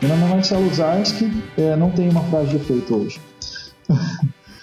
Meu 0.00 0.10
nome 0.10 0.24
é 0.24 0.34
Marcelo 0.34 0.74
Zarski, 0.74 1.30
é, 1.56 1.74
não 1.74 1.90
tenho 1.90 2.10
uma 2.10 2.22
frase 2.24 2.50
de 2.50 2.56
efeito 2.56 2.94
hoje. 2.94 3.20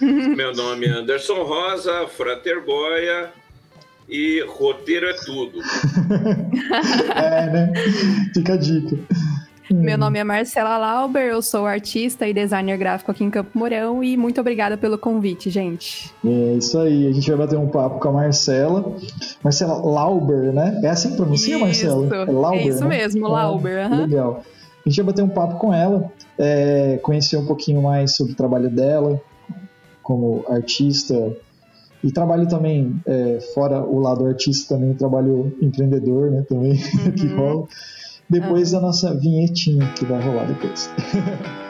Meu 0.00 0.54
nome 0.54 0.86
é 0.86 0.90
Anderson 0.90 1.42
Rosa, 1.42 2.06
Fraterboia 2.08 3.32
e 4.08 4.44
roteiro 4.46 5.06
é 5.06 5.14
tudo. 5.14 5.58
é, 7.16 7.50
né? 7.50 7.72
Fica 8.32 8.54
a 8.54 8.56
dica. 8.56 8.96
Meu 9.70 9.96
nome 9.96 10.18
é 10.18 10.24
Marcela 10.24 10.76
Lauber, 10.76 11.22
eu 11.22 11.40
sou 11.40 11.66
artista 11.66 12.28
e 12.28 12.34
designer 12.34 12.76
gráfico 12.76 13.10
aqui 13.10 13.24
em 13.24 13.30
Campo 13.30 13.50
Mourão 13.58 14.04
e 14.04 14.16
muito 14.16 14.40
obrigada 14.40 14.76
pelo 14.76 14.98
convite, 14.98 15.48
gente. 15.48 16.12
É 16.24 16.54
isso 16.58 16.78
aí, 16.78 17.08
a 17.08 17.12
gente 17.12 17.26
vai 17.28 17.38
bater 17.38 17.58
um 17.58 17.68
papo 17.68 17.98
com 17.98 18.08
a 18.08 18.12
Marcela. 18.12 18.94
Marcela 19.42 19.74
Lauber, 19.74 20.52
né? 20.52 20.80
É 20.84 20.90
assim 20.90 21.10
que 21.10 21.16
pronuncia, 21.16 21.54
isso, 21.54 21.64
Marcela? 21.64 22.14
É, 22.14 22.30
Lauber, 22.30 22.60
é 22.60 22.68
isso 22.68 22.84
né? 22.84 22.98
mesmo, 22.98 23.26
Lauber. 23.26 23.90
Uhum. 23.90 24.00
Legal. 24.02 24.44
A 24.84 24.88
gente 24.88 24.96
vai 24.96 25.06
bater 25.06 25.22
um 25.22 25.28
papo 25.28 25.58
com 25.58 25.72
ela, 25.72 26.12
é, 26.38 26.98
conhecer 27.02 27.36
um 27.36 27.46
pouquinho 27.46 27.82
mais 27.82 28.14
sobre 28.14 28.34
o 28.34 28.36
trabalho 28.36 28.70
dela 28.70 29.20
como 30.02 30.44
artista 30.48 31.34
e 32.02 32.12
trabalho 32.12 32.46
também, 32.46 33.00
é, 33.06 33.40
fora 33.54 33.82
o 33.82 33.98
lado 33.98 34.26
artista, 34.26 34.74
também 34.74 34.92
trabalho 34.92 35.56
empreendedor, 35.62 36.30
né? 36.30 36.42
Também 36.42 36.72
uhum. 37.06 37.12
que 37.12 37.26
rola. 37.28 37.66
Depois 38.28 38.72
uhum. 38.72 38.78
a 38.78 38.82
nossa 38.82 39.18
vinhetinha 39.18 39.90
que 39.94 40.04
vai 40.04 40.20
rolar 40.20 40.44
depois. 40.44 40.90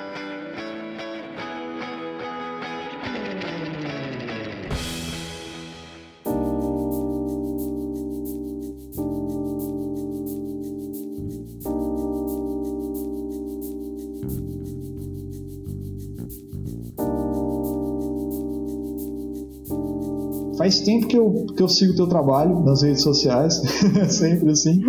faz 20.64 20.80
tempo 20.80 21.06
que 21.06 21.18
eu, 21.18 21.46
que 21.54 21.62
eu 21.62 21.68
sigo 21.68 21.92
o 21.92 21.96
teu 21.96 22.06
trabalho 22.06 22.60
nas 22.60 22.82
redes 22.82 23.02
sociais, 23.02 23.60
sempre 24.08 24.50
assim, 24.50 24.80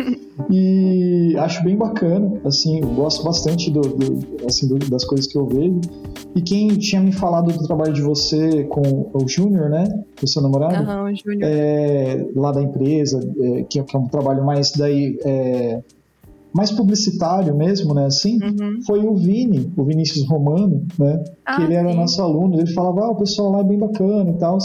e 0.49 1.35
acho 1.37 1.61
bem 1.65 1.75
bacana, 1.75 2.39
assim, 2.45 2.79
gosto 2.95 3.25
bastante 3.25 3.69
do, 3.69 3.81
do 3.81 4.45
assim, 4.47 4.69
do, 4.69 4.79
das 4.89 5.03
coisas 5.03 5.27
que 5.27 5.37
eu 5.37 5.45
vejo. 5.45 5.81
E 6.33 6.41
quem 6.41 6.69
tinha 6.77 7.01
me 7.01 7.11
falado 7.11 7.51
do 7.51 7.67
trabalho 7.67 7.91
de 7.91 8.01
você 8.01 8.63
com 8.63 9.09
o 9.13 9.27
Júnior, 9.27 9.69
né? 9.69 9.83
O 10.23 10.27
seu 10.27 10.41
namorado? 10.41 10.75
Aham, 10.75 11.11
o 11.11 11.15
Júnior. 11.15 11.41
É, 11.43 12.25
lá 12.35 12.53
da 12.53 12.61
empresa, 12.61 13.19
é, 13.41 13.63
que, 13.63 13.83
que, 13.83 13.95
é 13.95 13.99
um 13.99 14.07
trabalho 14.07 14.45
mais 14.45 14.71
daí. 14.71 15.17
É, 15.25 15.81
mais 16.53 16.71
publicitário 16.71 17.53
mesmo, 17.53 17.93
né? 17.93 18.05
Assim, 18.05 18.39
uhum. 18.41 18.81
foi 18.85 19.05
o 19.05 19.13
Vini, 19.13 19.73
o 19.75 19.83
Vinícius 19.83 20.25
Romano, 20.25 20.85
né? 20.97 21.21
Ah, 21.45 21.57
que 21.57 21.63
ele 21.63 21.73
era 21.73 21.89
sim. 21.89 21.97
nosso 21.97 22.21
aluno. 22.21 22.57
Ele 22.57 22.73
falava, 22.73 23.01
ah, 23.01 23.09
o 23.11 23.15
pessoal 23.15 23.51
lá 23.51 23.59
é 23.59 23.63
bem 23.63 23.77
bacana 23.77 24.31
e 24.31 24.37
tal. 24.37 24.57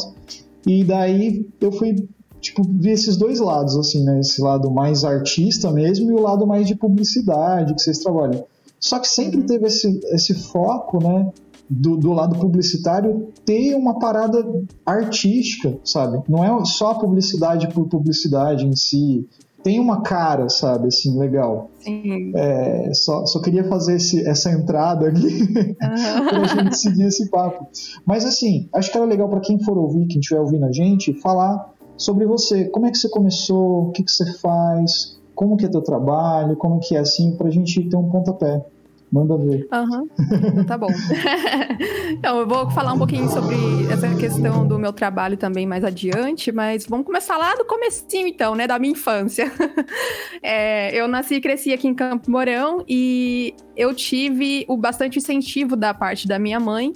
E 0.66 0.84
daí 0.84 1.46
eu 1.60 1.72
fui, 1.72 2.08
tipo, 2.40 2.62
ver 2.62 2.92
esses 2.92 3.16
dois 3.16 3.40
lados, 3.40 3.76
assim, 3.76 4.04
né? 4.04 4.20
Esse 4.20 4.40
lado 4.40 4.70
mais 4.70 5.04
artista 5.04 5.70
mesmo 5.70 6.10
e 6.10 6.14
o 6.14 6.20
lado 6.20 6.46
mais 6.46 6.66
de 6.66 6.74
publicidade 6.74 7.74
que 7.74 7.82
vocês 7.82 7.98
trabalham. 7.98 8.44
Só 8.78 8.98
que 8.98 9.08
sempre 9.08 9.40
uhum. 9.40 9.46
teve 9.46 9.66
esse, 9.66 10.00
esse 10.06 10.34
foco, 10.34 11.02
né? 11.02 11.30
Do, 11.68 11.96
do, 11.96 12.12
lado 12.12 12.36
publicitário 12.36 13.28
ter 13.44 13.76
uma 13.76 14.00
parada 14.00 14.44
artística, 14.84 15.78
sabe? 15.84 16.20
Não 16.28 16.44
é 16.44 16.64
só 16.64 16.94
publicidade 16.94 17.68
por 17.72 17.86
publicidade 17.86 18.66
em 18.66 18.74
si, 18.74 19.24
tem 19.62 19.78
uma 19.78 20.02
cara, 20.02 20.48
sabe, 20.48 20.88
assim, 20.88 21.18
legal. 21.18 21.70
Sim. 21.78 22.32
É, 22.34 22.92
só, 22.94 23.26
só 23.26 23.40
queria 23.40 23.64
fazer 23.64 23.96
esse, 23.96 24.26
essa 24.26 24.50
entrada 24.50 25.08
aqui 25.08 25.26
uhum. 25.26 25.74
pra 26.28 26.44
gente 26.46 26.78
seguir 26.78 27.04
esse 27.04 27.28
papo. 27.30 27.66
Mas 28.06 28.24
assim, 28.24 28.68
acho 28.74 28.90
que 28.90 28.96
era 28.96 29.06
legal 29.06 29.28
para 29.28 29.40
quem 29.40 29.62
for 29.62 29.76
ouvir, 29.76 30.06
quem 30.06 30.20
estiver 30.20 30.40
ouvindo 30.40 30.64
a 30.64 30.72
gente, 30.72 31.12
falar 31.20 31.72
sobre 31.96 32.26
você. 32.26 32.64
Como 32.66 32.86
é 32.86 32.90
que 32.90 32.98
você 32.98 33.08
começou? 33.08 33.88
O 33.88 33.92
que, 33.92 34.02
que 34.02 34.10
você 34.10 34.32
faz? 34.38 35.18
Como 35.34 35.56
que 35.56 35.66
é 35.66 35.68
teu 35.68 35.82
trabalho? 35.82 36.56
Como 36.56 36.80
que 36.80 36.96
é 36.96 37.00
assim? 37.00 37.36
Pra 37.36 37.50
gente 37.50 37.88
ter 37.88 37.96
um 37.96 38.08
pontapé. 38.08 38.64
Manda 39.12 39.36
ver. 39.36 39.68
Uhum. 39.72 40.64
tá 40.64 40.78
bom. 40.78 40.88
então, 42.10 42.38
eu 42.38 42.46
vou 42.46 42.70
falar 42.70 42.92
um 42.92 42.98
pouquinho 42.98 43.28
sobre 43.28 43.56
essa 43.90 44.08
questão 44.14 44.66
do 44.66 44.78
meu 44.78 44.92
trabalho 44.92 45.36
também 45.36 45.66
mais 45.66 45.82
adiante, 45.82 46.52
mas 46.52 46.86
vamos 46.86 47.04
começar 47.04 47.36
lá 47.36 47.54
do 47.56 47.64
comecinho, 47.64 48.28
então, 48.28 48.54
né, 48.54 48.66
da 48.66 48.78
minha 48.78 48.92
infância. 48.92 49.50
é, 50.42 50.94
eu 50.94 51.08
nasci 51.08 51.34
e 51.34 51.40
cresci 51.40 51.72
aqui 51.72 51.88
em 51.88 51.94
Campo 51.94 52.30
Mourão 52.30 52.84
e 52.88 53.54
eu 53.76 53.92
tive 53.94 54.64
o 54.68 54.76
bastante 54.76 55.18
incentivo 55.18 55.74
da 55.74 55.92
parte 55.92 56.28
da 56.28 56.38
minha 56.38 56.60
mãe 56.60 56.92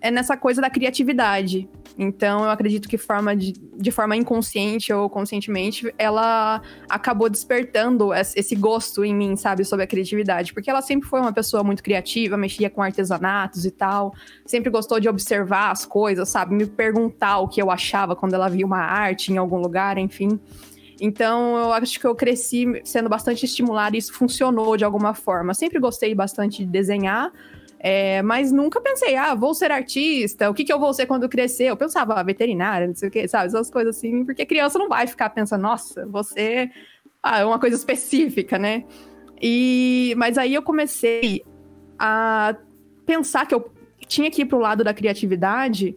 é 0.00 0.10
nessa 0.10 0.36
coisa 0.36 0.60
da 0.60 0.70
criatividade. 0.70 1.68
Então, 1.98 2.44
eu 2.44 2.50
acredito 2.50 2.88
que 2.88 2.96
forma 2.96 3.34
de, 3.34 3.52
de 3.52 3.90
forma 3.90 4.16
inconsciente 4.16 4.92
ou 4.92 5.10
conscientemente, 5.10 5.92
ela 5.98 6.62
acabou 6.88 7.28
despertando 7.28 8.14
esse 8.14 8.54
gosto 8.54 9.04
em 9.04 9.12
mim, 9.12 9.34
sabe, 9.34 9.64
sobre 9.64 9.84
a 9.84 9.86
criatividade. 9.86 10.54
Porque 10.54 10.70
ela 10.70 10.80
sempre 10.80 11.08
foi 11.08 11.20
uma 11.20 11.32
pessoa 11.32 11.64
muito 11.64 11.82
criativa, 11.82 12.36
mexia 12.36 12.70
com 12.70 12.80
artesanatos 12.80 13.64
e 13.64 13.72
tal. 13.72 14.14
Sempre 14.46 14.70
gostou 14.70 15.00
de 15.00 15.08
observar 15.08 15.72
as 15.72 15.84
coisas, 15.84 16.28
sabe, 16.28 16.54
me 16.54 16.66
perguntar 16.66 17.40
o 17.40 17.48
que 17.48 17.60
eu 17.60 17.68
achava 17.68 18.14
quando 18.14 18.34
ela 18.34 18.48
via 18.48 18.64
uma 18.64 18.78
arte 18.78 19.32
em 19.32 19.36
algum 19.36 19.58
lugar, 19.58 19.98
enfim. 19.98 20.38
Então, 21.00 21.56
eu 21.56 21.72
acho 21.72 21.98
que 21.98 22.06
eu 22.06 22.14
cresci 22.14 22.80
sendo 22.84 23.08
bastante 23.08 23.44
estimulada 23.44 23.96
e 23.96 23.98
isso 23.98 24.12
funcionou 24.12 24.76
de 24.76 24.84
alguma 24.84 25.14
forma. 25.14 25.52
Sempre 25.52 25.80
gostei 25.80 26.14
bastante 26.14 26.64
de 26.64 26.70
desenhar, 26.70 27.32
é, 27.80 28.22
mas 28.22 28.50
nunca 28.50 28.80
pensei, 28.80 29.14
ah, 29.14 29.34
vou 29.34 29.54
ser 29.54 29.70
artista, 29.70 30.50
o 30.50 30.54
que, 30.54 30.64
que 30.64 30.72
eu 30.72 30.80
vou 30.80 30.92
ser 30.92 31.06
quando 31.06 31.28
crescer? 31.28 31.64
Eu 31.64 31.76
pensava, 31.76 32.14
ah, 32.14 32.22
veterinária, 32.22 32.86
não 32.86 32.94
sei 32.94 33.08
o 33.08 33.12
que, 33.12 33.28
sabe? 33.28 33.46
Essas 33.46 33.70
coisas 33.70 33.96
assim, 33.96 34.24
porque 34.24 34.44
criança 34.44 34.78
não 34.78 34.88
vai 34.88 35.06
ficar 35.06 35.30
pensando, 35.30 35.62
nossa, 35.62 36.04
você 36.06 36.70
ah, 37.22 37.40
é 37.40 37.44
uma 37.44 37.58
coisa 37.58 37.76
específica, 37.76 38.58
né? 38.58 38.84
E, 39.40 40.14
mas 40.16 40.36
aí 40.36 40.54
eu 40.54 40.62
comecei 40.62 41.44
a 41.98 42.56
pensar 43.06 43.46
que 43.46 43.54
eu 43.54 43.70
tinha 44.06 44.30
que 44.30 44.42
ir 44.42 44.46
pro 44.46 44.58
lado 44.58 44.82
da 44.82 44.92
criatividade 44.92 45.96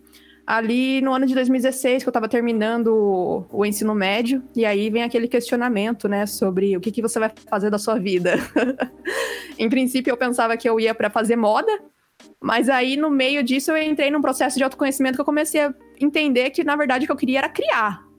ali 0.52 1.00
no 1.00 1.14
ano 1.14 1.26
de 1.26 1.34
2016, 1.34 2.04
que 2.04 2.10
eu 2.10 2.12
estava 2.12 2.28
terminando 2.28 3.46
o 3.50 3.66
ensino 3.66 3.96
médio, 3.96 4.44
e 4.54 4.66
aí 4.66 4.90
vem 4.90 5.02
aquele 5.02 5.26
questionamento, 5.26 6.10
né, 6.10 6.26
sobre 6.26 6.76
o 6.76 6.82
que, 6.82 6.92
que 6.92 7.02
você 7.02 7.18
vai 7.18 7.32
fazer 7.50 7.70
da 7.70 7.80
sua 7.80 7.98
vida. 7.98 8.34
em 9.58 9.70
princípio, 9.70 10.12
eu 10.12 10.18
pensava 10.18 10.58
que 10.58 10.68
eu 10.68 10.78
ia 10.78 10.94
para 10.94 11.10
fazer 11.10 11.38
moda, 11.38 11.72
mas 12.38 12.68
aí 12.68 12.98
no 12.98 13.10
meio 13.10 13.42
disso 13.42 13.72
eu 13.72 13.78
entrei 13.82 14.12
num 14.12 14.22
processo 14.22 14.58
de 14.58 14.64
autoconhecimento 14.66 15.16
que 15.16 15.22
eu 15.22 15.26
comecei 15.26 15.62
a 15.62 15.74
entender 15.98 16.50
que, 16.50 16.66
na 16.66 16.76
verdade, 16.76 17.06
o 17.06 17.08
que 17.08 17.14
eu 17.14 17.18
queria 17.18 17.38
era 17.40 17.50
criar. 17.50 18.11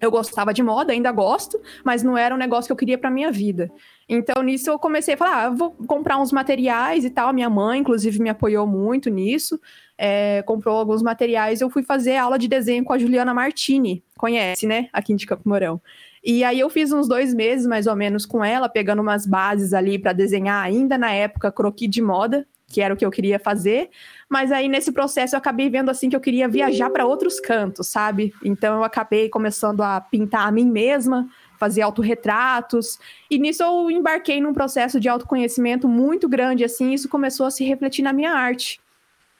Eu 0.00 0.10
gostava 0.10 0.54
de 0.54 0.62
moda, 0.62 0.92
ainda 0.92 1.10
gosto, 1.10 1.60
mas 1.84 2.02
não 2.02 2.16
era 2.16 2.34
um 2.34 2.38
negócio 2.38 2.68
que 2.68 2.72
eu 2.72 2.76
queria 2.76 2.98
para 2.98 3.10
minha 3.10 3.32
vida. 3.32 3.70
Então, 4.08 4.42
nisso 4.42 4.70
eu 4.70 4.78
comecei 4.78 5.14
a 5.14 5.16
falar, 5.16 5.44
ah, 5.44 5.50
vou 5.50 5.72
comprar 5.86 6.18
uns 6.18 6.32
materiais 6.32 7.04
e 7.04 7.10
tal. 7.10 7.32
Minha 7.32 7.50
mãe, 7.50 7.80
inclusive, 7.80 8.20
me 8.20 8.30
apoiou 8.30 8.66
muito 8.66 9.10
nisso 9.10 9.60
é, 9.98 10.42
comprou 10.42 10.78
alguns 10.78 11.02
materiais, 11.02 11.60
eu 11.60 11.68
fui 11.68 11.82
fazer 11.82 12.16
aula 12.16 12.38
de 12.38 12.46
desenho 12.46 12.84
com 12.84 12.92
a 12.92 12.98
Juliana 12.98 13.34
Martini, 13.34 14.04
conhece, 14.16 14.64
né? 14.64 14.88
Aqui 14.92 15.12
de 15.12 15.26
Campo 15.26 15.48
Mourão. 15.48 15.82
E 16.24 16.44
aí 16.44 16.60
eu 16.60 16.70
fiz 16.70 16.92
uns 16.92 17.08
dois 17.08 17.34
meses, 17.34 17.66
mais 17.66 17.88
ou 17.88 17.96
menos, 17.96 18.24
com 18.24 18.44
ela, 18.44 18.68
pegando 18.68 19.02
umas 19.02 19.26
bases 19.26 19.74
ali 19.74 19.98
para 19.98 20.12
desenhar 20.12 20.64
ainda 20.64 20.96
na 20.96 21.12
época 21.12 21.50
croquis 21.50 21.90
de 21.90 22.00
moda, 22.00 22.46
que 22.68 22.80
era 22.80 22.94
o 22.94 22.96
que 22.96 23.04
eu 23.04 23.10
queria 23.10 23.40
fazer. 23.40 23.90
Mas 24.28 24.52
aí 24.52 24.68
nesse 24.68 24.92
processo 24.92 25.34
eu 25.34 25.38
acabei 25.38 25.70
vendo 25.70 25.90
assim 25.90 26.10
que 26.10 26.16
eu 26.16 26.20
queria 26.20 26.46
viajar 26.48 26.90
para 26.90 27.06
outros 27.06 27.40
cantos, 27.40 27.88
sabe? 27.88 28.34
Então 28.44 28.76
eu 28.76 28.84
acabei 28.84 29.28
começando 29.28 29.82
a 29.82 30.00
pintar 30.00 30.46
a 30.46 30.52
mim 30.52 30.66
mesma, 30.66 31.26
fazer 31.58 31.80
autorretratos. 31.80 32.98
E 33.30 33.38
nisso 33.38 33.62
eu 33.62 33.90
embarquei 33.90 34.40
num 34.40 34.52
processo 34.52 35.00
de 35.00 35.08
autoconhecimento 35.08 35.88
muito 35.88 36.28
grande 36.28 36.62
assim, 36.62 36.92
isso 36.92 37.08
começou 37.08 37.46
a 37.46 37.50
se 37.50 37.64
refletir 37.64 38.02
na 38.02 38.12
minha 38.12 38.32
arte. 38.32 38.80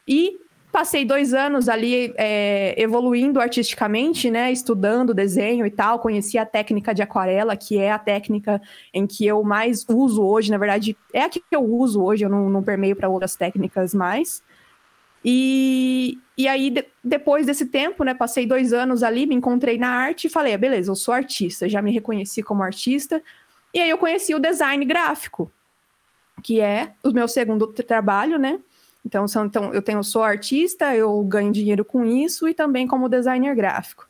E 0.06 0.38
passei 0.72 1.04
dois 1.04 1.34
anos 1.34 1.68
ali 1.68 2.14
é, 2.16 2.74
evoluindo 2.80 3.40
artisticamente, 3.40 4.30
né? 4.30 4.50
Estudando 4.50 5.12
desenho 5.12 5.66
e 5.66 5.70
tal. 5.70 5.98
Conheci 5.98 6.38
a 6.38 6.46
técnica 6.46 6.94
de 6.94 7.02
aquarela, 7.02 7.56
que 7.56 7.78
é 7.78 7.90
a 7.90 7.98
técnica 7.98 8.60
em 8.92 9.06
que 9.06 9.26
eu 9.26 9.42
mais 9.42 9.84
uso 9.88 10.22
hoje. 10.22 10.50
Na 10.50 10.56
verdade, 10.56 10.96
é 11.12 11.22
a 11.22 11.28
que 11.28 11.42
eu 11.50 11.62
uso 11.62 12.02
hoje, 12.02 12.24
eu 12.24 12.30
não, 12.30 12.48
não 12.48 12.62
permeio 12.62 12.96
para 12.96 13.08
outras 13.08 13.36
técnicas 13.36 13.92
mais. 13.92 14.42
E, 15.24 16.18
e 16.36 16.46
aí, 16.46 16.70
de, 16.70 16.84
depois 17.02 17.46
desse 17.46 17.66
tempo, 17.66 18.04
né? 18.04 18.14
Passei 18.14 18.46
dois 18.46 18.72
anos 18.72 19.02
ali, 19.02 19.26
me 19.26 19.34
encontrei 19.34 19.78
na 19.78 19.88
arte 19.88 20.26
e 20.26 20.30
falei: 20.30 20.54
ah, 20.54 20.58
beleza, 20.58 20.90
eu 20.90 20.96
sou 20.96 21.12
artista, 21.12 21.68
já 21.68 21.82
me 21.82 21.92
reconheci 21.92 22.42
como 22.42 22.62
artista. 22.62 23.22
E 23.74 23.80
aí 23.80 23.90
eu 23.90 23.98
conheci 23.98 24.34
o 24.34 24.38
design 24.38 24.84
gráfico, 24.84 25.50
que 26.42 26.60
é 26.60 26.92
o 27.02 27.10
meu 27.10 27.28
segundo 27.28 27.66
trabalho, 27.68 28.38
né? 28.38 28.58
Então, 29.04 29.26
são, 29.28 29.46
então 29.46 29.72
eu 29.72 29.82
tenho, 29.82 30.02
sou 30.02 30.22
artista, 30.22 30.94
eu 30.94 31.22
ganho 31.22 31.52
dinheiro 31.52 31.84
com 31.84 32.04
isso 32.04 32.48
e 32.48 32.54
também 32.54 32.86
como 32.86 33.08
designer 33.08 33.54
gráfico. 33.54 34.06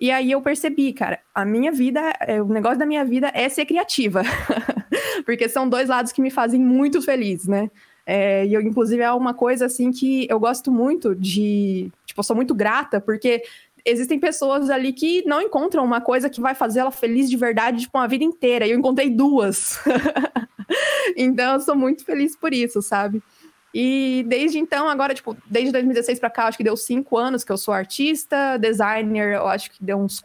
E 0.00 0.10
aí 0.10 0.30
eu 0.30 0.40
percebi, 0.40 0.92
cara, 0.92 1.20
a 1.34 1.44
minha 1.44 1.70
vida, 1.70 2.00
é, 2.20 2.40
o 2.40 2.46
negócio 2.46 2.78
da 2.78 2.86
minha 2.86 3.04
vida 3.04 3.30
é 3.34 3.48
ser 3.48 3.66
criativa. 3.66 4.22
porque 5.24 5.48
são 5.48 5.68
dois 5.68 5.88
lados 5.88 6.12
que 6.12 6.22
me 6.22 6.30
fazem 6.30 6.60
muito 6.60 7.00
feliz, 7.02 7.46
né? 7.46 7.70
É, 8.12 8.44
e 8.44 8.52
eu, 8.52 8.60
inclusive, 8.60 9.00
é 9.00 9.12
uma 9.12 9.32
coisa 9.32 9.66
assim 9.66 9.92
que 9.92 10.26
eu 10.28 10.40
gosto 10.40 10.72
muito 10.72 11.14
de. 11.14 11.92
Tipo, 12.04 12.18
eu 12.18 12.24
sou 12.24 12.34
muito 12.34 12.52
grata, 12.52 13.00
porque 13.00 13.40
existem 13.84 14.18
pessoas 14.18 14.68
ali 14.68 14.92
que 14.92 15.22
não 15.24 15.40
encontram 15.40 15.84
uma 15.84 16.00
coisa 16.00 16.28
que 16.28 16.40
vai 16.40 16.52
fazer 16.52 16.80
ela 16.80 16.90
feliz 16.90 17.30
de 17.30 17.36
verdade, 17.36 17.82
tipo, 17.82 17.96
uma 17.96 18.08
vida 18.08 18.24
inteira. 18.24 18.66
E 18.66 18.72
eu 18.72 18.78
encontrei 18.80 19.10
duas. 19.10 19.78
então, 21.16 21.54
eu 21.54 21.60
sou 21.60 21.76
muito 21.76 22.04
feliz 22.04 22.34
por 22.34 22.52
isso, 22.52 22.82
sabe? 22.82 23.22
E 23.72 24.24
desde 24.26 24.58
então, 24.58 24.88
agora, 24.88 25.14
tipo, 25.14 25.36
desde 25.46 25.70
2016 25.70 26.18
para 26.18 26.30
cá, 26.30 26.46
acho 26.48 26.58
que 26.58 26.64
deu 26.64 26.76
cinco 26.76 27.16
anos 27.16 27.44
que 27.44 27.52
eu 27.52 27.56
sou 27.56 27.72
artista, 27.72 28.56
designer, 28.58 29.36
eu 29.36 29.46
acho 29.46 29.70
que 29.70 29.84
deu 29.84 29.98
uns 29.98 30.24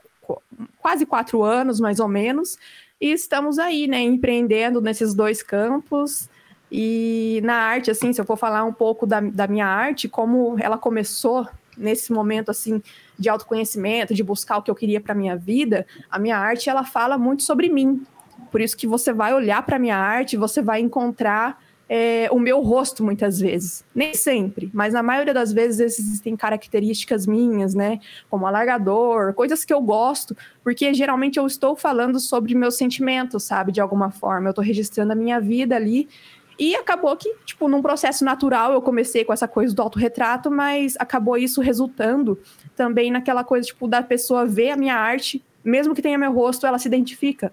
quase 0.80 1.06
quatro 1.06 1.44
anos, 1.44 1.80
mais 1.80 2.00
ou 2.00 2.08
menos. 2.08 2.58
E 3.00 3.12
estamos 3.12 3.60
aí, 3.60 3.86
né, 3.86 4.02
empreendendo 4.02 4.82
nesses 4.82 5.14
dois 5.14 5.44
campos. 5.44 6.28
E 6.78 7.40
na 7.42 7.56
arte, 7.56 7.90
assim, 7.90 8.12
se 8.12 8.20
eu 8.20 8.26
for 8.26 8.36
falar 8.36 8.66
um 8.66 8.74
pouco 8.74 9.08
da, 9.08 9.22
da 9.22 9.48
minha 9.48 9.66
arte, 9.66 10.10
como 10.10 10.58
ela 10.60 10.78
começou 10.78 11.48
nesse 11.78 12.12
momento, 12.12 12.52
assim, 12.52 12.84
de 13.18 13.30
autoconhecimento, 13.30 14.14
de 14.14 14.22
buscar 14.22 14.58
o 14.58 14.62
que 14.62 14.70
eu 14.70 14.76
queria 14.76 15.00
para 15.00 15.16
minha 15.16 15.38
vida, 15.38 15.88
a 16.12 16.20
minha 16.20 16.38
arte, 16.38 16.70
ela 16.70 16.84
fala 16.84 17.18
muito 17.18 17.44
sobre 17.44 17.70
mim. 17.70 18.06
Por 18.52 18.60
isso 18.60 18.76
que 18.76 18.86
você 18.86 19.14
vai 19.14 19.34
olhar 19.34 19.66
para 19.66 19.80
minha 19.80 19.96
arte, 19.96 20.36
você 20.36 20.62
vai 20.62 20.82
encontrar 20.82 21.64
é, 21.88 22.28
o 22.32 22.40
meu 22.40 22.62
rosto 22.62 23.04
muitas 23.04 23.40
vezes. 23.40 23.86
Nem 23.94 24.14
sempre, 24.14 24.70
mas 24.74 24.94
na 24.94 25.04
maioria 25.04 25.34
das 25.34 25.54
vezes 25.54 26.00
existem 26.00 26.36
características 26.36 27.26
minhas, 27.26 27.74
né? 27.74 28.00
Como 28.30 28.46
alargador, 28.46 29.34
coisas 29.34 29.64
que 29.64 29.74
eu 29.74 29.82
gosto, 29.82 30.36
porque 30.64 30.94
geralmente 30.94 31.38
eu 31.38 31.46
estou 31.46 31.76
falando 31.76 32.20
sobre 32.20 32.56
meus 32.56 32.76
sentimentos, 32.76 33.44
sabe? 33.44 33.72
De 33.72 33.80
alguma 33.80 34.12
forma. 34.12 34.48
Eu 34.48 34.52
estou 34.52 34.64
registrando 34.64 35.14
a 35.14 35.16
minha 35.16 35.40
vida 35.40 35.76
ali. 35.76 36.10
E 36.58 36.76
acabou 36.76 37.16
que, 37.18 37.34
tipo, 37.46 37.68
num 37.68 37.82
processo 37.82 38.24
natural 38.24 38.72
eu 38.72 38.82
comecei 38.82 39.26
com 39.26 39.34
essa 39.34 39.48
coisa 39.48 39.76
do 39.76 39.82
autorretrato, 39.82 40.50
mas 40.50 40.96
acabou 40.98 41.38
isso 41.38 41.62
resultando 41.62 42.40
também 42.76 43.12
naquela 43.12 43.44
coisa, 43.44 43.68
tipo, 43.68 43.88
da 43.88 44.02
pessoa 44.02 44.46
ver 44.46 44.72
a 44.72 44.78
minha 44.78 44.96
arte, 44.96 45.44
mesmo 45.64 45.94
que 45.94 46.02
tenha 46.02 46.18
meu 46.18 46.32
rosto, 46.32 46.66
ela 46.66 46.80
se 46.80 46.88
identifica 46.88 47.52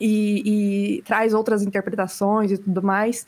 e, 0.00 0.96
e 0.98 1.02
traz 1.02 1.32
outras 1.32 1.62
interpretações 1.62 2.50
e 2.50 2.58
tudo 2.58 2.82
mais. 2.82 3.26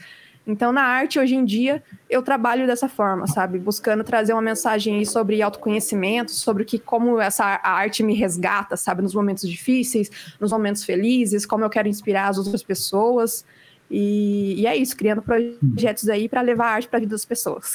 Então, 0.48 0.72
na 0.72 0.80
arte, 0.82 1.18
hoje 1.18 1.34
em 1.34 1.44
dia, 1.44 1.82
eu 2.08 2.22
trabalho 2.22 2.66
dessa 2.66 2.88
forma, 2.88 3.26
sabe? 3.26 3.58
Buscando 3.58 4.02
trazer 4.02 4.32
uma 4.32 4.40
mensagem 4.40 5.04
sobre 5.04 5.42
autoconhecimento, 5.42 6.30
sobre 6.30 6.64
que, 6.64 6.78
como 6.78 7.20
essa 7.20 7.60
arte 7.62 8.02
me 8.02 8.14
resgata, 8.14 8.74
sabe? 8.74 9.02
Nos 9.02 9.14
momentos 9.14 9.46
difíceis, 9.46 10.10
nos 10.40 10.50
momentos 10.50 10.84
felizes, 10.84 11.44
como 11.44 11.64
eu 11.64 11.70
quero 11.70 11.86
inspirar 11.86 12.28
as 12.28 12.38
outras 12.38 12.62
pessoas. 12.62 13.44
E, 13.90 14.60
e 14.60 14.66
é 14.66 14.76
isso, 14.76 14.96
criando 14.96 15.22
projetos 15.22 16.08
aí 16.08 16.28
para 16.28 16.42
levar 16.42 16.66
a 16.66 16.74
arte 16.74 16.88
para 16.88 16.98
a 16.98 17.00
vida 17.00 17.12
das 17.12 17.24
pessoas. 17.24 17.74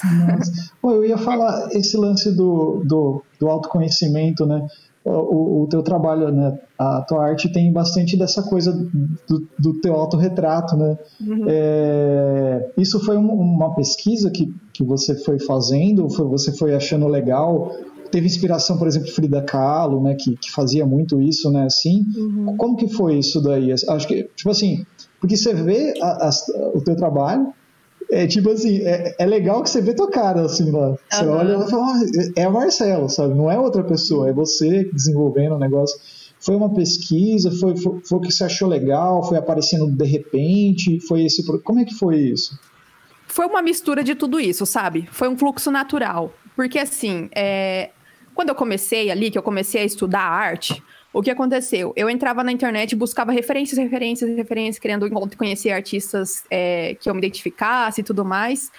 Pô, 0.81 0.92
eu 0.92 1.06
ia 1.06 1.18
falar 1.18 1.69
esse 1.71 1.98
lance 1.98 2.36
do, 2.36 2.83
do, 2.86 3.24
do 3.39 3.50
autoconhecimento, 3.50 4.45
né? 4.45 4.68
o, 5.06 5.63
o 5.63 5.68
teu 5.68 5.83
trabalho, 5.83 6.31
né? 6.31 6.57
A 6.80 7.01
tua 7.01 7.25
arte 7.25 7.51
tem 7.51 7.71
bastante 7.71 8.18
dessa 8.18 8.42
coisa 8.44 8.71
do, 8.71 9.48
do 9.60 9.74
teu 9.81 9.94
autorretrato, 9.95 10.77
né? 10.77 10.98
Uhum. 11.19 11.45
É, 11.48 12.71
isso 12.77 13.00
foi 13.01 13.18
um, 13.18 13.31
uma 13.33 13.75
pesquisa 13.75 14.31
que, 14.31 14.54
que 14.74 14.83
você 14.83 15.16
foi 15.24 15.39
fazendo, 15.39 16.09
foi, 16.09 16.25
você 16.25 16.54
foi 16.54 16.74
achando 16.74 17.07
legal? 17.07 17.71
Teve 18.12 18.27
inspiração, 18.27 18.77
por 18.77 18.88
exemplo, 18.88 19.09
Frida 19.09 19.42
Kahlo, 19.42 20.01
né? 20.01 20.16
Que, 20.16 20.38
que 20.38 20.50
fazia 20.51 20.86
muito 20.86 21.21
isso, 21.21 21.51
né? 21.51 21.66
Assim, 21.66 22.06
uhum. 22.16 22.56
como 22.57 22.77
que 22.77 22.88
foi 22.88 23.18
isso 23.18 23.42
daí? 23.42 23.74
Acho 23.74 24.07
que, 24.07 24.24
tipo 24.36 24.50
assim, 24.50 24.86
porque 25.24 25.38
você 25.38 25.54
vê 25.54 25.94
a, 26.02 26.28
a, 26.28 26.30
o 26.74 26.81
teu 26.84 26.98
trabalho, 26.98 27.54
é 28.12 28.28
tipo 28.28 28.50
assim, 28.50 28.81
é, 28.81 29.16
é 29.18 29.25
legal 29.25 29.64
que 29.64 29.70
você 29.70 29.80
vê 29.80 29.96
tua 29.96 30.12
cara 30.12 30.42
assim 30.42 30.70
lá. 30.70 30.98
Você 31.10 31.24
uhum. 31.24 31.31
olha 31.31 31.64
e 31.66 31.70
fala, 31.70 31.86
ah, 31.86 32.02
é 32.36 32.46
o 32.46 32.52
Marcelo, 32.52 33.08
sabe? 33.08 33.34
Não 33.34 33.50
é 33.50 33.58
outra 33.58 33.86
pessoa, 33.86 34.28
é 34.28 34.34
você 34.34 34.84
desenvolvendo 34.92 35.56
o 35.56 35.58
negócio. 35.58 35.98
Foi 36.42 36.58
uma 36.58 36.74
pesquisa, 36.74 37.50
foi, 37.52 37.78
foi, 37.78 38.02
foi 38.02 38.18
o 38.18 38.22
que 38.22 38.34
você 38.34 38.44
achou 38.44 38.68
legal, 38.68 39.24
foi 39.24 39.38
aparecendo 39.38 39.90
de 39.90 40.04
repente, 40.04 41.00
foi 41.00 41.24
esse. 41.24 41.42
Como 41.62 41.80
é 41.80 41.86
que 41.86 41.96
foi 41.96 42.18
isso? 42.18 42.60
Foi 43.26 43.46
uma 43.46 43.62
mistura 43.62 44.04
de 44.04 44.16
tudo 44.16 44.42
isso, 44.42 44.66
sabe? 44.66 45.08
Foi 45.10 45.30
um 45.30 45.38
fluxo 45.38 45.72
natural. 45.72 46.34
Porque 46.54 46.78
assim, 46.78 47.30
é... 47.34 47.92
quando 48.36 48.50
eu 48.50 48.56
comecei 48.56 49.10
ali, 49.10 49.31
que 49.31 49.38
eu 49.38 49.44
comecei 49.44 49.84
a 49.84 49.86
estudar 49.86 50.19
arte, 50.19 50.84
o 51.13 51.21
que 51.21 51.30
aconteceu? 51.30 51.94
Eu 51.95 52.10
entrava 52.10 52.44
na 52.44 52.51
internet, 52.51 52.95
buscava 52.95 53.31
referências, 53.31 53.77
referências, 53.77 54.36
referências, 54.36 54.80
querendo 54.80 55.07
conhecer 55.38 55.69
artistas 55.69 56.44
é, 56.50 56.95
que 56.95 57.07
eu 57.07 57.13
me 57.13 57.19
identificasse 57.19 58.01
e 58.01 58.04
tudo 58.04 58.25
mais. 58.25 58.71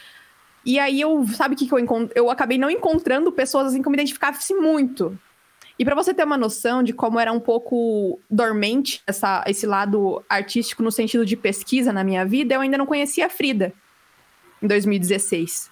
E 0.67 0.79
aí 0.79 1.01
eu, 1.01 1.25
sabe 1.29 1.55
o 1.55 1.57
que, 1.57 1.67
que 1.67 1.73
eu? 1.73 1.79
Eu 2.13 2.29
acabei 2.31 2.59
não 2.59 2.69
encontrando 2.69 3.31
pessoas 3.31 3.69
assim 3.69 3.81
que 3.81 3.87
eu 3.87 3.91
me 3.91 3.97
identificasse 3.97 4.53
muito. 4.53 5.17
E 5.79 5.85
para 5.85 5.95
você 5.95 6.13
ter 6.13 6.25
uma 6.25 6.37
noção 6.37 6.83
de 6.83 6.93
como 6.93 7.21
era 7.21 7.33
um 7.33 7.41
pouco 7.41 8.19
dormente 8.29 9.01
essa, 9.07 9.45
esse 9.47 9.67
lado 9.67 10.25
artístico 10.29 10.83
no 10.83 10.91
sentido 10.91 11.25
de 11.25 11.37
pesquisa 11.37 11.93
na 11.93 12.03
minha 12.03 12.25
vida, 12.25 12.55
eu 12.55 12.61
ainda 12.61 12.79
não 12.79 12.87
conhecia 12.87 13.27
a 13.27 13.31
Frida 13.31 13.73
em 14.61 14.67
2016. 14.67 15.71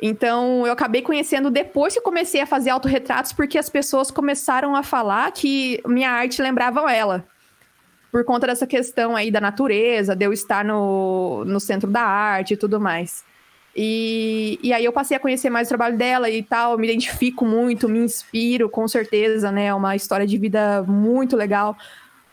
Então, 0.00 0.64
eu 0.64 0.72
acabei 0.72 1.02
conhecendo 1.02 1.50
depois 1.50 1.94
que 1.94 2.00
comecei 2.00 2.40
a 2.40 2.46
fazer 2.46 2.70
autorretratos, 2.70 3.32
porque 3.32 3.58
as 3.58 3.68
pessoas 3.68 4.10
começaram 4.10 4.76
a 4.76 4.82
falar 4.82 5.30
que 5.32 5.82
minha 5.86 6.10
arte 6.10 6.40
lembrava 6.40 6.92
ela. 6.92 7.24
Por 8.10 8.24
conta 8.24 8.46
dessa 8.46 8.66
questão 8.66 9.16
aí 9.16 9.30
da 9.30 9.40
natureza, 9.40 10.14
de 10.14 10.24
eu 10.24 10.32
estar 10.32 10.64
no, 10.64 11.44
no 11.44 11.58
centro 11.58 11.90
da 11.90 12.02
arte 12.02 12.54
e 12.54 12.56
tudo 12.56 12.80
mais. 12.80 13.24
E, 13.76 14.58
e 14.62 14.72
aí 14.72 14.84
eu 14.84 14.92
passei 14.92 15.16
a 15.16 15.20
conhecer 15.20 15.50
mais 15.50 15.68
o 15.68 15.70
trabalho 15.70 15.96
dela 15.96 16.30
e 16.30 16.42
tal, 16.42 16.78
me 16.78 16.86
identifico 16.86 17.44
muito, 17.44 17.88
me 17.88 17.98
inspiro, 17.98 18.68
com 18.68 18.88
certeza, 18.88 19.52
né? 19.52 19.66
É 19.66 19.74
uma 19.74 19.94
história 19.94 20.26
de 20.26 20.38
vida 20.38 20.82
muito 20.84 21.36
legal. 21.36 21.76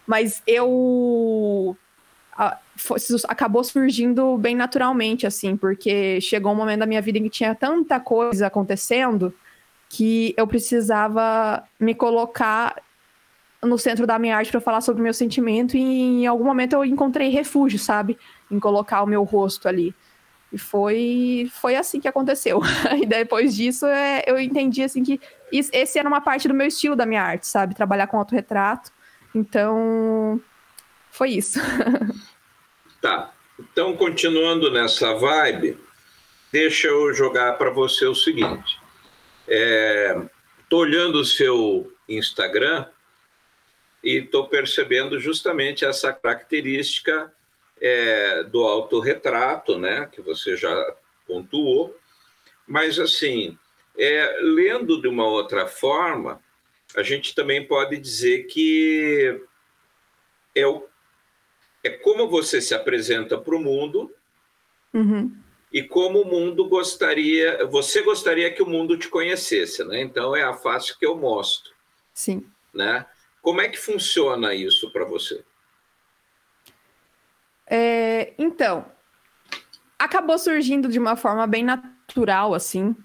Mas 0.08 0.42
eu 0.46 1.76
foi, 2.76 2.98
acabou 3.28 3.64
surgindo 3.64 4.38
bem 4.38 4.56
naturalmente, 4.56 5.26
assim, 5.26 5.56
porque 5.56 6.20
chegou 6.22 6.52
um 6.52 6.56
momento 6.56 6.80
da 6.80 6.86
minha 6.86 7.02
vida 7.02 7.18
em 7.18 7.24
que 7.24 7.30
tinha 7.30 7.56
tanta 7.56 8.00
coisa 8.00 8.48
acontecendo 8.48 9.34
que 9.90 10.34
eu 10.38 10.46
precisava 10.48 11.64
me 11.80 11.96
colocar 11.96 12.76
no 13.62 13.78
centro 13.78 14.06
da 14.06 14.20
minha 14.20 14.36
arte 14.36 14.52
para 14.52 14.62
falar 14.62 14.82
sobre 14.82 15.02
o 15.02 15.04
meu 15.04 15.14
sentimento 15.14 15.76
e 15.76 15.82
em 15.82 16.28
algum 16.28 16.44
momento 16.44 16.74
eu 16.74 16.86
encontrei 16.86 17.30
refúgio, 17.30 17.80
sabe? 17.80 18.18
Em 18.52 18.60
colocar 18.60 19.02
o 19.04 19.08
meu 19.08 19.24
rosto 19.24 19.68
ali. 19.68 19.96
E 20.52 20.58
foi, 20.58 21.50
foi 21.54 21.76
assim 21.76 22.00
que 22.00 22.08
aconteceu. 22.08 22.62
e 23.02 23.06
depois 23.06 23.56
disso 23.56 23.86
é, 23.86 24.24
eu 24.28 24.40
entendi 24.40 24.84
assim 24.84 25.04
que 25.04 25.20
esse 25.52 25.98
era 25.98 26.08
uma 26.08 26.22
parte 26.22 26.48
do 26.48 26.54
meu 26.54 26.68
estilo 26.68 26.96
da 26.96 27.06
minha 27.06 27.24
arte, 27.24 27.48
sabe? 27.48 27.76
Trabalhar 27.76 28.08
com 28.08 28.18
autorretrato. 28.18 28.92
Então, 29.34 30.40
foi 31.12 31.32
isso. 31.32 31.60
tá. 33.02 33.34
Então, 33.60 33.96
continuando 33.96 34.70
nessa 34.70 35.14
vibe, 35.14 35.78
deixa 36.52 36.88
eu 36.88 37.14
jogar 37.14 37.58
para 37.58 37.70
você 37.70 38.06
o 38.06 38.16
seguinte. 38.16 38.80
Estou 39.48 40.84
é, 40.84 40.86
olhando 40.86 41.20
o 41.20 41.26
seu 41.26 41.92
Instagram 42.08 42.86
e 44.04 44.18
estou 44.18 44.48
percebendo 44.48 45.20
justamente 45.20 45.86
essa 45.86 46.14
característica 46.14 47.34
é, 47.82 48.44
do 48.44 48.64
autorretrato, 48.64 49.78
né, 49.78 50.08
que 50.12 50.22
você 50.22 50.56
já 50.56 50.96
pontuou, 51.28 51.98
mas 52.68 53.00
assim, 53.00 53.58
é, 53.98 54.38
lendo 54.42 55.02
de 55.02 55.08
uma 55.08 55.26
outra 55.26 55.68
forma, 55.68 56.42
a 56.96 57.04
gente 57.04 57.36
também 57.36 57.66
pode 57.66 57.98
dizer 57.98 58.44
que 58.44 59.42
é, 60.54 60.66
o, 60.66 60.88
é 61.86 61.90
como 61.90 62.28
você 62.28 62.60
se 62.60 62.74
apresenta 62.74 63.38
para 63.38 63.56
o 63.56 63.60
mundo 63.60 64.12
uhum. 64.92 65.32
e 65.72 65.84
como 65.84 66.22
o 66.22 66.26
mundo 66.26 66.68
gostaria, 66.68 67.64
você 67.68 68.02
gostaria 68.02 68.52
que 68.52 68.64
o 68.64 68.68
mundo 68.68 68.98
te 68.98 69.08
conhecesse, 69.08 69.84
né? 69.84 70.02
Então 70.02 70.36
é 70.36 70.44
a 70.44 70.54
face 70.54 70.98
que 70.98 71.06
eu 71.06 71.16
mostro. 71.16 71.72
Sim. 72.12 72.50
Né? 72.74 73.06
Como 73.40 73.62
é 73.62 73.70
que 73.70 73.78
funciona 73.78 74.56
isso 74.56 74.92
para 74.92 75.06
você? 75.06 75.44
É, 77.68 78.34
então, 78.40 78.86
acabou 80.00 80.40
surgindo 80.40 80.90
de 80.90 80.98
uma 80.98 81.16
forma 81.16 81.46
bem 81.46 81.64
natural, 81.64 82.56
assim. 82.56 82.96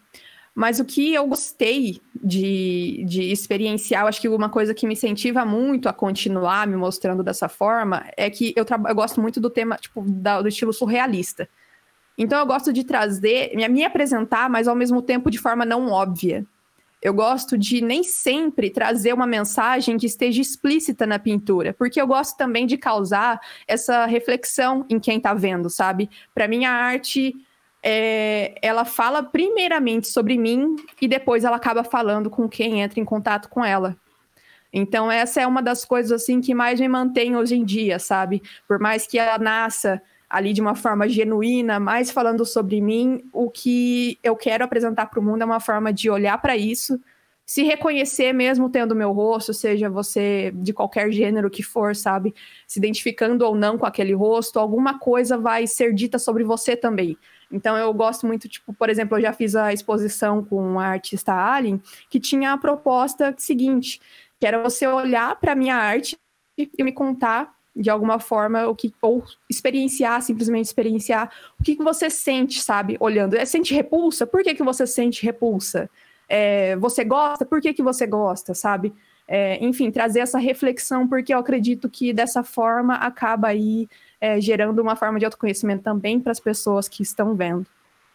Mas 0.55 0.81
o 0.81 0.85
que 0.85 1.15
eu 1.15 1.27
gostei 1.27 2.01
de, 2.15 3.05
de 3.07 3.31
experienciar, 3.31 4.07
acho 4.07 4.21
que 4.21 4.29
uma 4.29 4.49
coisa 4.49 4.75
que 4.75 4.87
me 4.87 4.95
incentiva 4.95 5.45
muito 5.45 5.89
a 5.89 5.93
continuar 5.93 6.67
me 6.67 6.77
mostrando 6.77 7.23
dessa 7.23 7.49
forma 7.49 8.05
é 8.17 8.29
que 8.29 8.53
eu, 8.57 8.67
eu 8.89 8.95
gosto 8.95 9.21
muito 9.21 9.41
do 9.41 9.49
tema, 9.49 9.77
tipo, 9.77 10.03
da, 10.03 10.43
do 10.43 10.49
estilo 10.49 10.73
surrealista. 10.73 11.49
Então 12.19 12.39
eu 12.39 12.47
gosto 12.47 12.73
de 12.73 12.85
trazer, 12.85 13.57
me, 13.57 13.85
apresentar, 13.85 14.51
mas 14.51 14.69
ao 14.69 14.75
mesmo 14.75 15.01
tempo 15.01 15.31
de 15.31 15.39
forma 15.39 15.65
não 15.65 15.89
óbvia. 15.89 16.45
eu 17.01 17.15
gosto 17.15 17.57
de 17.57 17.81
nem 17.81 18.03
sempre 18.03 18.69
trazer 18.69 19.15
uma 19.15 19.27
mensagem 19.27 19.97
que 19.97 20.05
esteja 20.05 20.43
explícita 20.43 21.07
na 21.07 21.19
pintura, 21.19 21.73
porque 21.73 21.99
eu 21.99 22.07
gosto 22.07 22.37
também 22.37 22.67
de 22.67 22.77
causar 22.77 23.41
essa 23.67 24.05
reflexão 24.05 24.85
em 24.91 25.01
quem 25.01 25.17
está 25.17 25.33
vendo, 25.33 25.71
sabe? 25.71 26.11
Para 26.35 26.47
mim, 26.47 26.67
a 26.67 26.73
arte 26.73 27.35
é, 27.83 28.55
ela 28.63 28.85
fala 28.85 29.23
primeiramente 29.23 30.09
sobre 30.09 30.37
mim 30.37 30.77
e 31.01 31.09
depois 31.09 31.45
ela 31.45 31.57
acaba 31.57 31.83
falando 31.83 32.29
com 32.29 32.49
quem 32.49 32.83
entra 32.83 33.01
em 33.01 33.05
contato 33.05 33.49
com 33.49 33.65
ela. 33.65 33.97
Então, 34.73 35.11
essa 35.11 35.41
é 35.41 35.47
uma 35.47 35.63
das 35.63 35.85
coisas 35.85 36.13
assim 36.13 36.41
que 36.41 36.55
mais 36.55 36.79
me 36.79 36.89
mantém 36.89 37.37
hoje 37.37 37.57
em 37.57 37.65
dia, 37.65 37.99
sabe? 37.99 38.43
Por 38.69 38.79
mais 38.79 39.07
que 39.07 39.19
ela 39.19 39.39
nasça 39.39 40.01
ali 40.29 40.53
de 40.53 40.61
uma 40.61 40.77
forma 40.77 41.09
genuína, 41.09 41.81
mais 41.81 42.11
falando 42.13 42.47
sobre 42.47 42.81
mim, 42.81 43.21
o 43.33 43.51
que 43.51 44.17
eu 44.23 44.37
quero 44.37 44.63
apresentar 44.63 45.07
para 45.07 45.19
o 45.19 45.23
mundo 45.23 45.43
é 45.43 45.45
uma 45.45 45.59
forma 45.59 45.93
de 45.93 46.09
olhar 46.09 46.39
para 46.41 46.57
isso, 46.57 47.01
se 47.45 47.65
reconhecer 47.65 48.33
mesmo 48.33 48.71
tendo 48.71 48.95
meu 48.95 49.11
rosto, 49.11 49.53
seja 49.53 49.91
você 49.91 50.53
de 50.55 50.73
qualquer 50.73 51.11
gênero 51.11 51.51
que 51.51 51.65
for, 51.65 51.97
sabe? 51.97 52.33
Se 52.65 52.79
identificando 52.79 53.45
ou 53.45 53.57
não 53.57 53.77
com 53.77 53.85
aquele 53.85 54.15
rosto, 54.15 54.61
alguma 54.61 55.01
coisa 55.01 55.37
vai 55.37 55.67
ser 55.67 55.93
dita 55.93 56.17
sobre 56.17 56.45
você 56.45 56.77
também. 56.77 57.19
Então 57.51 57.77
eu 57.77 57.93
gosto 57.93 58.27
muito, 58.27 58.49
tipo, 58.49 58.73
por 58.73 58.89
exemplo, 58.89 59.19
eu 59.19 59.23
já 59.23 59.33
fiz 59.33 59.57
a 59.57 59.73
exposição 59.73 60.45
com 60.45 60.79
a 60.79 60.87
artista 60.87 61.35
Alien, 61.35 61.83
que 62.09 62.21
tinha 62.21 62.53
a 62.53 62.59
proposta 62.59 63.35
seguinte, 63.37 64.01
que 64.39 64.47
era 64.47 64.63
você 64.63 64.87
olhar 64.87 65.37
para 65.37 65.55
minha 65.55 65.77
arte 65.77 66.17
e 66.57 66.85
me 66.85 66.93
contar 66.93 67.55
de 67.75 67.89
alguma 67.89 68.19
forma 68.19 68.67
o 68.67 68.75
que 68.75 68.93
ou 69.01 69.25
experienciar, 69.49 70.21
simplesmente 70.23 70.67
experienciar 70.67 71.31
o 71.59 71.63
que, 71.63 71.77
que 71.77 71.83
você 71.83 72.11
sente, 72.11 72.61
sabe, 72.61 72.97
olhando. 73.01 73.35
É, 73.35 73.45
sente 73.45 73.75
repulsa? 73.75 74.27
Por 74.27 74.43
que, 74.43 74.55
que 74.55 74.63
você 74.63 74.87
sente 74.87 75.25
repulsa? 75.25 75.89
É, 76.29 76.77
você 76.77 77.05
gosta? 77.05 77.45
Por 77.45 77.61
que, 77.61 77.73
que 77.73 77.83
você 77.83 78.07
gosta, 78.07 78.55
sabe? 78.55 78.93
É, 79.27 79.65
enfim, 79.65 79.91
trazer 79.91 80.21
essa 80.21 80.39
reflexão, 80.39 81.07
porque 81.07 81.33
eu 81.33 81.39
acredito 81.39 81.89
que 81.89 82.13
dessa 82.13 82.43
forma 82.43 82.95
acaba 82.95 83.49
aí 83.49 83.89
é, 84.21 84.41
gerando 84.41 84.81
uma 84.81 84.97
forma 84.97 85.19
de 85.19 85.25
autoconhecimento 85.25 85.83
também 85.83 86.21
para 86.21 86.33
as 86.33 86.41
pessoas 86.41 86.89
que 86.89 87.03
estão 87.03 87.35
vendo. 87.35 87.67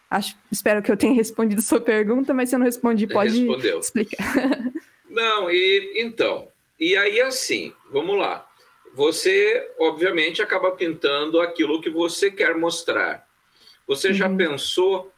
Acho, 0.08 0.36
espero 0.50 0.82
que 0.82 0.90
eu 0.90 0.96
tenha 0.96 1.12
respondido 1.14 1.60
sua 1.60 1.80
pergunta, 1.80 2.32
mas 2.32 2.48
se 2.48 2.54
eu 2.54 2.58
não 2.58 2.66
respondi, 2.66 3.06
pode 3.06 3.38
Respondeu. 3.38 3.80
explicar. 3.80 4.34
Não, 5.08 5.50
e 5.50 5.94
então, 5.96 6.48
e 6.78 6.94
aí 6.94 7.22
assim, 7.22 7.72
vamos 7.90 8.18
lá. 8.18 8.46
Você, 8.92 9.66
obviamente, 9.78 10.42
acaba 10.42 10.72
pintando 10.72 11.40
aquilo 11.40 11.80
que 11.80 11.88
você 11.88 12.30
quer 12.30 12.54
mostrar. 12.54 13.26
Você 13.86 14.08
uhum. 14.08 14.14
já 14.14 14.28
pensou 14.28 15.10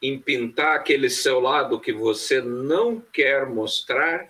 em 0.00 0.18
pintar 0.18 0.76
aquele 0.76 1.08
seu 1.08 1.40
lado 1.40 1.80
que 1.80 1.92
você 1.92 2.40
não 2.40 3.00
quer 3.12 3.46
mostrar? 3.46 4.28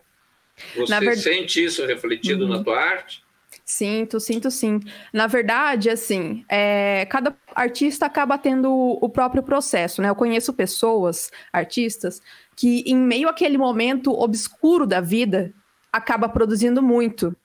Você 0.76 0.98
verdade... 0.98 1.20
sente 1.20 1.64
isso 1.64 1.84
refletido 1.84 2.44
uhum. 2.44 2.50
na 2.50 2.64
tua 2.64 2.78
arte? 2.78 3.21
Sinto, 3.64 4.18
sinto 4.18 4.50
sim. 4.50 4.80
Na 5.12 5.26
verdade, 5.26 5.88
assim, 5.88 6.44
é, 6.48 7.06
cada 7.06 7.34
artista 7.54 8.06
acaba 8.06 8.36
tendo 8.36 8.70
o 8.70 9.08
próprio 9.08 9.42
processo, 9.42 10.02
né? 10.02 10.08
Eu 10.08 10.16
conheço 10.16 10.52
pessoas, 10.52 11.30
artistas, 11.52 12.20
que 12.56 12.82
em 12.86 12.96
meio 12.96 13.28
àquele 13.28 13.56
momento 13.56 14.12
obscuro 14.12 14.86
da 14.86 15.00
vida, 15.00 15.52
acaba 15.92 16.28
produzindo 16.28 16.82
muito. 16.82 17.36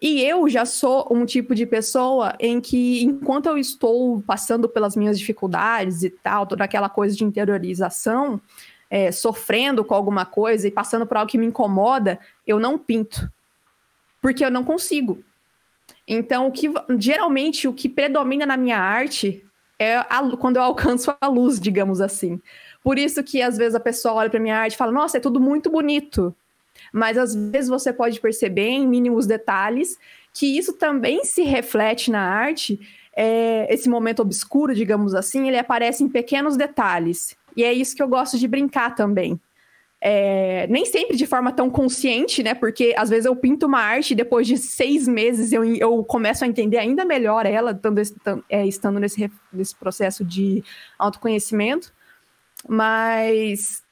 E 0.00 0.22
eu 0.22 0.48
já 0.48 0.66
sou 0.66 1.08
um 1.10 1.24
tipo 1.24 1.54
de 1.54 1.64
pessoa 1.64 2.34
em 2.38 2.60
que, 2.60 3.02
enquanto 3.02 3.46
eu 3.46 3.56
estou 3.56 4.20
passando 4.22 4.68
pelas 4.68 4.94
minhas 4.94 5.18
dificuldades 5.18 6.02
e 6.02 6.10
tal, 6.10 6.46
toda 6.46 6.64
aquela 6.64 6.88
coisa 6.88 7.16
de 7.16 7.24
interiorização, 7.24 8.40
é, 8.90 9.10
sofrendo 9.10 9.84
com 9.84 9.94
alguma 9.94 10.26
coisa 10.26 10.68
e 10.68 10.70
passando 10.70 11.06
por 11.06 11.16
algo 11.16 11.30
que 11.30 11.38
me 11.38 11.46
incomoda, 11.46 12.18
eu 12.46 12.58
não 12.58 12.78
pinto. 12.78 13.30
Porque 14.20 14.44
eu 14.44 14.50
não 14.50 14.64
consigo. 14.64 15.22
Então, 16.06 16.46
o 16.46 16.52
que 16.52 16.72
geralmente 16.98 17.66
o 17.66 17.72
que 17.72 17.88
predomina 17.88 18.46
na 18.46 18.56
minha 18.56 18.78
arte 18.78 19.44
é 19.78 19.96
a, 19.96 20.36
quando 20.38 20.56
eu 20.56 20.62
alcanço 20.62 21.14
a 21.20 21.26
luz, 21.26 21.60
digamos 21.60 22.00
assim. 22.00 22.40
Por 22.82 22.98
isso 22.98 23.22
que 23.22 23.42
às 23.42 23.56
vezes 23.56 23.74
a 23.74 23.80
pessoa 23.80 24.14
olha 24.14 24.30
para 24.30 24.40
minha 24.40 24.56
arte 24.56 24.74
e 24.74 24.76
fala: 24.76 24.92
"Nossa, 24.92 25.16
é 25.16 25.20
tudo 25.20 25.40
muito 25.40 25.70
bonito" 25.70 26.34
mas 26.92 27.18
às 27.18 27.34
vezes 27.34 27.68
você 27.68 27.92
pode 27.92 28.20
perceber 28.20 28.68
em 28.68 28.86
mínimos 28.86 29.26
detalhes 29.26 29.98
que 30.32 30.56
isso 30.56 30.74
também 30.74 31.24
se 31.24 31.42
reflete 31.42 32.10
na 32.10 32.20
arte. 32.20 32.78
É, 33.14 33.72
esse 33.72 33.88
momento 33.88 34.20
obscuro, 34.20 34.74
digamos 34.74 35.14
assim, 35.14 35.48
ele 35.48 35.58
aparece 35.58 36.04
em 36.04 36.08
pequenos 36.08 36.56
detalhes. 36.56 37.34
E 37.56 37.64
é 37.64 37.72
isso 37.72 37.96
que 37.96 38.02
eu 38.02 38.08
gosto 38.08 38.38
de 38.38 38.46
brincar 38.46 38.94
também. 38.94 39.40
É, 40.00 40.66
nem 40.68 40.84
sempre 40.84 41.16
de 41.16 41.26
forma 41.26 41.50
tão 41.52 41.70
consciente, 41.70 42.42
né? 42.42 42.54
Porque 42.54 42.94
às 42.96 43.08
vezes 43.08 43.24
eu 43.24 43.34
pinto 43.34 43.66
uma 43.66 43.80
arte 43.80 44.10
e 44.12 44.16
depois 44.16 44.46
de 44.46 44.56
seis 44.58 45.08
meses 45.08 45.52
eu, 45.52 45.64
eu 45.64 46.04
começo 46.04 46.44
a 46.44 46.46
entender 46.46 46.78
ainda 46.78 47.04
melhor 47.04 47.46
ela, 47.46 47.72
estando, 47.72 48.00
é, 48.48 48.66
estando 48.66 49.00
nesse, 49.00 49.30
nesse 49.52 49.74
processo 49.74 50.24
de 50.24 50.62
autoconhecimento. 50.98 51.92
Mas 52.68 53.82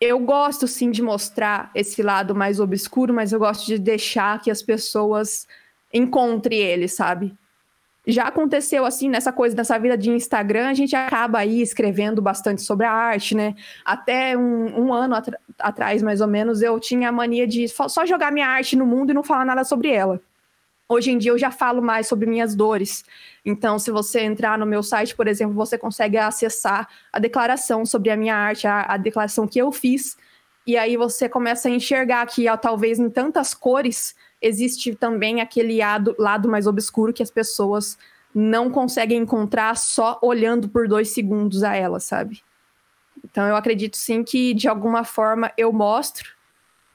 eu 0.00 0.18
gosto 0.18 0.66
sim 0.66 0.90
de 0.90 1.02
mostrar 1.02 1.70
esse 1.74 2.02
lado 2.02 2.34
mais 2.34 2.58
obscuro, 2.58 3.12
mas 3.12 3.32
eu 3.32 3.38
gosto 3.38 3.66
de 3.66 3.78
deixar 3.78 4.40
que 4.40 4.50
as 4.50 4.62
pessoas 4.62 5.46
encontrem 5.92 6.58
ele, 6.58 6.88
sabe? 6.88 7.34
Já 8.10 8.24
aconteceu 8.24 8.84
assim 8.84 9.08
nessa 9.08 9.32
coisa 9.32 9.54
nessa 9.54 9.78
vida 9.78 9.96
de 9.96 10.10
Instagram, 10.10 10.68
a 10.68 10.74
gente 10.74 10.96
acaba 10.96 11.38
aí 11.38 11.62
escrevendo 11.62 12.20
bastante 12.20 12.62
sobre 12.62 12.84
a 12.84 12.92
arte, 12.92 13.34
né? 13.34 13.54
Até 13.84 14.36
um, 14.36 14.86
um 14.86 14.92
ano 14.92 15.16
atrás, 15.58 16.02
mais 16.02 16.20
ou 16.20 16.26
menos, 16.26 16.60
eu 16.60 16.78
tinha 16.80 17.08
a 17.08 17.12
mania 17.12 17.46
de 17.46 17.66
só 17.68 18.04
jogar 18.04 18.32
minha 18.32 18.48
arte 18.48 18.74
no 18.74 18.86
mundo 18.86 19.10
e 19.10 19.14
não 19.14 19.22
falar 19.22 19.44
nada 19.44 19.64
sobre 19.64 19.90
ela. 19.90 20.20
Hoje 20.88 21.12
em 21.12 21.18
dia 21.18 21.30
eu 21.30 21.38
já 21.38 21.52
falo 21.52 21.80
mais 21.80 22.08
sobre 22.08 22.26
minhas 22.26 22.52
dores. 22.52 23.04
Então, 23.44 23.78
se 23.78 23.92
você 23.92 24.22
entrar 24.22 24.58
no 24.58 24.66
meu 24.66 24.82
site, 24.82 25.14
por 25.14 25.28
exemplo, 25.28 25.54
você 25.54 25.78
consegue 25.78 26.18
acessar 26.18 26.88
a 27.12 27.20
declaração 27.20 27.86
sobre 27.86 28.10
a 28.10 28.16
minha 28.16 28.34
arte, 28.34 28.66
a, 28.66 28.82
a 28.82 28.96
declaração 28.96 29.46
que 29.46 29.60
eu 29.60 29.70
fiz. 29.70 30.16
E 30.66 30.76
aí 30.76 30.96
você 30.96 31.28
começa 31.28 31.68
a 31.68 31.70
enxergar 31.70 32.26
que, 32.26 32.48
ó, 32.48 32.56
talvez 32.56 32.98
em 32.98 33.08
tantas 33.08 33.54
cores, 33.54 34.16
existe 34.40 34.94
também 34.94 35.40
aquele 35.40 35.78
lado, 35.78 36.14
lado 36.18 36.48
mais 36.48 36.66
obscuro 36.66 37.12
que 37.12 37.22
as 37.22 37.30
pessoas 37.30 37.98
não 38.34 38.70
conseguem 38.70 39.18
encontrar 39.18 39.76
só 39.76 40.18
olhando 40.22 40.68
por 40.68 40.86
dois 40.86 41.10
segundos 41.10 41.62
a 41.62 41.74
ela, 41.74 41.98
sabe? 42.00 42.42
Então 43.24 43.46
eu 43.46 43.56
acredito 43.56 43.96
sim 43.96 44.22
que 44.22 44.54
de 44.54 44.68
alguma 44.68 45.04
forma 45.04 45.52
eu 45.56 45.72
mostro 45.72 46.30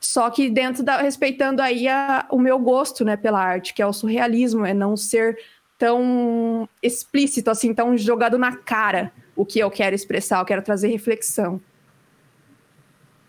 só 0.06 0.30
que 0.30 0.50
dentro 0.50 0.84
da 0.84 1.02
respeitando 1.02 1.62
aí 1.62 1.88
a, 1.88 2.26
o 2.30 2.40
meu 2.40 2.60
gosto, 2.60 3.04
né, 3.04 3.18
pela 3.18 3.42
arte, 3.42 3.74
que 3.74 3.82
é 3.82 3.86
o 3.86 3.94
surrealismo, 3.94 4.66
é 4.66 4.74
não 4.74 4.96
ser 4.96 5.38
tão 5.78 6.70
explícito 6.82 7.50
assim, 7.50 7.74
tão 7.74 7.98
jogado 7.98 8.38
na 8.38 8.56
cara 8.56 9.12
o 9.36 9.46
que 9.46 9.60
eu 9.60 9.70
quero 9.70 9.96
expressar, 9.96 10.40
eu 10.40 10.46
quero 10.46 10.62
trazer 10.62 10.88
reflexão. 10.88 11.60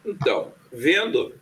Então, 0.04 0.52
vendo 0.70 1.35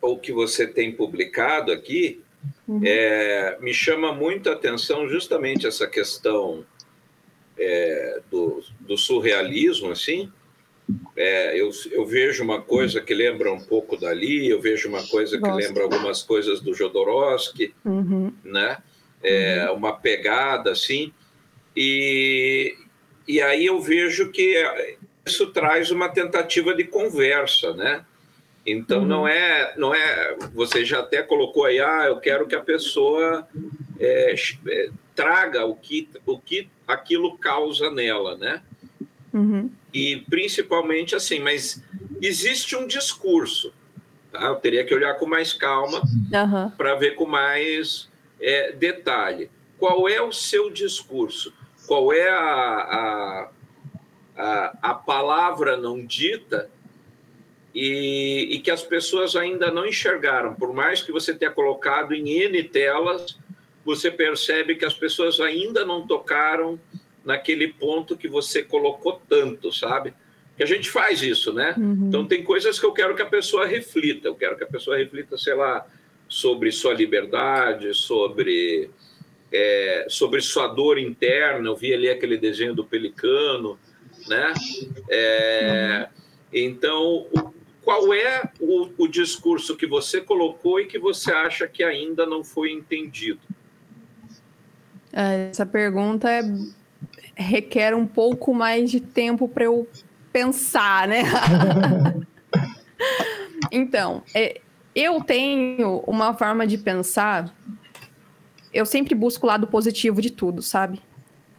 o 0.00 0.16
que 0.16 0.32
você 0.32 0.66
tem 0.66 0.92
publicado 0.92 1.72
aqui, 1.72 2.20
uhum. 2.66 2.80
é, 2.84 3.58
me 3.60 3.74
chama 3.74 4.12
muito 4.12 4.48
a 4.48 4.52
atenção 4.52 5.08
justamente 5.08 5.66
essa 5.66 5.86
questão 5.86 6.64
é, 7.58 8.20
do, 8.30 8.62
do 8.80 8.96
surrealismo, 8.96 9.90
assim, 9.90 10.30
é, 11.16 11.60
eu, 11.60 11.70
eu, 11.90 12.06
vejo 12.06 12.42
uma 12.42 12.62
coisa 12.62 13.00
que 13.00 13.12
lembra 13.12 13.52
um 13.52 13.60
pouco 13.60 13.96
dali, 13.96 14.48
eu 14.48 14.60
vejo 14.60 14.88
uma 14.88 15.06
coisa 15.06 15.36
que 15.36 15.42
Gosto. 15.42 15.56
lembra 15.56 15.82
algumas 15.82 16.22
coisas 16.22 16.60
do 16.60 16.72
Jodorowsky, 16.72 17.74
uhum. 17.84 18.32
né? 18.42 18.78
É, 19.22 19.68
uhum. 19.68 19.76
Uma 19.76 19.92
pegada 19.92 20.70
assim. 20.72 21.12
E, 21.76 22.74
e 23.26 23.40
aí 23.42 23.66
eu 23.66 23.80
vejo 23.80 24.30
que 24.30 24.54
isso 25.26 25.48
traz 25.48 25.90
uma 25.90 26.08
tentativa 26.08 26.74
de 26.74 26.84
conversa, 26.84 27.74
né? 27.74 28.04
Então 28.70 29.00
uhum. 29.00 29.06
não 29.06 29.28
é, 29.28 29.74
não 29.76 29.94
é. 29.94 30.36
Você 30.54 30.84
já 30.84 31.00
até 31.00 31.22
colocou 31.22 31.64
aí, 31.64 31.80
ah, 31.80 32.04
eu 32.06 32.18
quero 32.18 32.46
que 32.46 32.54
a 32.54 32.60
pessoa 32.60 33.46
é, 33.98 34.34
é 34.68 34.90
traga 35.14 35.64
o 35.64 35.74
que, 35.74 36.08
o 36.24 36.38
que 36.38 36.68
aquilo 36.86 37.36
causa 37.38 37.90
nela, 37.90 38.36
né? 38.36 38.62
Uhum. 39.32 39.70
E 39.92 40.18
principalmente 40.28 41.16
assim, 41.16 41.40
mas 41.40 41.82
existe 42.20 42.76
um 42.76 42.86
discurso. 42.86 43.72
Tá? 44.30 44.44
Eu 44.44 44.56
teria 44.56 44.84
que 44.84 44.94
olhar 44.94 45.14
com 45.14 45.26
mais 45.26 45.52
calma 45.52 46.00
uhum. 46.00 46.70
para 46.70 46.94
ver 46.94 47.14
com 47.14 47.26
mais 47.26 48.08
é, 48.40 48.72
detalhe. 48.72 49.50
Qual 49.78 50.08
é 50.08 50.20
o 50.20 50.32
seu 50.32 50.70
discurso? 50.70 51.52
Qual 51.86 52.12
é 52.12 52.28
a, 52.28 52.38
a, 52.38 53.48
a, 54.36 54.78
a 54.82 54.94
palavra 54.94 55.76
não 55.76 56.04
dita 56.04 56.70
e, 57.80 58.56
e, 58.56 58.58
que 58.60 58.70
as 58.70 58.82
pessoas 58.82 59.36
ainda 59.36 59.70
não 59.70 59.86
enxergaram? 59.86 60.54
Por 60.54 60.72
mais 60.72 61.02
que 61.02 61.12
você 61.12 61.34
tenha 61.34 61.50
colocado 61.50 62.14
em 62.14 62.28
N 62.28 62.62
telas, 62.64 63.38
você 63.84 64.10
percebe 64.10 64.74
que 64.74 64.84
as 64.84 64.94
pessoas 64.94 65.38
ainda 65.40 65.84
não 65.84 66.06
tocaram 66.06 66.78
naquele 67.24 67.68
ponto 67.68 68.16
que 68.16 68.26
você 68.26 68.62
colocou 68.62 69.20
tanto, 69.28 69.72
sabe? 69.72 70.12
que 70.58 70.64
a 70.64 70.66
gente 70.66 70.90
faz 70.90 71.22
isso, 71.22 71.52
né? 71.52 71.72
Uhum. 71.78 72.06
Então 72.08 72.26
tem 72.26 72.42
coisas 72.42 72.80
que 72.80 72.84
eu 72.84 72.92
quero 72.92 73.14
que 73.14 73.22
a 73.22 73.26
pessoa 73.26 73.64
reflita, 73.64 74.26
eu 74.26 74.34
quero 74.34 74.56
que 74.56 74.64
a 74.64 74.66
pessoa 74.66 74.98
reflita, 74.98 75.38
sei 75.38 75.54
lá, 75.54 75.86
sobre 76.28 76.72
sua 76.72 76.92
liberdade, 76.92 77.94
sobre 77.94 78.90
é, 79.52 80.06
sobre 80.08 80.40
sua 80.40 80.66
dor 80.66 80.98
interna. 80.98 81.68
Eu 81.68 81.76
vi 81.76 81.94
ali 81.94 82.10
aquele 82.10 82.36
desenho 82.36 82.74
do 82.74 82.84
pelicano, 82.84 83.78
né? 84.26 84.52
É, 85.08 86.08
então, 86.52 87.28
qual 87.88 88.12
é 88.12 88.42
o, 88.60 88.90
o 88.98 89.08
discurso 89.08 89.74
que 89.74 89.86
você 89.86 90.20
colocou 90.20 90.78
e 90.78 90.84
que 90.84 90.98
você 90.98 91.32
acha 91.32 91.66
que 91.66 91.82
ainda 91.82 92.26
não 92.26 92.44
foi 92.44 92.70
entendido? 92.70 93.40
É, 95.10 95.48
essa 95.48 95.64
pergunta 95.64 96.30
é, 96.30 96.42
requer 97.34 97.94
um 97.94 98.06
pouco 98.06 98.52
mais 98.52 98.90
de 98.90 99.00
tempo 99.00 99.48
para 99.48 99.64
eu 99.64 99.88
pensar, 100.30 101.08
né? 101.08 101.22
então, 103.72 104.22
é, 104.34 104.60
eu 104.94 105.24
tenho 105.24 106.04
uma 106.06 106.34
forma 106.34 106.66
de 106.66 106.76
pensar. 106.76 107.56
Eu 108.70 108.84
sempre 108.84 109.14
busco 109.14 109.46
o 109.46 109.48
lado 109.48 109.66
positivo 109.66 110.20
de 110.20 110.28
tudo, 110.28 110.60
sabe? 110.60 111.00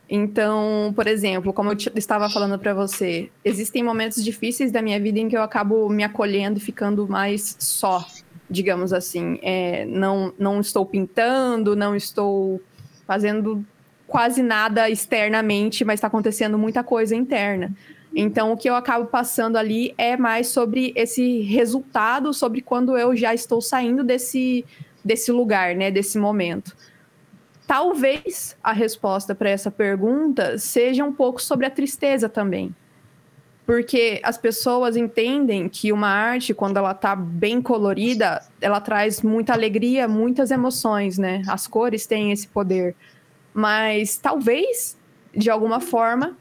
Então, 0.10 0.92
por 0.96 1.06
exemplo, 1.06 1.54
como 1.54 1.72
eu 1.72 1.78
estava 1.96 2.28
falando 2.30 2.58
para 2.58 2.74
você, 2.74 3.30
existem 3.46 3.84
momentos 3.84 4.24
difíceis 4.24 4.72
da 4.72 4.82
minha 4.82 5.00
vida 5.00 5.20
em 5.20 5.30
que 5.30 5.38
eu 5.38 5.44
acabo 5.44 5.88
me 5.88 6.04
acolhendo 6.04 6.58
e 6.58 6.62
ficando 6.62 7.08
mais 7.08 7.56
só, 7.60 8.04
digamos 8.50 8.92
assim. 8.92 9.38
É, 9.44 9.86
não, 9.86 10.34
não 10.40 10.60
estou 10.60 10.84
pintando, 10.84 11.76
não 11.76 11.96
estou 11.96 12.60
fazendo 13.06 13.64
quase 14.08 14.42
nada 14.42 14.90
externamente, 14.90 15.86
mas 15.86 16.00
está 16.00 16.08
acontecendo 16.08 16.58
muita 16.58 16.84
coisa 16.84 17.16
interna. 17.16 17.72
Então, 18.16 18.52
o 18.52 18.58
que 18.58 18.68
eu 18.68 18.74
acabo 18.74 19.06
passando 19.06 19.58
ali 19.58 19.94
é 19.96 20.18
mais 20.18 20.48
sobre 20.48 20.92
esse 20.96 21.42
resultado, 21.42 22.34
sobre 22.34 22.62
quando 22.62 22.98
eu 22.98 23.16
já 23.16 23.36
estou 23.36 23.62
saindo 23.62 24.04
desse, 24.04 24.66
desse 25.06 25.32
lugar, 25.32 25.76
né, 25.76 25.92
desse 25.92 26.18
momento. 26.18 26.76
Talvez 27.70 28.58
a 28.64 28.74
resposta 28.74 29.36
para 29.36 29.52
essa 29.52 29.70
pergunta 29.70 30.58
seja 30.58 31.06
um 31.06 31.14
pouco 31.14 31.40
sobre 31.40 31.68
a 31.68 31.70
tristeza 31.70 32.28
também. 32.28 32.76
Porque 33.64 34.20
as 34.24 34.40
pessoas 34.40 34.98
entendem 34.98 35.70
que 35.70 35.94
uma 35.94 36.08
arte, 36.08 36.52
quando 36.52 36.78
ela 36.78 36.94
está 36.94 37.16
bem 37.16 37.62
colorida, 37.62 38.44
ela 38.60 38.82
traz 38.82 39.22
muita 39.22 39.54
alegria, 39.54 40.08
muitas 40.08 40.50
emoções, 40.50 41.20
né? 41.20 41.44
As 41.48 41.68
cores 41.68 42.08
têm 42.08 42.32
esse 42.32 42.48
poder. 42.48 42.96
Mas 43.54 44.18
talvez, 44.18 44.98
de 45.32 45.52
alguma 45.52 45.80
forma, 45.80 46.36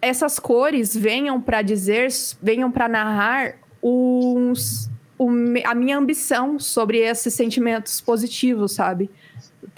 essas 0.00 0.38
cores 0.38 0.96
venham 0.96 1.40
para 1.40 1.62
dizer, 1.62 2.06
venham 2.40 2.70
para 2.70 2.86
narrar 2.86 3.56
uns, 3.82 4.88
a 5.64 5.74
minha 5.74 5.98
ambição 5.98 6.60
sobre 6.60 6.98
esses 6.98 7.34
sentimentos 7.34 8.00
positivos, 8.00 8.70
sabe? 8.70 9.10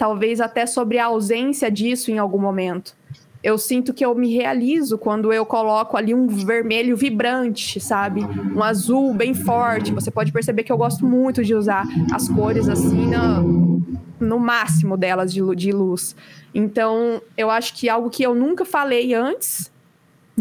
Talvez 0.01 0.41
até 0.41 0.65
sobre 0.65 0.97
a 0.97 1.05
ausência 1.05 1.69
disso 1.69 2.09
em 2.09 2.17
algum 2.17 2.39
momento. 2.39 2.95
Eu 3.43 3.55
sinto 3.59 3.93
que 3.93 4.03
eu 4.03 4.15
me 4.15 4.33
realizo 4.33 4.97
quando 4.97 5.31
eu 5.31 5.45
coloco 5.45 5.95
ali 5.95 6.11
um 6.11 6.25
vermelho 6.25 6.97
vibrante, 6.97 7.79
sabe? 7.79 8.21
Um 8.55 8.63
azul 8.63 9.13
bem 9.13 9.35
forte. 9.35 9.91
Você 9.91 10.09
pode 10.09 10.31
perceber 10.31 10.63
que 10.63 10.71
eu 10.71 10.77
gosto 10.77 11.05
muito 11.05 11.43
de 11.43 11.53
usar 11.53 11.85
as 12.11 12.27
cores 12.27 12.67
assim 12.67 13.11
no, 13.11 13.83
no 14.19 14.39
máximo 14.39 14.97
delas 14.97 15.31
de, 15.31 15.55
de 15.55 15.71
luz. 15.71 16.15
Então, 16.51 17.21
eu 17.37 17.51
acho 17.51 17.75
que 17.75 17.87
algo 17.87 18.09
que 18.09 18.23
eu 18.23 18.33
nunca 18.33 18.65
falei 18.65 19.13
antes 19.13 19.70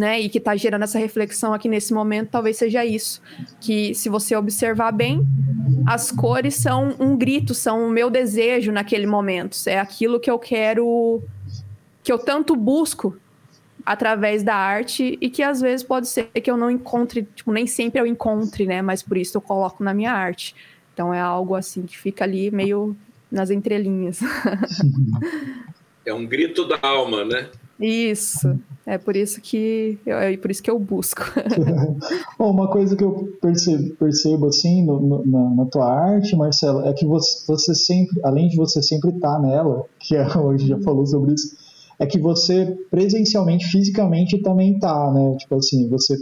né, 0.01 0.19
e 0.19 0.31
que 0.31 0.39
está 0.39 0.57
gerando 0.57 0.83
essa 0.83 0.99
reflexão 0.99 1.53
aqui 1.53 1.69
nesse 1.69 1.93
momento, 1.93 2.31
talvez 2.31 2.57
seja 2.57 2.87
isso. 2.87 3.21
Que 3.61 3.95
se 3.95 4.09
você 4.09 4.35
observar 4.35 4.93
bem, 4.93 5.27
as 5.87 6.11
cores 6.11 6.55
são 6.55 6.97
um 6.99 7.15
grito, 7.15 7.53
são 7.53 7.87
o 7.87 7.91
meu 7.91 8.09
desejo 8.09 8.73
naquele 8.73 9.07
momento. 9.07 9.59
É 9.67 9.79
aquilo 9.79 10.19
que 10.19 10.31
eu 10.31 10.39
quero, 10.39 11.23
que 12.03 12.11
eu 12.11 12.19
tanto 12.19 12.57
busco 12.57 13.15
através 13.85 14.43
da 14.43 14.55
arte 14.55 15.19
e 15.21 15.29
que 15.29 15.43
às 15.43 15.61
vezes 15.61 15.85
pode 15.85 16.09
ser 16.09 16.25
que 16.25 16.51
eu 16.51 16.57
não 16.57 16.71
encontre, 16.71 17.29
tipo, 17.35 17.53
nem 17.53 17.67
sempre 17.67 18.01
eu 18.01 18.07
encontre, 18.07 18.65
né? 18.65 18.81
Mas 18.81 19.03
por 19.03 19.19
isso 19.19 19.37
eu 19.37 19.43
coloco 19.43 19.85
na 19.85 19.93
minha 19.93 20.13
arte. 20.13 20.57
Então 20.95 21.13
é 21.13 21.21
algo 21.21 21.55
assim 21.55 21.83
que 21.83 21.99
fica 21.99 22.25
ali 22.25 22.51
meio 22.51 22.97
nas 23.31 23.51
entrelinhas. 23.51 24.21
É 26.03 26.15
um 26.15 26.27
grito 26.27 26.67
da 26.67 26.79
alma, 26.83 27.25
né? 27.27 27.51
Isso. 27.81 28.59
É 28.87 28.99
por 28.99 29.17
isso 29.17 29.41
que 29.41 29.99
eu, 30.05 30.19
é 30.19 30.37
por 30.37 30.51
isso 30.51 30.63
que 30.63 30.71
eu 30.71 30.79
busco. 30.79 31.23
Bom, 32.39 32.51
uma 32.51 32.69
coisa 32.69 32.95
que 32.95 33.03
eu 33.03 33.33
percebo, 33.41 33.95
percebo 33.97 34.47
assim 34.47 34.85
no, 34.85 35.01
no, 35.01 35.27
na, 35.27 35.51
na, 35.51 35.67
tua 35.67 35.87
arte, 35.87 36.37
Marcelo, 36.37 36.85
é 36.85 36.93
que 36.93 37.07
você, 37.07 37.47
você 37.47 37.75
sempre, 37.75 38.21
além 38.25 38.49
de 38.49 38.57
você 38.57 38.83
sempre 38.83 39.11
estar 39.11 39.37
tá 39.37 39.39
nela, 39.41 39.85
que 39.99 40.17
a 40.17 40.39
hoje 40.41 40.67
já 40.67 40.79
falou 40.81 41.07
sobre 41.07 41.35
isso, 41.35 41.57
é 41.99 42.07
que 42.07 42.19
você 42.19 42.77
presencialmente, 42.91 43.67
fisicamente 43.67 44.43
também 44.43 44.79
tá, 44.79 45.11
né? 45.13 45.37
Tipo 45.37 45.57
assim, 45.57 45.89
você 45.89 46.17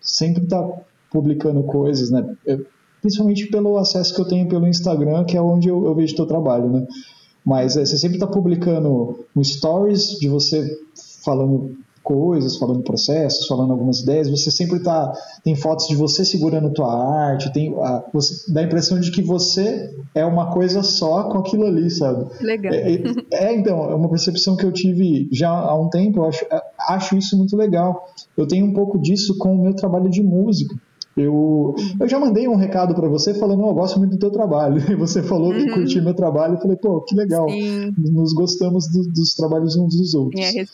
sempre 0.00 0.46
tá 0.46 0.66
publicando 1.10 1.62
coisas, 1.62 2.10
né? 2.10 2.34
Eu, 2.44 2.66
principalmente 3.00 3.46
pelo 3.46 3.78
acesso 3.78 4.14
que 4.14 4.20
eu 4.20 4.28
tenho 4.28 4.48
pelo 4.48 4.66
Instagram, 4.66 5.24
que 5.24 5.36
é 5.36 5.40
onde 5.40 5.68
eu, 5.68 5.84
eu 5.84 5.94
vejo 5.94 6.16
teu 6.16 6.26
trabalho, 6.26 6.68
né? 6.68 6.86
Mas 7.48 7.78
é, 7.78 7.86
você 7.86 7.96
sempre 7.96 8.18
está 8.18 8.26
publicando 8.26 9.24
um 9.34 9.42
stories 9.42 10.18
de 10.20 10.28
você 10.28 10.68
falando 11.24 11.78
coisas, 12.02 12.58
falando 12.58 12.82
processos, 12.82 13.46
falando 13.46 13.72
algumas 13.72 14.00
ideias, 14.00 14.28
você 14.28 14.50
sempre 14.50 14.80
tá 14.80 15.10
tem 15.42 15.56
fotos 15.56 15.88
de 15.88 15.96
você 15.96 16.26
segurando 16.26 16.70
tua 16.70 16.92
arte, 17.26 17.50
tem 17.50 17.74
a, 17.80 18.04
você 18.12 18.52
dá 18.52 18.60
a 18.60 18.64
impressão 18.64 19.00
de 19.00 19.10
que 19.10 19.22
você 19.22 19.94
é 20.14 20.26
uma 20.26 20.52
coisa 20.52 20.82
só 20.82 21.24
com 21.30 21.38
aquilo 21.38 21.64
ali, 21.64 21.88
sabe? 21.88 22.26
Legal. 22.42 22.72
É, 22.72 22.92
é, 22.92 23.02
é 23.32 23.54
então, 23.54 23.90
é 23.90 23.94
uma 23.94 24.10
percepção 24.10 24.54
que 24.54 24.66
eu 24.66 24.72
tive 24.72 25.26
já 25.32 25.48
há 25.48 25.74
um 25.74 25.88
tempo, 25.88 26.20
eu 26.20 26.26
acho, 26.26 26.44
é, 26.50 26.62
acho 26.90 27.16
isso 27.16 27.34
muito 27.34 27.56
legal. 27.56 28.08
Eu 28.36 28.46
tenho 28.46 28.66
um 28.66 28.74
pouco 28.74 28.98
disso 28.98 29.38
com 29.38 29.54
o 29.54 29.62
meu 29.62 29.74
trabalho 29.74 30.10
de 30.10 30.22
música. 30.22 30.76
Eu, 31.18 31.74
eu 32.00 32.08
já 32.08 32.18
mandei 32.18 32.46
um 32.46 32.54
recado 32.54 32.94
para 32.94 33.08
você 33.08 33.34
falando, 33.34 33.64
oh, 33.64 33.70
eu 33.70 33.74
gosto 33.74 33.98
muito 33.98 34.12
do 34.12 34.18
teu 34.18 34.30
trabalho. 34.30 34.80
E 34.88 34.94
você 34.94 35.22
falou 35.22 35.52
uhum. 35.52 35.58
que 35.58 35.70
curtiu 35.70 36.02
meu 36.02 36.14
trabalho. 36.14 36.54
Eu 36.54 36.60
falei, 36.60 36.76
pô, 36.76 37.00
que 37.02 37.14
legal. 37.14 37.48
Sim. 37.48 37.92
Nos 37.96 38.32
gostamos 38.32 38.88
do, 38.88 39.02
dos 39.12 39.34
trabalhos 39.34 39.76
uns 39.76 39.96
dos 39.96 40.14
outros. 40.14 40.40
É, 40.40 40.64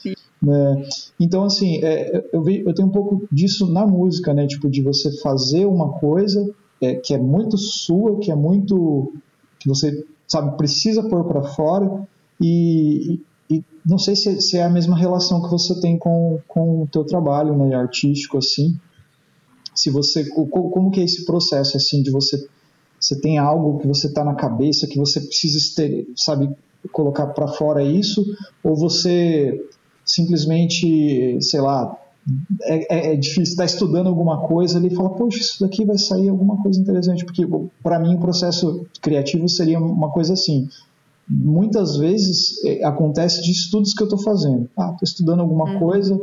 né? 0.43 0.83
Então, 1.19 1.45
assim, 1.45 1.83
é, 1.83 2.25
eu, 2.33 2.43
vi, 2.43 2.63
eu 2.65 2.75
tenho 2.75 2.89
um 2.89 2.93
pouco 2.93 3.27
disso 3.33 3.73
na 3.73 3.87
música, 3.87 4.35
né? 4.35 4.47
Tipo, 4.47 4.69
de 4.69 4.83
você 4.83 5.11
fazer 5.21 5.67
uma 5.67 5.99
coisa 5.99 6.45
é, 6.81 6.95
que 6.95 7.15
é 7.15 7.19
muito 7.19 7.57
sua, 7.57 8.19
que 8.19 8.31
é 8.31 8.37
muito. 8.37 9.13
que 9.59 9.69
você, 9.69 10.05
sabe, 10.27 10.57
precisa 10.57 11.03
pôr 11.09 11.25
para 11.25 11.43
fora 11.43 12.07
e, 12.41 13.21
e, 13.49 13.57
e, 13.57 13.65
não 13.87 13.99
sei 13.99 14.17
se, 14.17 14.41
se, 14.41 14.59
é 14.59 14.65
a 14.65 14.71
mesma 14.71 14.97
relação 14.97 15.43
que 15.43 15.51
você 15.51 15.81
tem 15.81 15.99
com, 15.99 16.39
com 16.47 16.83
o 16.83 16.87
teu 16.87 17.05
trabalho, 17.05 17.57
né? 17.57 17.75
Artístico, 17.75 18.39
assim. 18.39 18.79
Se 19.75 19.91
você. 19.91 20.25
Como 20.31 20.91
que 20.91 21.01
é 21.01 21.05
esse 21.05 21.25
processo, 21.25 21.77
assim, 21.77 22.03
de 22.03 22.11
você. 22.11 22.47
Você 23.01 23.21
tem 23.21 23.39
algo 23.39 23.79
que 23.79 23.87
você 23.87 24.07
está 24.07 24.25
na 24.25 24.35
cabeça, 24.35 24.87
que 24.87 24.99
você 24.99 25.21
precisa, 25.21 25.59
ter, 25.77 26.09
sabe, 26.17 26.49
colocar 26.91 27.27
para 27.29 27.49
fora 27.49 27.83
isso, 27.83 28.25
ou 28.63 28.75
você 28.75 29.61
simplesmente, 30.05 31.39
sei 31.41 31.61
lá, 31.61 31.99
é, 32.63 32.95
é, 32.95 33.13
é 33.13 33.17
difícil 33.17 33.43
estar 33.43 33.63
tá 33.63 33.67
estudando 33.67 34.07
alguma 34.07 34.47
coisa 34.47 34.79
ali 34.79 34.89
e 34.89 34.95
fala, 34.95 35.11
poxa, 35.11 35.39
isso 35.39 35.61
daqui 35.61 35.85
vai 35.85 35.99
sair 35.99 36.29
alguma 36.29 36.63
coisa 36.63 36.81
interessante, 36.81 37.25
porque 37.25 37.47
para 37.83 37.99
mim 37.99 38.15
o 38.15 38.21
processo 38.21 38.87
criativo 39.03 39.49
seria 39.49 39.79
uma 39.79 40.11
coisa 40.11 40.33
assim. 40.33 40.69
Muitas 41.29 41.97
vezes 41.97 42.63
é, 42.65 42.85
acontece 42.85 43.43
de 43.43 43.51
estudos 43.51 43.93
que 43.95 44.03
eu 44.03 44.07
estou 44.07 44.19
fazendo. 44.19 44.69
Ah, 44.77 44.91
estou 44.93 45.05
estudando 45.05 45.41
alguma 45.41 45.73
uhum. 45.73 45.79
coisa 45.79 46.21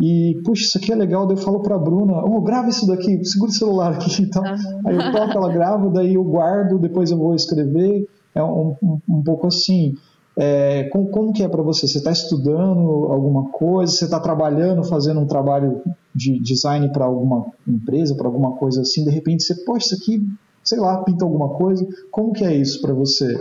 e, 0.00 0.40
puxa, 0.44 0.64
isso 0.64 0.78
aqui 0.78 0.92
é 0.92 0.96
legal. 0.96 1.26
Daí 1.26 1.36
eu 1.36 1.42
falo 1.42 1.60
para 1.60 1.76
a 1.76 1.78
Bruna, 1.78 2.24
oh, 2.24 2.40
grava 2.40 2.68
isso 2.68 2.86
daqui, 2.86 3.24
segura 3.24 3.50
o 3.50 3.54
celular 3.54 3.92
aqui. 3.92 4.10
Então, 4.24 4.42
uhum. 4.42 4.80
Aí 4.86 4.96
eu 4.96 5.12
toco, 5.12 5.38
ela 5.38 5.52
grava, 5.52 5.90
daí 5.90 6.14
eu 6.14 6.24
guardo, 6.24 6.78
depois 6.78 7.10
eu 7.10 7.18
vou 7.18 7.34
escrever. 7.34 8.08
É 8.34 8.42
um, 8.42 8.74
um, 8.82 8.98
um 9.08 9.22
pouco 9.22 9.46
assim. 9.46 9.94
É, 10.36 10.84
como, 10.92 11.08
como, 11.10 11.32
que 11.32 11.44
é 11.44 11.48
para 11.48 11.62
você? 11.62 11.86
Você 11.86 11.98
está 11.98 12.10
estudando 12.10 13.04
alguma 13.12 13.50
coisa? 13.50 13.92
Você 13.92 14.04
está 14.04 14.18
trabalhando, 14.18 14.82
fazendo 14.82 15.20
um 15.20 15.26
trabalho 15.26 15.80
de 16.14 16.40
design 16.40 16.90
para 16.92 17.04
alguma 17.04 17.46
empresa, 17.66 18.16
para 18.16 18.26
alguma 18.26 18.52
coisa 18.56 18.80
assim? 18.80 19.04
De 19.04 19.10
repente 19.10 19.44
você, 19.44 19.54
poxa, 19.64 19.86
isso 19.86 19.94
aqui, 19.94 20.26
sei 20.64 20.80
lá, 20.80 21.04
pinta 21.04 21.24
alguma 21.24 21.50
coisa. 21.50 21.86
Como 22.10 22.32
que 22.32 22.44
é 22.44 22.52
isso 22.56 22.80
para 22.80 22.92
você? 22.92 23.38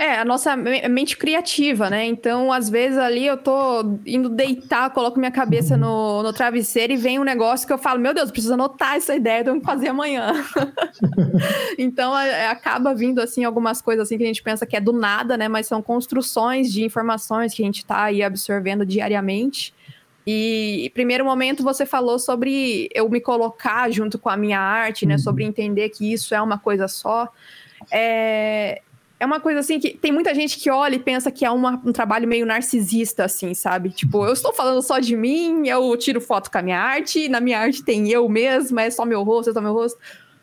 É, 0.00 0.18
a 0.18 0.24
nossa 0.24 0.56
mente 0.56 1.14
criativa, 1.14 1.90
né? 1.90 2.06
Então, 2.06 2.50
às 2.50 2.70
vezes 2.70 2.96
ali 2.96 3.26
eu 3.26 3.36
tô 3.36 3.98
indo 4.06 4.30
deitar, 4.30 4.88
coloco 4.94 5.18
minha 5.18 5.30
cabeça 5.30 5.76
no, 5.76 6.22
no 6.22 6.32
travesseiro 6.32 6.94
e 6.94 6.96
vem 6.96 7.18
um 7.18 7.22
negócio 7.22 7.66
que 7.66 7.72
eu 7.74 7.76
falo, 7.76 8.00
meu 8.00 8.14
Deus, 8.14 8.30
preciso 8.30 8.54
anotar 8.54 8.96
essa 8.96 9.14
ideia, 9.14 9.44
tenho 9.44 9.60
que 9.60 9.66
fazer 9.66 9.88
amanhã. 9.88 10.32
então, 11.76 12.18
é, 12.18 12.46
acaba 12.46 12.94
vindo, 12.94 13.20
assim, 13.20 13.44
algumas 13.44 13.82
coisas 13.82 14.06
assim 14.06 14.16
que 14.16 14.24
a 14.24 14.26
gente 14.26 14.42
pensa 14.42 14.64
que 14.64 14.74
é 14.74 14.80
do 14.80 14.94
nada, 14.94 15.36
né? 15.36 15.48
Mas 15.48 15.66
são 15.66 15.82
construções 15.82 16.72
de 16.72 16.82
informações 16.82 17.52
que 17.52 17.62
a 17.62 17.66
gente 17.66 17.84
tá 17.84 18.04
aí 18.04 18.22
absorvendo 18.22 18.86
diariamente. 18.86 19.74
E 20.26 20.90
primeiro 20.94 21.26
momento 21.26 21.62
você 21.62 21.84
falou 21.84 22.18
sobre 22.18 22.88
eu 22.94 23.06
me 23.10 23.20
colocar 23.20 23.90
junto 23.90 24.18
com 24.18 24.30
a 24.30 24.36
minha 24.38 24.60
arte, 24.60 25.04
né? 25.04 25.16
Uhum. 25.16 25.18
Sobre 25.18 25.44
entender 25.44 25.90
que 25.90 26.10
isso 26.10 26.34
é 26.34 26.40
uma 26.40 26.56
coisa 26.56 26.88
só. 26.88 27.28
É, 27.92 28.80
é 29.20 29.26
uma 29.26 29.38
coisa 29.38 29.60
assim 29.60 29.78
que 29.78 29.90
tem 29.98 30.10
muita 30.10 30.34
gente 30.34 30.58
que 30.58 30.70
olha 30.70 30.94
e 30.94 30.98
pensa 30.98 31.30
que 31.30 31.44
é 31.44 31.50
uma, 31.50 31.80
um 31.84 31.92
trabalho 31.92 32.26
meio 32.26 32.46
narcisista, 32.46 33.26
assim, 33.26 33.52
sabe? 33.52 33.90
Tipo, 33.90 34.24
eu 34.24 34.32
estou 34.32 34.50
falando 34.50 34.80
só 34.80 34.98
de 34.98 35.14
mim, 35.14 35.68
eu 35.68 35.94
tiro 35.98 36.22
foto 36.22 36.50
com 36.50 36.56
a 36.56 36.62
minha 36.62 36.80
arte, 36.80 37.28
na 37.28 37.38
minha 37.38 37.58
arte 37.58 37.84
tem 37.84 38.10
eu 38.10 38.26
mesma, 38.30 38.80
é 38.82 38.90
só 38.90 39.04
meu 39.04 39.22
rosto, 39.22 39.50
é 39.50 39.52
só 39.52 39.60
meu 39.60 39.74
rosto. 39.74 40.00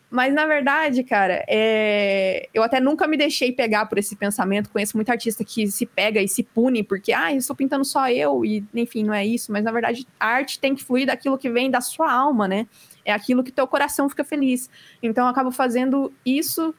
Mas, 0.08 0.32
na 0.32 0.46
verdade, 0.46 1.02
cara, 1.02 1.44
é... 1.48 2.48
eu 2.54 2.62
até 2.62 2.78
nunca 2.78 3.06
me 3.08 3.16
deixei 3.16 3.52
pegar 3.52 3.86
por 3.86 3.98
esse 3.98 4.14
pensamento. 4.14 4.70
Conheço 4.70 4.96
muito 4.96 5.10
artista 5.10 5.44
que 5.44 5.66
se 5.66 5.84
pega 5.84 6.22
e 6.22 6.28
se 6.28 6.44
pune 6.44 6.84
porque, 6.84 7.12
ah, 7.12 7.32
eu 7.32 7.38
estou 7.38 7.56
pintando 7.56 7.84
só 7.84 8.08
eu, 8.08 8.44
e 8.44 8.64
enfim, 8.74 9.02
não 9.02 9.12
é 9.12 9.26
isso. 9.26 9.50
Mas, 9.50 9.64
na 9.64 9.72
verdade, 9.72 10.06
a 10.20 10.26
arte 10.28 10.60
tem 10.60 10.76
que 10.76 10.84
fluir 10.84 11.06
daquilo 11.06 11.36
que 11.36 11.50
vem 11.50 11.68
da 11.68 11.80
sua 11.80 12.10
alma, 12.10 12.46
né? 12.46 12.66
É 13.04 13.12
aquilo 13.12 13.42
que 13.42 13.50
teu 13.50 13.66
coração 13.66 14.08
fica 14.08 14.22
feliz. 14.22 14.70
Então, 15.02 15.24
eu 15.24 15.30
acabo 15.30 15.50
fazendo 15.50 16.12
isso 16.24 16.72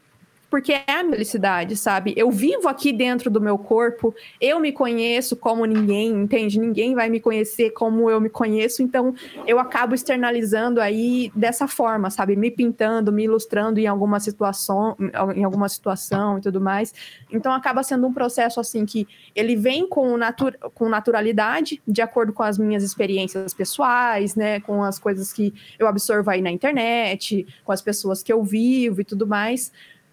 porque 0.49 0.73
é 0.73 0.83
a 0.88 1.07
felicidade, 1.07 1.75
sabe? 1.75 2.13
Eu 2.17 2.31
vivo 2.31 2.67
aqui 2.67 2.91
dentro 2.91 3.29
do 3.29 3.39
meu 3.39 3.57
corpo, 3.57 4.13
eu 4.41 4.59
me 4.59 4.71
conheço 4.71 5.35
como 5.35 5.63
ninguém, 5.65 6.09
entende? 6.09 6.59
Ninguém 6.59 6.95
vai 6.95 7.09
me 7.09 7.19
conhecer 7.19 7.69
como 7.71 8.09
eu 8.09 8.19
me 8.19 8.29
conheço, 8.29 8.81
então 8.81 9.13
eu 9.45 9.59
acabo 9.59 9.93
externalizando 9.93 10.81
aí 10.81 11.31
dessa 11.35 11.67
forma, 11.67 12.09
sabe? 12.09 12.35
Me 12.35 12.49
pintando, 12.49 13.12
me 13.12 13.23
ilustrando 13.25 13.79
em 13.79 13.85
alguma 13.85 14.19
situação, 14.19 14.97
em 15.35 15.43
alguma 15.43 15.69
situação 15.69 16.39
e 16.39 16.41
tudo 16.41 16.59
mais. 16.59 16.93
Então 17.31 17.53
acaba 17.53 17.83
sendo 17.83 18.07
um 18.07 18.13
processo 18.13 18.59
assim 18.59 18.85
que 18.85 19.07
ele 19.35 19.55
vem 19.55 19.88
com, 19.88 20.17
natur 20.17 20.57
com 20.73 20.89
naturalidade, 20.89 21.81
de 21.88 22.01
acordo 22.01 22.33
com 22.33 22.43
as 22.43 22.57
minhas 22.57 22.83
experiências 22.83 23.53
pessoais, 23.53 24.35
né? 24.35 24.59
Com 24.62 24.83
as 24.83 24.97
coisas 24.97 25.31
que 25.31 25.53
eu 25.77 25.88
absorvo 25.88 26.31
aí 26.31 26.41
na 26.41 26.49
internet, 26.49 27.45
com 27.63 27.71
as 27.71 27.81
pessoas 27.81 28.23
que 28.23 28.33
eu 28.33 28.43
vivo 28.43 29.01
e 29.01 29.03
tudo 29.03 29.27
mais. 29.27 29.71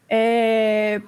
É... 0.08 1.00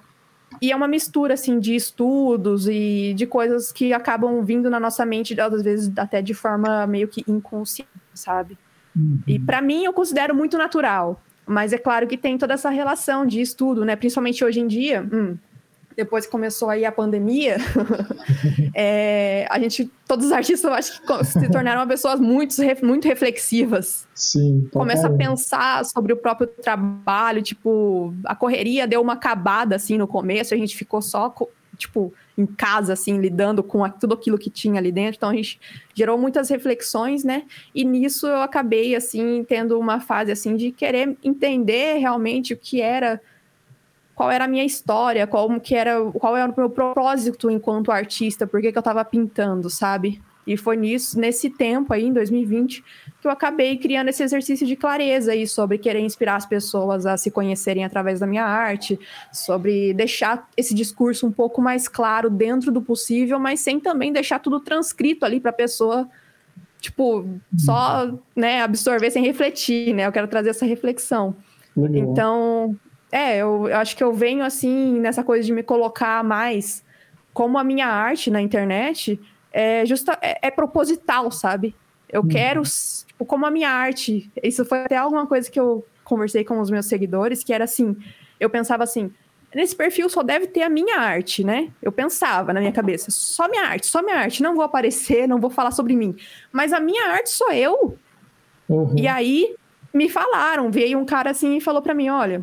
E 0.60 0.72
é 0.72 0.76
uma 0.76 0.88
mistura, 0.88 1.34
assim, 1.34 1.60
de 1.60 1.74
estudos 1.76 2.66
e 2.66 3.12
de 3.14 3.26
coisas 3.26 3.70
que 3.70 3.92
acabam 3.92 4.42
vindo 4.42 4.68
na 4.68 4.80
nossa 4.80 5.04
mente, 5.06 5.38
às 5.40 5.62
vezes 5.62 5.92
até 5.96 6.20
de 6.20 6.34
forma 6.34 6.86
meio 6.86 7.06
que 7.06 7.22
inconsciente, 7.28 7.90
sabe? 8.12 8.58
Uhum. 8.96 9.20
E 9.26 9.38
para 9.38 9.62
mim, 9.62 9.84
eu 9.84 9.92
considero 9.92 10.34
muito 10.34 10.58
natural. 10.58 11.22
Mas 11.46 11.72
é 11.72 11.78
claro 11.78 12.06
que 12.06 12.16
tem 12.16 12.36
toda 12.36 12.54
essa 12.54 12.68
relação 12.68 13.24
de 13.24 13.40
estudo, 13.40 13.84
né? 13.84 13.96
Principalmente 13.96 14.44
hoje 14.44 14.60
em 14.60 14.66
dia. 14.66 15.06
Hum, 15.10 15.36
depois 15.98 16.26
que 16.26 16.30
começou 16.30 16.70
aí 16.70 16.84
a 16.84 16.92
pandemia, 16.92 17.56
é, 18.72 19.48
a 19.50 19.58
gente, 19.58 19.90
todos 20.06 20.26
os 20.26 20.32
artistas, 20.32 20.70
acho 20.70 21.02
que 21.02 21.24
se 21.24 21.50
tornaram 21.50 21.84
pessoas 21.88 22.20
muito, 22.20 22.54
muito 22.84 23.08
reflexivas. 23.08 24.06
Sim. 24.14 24.68
Começa 24.72 25.08
a 25.08 25.10
pensar 25.10 25.84
sobre 25.84 26.12
o 26.12 26.16
próprio 26.16 26.46
trabalho, 26.46 27.42
tipo, 27.42 28.14
a 28.24 28.36
correria 28.36 28.86
deu 28.86 29.02
uma 29.02 29.14
acabada, 29.14 29.74
assim, 29.74 29.98
no 29.98 30.06
começo, 30.06 30.54
a 30.54 30.56
gente 30.56 30.76
ficou 30.76 31.02
só, 31.02 31.34
tipo, 31.76 32.14
em 32.36 32.46
casa, 32.46 32.92
assim, 32.92 33.18
lidando 33.18 33.64
com 33.64 33.82
tudo 33.90 34.14
aquilo 34.14 34.38
que 34.38 34.50
tinha 34.50 34.78
ali 34.78 34.92
dentro, 34.92 35.16
então 35.16 35.30
a 35.30 35.34
gente 35.34 35.58
gerou 35.92 36.16
muitas 36.16 36.48
reflexões, 36.48 37.24
né, 37.24 37.42
e 37.74 37.84
nisso 37.84 38.28
eu 38.28 38.40
acabei, 38.40 38.94
assim, 38.94 39.44
tendo 39.48 39.76
uma 39.80 39.98
fase, 39.98 40.30
assim, 40.30 40.54
de 40.54 40.70
querer 40.70 41.16
entender 41.24 41.94
realmente 41.94 42.54
o 42.54 42.56
que 42.56 42.80
era 42.80 43.20
qual 44.18 44.32
era 44.32 44.46
a 44.46 44.48
minha 44.48 44.64
história, 44.64 45.28
qual 45.28 45.60
que 45.60 45.76
era, 45.76 46.02
qual 46.10 46.36
era 46.36 46.50
o 46.50 46.54
meu 46.56 46.68
propósito 46.68 47.48
enquanto 47.48 47.92
artista, 47.92 48.48
por 48.48 48.60
que, 48.60 48.72
que 48.72 48.76
eu 48.76 48.80
estava 48.80 49.04
pintando, 49.04 49.70
sabe? 49.70 50.20
E 50.44 50.56
foi 50.56 50.76
nisso, 50.76 51.16
nesse 51.20 51.48
tempo 51.48 51.92
aí, 51.92 52.06
em 52.06 52.12
2020, 52.12 52.82
que 53.20 53.28
eu 53.28 53.30
acabei 53.30 53.76
criando 53.76 54.08
esse 54.08 54.20
exercício 54.20 54.66
de 54.66 54.74
clareza 54.74 55.30
aí 55.30 55.46
sobre 55.46 55.78
querer 55.78 56.00
inspirar 56.00 56.34
as 56.34 56.44
pessoas 56.44 57.06
a 57.06 57.16
se 57.16 57.30
conhecerem 57.30 57.84
através 57.84 58.18
da 58.18 58.26
minha 58.26 58.42
arte, 58.42 58.98
sobre 59.32 59.94
deixar 59.94 60.48
esse 60.56 60.74
discurso 60.74 61.24
um 61.24 61.30
pouco 61.30 61.62
mais 61.62 61.86
claro 61.86 62.28
dentro 62.28 62.72
do 62.72 62.82
possível, 62.82 63.38
mas 63.38 63.60
sem 63.60 63.78
também 63.78 64.12
deixar 64.12 64.40
tudo 64.40 64.58
transcrito 64.58 65.24
ali 65.24 65.38
para 65.38 65.50
a 65.50 65.54
pessoa, 65.54 66.08
tipo, 66.80 67.24
só, 67.56 68.12
né, 68.34 68.62
absorver 68.62 69.12
sem 69.12 69.24
refletir, 69.24 69.94
né? 69.94 70.08
Eu 70.08 70.12
quero 70.12 70.26
trazer 70.26 70.50
essa 70.50 70.66
reflexão. 70.66 71.36
Legal. 71.76 72.10
Então, 72.10 72.76
é, 73.10 73.38
eu, 73.38 73.68
eu 73.68 73.76
acho 73.76 73.96
que 73.96 74.04
eu 74.04 74.12
venho 74.12 74.44
assim 74.44 74.98
nessa 75.00 75.24
coisa 75.24 75.44
de 75.44 75.52
me 75.52 75.62
colocar 75.62 76.22
mais 76.22 76.84
como 77.32 77.58
a 77.58 77.64
minha 77.64 77.86
arte 77.86 78.30
na 78.30 78.42
internet 78.42 79.20
é 79.52 79.86
justa 79.86 80.18
é, 80.20 80.48
é 80.48 80.50
proposital, 80.50 81.30
sabe? 81.30 81.74
Eu 82.08 82.22
uhum. 82.22 82.28
quero 82.28 82.62
tipo, 82.62 83.24
como 83.24 83.46
a 83.46 83.50
minha 83.50 83.70
arte. 83.70 84.30
Isso 84.42 84.64
foi 84.64 84.80
até 84.84 84.96
alguma 84.96 85.26
coisa 85.26 85.50
que 85.50 85.58
eu 85.58 85.86
conversei 86.04 86.44
com 86.44 86.58
os 86.60 86.70
meus 86.70 86.86
seguidores, 86.86 87.44
que 87.44 87.52
era 87.52 87.64
assim, 87.64 87.96
eu 88.40 88.48
pensava 88.48 88.82
assim, 88.82 89.12
nesse 89.54 89.76
perfil 89.76 90.08
só 90.08 90.22
deve 90.22 90.46
ter 90.46 90.62
a 90.62 90.68
minha 90.68 90.98
arte, 90.98 91.44
né? 91.44 91.70
Eu 91.82 91.92
pensava 91.92 92.52
na 92.52 92.60
minha 92.60 92.72
cabeça, 92.72 93.10
só 93.10 93.48
minha 93.48 93.64
arte, 93.64 93.86
só 93.86 94.02
minha 94.02 94.16
arte, 94.16 94.42
não 94.42 94.54
vou 94.54 94.64
aparecer, 94.64 95.26
não 95.26 95.38
vou 95.38 95.50
falar 95.50 95.70
sobre 95.70 95.94
mim. 95.94 96.16
Mas 96.50 96.72
a 96.72 96.80
minha 96.80 97.10
arte 97.10 97.30
sou 97.30 97.52
eu. 97.52 97.98
Uhum. 98.68 98.94
E 98.96 99.06
aí 99.06 99.54
me 99.92 100.08
falaram, 100.08 100.70
veio 100.70 100.98
um 100.98 101.04
cara 101.04 101.30
assim 101.30 101.56
e 101.56 101.60
falou 101.60 101.82
para 101.82 101.94
mim, 101.94 102.08
olha, 102.08 102.42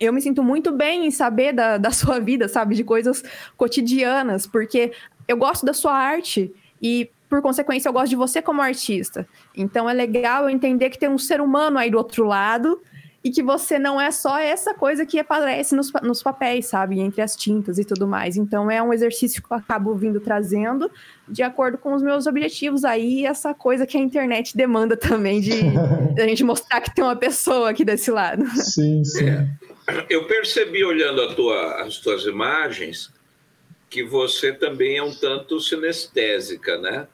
eu 0.00 0.12
me 0.12 0.20
sinto 0.20 0.42
muito 0.42 0.72
bem 0.72 1.06
em 1.06 1.10
saber 1.10 1.52
da, 1.52 1.78
da 1.78 1.90
sua 1.90 2.18
vida, 2.20 2.48
sabe? 2.48 2.74
De 2.74 2.84
coisas 2.84 3.22
cotidianas, 3.56 4.46
porque 4.46 4.92
eu 5.26 5.36
gosto 5.36 5.66
da 5.66 5.72
sua 5.72 5.92
arte 5.92 6.52
e, 6.80 7.10
por 7.28 7.42
consequência, 7.42 7.88
eu 7.88 7.92
gosto 7.92 8.10
de 8.10 8.16
você 8.16 8.40
como 8.40 8.62
artista. 8.62 9.26
Então 9.56 9.88
é 9.88 9.92
legal 9.92 10.44
eu 10.44 10.50
entender 10.50 10.90
que 10.90 10.98
tem 10.98 11.08
um 11.08 11.18
ser 11.18 11.40
humano 11.40 11.78
aí 11.78 11.90
do 11.90 11.98
outro 11.98 12.24
lado 12.24 12.80
e 13.22 13.30
que 13.30 13.42
você 13.42 13.78
não 13.78 14.00
é 14.00 14.10
só 14.10 14.38
essa 14.38 14.72
coisa 14.72 15.04
que 15.04 15.18
aparece 15.18 15.74
nos, 15.74 15.92
nos 16.02 16.22
papéis, 16.22 16.66
sabe? 16.66 17.00
Entre 17.00 17.20
as 17.20 17.34
tintas 17.34 17.78
e 17.78 17.84
tudo 17.84 18.06
mais. 18.06 18.36
Então 18.36 18.70
é 18.70 18.82
um 18.82 18.92
exercício 18.92 19.42
que 19.42 19.52
eu 19.52 19.56
acabo 19.56 19.94
vindo 19.94 20.20
trazendo 20.20 20.90
de 21.28 21.42
acordo 21.42 21.76
com 21.76 21.92
os 21.94 22.02
meus 22.02 22.26
objetivos 22.26 22.84
aí, 22.84 23.26
essa 23.26 23.52
coisa 23.52 23.86
que 23.86 23.98
a 23.98 24.00
internet 24.00 24.56
demanda 24.56 24.96
também 24.96 25.40
de, 25.40 25.62
de 26.14 26.22
a 26.22 26.26
gente 26.26 26.44
mostrar 26.44 26.80
que 26.80 26.94
tem 26.94 27.04
uma 27.04 27.16
pessoa 27.16 27.70
aqui 27.70 27.84
desse 27.84 28.10
lado. 28.10 28.46
Sim, 28.56 29.04
sim. 29.04 29.28
É. 29.28 29.48
Eu 30.08 30.26
percebi 30.26 30.84
olhando 30.84 31.34
tua, 31.34 31.82
as 31.82 31.98
tuas 31.98 32.24
imagens 32.24 33.10
que 33.88 34.02
você 34.02 34.52
também 34.52 34.98
é 34.98 35.02
um 35.02 35.14
tanto 35.14 35.58
sinestésica, 35.60 36.76
né? 36.78 37.08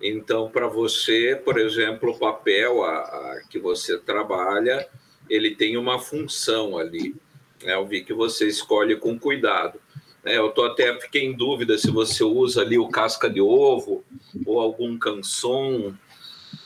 Então, 0.00 0.50
para 0.50 0.66
você, 0.66 1.40
por 1.44 1.58
exemplo, 1.58 2.10
o 2.10 2.18
papel 2.18 2.84
a, 2.84 2.98
a, 2.98 3.42
que 3.50 3.58
você 3.58 3.98
trabalha, 3.98 4.86
ele 5.28 5.54
tem 5.54 5.76
uma 5.76 5.98
função 5.98 6.76
ali. 6.76 7.14
Né? 7.62 7.74
Eu 7.74 7.86
vi 7.86 8.04
que 8.04 8.12
você 8.12 8.46
escolhe 8.46 8.96
com 8.96 9.18
cuidado. 9.18 9.80
Né? 10.24 10.38
Eu 10.38 10.50
tô 10.50 10.64
até 10.64 10.98
fiquei 11.00 11.24
em 11.24 11.32
dúvida 11.32 11.78
se 11.78 11.90
você 11.90 12.24
usa 12.24 12.62
ali 12.62 12.78
o 12.78 12.88
casca 12.88 13.30
de 13.30 13.40
ovo 13.40 14.04
ou 14.44 14.60
algum 14.60 14.98
canson, 14.98 15.94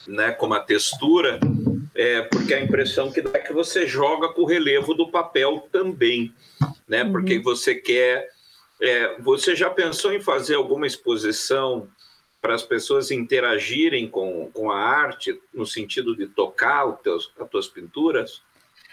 né, 0.06 0.32
como 0.32 0.54
a 0.54 0.60
textura, 0.60 1.38
é, 1.96 2.22
porque 2.22 2.52
a 2.52 2.60
impressão 2.60 3.10
que 3.10 3.22
dá 3.22 3.30
é 3.34 3.40
que 3.40 3.52
você 3.52 3.86
joga 3.86 4.28
com 4.28 4.42
o 4.42 4.46
relevo 4.46 4.94
do 4.94 5.10
papel 5.10 5.66
também, 5.72 6.32
né? 6.86 7.02
Uhum. 7.02 7.12
Porque 7.12 7.38
você 7.38 7.74
quer. 7.74 8.28
É, 8.80 9.18
você 9.20 9.56
já 9.56 9.70
pensou 9.70 10.12
em 10.12 10.20
fazer 10.20 10.54
alguma 10.54 10.86
exposição 10.86 11.88
para 12.40 12.54
as 12.54 12.62
pessoas 12.62 13.10
interagirem 13.10 14.08
com, 14.08 14.50
com 14.52 14.70
a 14.70 14.78
arte, 14.78 15.40
no 15.52 15.66
sentido 15.66 16.14
de 16.14 16.26
tocar 16.26 16.92
teus, 17.02 17.32
as 17.40 17.48
tuas 17.48 17.66
pinturas? 17.66 18.42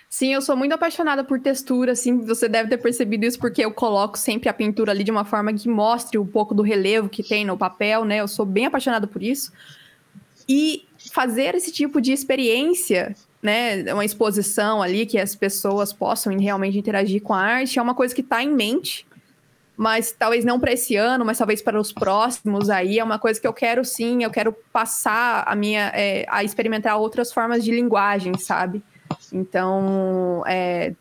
Sim, 0.09 0.33
eu 0.33 0.41
sou 0.41 0.55
muito 0.55 0.73
apaixonada 0.73 1.23
por 1.23 1.39
textura, 1.39 1.91
assim, 1.91 2.19
você 2.19 2.47
deve 2.47 2.69
ter 2.69 2.77
percebido 2.77 3.25
isso, 3.25 3.39
porque 3.39 3.65
eu 3.65 3.71
coloco 3.71 4.17
sempre 4.17 4.47
a 4.47 4.53
pintura 4.53 4.91
ali 4.91 5.03
de 5.03 5.11
uma 5.11 5.25
forma 5.25 5.53
que 5.53 5.67
mostre 5.67 6.17
um 6.17 6.25
pouco 6.25 6.53
do 6.53 6.61
relevo 6.61 7.09
que 7.09 7.23
tem 7.23 7.43
no 7.43 7.57
papel, 7.57 8.05
né? 8.05 8.17
Eu 8.17 8.27
sou 8.27 8.45
bem 8.45 8.67
apaixonada 8.67 9.07
por 9.07 9.21
isso. 9.21 9.51
E 10.47 10.87
fazer 11.13 11.53
esse 11.53 11.71
tipo 11.71 12.01
de 12.01 12.11
experiência, 12.11 13.15
né, 13.39 13.93
uma 13.93 14.03
exposição 14.03 14.81
ali 14.81 15.05
que 15.05 15.19
as 15.19 15.35
pessoas 15.35 15.93
possam 15.93 16.35
realmente 16.35 16.75
interagir 16.75 17.21
com 17.21 17.35
a 17.35 17.39
arte, 17.39 17.77
é 17.77 17.81
uma 17.81 17.93
coisa 17.93 18.15
que 18.15 18.21
está 18.21 18.41
em 18.41 18.51
mente, 18.51 19.05
mas 19.77 20.11
talvez 20.11 20.43
não 20.43 20.59
para 20.59 20.73
esse 20.73 20.95
ano, 20.95 21.23
mas 21.23 21.37
talvez 21.37 21.61
para 21.61 21.79
os 21.79 21.93
próximos 21.93 22.67
aí, 22.67 22.97
é 22.97 23.03
uma 23.03 23.19
coisa 23.19 23.39
que 23.39 23.45
eu 23.45 23.53
quero 23.53 23.85
sim, 23.85 24.23
eu 24.23 24.31
quero 24.31 24.51
passar 24.73 25.43
a 25.45 25.55
minha, 25.55 25.91
é, 25.93 26.25
a 26.27 26.43
experimentar 26.43 26.97
outras 26.97 27.31
formas 27.31 27.63
de 27.63 27.69
linguagem, 27.69 28.35
sabe? 28.39 28.81
Então, 29.31 30.43
é, 30.47 30.93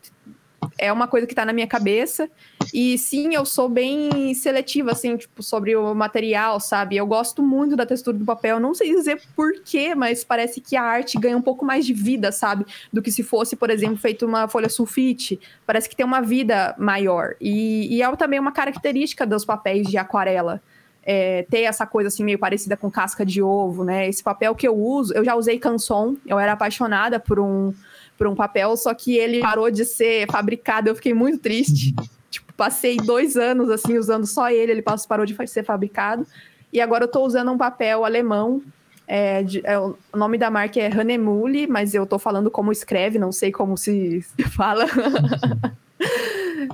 é 0.77 0.91
uma 0.91 1.07
coisa 1.07 1.25
que 1.27 1.33
está 1.33 1.45
na 1.45 1.53
minha 1.53 1.67
cabeça. 1.67 2.29
E 2.73 2.97
sim, 2.97 3.33
eu 3.35 3.45
sou 3.45 3.69
bem 3.69 4.33
seletiva, 4.33 4.91
assim, 4.91 5.17
tipo, 5.17 5.43
sobre 5.43 5.75
o 5.75 5.93
material, 5.93 6.59
sabe? 6.59 6.97
Eu 6.97 7.05
gosto 7.05 7.43
muito 7.43 7.75
da 7.75 7.85
textura 7.85 8.17
do 8.17 8.25
papel. 8.25 8.59
Não 8.59 8.73
sei 8.73 8.95
dizer 8.95 9.21
porquê, 9.35 9.93
mas 9.95 10.23
parece 10.23 10.59
que 10.61 10.75
a 10.75 10.83
arte 10.83 11.19
ganha 11.19 11.37
um 11.37 11.41
pouco 11.41 11.65
mais 11.65 11.85
de 11.85 11.93
vida, 11.93 12.31
sabe? 12.31 12.65
Do 12.91 13.01
que 13.01 13.11
se 13.11 13.23
fosse, 13.23 13.55
por 13.55 13.69
exemplo, 13.69 13.97
feito 13.97 14.25
uma 14.25 14.47
folha 14.47 14.69
sulfite. 14.69 15.39
Parece 15.65 15.87
que 15.87 15.95
tem 15.95 16.05
uma 16.05 16.21
vida 16.21 16.75
maior. 16.77 17.35
E, 17.39 17.95
e 17.95 18.01
é 18.01 18.15
também 18.15 18.39
uma 18.39 18.51
característica 18.51 19.25
dos 19.25 19.45
papéis 19.45 19.87
de 19.87 19.97
aquarela. 19.97 20.61
é, 21.05 21.43
ter 21.49 21.61
essa 21.61 21.85
coisa 21.85 22.07
assim 22.07 22.23
meio 22.23 22.39
parecida 22.39 22.77
com 22.77 22.89
casca 22.89 23.25
de 23.25 23.41
ovo, 23.41 23.83
né? 23.83 24.07
Esse 24.07 24.23
papel 24.23 24.55
que 24.55 24.67
eu 24.67 24.75
uso, 24.75 25.13
eu 25.13 25.23
já 25.23 25.35
usei 25.35 25.59
canson, 25.59 26.15
eu 26.25 26.39
era 26.39 26.53
apaixonada 26.53 27.19
por 27.19 27.39
um, 27.39 27.73
por 28.17 28.27
um 28.27 28.35
papel, 28.35 28.75
só 28.77 28.93
que 28.93 29.17
ele 29.17 29.39
parou 29.39 29.69
de 29.69 29.85
ser 29.85 30.27
fabricado, 30.31 30.89
eu 30.89 30.95
fiquei 30.95 31.13
muito 31.13 31.39
triste. 31.39 31.93
tipo, 32.29 32.51
passei 32.53 32.97
dois 32.97 33.35
anos 33.37 33.69
assim 33.69 33.97
usando 33.97 34.25
só 34.25 34.49
ele, 34.49 34.71
ele 34.71 34.83
parou 35.07 35.25
de 35.25 35.35
ser 35.47 35.63
fabricado. 35.63 36.25
E 36.71 36.81
agora 36.81 37.03
eu 37.03 37.07
estou 37.07 37.25
usando 37.25 37.51
um 37.51 37.57
papel 37.57 38.03
alemão. 38.03 38.61
É, 39.05 39.43
de, 39.43 39.61
é, 39.65 39.77
o 39.77 39.97
nome 40.15 40.37
da 40.37 40.49
marca 40.49 40.79
é 40.79 40.87
Hanemule, 40.87 41.67
mas 41.67 41.93
eu 41.93 42.03
estou 42.03 42.17
falando 42.17 42.49
como 42.49 42.71
escreve, 42.71 43.19
não 43.19 43.31
sei 43.31 43.51
como 43.51 43.77
se 43.77 44.25
fala. 44.55 44.85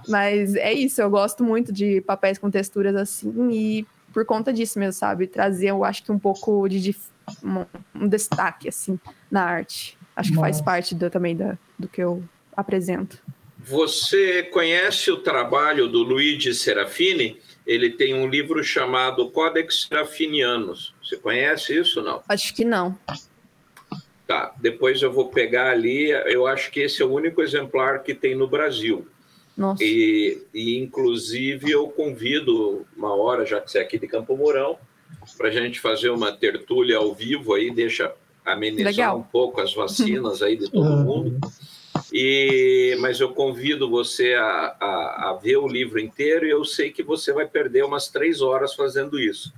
mas 0.08 0.56
é 0.56 0.72
isso, 0.72 1.02
eu 1.02 1.10
gosto 1.10 1.44
muito 1.44 1.74
de 1.74 2.02
papéis 2.02 2.38
com 2.38 2.50
texturas 2.50 2.96
assim 2.96 3.50
e 3.52 3.88
por 4.14 4.26
conta 4.26 4.54
disso 4.54 4.80
mesmo, 4.80 4.94
sabe? 4.94 5.28
Trazer, 5.28 5.68
eu 5.68 5.84
acho 5.84 6.04
que 6.04 6.12
um 6.12 6.20
pouco 6.20 6.68
de, 6.68 6.80
de 6.80 6.96
um, 7.44 7.66
um, 8.04 8.08
destaque, 8.08 8.68
assim, 8.68 9.00
na 9.30 9.44
arte. 9.44 9.98
Acho 10.20 10.32
que 10.32 10.36
faz 10.36 10.60
parte 10.60 10.94
do, 10.94 11.10
também 11.10 11.34
da, 11.34 11.58
do 11.78 11.88
que 11.88 12.04
eu 12.04 12.22
apresento. 12.56 13.22
Você 13.58 14.44
conhece 14.44 15.10
o 15.10 15.18
trabalho 15.18 15.88
do 15.88 16.04
Luigi 16.04 16.54
Serafini? 16.54 17.40
Ele 17.66 17.92
tem 17.92 18.14
um 18.14 18.28
livro 18.28 18.62
chamado 18.62 19.30
Codex 19.32 19.88
Serafinianos. 19.88 20.94
Você 21.02 21.16
conhece 21.16 21.80
isso 21.80 22.02
não? 22.02 22.22
Acho 22.28 22.54
que 22.54 22.66
não. 22.66 23.00
Tá, 24.28 24.54
depois 24.60 25.02
eu 25.02 25.10
vou 25.12 25.30
pegar 25.30 25.72
ali. 25.72 26.10
Eu 26.10 26.46
acho 26.46 26.70
que 26.70 26.82
esse 26.82 27.02
é 27.02 27.06
o 27.06 27.14
único 27.14 27.42
exemplar 27.42 28.04
que 28.04 28.14
tem 28.14 28.36
no 28.36 28.48
Brasil. 28.48 29.08
Nossa. 29.56 29.82
E, 29.82 30.44
e, 30.54 30.78
inclusive, 30.78 31.72
eu 31.72 31.88
convido 31.88 32.86
uma 32.96 33.16
hora, 33.16 33.46
já 33.46 33.62
que 33.62 33.72
você 33.72 33.80
é 33.80 33.82
aqui 33.82 33.98
de 33.98 34.08
Campo 34.08 34.36
Mourão, 34.36 34.78
para 35.38 35.48
a 35.48 35.52
gente 35.52 35.80
fazer 35.80 36.10
uma 36.10 36.32
tertúlia 36.34 36.98
ao 36.98 37.14
vivo 37.14 37.54
aí, 37.54 37.72
deixa 37.72 38.14
amenizar 38.54 38.92
Legal. 38.92 39.18
um 39.20 39.24
pouco 39.24 39.62
as 39.62 39.74
vacinas 39.74 40.42
aí 40.42 40.58
de 40.58 40.70
todo 40.72 40.90
mundo. 40.90 41.40
E, 42.12 42.98
mas 43.00 43.20
eu 43.20 43.30
convido 43.34 43.90
você 43.90 44.34
a, 44.34 44.76
a, 44.80 45.30
a, 45.30 45.40
ver 45.42 45.58
o 45.58 45.68
livro 45.68 46.00
inteiro 46.00 46.46
e 46.46 46.50
eu 46.50 46.66
sei 46.66 46.92
que 46.92 47.04
você 47.04 47.32
vai 47.32 47.46
perder 47.46 47.84
umas 47.84 48.08
três 48.08 48.42
horas 48.42 48.74
fazendo 48.74 49.20
isso. 49.20 49.54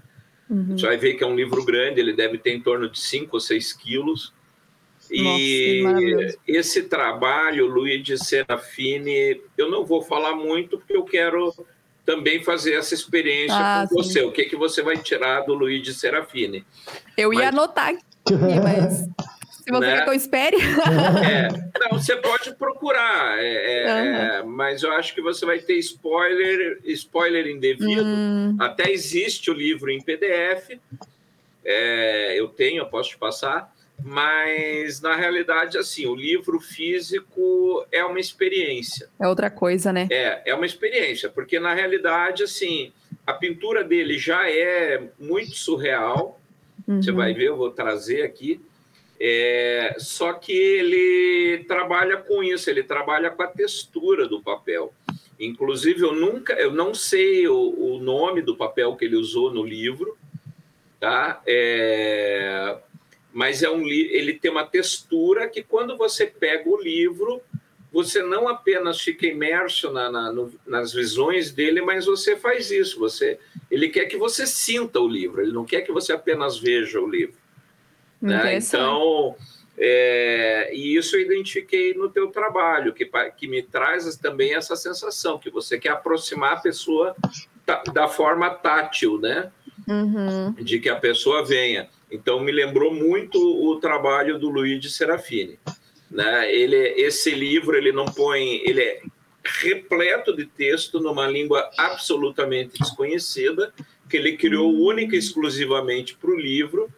Uhum. 0.49 0.77
Você 0.77 0.85
vai 0.85 0.97
ver 0.97 1.13
que 1.13 1.23
é 1.23 1.27
um 1.27 1.35
livro 1.35 1.63
grande, 1.63 2.01
ele 2.01 2.13
deve 2.13 2.37
ter 2.37 2.51
em 2.51 2.61
torno 2.61 2.89
de 2.89 2.99
5 2.99 3.29
ou 3.33 3.39
6 3.39 3.73
quilos. 3.73 4.33
E 5.09 5.81
Nossa, 5.83 6.39
esse 6.47 6.83
trabalho, 6.83 7.67
Luigi 7.67 8.17
Serafini, 8.17 9.41
eu 9.57 9.69
não 9.69 9.85
vou 9.85 10.01
falar 10.01 10.35
muito 10.35 10.77
porque 10.77 10.95
eu 10.95 11.03
quero 11.03 11.53
também 12.05 12.43
fazer 12.43 12.73
essa 12.73 12.93
experiência 12.93 13.55
ah, 13.55 13.87
com 13.89 14.03
sim. 14.03 14.09
você. 14.09 14.21
O 14.21 14.31
que, 14.31 14.45
que 14.45 14.55
você 14.55 14.81
vai 14.81 14.97
tirar 14.97 15.41
do 15.41 15.53
Luigi 15.53 15.93
Serafini? 15.93 16.65
Eu 17.17 17.33
ia 17.33 17.49
anotar 17.49 17.93
mas 18.63 19.07
se 19.61 19.71
você 19.71 19.85
né? 19.85 19.97
quer 19.97 20.03
que 20.03 20.09
eu 20.09 20.13
espere. 20.13 20.57
É, 20.57 21.47
não, 21.79 21.99
você 21.99 22.15
pode 22.15 22.55
procurar, 22.55 23.37
é, 23.39 23.83
é, 23.83 24.41
uhum. 24.41 24.49
mas 24.49 24.83
eu 24.83 24.91
acho 24.93 25.13
que 25.13 25.21
você 25.21 25.45
vai 25.45 25.59
ter 25.59 25.75
spoiler, 25.75 26.79
spoiler 26.85 27.47
indevido. 27.47 28.03
Hum. 28.03 28.57
Até 28.59 28.91
existe 28.91 29.51
o 29.51 29.53
livro 29.53 29.91
em 29.91 30.01
PDF. 30.01 30.79
É, 31.63 32.39
eu 32.39 32.47
tenho, 32.47 32.79
eu 32.79 32.87
posso 32.87 33.09
te 33.09 33.17
passar 33.17 33.71
mas 34.03 34.99
na 34.99 35.15
realidade 35.15 35.77
assim 35.77 36.07
o 36.07 36.15
livro 36.15 36.59
físico 36.59 37.85
é 37.91 38.03
uma 38.03 38.19
experiência 38.19 39.07
é 39.19 39.27
outra 39.27 39.49
coisa 39.51 39.93
né 39.93 40.07
é 40.09 40.41
é 40.45 40.55
uma 40.55 40.65
experiência 40.65 41.29
porque 41.29 41.59
na 41.59 41.73
realidade 41.73 42.43
assim 42.43 42.91
a 43.27 43.33
pintura 43.33 43.83
dele 43.83 44.17
já 44.17 44.49
é 44.49 45.03
muito 45.19 45.53
surreal 45.53 46.40
uhum. 46.87 47.01
você 47.01 47.11
vai 47.11 47.33
ver 47.33 47.47
eu 47.47 47.57
vou 47.57 47.71
trazer 47.71 48.23
aqui. 48.23 48.59
É, 49.19 49.95
só 49.99 50.33
que 50.33 50.51
ele 50.51 51.63
trabalha 51.67 52.17
com 52.17 52.43
isso 52.43 52.69
ele 52.69 52.81
trabalha 52.81 53.29
com 53.29 53.43
a 53.43 53.47
textura 53.47 54.27
do 54.27 54.41
papel. 54.41 54.93
Inclusive 55.39 56.01
eu 56.01 56.13
nunca 56.13 56.53
eu 56.53 56.71
não 56.71 56.93
sei 56.93 57.47
o, 57.47 57.55
o 57.55 57.99
nome 57.99 58.41
do 58.41 58.55
papel 58.55 58.95
que 58.95 59.05
ele 59.05 59.15
usou 59.15 59.53
no 59.53 59.63
livro 59.63 60.17
tá? 61.01 61.41
É, 61.47 62.77
mas 63.33 63.63
é 63.63 63.69
um 63.69 63.85
ele 63.87 64.33
tem 64.33 64.51
uma 64.51 64.65
textura 64.65 65.49
que 65.49 65.63
quando 65.63 65.97
você 65.97 66.27
pega 66.27 66.69
o 66.69 66.79
livro 66.79 67.41
você 67.91 68.23
não 68.23 68.47
apenas 68.47 69.01
fica 69.01 69.27
imerso 69.27 69.91
na, 69.91 70.09
na, 70.09 70.31
no, 70.31 70.51
nas 70.65 70.93
visões 70.93 71.51
dele, 71.51 71.81
mas 71.81 72.05
você 72.05 72.37
faz 72.37 72.71
isso. 72.71 72.97
Você, 72.99 73.37
ele 73.69 73.89
quer 73.89 74.05
que 74.05 74.17
você 74.17 74.47
sinta 74.47 74.99
o 74.99 75.07
livro. 75.07 75.41
Ele 75.41 75.51
não 75.51 75.65
quer 75.65 75.81
que 75.81 75.91
você 75.91 76.13
apenas 76.13 76.57
veja 76.57 76.99
o 77.01 77.09
livro. 77.09 77.35
Né? 78.21 78.55
Então, 78.55 79.35
é, 79.77 80.69
e 80.73 80.95
isso 80.95 81.15
eu 81.15 81.21
identifiquei 81.21 81.93
no 81.93 82.07
teu 82.07 82.27
trabalho, 82.27 82.93
que, 82.93 83.09
que 83.35 83.47
me 83.47 83.61
traz 83.61 84.15
também 84.15 84.53
essa 84.53 84.75
sensação 84.75 85.39
que 85.39 85.49
você 85.49 85.77
quer 85.77 85.89
aproximar 85.89 86.53
a 86.53 86.61
pessoa 86.61 87.15
da, 87.65 87.83
da 87.83 88.07
forma 88.07 88.49
tátil, 88.49 89.19
né? 89.19 89.51
Uhum. 89.87 90.53
De 90.53 90.79
que 90.79 90.87
a 90.87 90.95
pessoa 90.95 91.43
venha. 91.43 91.89
Então 92.11 92.39
me 92.39 92.51
lembrou 92.51 92.93
muito 92.93 93.37
o 93.39 93.79
trabalho 93.79 94.37
do 94.37 94.49
Luigi 94.49 94.89
Serafini. 94.89 95.57
Né? 96.11 96.53
Ele, 96.53 96.77
esse 97.01 97.31
livro 97.31 97.75
ele 97.75 97.93
não 97.93 98.05
põe, 98.05 98.61
ele 98.67 98.81
é 98.81 99.01
repleto 99.43 100.35
de 100.35 100.45
texto 100.45 100.99
numa 100.99 101.25
língua 101.25 101.71
absolutamente 101.77 102.77
desconhecida 102.77 103.73
que 104.07 104.17
ele 104.17 104.37
criou 104.37 104.71
única 104.71 105.15
e 105.15 105.19
exclusivamente 105.19 106.15
para 106.15 106.29
o 106.29 106.39
livro 106.39 106.91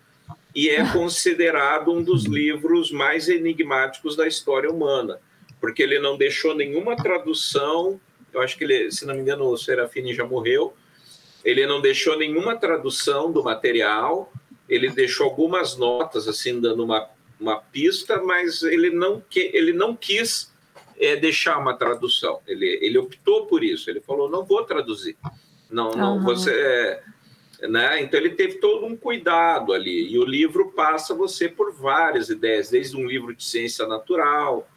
e 0.53 0.69
é 0.69 0.85
considerado 0.91 1.91
um 1.91 2.03
dos 2.03 2.25
livros 2.25 2.91
mais 2.91 3.29
enigmáticos 3.29 4.15
da 4.15 4.27
história 4.27 4.69
humana, 4.69 5.19
porque 5.61 5.81
ele 5.81 5.99
não 5.99 6.17
deixou 6.17 6.53
nenhuma 6.53 6.95
tradução. 6.95 7.99
Eu 8.33 8.41
acho 8.41 8.57
que 8.57 8.63
ele, 8.63 8.91
se 8.91 9.05
não 9.05 9.15
me 9.15 9.21
engano, 9.21 9.45
o 9.45 9.57
Serafini 9.57 10.13
já 10.13 10.25
morreu. 10.25 10.73
Ele 11.45 11.65
não 11.65 11.81
deixou 11.81 12.17
nenhuma 12.17 12.55
tradução 12.55 13.31
do 13.31 13.43
material 13.43 14.31
ele 14.67 14.89
deixou 14.89 15.25
algumas 15.25 15.77
notas 15.77 16.27
assim 16.27 16.59
dando 16.59 16.83
uma, 16.83 17.09
uma 17.39 17.57
pista, 17.57 18.21
mas 18.21 18.63
ele 18.63 18.89
não 18.89 19.21
que 19.21 19.51
ele 19.53 19.73
não 19.73 19.95
quis 19.95 20.51
é, 20.97 21.15
deixar 21.15 21.57
uma 21.57 21.75
tradução. 21.75 22.39
Ele 22.47 22.79
ele 22.81 22.97
optou 22.97 23.45
por 23.45 23.63
isso. 23.63 23.89
Ele 23.89 24.01
falou 24.01 24.29
não 24.29 24.45
vou 24.45 24.63
traduzir. 24.63 25.17
Não 25.69 25.91
não 25.91 26.17
uhum. 26.17 26.23
você 26.23 26.51
é, 26.51 27.03
né? 27.67 28.01
Então 28.01 28.19
ele 28.19 28.31
teve 28.31 28.55
todo 28.55 28.85
um 28.85 28.95
cuidado 28.95 29.73
ali 29.73 30.11
e 30.11 30.17
o 30.17 30.25
livro 30.25 30.71
passa 30.71 31.13
você 31.13 31.49
por 31.49 31.73
várias 31.73 32.29
ideias, 32.29 32.69
desde 32.69 32.95
um 32.97 33.05
livro 33.05 33.35
de 33.35 33.43
ciência 33.43 33.87
natural 33.87 34.67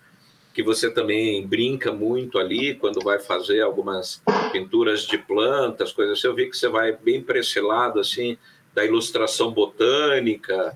que 0.56 0.62
você 0.62 0.90
também 0.90 1.46
brinca 1.46 1.92
muito 1.92 2.38
ali 2.38 2.74
quando 2.74 3.04
vai 3.04 3.18
fazer 3.18 3.60
algumas 3.60 4.22
pinturas 4.52 5.02
de 5.02 5.18
plantas, 5.18 5.92
coisas 5.92 6.16
assim. 6.18 6.28
Eu 6.28 6.34
vi 6.34 6.48
que 6.48 6.56
você 6.56 6.66
vai 6.66 6.92
bem 6.92 7.20
para 7.20 7.38
esse 7.38 7.60
lado 7.60 8.00
assim 8.00 8.38
da 8.72 8.82
ilustração 8.82 9.52
botânica 9.52 10.74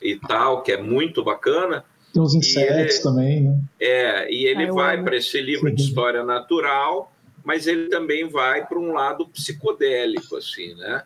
e 0.00 0.16
tal, 0.16 0.62
que 0.62 0.72
é 0.72 0.80
muito 0.80 1.22
bacana. 1.22 1.84
Tem 2.12 2.22
os 2.22 2.34
insetos 2.34 2.94
ele, 2.96 3.02
também, 3.02 3.42
né? 3.42 3.60
É, 3.80 4.32
e 4.32 4.46
ele 4.46 4.70
vai 4.72 5.02
para 5.02 5.16
esse 5.16 5.40
livro 5.40 5.70
de 5.70 5.82
história 5.82 6.24
natural, 6.24 7.12
mas 7.44 7.66
ele 7.66 7.88
também 7.88 8.28
vai 8.28 8.66
para 8.66 8.78
um 8.78 8.92
lado 8.92 9.28
psicodélico, 9.28 10.36
assim, 10.36 10.74
né? 10.74 11.02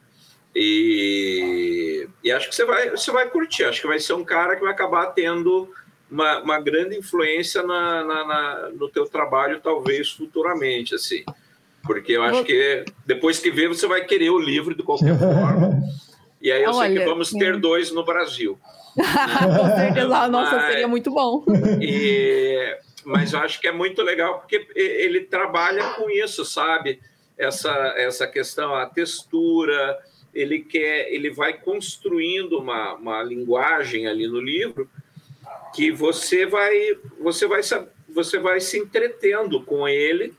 E, 0.54 2.06
e, 2.22 2.30
acho 2.30 2.48
que 2.48 2.54
você 2.54 2.64
vai, 2.64 2.90
você 2.90 3.10
vai 3.10 3.28
curtir. 3.28 3.64
Acho 3.64 3.80
que 3.80 3.86
vai 3.86 3.98
ser 3.98 4.12
um 4.12 4.24
cara 4.24 4.54
que 4.54 4.62
vai 4.62 4.72
acabar 4.72 5.06
tendo 5.06 5.70
uma, 6.10 6.40
uma 6.40 6.60
grande 6.60 6.96
influência 6.96 7.62
na, 7.62 8.04
na, 8.04 8.26
na, 8.26 8.70
no 8.70 8.88
teu 8.88 9.06
trabalho, 9.06 9.60
talvez 9.62 10.10
futuramente, 10.10 10.94
assim. 10.94 11.24
Porque 11.82 12.12
eu 12.12 12.22
acho 12.22 12.44
que 12.44 12.84
depois 13.06 13.38
que 13.38 13.50
ver, 13.50 13.68
você 13.68 13.86
vai 13.86 14.04
querer 14.04 14.30
o 14.30 14.38
livro 14.38 14.74
de 14.74 14.82
qualquer 14.82 15.16
forma. 15.18 15.82
E 16.40 16.52
aí 16.52 16.62
eu 16.62 16.70
Olha, 16.70 16.88
sei 16.88 16.98
que 16.98 17.04
vamos 17.04 17.30
ter 17.30 17.58
dois 17.58 17.90
no 17.90 18.04
Brasil. 18.04 18.58
Com 19.56 19.76
certeza, 19.76 20.28
nossa, 20.28 20.56
mas, 20.56 20.66
seria 20.66 20.88
muito 20.88 21.10
bom. 21.10 21.44
E, 21.80 22.78
mas 23.04 23.32
eu 23.32 23.40
acho 23.40 23.60
que 23.60 23.68
é 23.68 23.72
muito 23.72 24.02
legal 24.02 24.38
porque 24.38 24.66
ele 24.74 25.22
trabalha 25.22 25.82
com 25.94 26.10
isso, 26.10 26.44
sabe? 26.44 27.00
Essa, 27.38 27.70
essa 27.96 28.26
questão, 28.26 28.74
a 28.74 28.86
textura, 28.86 29.98
ele 30.34 30.60
quer, 30.60 31.12
ele 31.12 31.30
vai 31.30 31.54
construindo 31.54 32.58
uma, 32.58 32.94
uma 32.94 33.22
linguagem 33.22 34.06
ali 34.06 34.26
no 34.28 34.40
livro 34.40 34.88
que 35.74 35.90
você 35.90 36.46
vai, 36.46 36.98
você 37.18 37.46
vai, 37.46 37.60
você 38.08 38.38
vai 38.38 38.60
se 38.60 38.78
entretendo 38.78 39.62
com 39.62 39.88
ele 39.88 40.34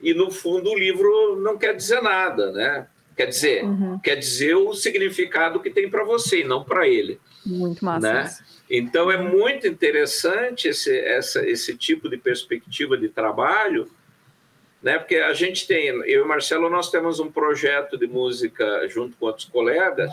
e 0.00 0.14
no 0.14 0.30
fundo 0.30 0.70
o 0.70 0.78
livro 0.78 1.40
não 1.40 1.58
quer 1.58 1.74
dizer 1.74 2.00
nada, 2.00 2.52
né? 2.52 2.86
Quer 3.16 3.26
dizer, 3.26 3.64
uhum. 3.64 3.98
quer 3.98 4.16
dizer 4.16 4.54
o 4.56 4.74
significado 4.74 5.60
que 5.60 5.70
tem 5.70 5.88
para 5.88 6.04
você 6.04 6.40
e 6.40 6.44
não 6.44 6.64
para 6.64 6.88
ele. 6.88 7.20
Muito 7.46 7.84
massa. 7.84 8.12
Né? 8.12 8.36
Então 8.68 9.10
é 9.10 9.16
muito 9.16 9.66
interessante 9.66 10.68
esse, 10.68 10.96
essa, 10.98 11.46
esse 11.46 11.76
tipo 11.76 12.08
de 12.08 12.16
perspectiva 12.16 12.96
de 12.96 13.08
trabalho, 13.08 13.90
né? 14.82 14.98
Porque 14.98 15.16
a 15.16 15.32
gente 15.32 15.66
tem, 15.66 15.86
eu 15.86 16.24
e 16.24 16.28
Marcelo, 16.28 16.68
nós 16.68 16.90
temos 16.90 17.20
um 17.20 17.30
projeto 17.30 17.96
de 17.96 18.06
música 18.06 18.86
junto 18.88 19.16
com 19.16 19.26
outros 19.26 19.46
colegas, 19.46 20.12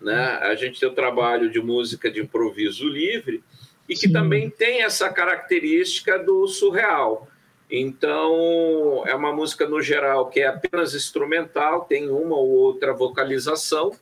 né? 0.00 0.38
A 0.42 0.54
gente 0.54 0.78
tem 0.78 0.88
o 0.88 0.94
trabalho 0.94 1.50
de 1.50 1.60
música 1.60 2.10
de 2.10 2.20
improviso 2.20 2.88
livre 2.88 3.42
e 3.88 3.94
que 3.94 4.06
Sim. 4.06 4.12
também 4.12 4.50
tem 4.50 4.82
essa 4.82 5.08
característica 5.08 6.18
do 6.18 6.46
surreal. 6.46 7.28
Então, 7.70 9.04
é 9.06 9.14
uma 9.14 9.32
música 9.32 9.68
no 9.68 9.82
geral 9.82 10.30
que 10.30 10.40
é 10.40 10.46
apenas 10.46 10.94
instrumental, 10.94 11.84
tem 11.84 12.08
uma 12.08 12.36
ou 12.36 12.48
outra 12.48 12.94
vocalização, 12.94 13.92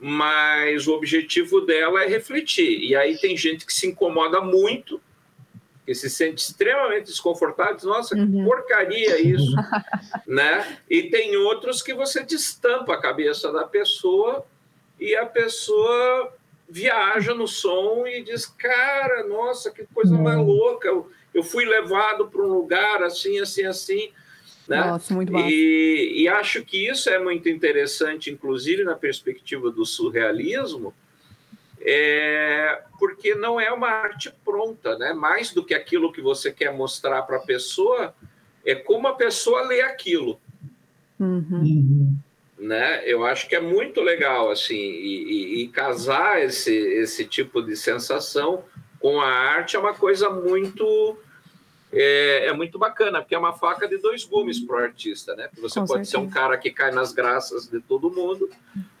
mas 0.00 0.86
o 0.86 0.94
objetivo 0.94 1.60
dela 1.60 2.02
é 2.02 2.06
refletir. 2.06 2.80
E 2.80 2.96
aí 2.96 3.18
tem 3.18 3.36
gente 3.36 3.66
que 3.66 3.72
se 3.72 3.86
incomoda 3.86 4.40
muito, 4.40 5.00
que 5.84 5.94
se 5.94 6.08
sente 6.08 6.42
extremamente 6.42 7.06
desconfortável, 7.06 7.76
nossa, 7.88 8.14
que 8.14 8.20
uhum. 8.20 8.44
porcaria 8.44 9.20
isso, 9.20 9.54
né? 10.26 10.78
E 10.88 11.04
tem 11.04 11.36
outros 11.36 11.82
que 11.82 11.92
você 11.92 12.22
destampa 12.22 12.94
a 12.94 13.00
cabeça 13.00 13.52
da 13.52 13.64
pessoa 13.64 14.46
e 14.98 15.14
a 15.14 15.26
pessoa 15.26 16.32
viaja 16.68 17.34
no 17.34 17.48
som 17.48 18.06
e 18.06 18.22
diz, 18.22 18.46
cara, 18.46 19.26
nossa, 19.26 19.70
que 19.70 19.86
coisa 19.86 20.14
uhum. 20.14 20.22
mais 20.22 20.38
louca, 20.38 20.90
eu, 21.38 21.42
fui 21.44 21.64
levado 21.64 22.28
para 22.28 22.42
um 22.42 22.48
lugar 22.48 23.02
assim, 23.02 23.38
assim, 23.40 23.64
assim, 23.64 24.10
né? 24.68 24.84
Nossa, 24.84 25.14
muito 25.14 25.32
bom. 25.32 25.40
E, 25.40 26.22
e 26.22 26.28
acho 26.28 26.62
que 26.62 26.88
isso 26.88 27.08
é 27.08 27.18
muito 27.18 27.48
interessante, 27.48 28.30
inclusive 28.30 28.84
na 28.84 28.94
perspectiva 28.94 29.70
do 29.70 29.86
surrealismo, 29.86 30.92
é, 31.80 32.82
porque 32.98 33.34
não 33.34 33.58
é 33.58 33.72
uma 33.72 33.88
arte 33.88 34.32
pronta, 34.44 34.98
né? 34.98 35.12
Mais 35.12 35.52
do 35.52 35.64
que 35.64 35.74
aquilo 35.74 36.12
que 36.12 36.20
você 36.20 36.52
quer 36.52 36.72
mostrar 36.72 37.22
para 37.22 37.38
a 37.38 37.40
pessoa, 37.40 38.14
é 38.64 38.74
como 38.74 39.08
a 39.08 39.14
pessoa 39.14 39.62
lê 39.62 39.80
aquilo. 39.80 40.38
Uhum. 41.18 41.46
uhum. 41.50 42.16
Né? 42.58 43.02
Eu 43.06 43.24
acho 43.24 43.48
que 43.48 43.54
é 43.54 43.60
muito 43.60 44.00
legal 44.00 44.50
assim 44.50 44.74
e, 44.74 45.60
e, 45.60 45.62
e 45.62 45.68
casar 45.68 46.42
esse, 46.42 46.74
esse 46.74 47.24
tipo 47.24 47.62
de 47.62 47.76
sensação 47.76 48.64
com 48.98 49.20
a 49.20 49.28
arte 49.28 49.76
é 49.76 49.78
uma 49.78 49.94
coisa 49.94 50.28
muito 50.28 51.16
é, 51.92 52.46
é, 52.46 52.52
muito 52.52 52.78
bacana, 52.78 53.20
porque 53.20 53.34
é 53.34 53.38
uma 53.38 53.52
faca 53.52 53.88
de 53.88 53.98
dois 53.98 54.24
gumes 54.24 54.60
para 54.60 54.76
o 54.76 54.78
artista, 54.78 55.34
né? 55.34 55.48
Porque 55.48 55.60
você 55.60 55.80
Com 55.80 55.86
pode 55.86 56.06
certeza. 56.06 56.10
ser 56.10 56.16
um 56.18 56.28
cara 56.28 56.56
que 56.58 56.70
cai 56.70 56.90
nas 56.90 57.12
graças 57.12 57.68
de 57.68 57.80
todo 57.80 58.10
mundo, 58.10 58.48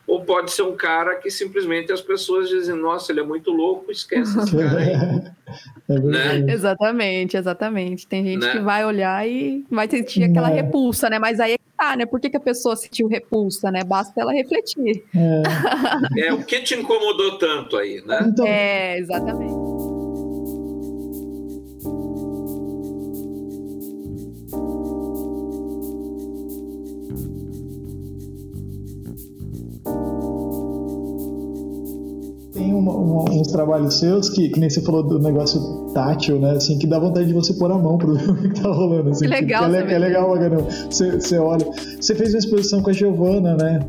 ou 0.06 0.24
pode 0.24 0.50
ser 0.50 0.62
um 0.62 0.74
cara 0.74 1.16
que 1.16 1.30
simplesmente 1.30 1.92
as 1.92 2.00
pessoas 2.00 2.48
dizem, 2.48 2.74
nossa, 2.74 3.12
ele 3.12 3.20
é 3.20 3.22
muito 3.24 3.50
louco, 3.50 3.92
esquece 3.92 4.38
esse 4.38 4.56
cara 4.56 4.78
aí. 4.78 4.92
é 5.86 5.98
né? 5.98 6.52
Exatamente, 6.52 7.36
exatamente. 7.36 8.06
Tem 8.06 8.24
gente 8.24 8.46
né? 8.46 8.52
que 8.52 8.58
vai 8.60 8.86
olhar 8.86 9.28
e 9.28 9.66
vai 9.70 9.88
sentir 9.88 10.24
aquela 10.24 10.48
repulsa, 10.48 11.10
né? 11.10 11.18
Mas 11.18 11.38
aí 11.40 11.52
é 11.52 11.58
que 11.58 11.64
tá, 11.76 11.94
né? 11.94 12.06
Por 12.06 12.20
que, 12.20 12.30
que 12.30 12.36
a 12.38 12.40
pessoa 12.40 12.74
sentiu 12.74 13.06
repulsa, 13.06 13.70
né? 13.70 13.84
Basta 13.84 14.18
ela 14.18 14.32
refletir. 14.32 15.04
É, 15.14 16.28
é 16.28 16.32
o 16.32 16.42
que 16.42 16.60
te 16.62 16.74
incomodou 16.74 17.38
tanto 17.38 17.76
aí, 17.76 18.02
né? 18.06 18.24
Então... 18.26 18.46
É, 18.46 18.98
exatamente. 18.98 19.87
Uma, 32.72 32.92
uma, 32.92 33.30
uns 33.30 33.48
trabalhos 33.48 33.98
seus 33.98 34.28
que, 34.30 34.48
que 34.48 34.60
nem 34.60 34.68
você 34.68 34.80
falou 34.82 35.02
do 35.02 35.18
negócio 35.18 35.60
tátil, 35.94 36.38
né? 36.38 36.52
Assim, 36.52 36.78
que 36.78 36.86
dá 36.86 36.98
vontade 36.98 37.26
de 37.26 37.32
você 37.32 37.52
pôr 37.54 37.70
a 37.70 37.78
mão 37.78 37.98
pro 37.98 38.16
que 38.36 38.60
tá 38.60 38.70
rolando. 38.70 39.10
Assim, 39.10 39.24
que 39.24 39.30
legal, 39.30 39.70
que, 39.70 39.76
é, 39.76 39.82
que 39.82 39.92
é 39.92 39.98
legal, 39.98 40.28
Maganão. 40.30 40.66
Você, 40.90 41.12
você 41.12 41.38
olha. 41.38 41.66
Você 42.00 42.14
fez 42.14 42.30
uma 42.34 42.38
exposição 42.38 42.82
com 42.82 42.90
a 42.90 42.92
Giovana, 42.92 43.56
né? 43.56 43.80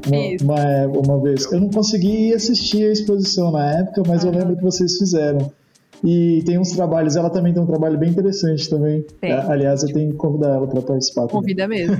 Uma, 0.41 0.55
uma, 0.55 0.99
uma, 0.99 1.21
vez. 1.21 1.51
Eu 1.51 1.61
não 1.61 1.69
consegui 1.69 2.33
assistir 2.33 2.85
a 2.85 2.91
exposição 2.91 3.51
na 3.51 3.71
época, 3.79 4.03
mas 4.07 4.23
eu 4.23 4.31
lembro 4.31 4.55
que 4.55 4.63
vocês 4.63 4.97
fizeram. 4.97 5.51
E 6.03 6.41
tem 6.45 6.57
uns 6.57 6.71
trabalhos, 6.71 7.15
ela 7.15 7.29
também 7.29 7.53
tem 7.53 7.61
um 7.61 7.65
trabalho 7.65 7.97
bem 7.97 8.09
interessante 8.09 8.69
também. 8.69 9.05
Tem. 9.19 9.31
Aliás, 9.33 9.83
eu 9.83 9.91
tenho 9.91 10.11
que 10.11 10.17
convidar 10.17 10.55
ela 10.55 10.67
para 10.67 10.81
participar. 10.81 11.27
Convida 11.27 11.67
mesmo. 11.67 11.95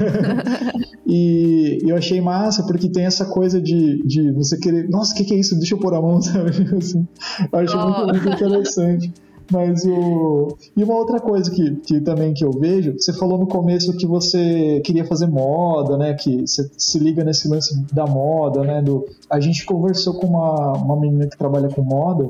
e 1.05 1.79
eu 1.85 1.95
achei 1.95 2.21
massa 2.21 2.63
porque 2.65 2.89
tem 2.89 3.05
essa 3.05 3.25
coisa 3.25 3.61
de, 3.61 4.01
de 4.05 4.31
você 4.31 4.57
querer, 4.57 4.89
nossa, 4.89 5.13
o 5.13 5.17
que, 5.17 5.25
que, 5.25 5.33
é 5.33 5.37
isso? 5.37 5.57
Deixa 5.57 5.75
eu 5.75 5.79
pôr 5.79 5.93
a 5.93 6.01
mão, 6.01 6.21
sabe? 6.21 6.51
Assim, 6.77 7.05
eu 7.51 7.59
acho 7.59 7.77
oh. 7.77 8.05
muito, 8.05 8.13
muito 8.13 8.29
interessante. 8.29 9.13
Mas 9.51 9.83
o. 9.83 10.55
E 10.77 10.83
uma 10.83 10.93
outra 10.93 11.19
coisa 11.19 11.49
que, 11.49 11.75
que 11.77 11.99
também 12.01 12.35
que 12.35 12.45
eu 12.45 12.51
vejo, 12.51 12.93
você 12.93 13.11
falou 13.11 13.37
no 13.39 13.47
começo 13.47 13.97
que 13.97 14.05
você 14.05 14.79
queria 14.85 15.03
fazer 15.03 15.25
moda, 15.25 15.97
né? 15.97 16.13
Que 16.13 16.41
você 16.41 16.69
se 16.77 16.99
liga 16.99 17.23
nesse 17.23 17.47
lance 17.47 17.83
da 17.91 18.05
moda, 18.05 18.61
né? 18.61 18.79
Do... 18.79 19.05
A 19.27 19.39
gente 19.39 19.65
conversou 19.65 20.19
com 20.19 20.27
uma, 20.27 20.73
uma 20.73 20.99
menina 20.99 21.27
que 21.27 21.35
trabalha 21.35 21.67
com 21.67 21.81
moda 21.81 22.29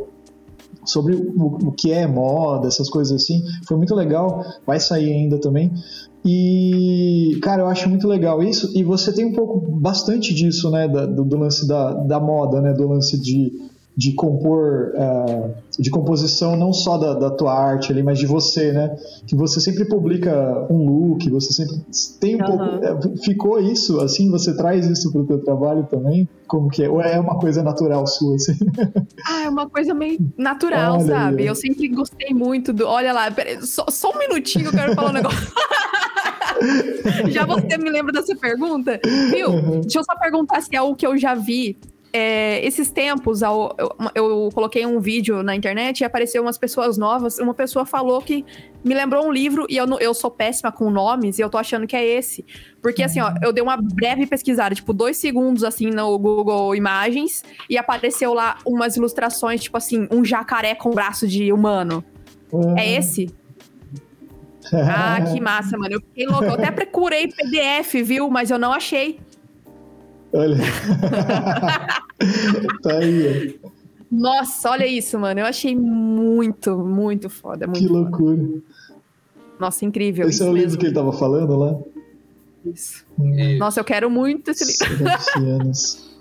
sobre 0.90 1.16
o, 1.16 1.46
o, 1.68 1.72
que 1.72 1.92
é 1.92 2.08
moda, 2.08 2.68
essas 2.68 2.90
coisas 2.90 3.22
assim. 3.22 3.42
Foi 3.68 3.78
muito 3.78 3.96
legal, 3.96 4.44
vai 4.66 4.80
sair 4.80 5.12
ainda 5.14 5.38
também. 5.38 5.72
E, 6.26 7.40
cara, 7.42 7.64
eu 7.64 7.68
acho 7.68 7.88
muito 7.90 8.08
legal 8.08 8.44
isso. 8.44 8.72
E 8.78 8.84
você 8.84 9.14
tem 9.14 9.26
um 9.26 9.34
pouco, 9.34 9.60
bastante 9.80 10.34
disso, 10.34 10.70
né, 10.70 10.88
do, 10.88 11.24
do 11.24 11.38
lance 11.38 11.68
da, 11.68 11.94
da 11.94 12.20
moda, 12.20 12.62
né, 12.62 12.74
do 12.74 12.88
lance 12.88 13.20
de 13.20 13.52
de 14.00 14.14
compor, 14.14 14.94
uh, 14.96 15.54
de 15.78 15.90
composição 15.90 16.56
não 16.56 16.72
só 16.72 16.98
da, 16.98 17.14
da, 17.16 17.30
tua 17.30 17.54
arte 17.54 17.92
ali, 17.92 18.02
mas 18.02 18.18
de 18.18 18.26
você, 18.26 18.72
né? 18.72 18.96
Que 19.28 19.36
você 19.36 19.60
sempre 19.60 19.84
publica 19.84 20.66
um 20.70 20.86
look, 20.86 21.30
você 21.30 21.52
sempre 21.52 21.76
tem 22.18 22.38
um 22.38 22.40
uhum. 22.40 22.46
pouco. 22.46 22.64
É, 22.86 23.18
ficou 23.26 23.60
isso, 23.60 24.00
assim, 24.00 24.32
você 24.32 24.56
traz 24.56 24.88
isso 24.88 25.12
pro 25.12 25.26
teu 25.26 25.44
trabalho 25.44 25.86
também? 25.92 26.30
Como 26.48 26.70
que 26.70 26.82
é? 26.82 26.90
Ou 26.90 27.02
é 27.02 27.20
uma 27.20 27.38
coisa 27.40 27.62
natural 27.62 28.08
sua, 28.08 28.36
assim? 28.36 28.54
Ah, 29.28 29.44
é 29.44 29.50
uma 29.50 29.70
coisa 29.70 29.94
meio 29.94 30.18
natural, 30.38 30.94
olha 30.94 31.06
sabe? 31.06 31.42
Aí. 31.42 31.48
Eu 31.48 31.56
sempre 31.56 31.90
gostei 31.90 32.34
muito 32.34 32.72
do. 32.72 32.88
Olha 32.88 33.12
lá, 33.12 33.30
peraí, 33.30 33.62
só, 33.62 33.86
só 33.90 34.12
um 34.12 34.18
minutinho 34.18 34.68
eu 34.68 34.72
quero 34.72 34.96
falar 34.96 35.10
um 35.10 35.14
negócio. 35.14 35.52
já 37.32 37.46
você 37.46 37.78
me 37.78 37.90
lembra 37.90 38.14
dessa 38.14 38.34
pergunta? 38.34 38.98
Viu? 39.30 39.50
Uhum. 39.50 39.82
Deixa 39.82 40.00
eu 40.00 40.04
só 40.06 40.16
perguntar 40.18 40.62
se 40.62 40.74
é 40.74 40.82
o 40.82 40.96
que 40.96 41.06
eu 41.06 41.18
já 41.18 41.36
vi 41.36 41.78
é, 42.12 42.66
esses 42.66 42.90
tempos, 42.90 43.42
eu, 43.42 43.76
eu, 44.16 44.50
coloquei 44.54 44.86
um 44.86 45.00
vídeo 45.00 45.44
na 45.44 45.56
internet 45.56 46.02
e 46.02 46.04
apareceu 46.04 46.42
umas 46.42 46.58
pessoas 46.58 46.98
novas. 46.98 47.38
Uma 47.38 47.54
pessoa 47.54 47.86
falou 47.86 48.20
que 48.22 48.44
me 48.84 48.96
lembrou 48.96 49.28
um 49.28 49.32
livro 49.32 49.68
e 49.70 49.78
eu, 49.78 49.86
eu 50.00 50.14
sou 50.14 50.32
péssima 50.32 50.72
com 50.72 50.90
nomes 50.90 51.38
e 51.38 51.42
eu 51.42 51.50
tô 51.50 51.58
achando 51.58 51.86
que 51.86 51.96
é 51.96 52.04
esse. 52.04 52.44
Porque, 52.82 53.04
assim, 53.04 53.20
ó, 53.20 53.32
eu 53.44 53.54
dei 53.54 53.62
uma 53.62 53.78
breve 53.78 54.26
pesquisada, 54.26 54.74
tipo, 54.74 54.92
dois 54.92 55.18
segundos, 55.18 55.64
assim, 55.64 55.92
no 55.92 56.18
Google 56.18 56.76
Imagens 56.76 57.44
e 57.70 57.78
apareceu 57.78 58.34
lá 58.34 58.58
umas 58.66 58.96
ilustrações, 58.96 59.62
tipo 59.62 59.78
assim, 59.78 60.08
um 60.10 60.26
jacaré 60.26 60.74
com 60.74 60.90
braço 60.90 61.28
de 61.28 61.54
humano. 61.54 62.04
Uhum. 62.52 62.76
É 62.76 62.92
esse? 62.92 63.32
ah, 64.74 65.22
que 65.22 65.40
massa, 65.40 65.78
mano. 65.78 65.96
Eu 65.96 66.02
fiquei 66.02 66.26
louco. 66.26 66.46
Eu 66.46 66.54
até 66.54 66.72
procurei 66.72 67.28
PDF, 67.28 67.94
viu? 68.04 68.30
Mas 68.32 68.50
eu 68.50 68.58
não 68.58 68.74
achei. 68.74 69.20
Olha. 70.34 70.58
tá 72.82 72.98
aí. 72.98 73.60
Nossa, 74.12 74.72
olha 74.72 74.88
isso, 74.88 75.20
mano. 75.20 75.40
Eu 75.40 75.46
achei 75.46 75.76
muito, 75.76 76.78
muito 76.78 77.30
foda. 77.30 77.68
Muito 77.68 77.80
que 77.80 77.88
loucura. 77.88 78.62
Nossa, 79.60 79.86
incrível. 79.86 80.28
Esse 80.28 80.42
é 80.42 80.46
o 80.46 80.54
livro 80.54 80.78
que 80.78 80.86
ele 80.86 80.94
tava 80.94 81.12
falando 81.12 81.56
lá? 81.58 81.78
Isso. 82.66 83.06
Hum. 83.18 83.58
Nossa, 83.58 83.80
eu 83.80 83.84
quero 83.84 84.10
muito 84.10 84.52
esse 84.52 84.84
livro. 84.88 85.06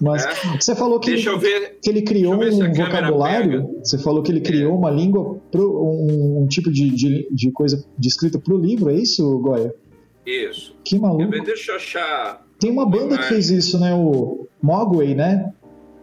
Mas 0.00 0.24
é. 0.24 0.60
você 0.60 0.76
falou 0.76 1.00
que, 1.00 1.10
Deixa 1.10 1.30
ele, 1.30 1.38
ver, 1.38 1.78
que 1.82 1.90
ele 1.90 2.02
criou 2.02 2.34
um 2.34 2.72
vocabulário. 2.72 3.80
Você 3.82 3.98
falou 3.98 4.22
que 4.22 4.30
ele 4.30 4.40
criou 4.40 4.72
é. 4.72 4.76
uma 4.76 4.90
língua, 4.90 5.40
pro, 5.50 5.82
um, 5.82 6.42
um 6.42 6.46
tipo 6.46 6.70
de, 6.70 6.90
de, 6.90 7.28
de, 7.30 7.50
coisa 7.50 7.84
de 7.98 8.08
escrita 8.08 8.38
para 8.38 8.54
o 8.54 8.58
livro, 8.58 8.90
é 8.90 8.94
isso, 8.94 9.38
Goya? 9.38 9.74
Isso. 10.24 10.76
Que 10.84 10.98
maluco. 10.98 11.30
Deixa 11.42 11.72
eu 11.72 11.76
achar 11.76 12.47
tem 12.58 12.70
uma 12.70 12.86
banda 12.86 13.16
que 13.18 13.24
fez 13.24 13.50
isso, 13.50 13.78
né? 13.78 13.94
O 13.94 14.46
Mogwai, 14.62 15.14
né? 15.14 15.52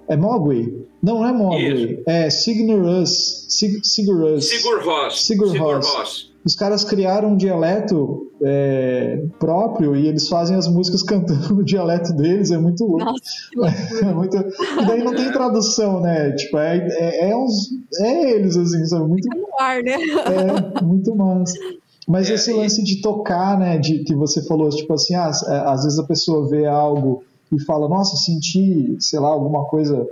É 0.08 0.15
Mogwai? 0.15 0.72
Não, 1.02 1.20
não 1.20 1.28
é 1.28 1.32
Mogwai. 1.32 2.04
É. 2.06 2.30
Sig 2.30 2.56
Sigur 2.56 2.82
Rós. 2.82 4.45
Sigur 4.49 4.84
Rós. 4.84 5.26
Sigur 5.26 5.58
Rós. 5.58 6.32
Os 6.45 6.56
caras 6.56 6.84
criaram 6.84 7.30
um 7.30 7.38
dialeto 7.38 8.32
é, 8.43 9.24
próprio 9.39 9.95
e 9.95 10.08
eles 10.08 10.28
fazem 10.28 10.56
as 10.56 10.68
músicas 10.68 11.01
cantando 11.03 11.58
o 11.58 11.64
dialeto 11.64 12.14
deles, 12.14 12.51
é 12.51 12.58
muito 12.58 12.86
louco. 12.86 13.03
Nossa, 13.03 14.06
é 14.06 14.14
muito... 14.14 14.38
E 14.38 14.86
daí 14.86 15.03
não 15.03 15.16
tem 15.16 15.32
tradução, 15.32 16.01
né? 16.01 16.32
Tipo, 16.34 16.60
é, 16.60 16.88
é, 16.88 17.30
é, 17.32 17.36
uns, 17.36 17.70
é 17.99 18.32
eles, 18.32 18.56
assim, 18.56 18.86
sabe? 18.86 19.08
Muito, 19.08 19.28
é 19.34 19.38
no 19.38 19.47
ar, 19.60 19.82
né? 19.82 19.95
É, 19.95 20.84
muito 20.84 21.16
massa. 21.16 21.53
Mas 22.08 22.30
é, 22.30 22.34
esse 22.34 22.53
lance 22.53 22.84
de 22.84 23.01
tocar, 23.01 23.58
né, 23.58 23.78
de 23.78 24.03
que 24.03 24.16
você 24.16 24.45
falou, 24.45 24.70
tipo 24.70 24.93
assim, 24.93 25.16
ah, 25.16 25.32
é, 25.47 25.56
às 25.70 25.84
vezes 25.84 25.99
a 25.99 26.03
pessoa 26.03 26.47
vê 26.47 26.66
algo 26.66 27.24
e 27.51 27.60
fala, 27.64 27.88
nossa, 27.88 28.16
senti, 28.18 28.95
sei 28.99 29.20
lá, 29.20 29.30
alguma 29.30 29.66
coisa 29.66 30.08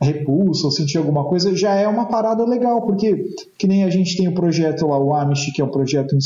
repulsa 0.00 0.66
ou 0.66 0.70
senti 0.70 0.98
alguma 0.98 1.24
coisa, 1.24 1.54
já 1.56 1.74
é 1.74 1.88
uma 1.88 2.06
parada 2.06 2.44
legal, 2.44 2.82
porque 2.82 3.34
que 3.56 3.66
nem 3.66 3.84
a 3.84 3.90
gente 3.90 4.16
tem 4.16 4.28
o 4.28 4.34
projeto 4.34 4.86
lá, 4.86 4.98
o 4.98 5.14
Amish, 5.14 5.52
que 5.54 5.62
é 5.62 5.64
o 5.64 5.70
projeto 5.70 6.16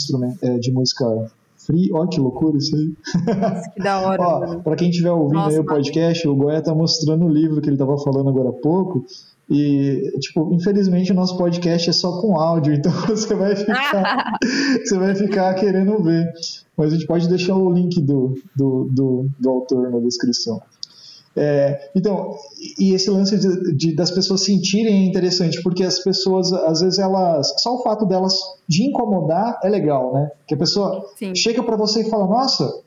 é, 0.42 0.58
de 0.58 0.72
música 0.72 1.30
Free. 1.68 1.90
Ó, 1.92 2.06
que 2.06 2.18
loucura 2.18 2.56
isso 2.56 2.74
aí. 2.74 2.92
Nossa, 3.36 3.70
que 3.70 3.82
da 3.82 4.00
hora. 4.00 4.22
Ó, 4.56 4.58
pra 4.60 4.74
quem 4.74 4.88
estiver 4.88 5.10
ouvindo 5.10 5.34
Nossa, 5.34 5.56
aí 5.56 5.58
o 5.58 5.64
podcast, 5.64 6.26
o 6.26 6.34
Goya 6.34 6.62
tá 6.62 6.74
mostrando 6.74 7.26
o 7.26 7.28
livro 7.28 7.60
que 7.60 7.68
ele 7.68 7.76
tava 7.76 7.98
falando 7.98 8.30
agora 8.30 8.48
há 8.48 8.52
pouco. 8.52 9.04
E, 9.50 10.10
tipo, 10.20 10.52
infelizmente 10.52 11.10
o 11.10 11.14
nosso 11.14 11.36
podcast 11.38 11.88
é 11.88 11.92
só 11.92 12.20
com 12.20 12.38
áudio, 12.38 12.74
então 12.76 12.92
você 13.06 13.34
vai 13.34 13.56
ficar, 13.56 14.38
você 14.84 14.98
vai 14.98 15.14
ficar 15.14 15.54
querendo 15.54 16.02
ver. 16.02 16.30
Mas 16.76 16.92
a 16.92 16.96
gente 16.96 17.06
pode 17.06 17.28
deixar 17.28 17.56
o 17.56 17.72
link 17.72 18.00
do, 18.00 18.34
do, 18.54 18.88
do, 18.92 19.28
do 19.38 19.50
autor 19.50 19.90
na 19.90 19.98
descrição. 20.00 20.60
É, 21.36 21.90
então, 21.94 22.36
e 22.78 22.92
esse 22.94 23.08
lance 23.08 23.38
de, 23.38 23.76
de, 23.76 23.94
das 23.94 24.10
pessoas 24.10 24.44
sentirem 24.44 25.04
é 25.04 25.06
interessante, 25.06 25.62
porque 25.62 25.84
as 25.84 26.00
pessoas, 26.00 26.52
às 26.52 26.80
vezes, 26.80 26.98
elas. 26.98 27.54
Só 27.58 27.76
o 27.76 27.82
fato 27.82 28.04
delas 28.06 28.34
de 28.66 28.84
incomodar 28.84 29.60
é 29.62 29.68
legal, 29.68 30.12
né? 30.12 30.30
Que 30.48 30.54
a 30.54 30.58
pessoa 30.58 31.06
Sim. 31.16 31.34
chega 31.36 31.62
para 31.62 31.76
você 31.76 32.00
e 32.00 32.10
fala: 32.10 32.26
Nossa, 32.26 32.80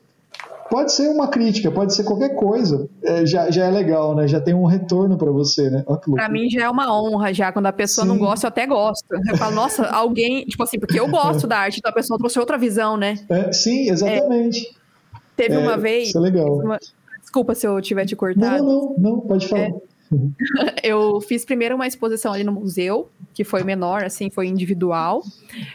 pode 0.72 0.90
ser 0.90 1.10
uma 1.10 1.28
crítica, 1.28 1.70
pode 1.70 1.94
ser 1.94 2.02
qualquer 2.02 2.34
coisa, 2.34 2.88
é, 3.04 3.26
já, 3.26 3.50
já 3.50 3.66
é 3.66 3.70
legal, 3.70 4.16
né? 4.16 4.26
Já 4.26 4.40
tem 4.40 4.54
um 4.54 4.64
retorno 4.64 5.18
para 5.18 5.30
você, 5.30 5.68
né? 5.68 5.84
Para 6.14 6.30
mim 6.30 6.48
já 6.48 6.62
é 6.62 6.70
uma 6.70 6.90
honra, 6.90 7.30
já. 7.30 7.52
Quando 7.52 7.66
a 7.66 7.72
pessoa 7.74 8.06
Sim. 8.06 8.12
não 8.12 8.18
gosta, 8.18 8.46
eu 8.46 8.48
até 8.48 8.66
gosto. 8.66 9.04
Eu 9.28 9.36
falo, 9.36 9.54
nossa, 9.54 9.84
alguém. 9.92 10.46
Tipo 10.46 10.62
assim, 10.62 10.78
porque 10.78 10.98
eu 10.98 11.06
gosto 11.08 11.46
da 11.46 11.58
arte, 11.58 11.76
então 11.76 11.90
a 11.90 11.94
pessoa 11.94 12.16
trouxe 12.16 12.38
outra 12.38 12.56
visão, 12.56 12.96
né? 12.96 13.18
É, 13.28 13.52
sim, 13.52 13.90
exatamente. 13.90 14.66
É, 14.66 15.18
teve 15.36 15.58
uma 15.58 15.76
vez. 15.76 16.08
Isso 16.08 16.16
é 16.16 16.20
legal. 16.22 16.56
Uma, 16.56 16.78
Desculpa 17.20 17.54
se 17.54 17.66
eu 17.66 17.78
tiver 17.82 18.06
te 18.06 18.16
cortado. 18.16 18.64
Não, 18.64 18.64
não, 18.64 18.94
não, 18.98 19.20
pode 19.20 19.48
falar. 19.48 19.72
Eu 20.82 21.20
fiz 21.20 21.44
primeiro 21.44 21.74
uma 21.74 21.86
exposição 21.86 22.32
ali 22.32 22.44
no 22.44 22.52
museu, 22.52 23.10
que 23.32 23.44
foi 23.44 23.62
menor, 23.62 24.04
assim, 24.04 24.30
foi 24.30 24.46
individual. 24.46 25.22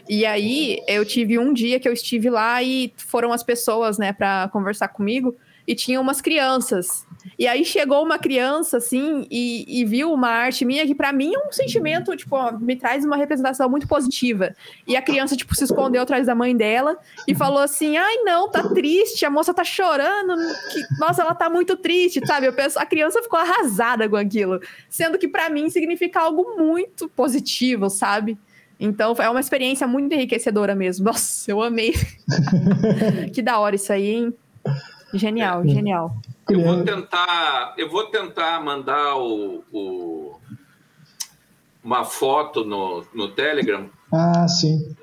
E 0.08 0.24
aí 0.24 0.78
eu 0.86 1.04
tive 1.04 1.38
um 1.38 1.52
dia 1.52 1.80
que 1.80 1.88
eu 1.88 1.92
estive 1.92 2.30
lá 2.30 2.62
e 2.62 2.92
foram 2.96 3.32
as 3.32 3.42
pessoas, 3.42 3.98
né, 3.98 4.12
para 4.12 4.48
conversar 4.48 4.88
comigo 4.88 5.34
e 5.66 5.74
tinha 5.74 6.00
umas 6.00 6.20
crianças. 6.20 7.06
E 7.38 7.46
aí 7.46 7.64
chegou 7.64 8.04
uma 8.04 8.18
criança, 8.18 8.76
assim, 8.76 9.26
e, 9.30 9.80
e 9.80 9.84
viu 9.84 10.12
uma 10.12 10.28
arte 10.28 10.64
minha 10.64 10.86
que 10.86 10.94
para 10.94 11.12
mim 11.12 11.34
é 11.34 11.38
um 11.38 11.52
sentimento, 11.52 12.16
tipo, 12.16 12.36
ó, 12.36 12.52
me 12.52 12.76
traz 12.76 13.04
uma 13.04 13.16
representação 13.16 13.68
muito 13.68 13.88
positiva. 13.88 14.54
E 14.86 14.96
a 14.96 15.02
criança, 15.02 15.36
tipo, 15.36 15.54
se 15.54 15.64
escondeu 15.64 16.02
atrás 16.02 16.26
da 16.26 16.34
mãe 16.34 16.56
dela 16.56 16.96
e 17.26 17.34
falou 17.34 17.60
assim: 17.60 17.96
ai, 17.96 18.18
não, 18.18 18.50
tá 18.50 18.68
triste, 18.68 19.24
a 19.24 19.30
moça 19.30 19.52
tá 19.52 19.64
chorando, 19.64 20.34
que, 20.72 20.82
nossa, 21.00 21.22
ela 21.22 21.34
tá 21.34 21.50
muito 21.50 21.76
triste, 21.76 22.24
sabe? 22.26 22.46
Eu 22.46 22.52
penso, 22.52 22.78
a 22.78 22.86
criança 22.86 23.22
ficou 23.22 23.38
arrasada 23.38 24.08
com 24.08 24.16
aquilo, 24.16 24.60
sendo 24.88 25.18
que 25.18 25.28
para 25.28 25.48
mim 25.48 25.70
significa 25.70 26.20
algo 26.20 26.56
muito 26.56 27.08
positivo, 27.08 27.90
sabe? 27.90 28.38
Então, 28.80 29.14
é 29.18 29.28
uma 29.28 29.40
experiência 29.40 29.86
muito 29.86 30.12
enriquecedora 30.14 30.74
mesmo. 30.74 31.06
Nossa, 31.06 31.50
eu 31.50 31.60
amei. 31.60 31.94
que 33.34 33.42
da 33.42 33.58
hora 33.58 33.74
isso 33.74 33.92
aí, 33.92 34.10
hein? 34.10 34.34
Genial, 35.14 35.62
é. 35.62 35.68
genial. 35.68 36.16
Eu 36.48 36.62
vou 36.62 36.84
tentar, 36.84 37.74
eu 37.76 37.90
vou 37.90 38.04
tentar 38.06 38.62
mandar 38.62 39.16
o, 39.16 39.62
o, 39.72 40.36
uma 41.82 42.04
foto 42.04 42.64
no, 42.64 43.04
no 43.14 43.28
Telegram. 43.28 43.88
Ah, 44.12 44.46
sim. 44.48 44.94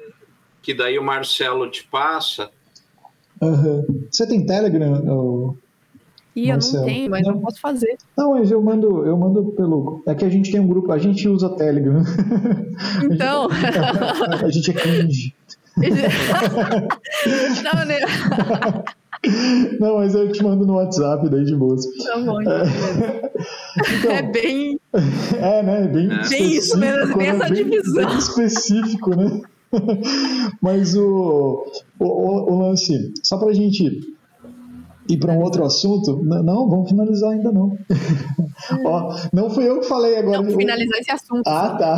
Que 0.61 0.73
daí 0.73 0.97
o 0.97 1.03
Marcelo 1.03 1.69
te 1.69 1.83
passa. 1.83 2.49
Uhum. 3.41 4.07
Você 4.09 4.27
tem 4.27 4.45
Telegram? 4.45 5.03
Ou... 5.07 5.57
Ih, 6.35 6.49
eu 6.49 6.57
não 6.57 6.85
tenho, 6.85 7.09
mas 7.09 7.25
não. 7.25 7.35
eu 7.35 7.39
posso 7.39 7.59
fazer. 7.61 7.97
Não, 8.17 8.31
mas 8.33 8.51
eu 8.51 8.61
mando, 8.61 9.05
eu 9.05 9.15
mando 9.15 9.45
pelo. 9.53 10.03
É 10.05 10.13
que 10.13 10.25
a 10.25 10.29
gente 10.29 10.51
tem 10.51 10.59
um 10.59 10.67
grupo, 10.67 10.91
a 10.91 10.97
gente 10.97 11.27
usa 11.29 11.55
Telegram. 11.55 12.03
Então. 13.03 13.47
a, 13.49 13.55
gente, 13.55 13.79
a, 13.79 14.45
a 14.45 14.51
gente 14.51 14.71
é 14.71 14.73
cringe. 14.73 15.35
não, 17.63 17.85
né? 17.85 17.99
Não, 19.79 19.95
mas 19.95 20.15
eu 20.15 20.31
te 20.31 20.43
mando 20.43 20.65
no 20.65 20.75
WhatsApp 20.75 21.29
daí 21.29 21.43
de 21.43 21.55
boa. 21.55 21.75
Tá 22.03 22.17
bom, 22.19 22.41
é... 22.41 23.31
Então, 23.99 24.11
é 24.11 24.21
bem. 24.21 24.79
É, 25.41 25.63
né? 25.63 25.87
Bem, 25.87 26.09
é. 26.11 26.29
bem 26.29 26.55
isso 26.55 26.77
mesmo, 26.77 27.17
bem 27.17 27.27
essa 27.29 27.53
divisão. 27.53 28.05
Bem 28.05 28.17
específico, 28.17 29.15
né? 29.15 29.41
Mas 30.61 30.95
o, 30.95 31.65
o, 31.99 32.53
o 32.53 32.59
lance, 32.59 33.13
só 33.23 33.37
pra 33.37 33.53
gente 33.53 34.14
ir 35.07 35.17
para 35.17 35.33
um 35.33 35.41
outro 35.41 35.63
assunto? 35.63 36.21
Não, 36.23 36.69
vamos 36.69 36.89
finalizar 36.89 37.31
ainda 37.31 37.51
não. 37.51 37.71
Ó, 38.85 39.15
não 39.33 39.49
fui 39.49 39.67
eu 39.67 39.79
que 39.79 39.85
falei 39.85 40.17
agora. 40.17 40.41
Não, 40.41 40.57
finalizar 40.57 40.99
esse 40.99 41.11
assunto. 41.11 41.43
Ah, 41.45 41.75
tá. 41.77 41.97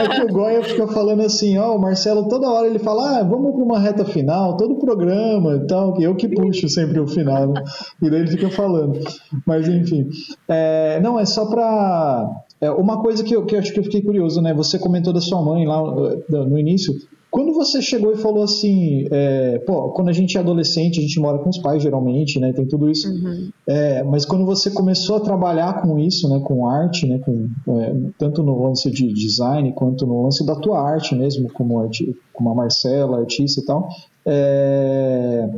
É 0.00 0.08
que 0.08 0.30
o 0.30 0.32
Goya 0.32 0.62
fica 0.62 0.86
falando 0.86 1.22
assim, 1.22 1.58
ó, 1.58 1.74
o 1.74 1.80
Marcelo 1.80 2.28
toda 2.28 2.48
hora 2.48 2.66
ele 2.66 2.78
fala, 2.78 3.18
ah, 3.18 3.22
vamos 3.22 3.54
para 3.54 3.64
uma 3.64 3.78
reta 3.78 4.04
final, 4.04 4.56
todo 4.56 4.76
programa 4.76 5.56
e 5.56 5.66
tal, 5.66 6.00
eu 6.00 6.14
que 6.14 6.28
puxo 6.28 6.68
sempre 6.68 7.00
o 7.00 7.06
final, 7.06 7.48
né? 7.48 7.62
E 8.00 8.08
daí 8.08 8.20
ele 8.20 8.30
fica 8.30 8.50
falando. 8.50 9.00
Mas 9.46 9.68
enfim, 9.68 10.08
é, 10.48 11.00
não, 11.00 11.18
é 11.18 11.26
só 11.26 11.46
para... 11.46 12.30
É, 12.60 12.70
uma 12.70 13.02
coisa 13.02 13.24
que 13.24 13.34
eu, 13.34 13.44
que 13.46 13.54
eu 13.54 13.58
acho 13.58 13.72
que 13.72 13.80
eu 13.80 13.84
fiquei 13.84 14.02
curioso, 14.02 14.40
né? 14.42 14.52
Você 14.54 14.78
comentou 14.78 15.12
da 15.12 15.20
sua 15.20 15.42
mãe 15.42 15.66
lá 15.66 15.80
no 16.28 16.58
início, 16.58 16.94
quando 17.30 17.54
você 17.54 17.80
chegou 17.80 18.12
e 18.12 18.16
falou 18.16 18.42
assim, 18.42 19.06
é, 19.10 19.58
pô, 19.60 19.90
quando 19.90 20.08
a 20.08 20.12
gente 20.12 20.36
é 20.36 20.40
adolescente, 20.40 20.98
a 20.98 21.02
gente 21.02 21.20
mora 21.20 21.38
com 21.38 21.48
os 21.48 21.58
pais 21.58 21.80
geralmente, 21.80 22.40
né? 22.40 22.52
Tem 22.52 22.66
tudo 22.66 22.90
isso. 22.90 23.08
Uhum. 23.08 23.50
É, 23.68 24.02
mas 24.02 24.24
quando 24.24 24.44
você 24.44 24.70
começou 24.70 25.16
a 25.16 25.20
trabalhar 25.20 25.80
com 25.80 25.96
isso, 25.96 26.28
né? 26.28 26.40
Com 26.40 26.68
arte, 26.68 27.06
né? 27.06 27.18
Com, 27.18 27.48
é, 27.78 27.94
tanto 28.18 28.42
no 28.42 28.66
lance 28.66 28.90
de 28.90 29.12
design 29.12 29.72
quanto 29.72 30.04
no 30.06 30.24
lance 30.24 30.44
da 30.44 30.56
tua 30.56 30.80
arte 30.80 31.14
mesmo, 31.14 31.48
como, 31.52 31.78
arti 31.80 32.16
como 32.32 32.50
a 32.50 32.54
Marcela, 32.54 33.20
artista 33.20 33.60
e 33.60 33.64
tal, 33.64 33.88
é, 34.26 35.48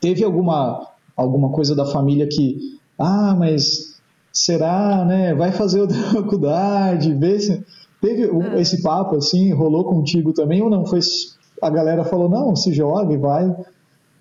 teve 0.00 0.24
alguma, 0.24 0.88
alguma 1.14 1.50
coisa 1.50 1.74
da 1.74 1.84
família 1.84 2.26
que, 2.26 2.56
ah, 2.98 3.36
mas 3.38 4.00
será, 4.32 5.04
né? 5.04 5.34
Vai 5.34 5.52
fazer 5.52 5.82
outra 5.82 5.98
faculdade, 6.10 7.14
vê 7.14 7.38
se 7.38 7.62
Teve 8.00 8.30
ah. 8.30 8.60
esse 8.60 8.82
papo 8.82 9.16
assim, 9.16 9.52
rolou 9.52 9.84
contigo 9.84 10.32
também 10.32 10.62
ou 10.62 10.70
não? 10.70 10.86
Foi 10.86 11.00
a 11.60 11.68
galera 11.68 12.04
falou, 12.04 12.28
não, 12.28 12.56
se 12.56 12.72
joga 12.72 13.12
e 13.12 13.18
vai. 13.18 13.54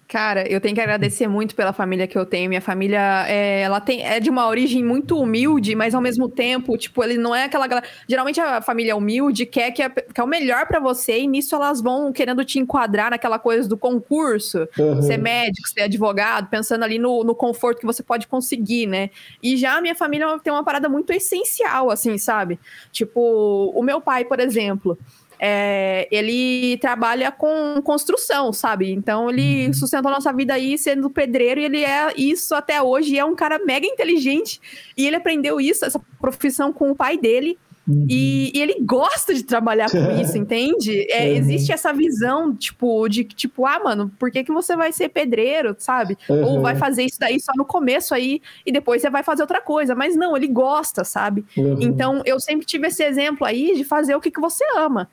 Cara, 0.10 0.52
eu 0.52 0.60
tenho 0.60 0.74
que 0.74 0.82
agradecer 0.82 1.28
muito 1.28 1.54
pela 1.54 1.72
família 1.72 2.08
que 2.08 2.18
eu 2.18 2.26
tenho. 2.26 2.50
Minha 2.50 2.62
família, 2.62 3.28
é, 3.28 3.62
ela 3.62 3.80
tem, 3.80 4.04
é 4.04 4.20
de 4.20 4.28
uma 4.28 4.48
origem 4.48 4.84
muito 4.84 5.16
humilde, 5.16 5.76
mas 5.76 5.94
ao 5.94 6.02
mesmo 6.02 6.28
tempo, 6.28 6.76
tipo, 6.80 7.04
ele 7.04 7.16
não 7.16 7.36
é 7.36 7.44
aquela 7.44 7.68
galera. 7.68 7.88
Geralmente 8.08 8.42
a 8.42 8.60
família 8.60 8.96
humilde 8.96 9.46
quer 9.46 9.70
que 9.70 9.84
é, 9.84 9.88
que 9.88 10.20
é 10.20 10.24
o 10.24 10.28
melhor 10.28 10.66
para 10.66 10.80
você, 10.80 11.20
e 11.20 11.28
nisso 11.28 11.56
elas 11.56 11.80
vão 11.80 12.12
querendo 12.12 12.44
te 12.44 12.58
enquadrar 12.58 13.12
naquela 13.12 13.38
coisa 13.38 13.70
do 13.70 13.78
concurso, 13.78 14.68
uhum. 14.80 15.00
ser 15.00 15.18
médico, 15.18 15.70
ser 15.70 15.82
advogado, 15.82 16.50
pensando 16.50 16.84
ali 16.84 16.98
no, 16.98 17.24
no 17.24 17.36
conforto 17.36 17.78
que 17.80 17.86
você 17.86 18.02
pode 18.02 18.26
conseguir, 18.26 18.88
né? 18.88 19.12
E 19.44 19.58
já 19.58 19.78
a 19.78 19.82
minha 19.82 19.94
família 19.94 20.26
tem 20.40 20.52
uma 20.52 20.64
parada 20.64 20.90
muito 20.90 21.14
essencial, 21.14 21.92
assim, 21.92 22.18
sabe? 22.18 22.60
Tipo, 22.92 23.72
o 23.76 23.84
meu 23.84 24.02
pai, 24.02 24.26
por 24.26 24.40
exemplo 24.40 24.98
é, 25.40 26.08
ele 26.12 26.78
trabalha 26.78 27.32
com 27.32 27.82
construção, 27.82 28.52
sabe? 28.52 28.92
Então 28.92 29.30
ele 29.30 29.68
uhum. 29.68 29.74
sustenta 29.74 30.10
a 30.10 30.12
nossa 30.12 30.34
vida 30.34 30.54
aí 30.54 30.78
sendo 30.78 31.10
pedreiro 31.10 31.62
e 31.62 31.66
ele 31.66 31.84
é 31.84 32.14
isso 32.18 32.54
até 32.54 32.82
hoje. 32.82 33.16
E 33.16 33.20
é 33.20 33.24
um 33.24 33.36
cara 33.36 33.58
mega 33.66 33.88
inteligente 33.88 34.60
e 34.98 35.08
ele 35.08 35.16
aprendeu 35.16 35.62
isso, 35.62 35.86
essa 35.86 36.00
profissão 36.20 36.74
com 36.74 36.92
o 36.92 36.96
pai 36.96 37.18
dele. 37.18 37.58
Uhum. 37.88 38.06
E, 38.08 38.52
e, 38.54 38.62
ele 38.62 38.76
gosta 38.82 39.34
de 39.34 39.42
trabalhar 39.42 39.90
com 39.90 40.22
isso, 40.22 40.38
entende? 40.38 41.08
É, 41.10 41.30
uhum. 41.30 41.38
Existe 41.38 41.72
essa 41.72 41.92
visão, 41.92 42.56
tipo, 42.56 43.08
de 43.08 43.24
tipo, 43.24 43.66
ah, 43.66 43.80
mano, 43.80 44.12
por 44.20 44.30
que, 44.30 44.44
que 44.44 44.52
você 44.52 44.76
vai 44.76 44.92
ser 44.92 45.10
pedreiro, 45.10 45.76
sabe? 45.80 46.16
Ou 46.28 46.58
uhum. 46.58 46.62
vai 46.62 46.76
fazer 46.76 47.04
isso 47.04 47.18
daí 47.20 47.40
só 47.40 47.52
no 47.56 47.66
começo 47.66 48.14
aí 48.14 48.42
e 48.64 48.72
depois 48.72 49.02
você 49.02 49.10
vai 49.10 49.24
fazer 49.24 49.42
outra 49.42 49.60
coisa. 49.60 49.96
Mas 49.96 50.16
não, 50.16 50.38
ele 50.38 50.48
gosta, 50.48 51.04
sabe? 51.04 51.44
Uhum. 51.58 51.78
Então 51.82 52.22
eu 52.26 52.40
sempre 52.40 52.66
tive 52.66 52.88
esse 52.88 53.04
exemplo 53.04 53.48
aí 53.48 53.76
de 53.76 53.84
fazer 53.84 54.14
o 54.14 54.22
que, 54.22 54.30
que 54.30 54.42
você 54.42 54.64
ama. 54.78 55.10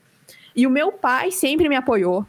E 0.56 0.66
o 0.66 0.70
meu 0.70 0.90
pai 0.90 1.30
sempre 1.30 1.68
me 1.68 1.76
apoiou. 1.76 2.26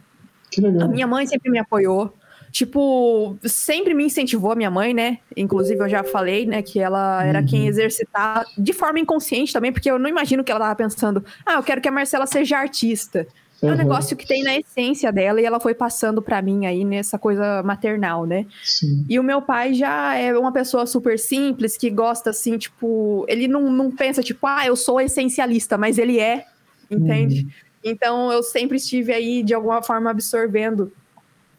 Que 0.51 0.61
legal. 0.61 0.87
A 0.87 0.91
minha 0.91 1.07
mãe 1.07 1.25
sempre 1.25 1.49
me 1.49 1.59
apoiou. 1.59 2.13
Tipo, 2.51 3.37
sempre 3.43 3.93
me 3.93 4.05
incentivou 4.05 4.51
a 4.51 4.55
minha 4.55 4.71
mãe, 4.71 4.93
né? 4.93 5.19
Inclusive, 5.35 5.79
eu 5.79 5.89
já 5.89 6.03
falei, 6.03 6.45
né, 6.45 6.61
que 6.61 6.79
ela 6.79 7.23
era 7.23 7.39
uhum. 7.39 7.45
quem 7.45 7.67
exercitava 7.67 8.45
de 8.57 8.73
forma 8.73 8.99
inconsciente 8.99 9.53
também, 9.53 9.71
porque 9.71 9.91
eu 9.91 9.99
não 9.99 10.09
imagino 10.09 10.43
que 10.43 10.51
ela 10.51 10.61
tava 10.61 10.75
pensando, 10.75 11.23
ah, 11.45 11.53
eu 11.53 11.63
quero 11.63 11.81
que 11.81 11.87
a 11.87 11.91
Marcela 11.91 12.25
seja 12.25 12.57
artista. 12.57 13.27
É 13.61 13.71
um 13.71 13.75
negócio 13.75 14.15
que 14.15 14.25
tem 14.25 14.43
na 14.43 14.55
essência 14.55 15.11
dela 15.11 15.41
e 15.41 15.45
ela 15.45 15.59
foi 15.59 15.73
passando 15.73 16.21
para 16.21 16.41
mim 16.43 16.67
aí 16.67 16.85
nessa 16.85 17.17
coisa 17.17 17.63
maternal, 17.63 18.25
né? 18.25 18.45
Sim. 18.63 19.03
E 19.09 19.19
o 19.19 19.23
meu 19.23 19.41
pai 19.41 19.73
já 19.73 20.15
é 20.15 20.37
uma 20.37 20.51
pessoa 20.51 20.85
super 20.85 21.17
simples, 21.17 21.75
que 21.75 21.89
gosta 21.89 22.29
assim, 22.29 22.57
tipo, 22.57 23.25
ele 23.27 23.47
não, 23.47 23.71
não 23.71 23.89
pensa, 23.89 24.21
tipo, 24.21 24.45
ah, 24.45 24.65
eu 24.65 24.75
sou 24.75 25.01
essencialista, 25.01 25.75
mas 25.75 25.97
ele 25.97 26.19
é, 26.19 26.45
entende? 26.89 27.41
Uhum. 27.41 27.66
Então 27.83 28.31
eu 28.31 28.43
sempre 28.43 28.77
estive 28.77 29.13
aí 29.13 29.43
de 29.43 29.53
alguma 29.53 29.81
forma 29.81 30.09
absorvendo 30.09 30.91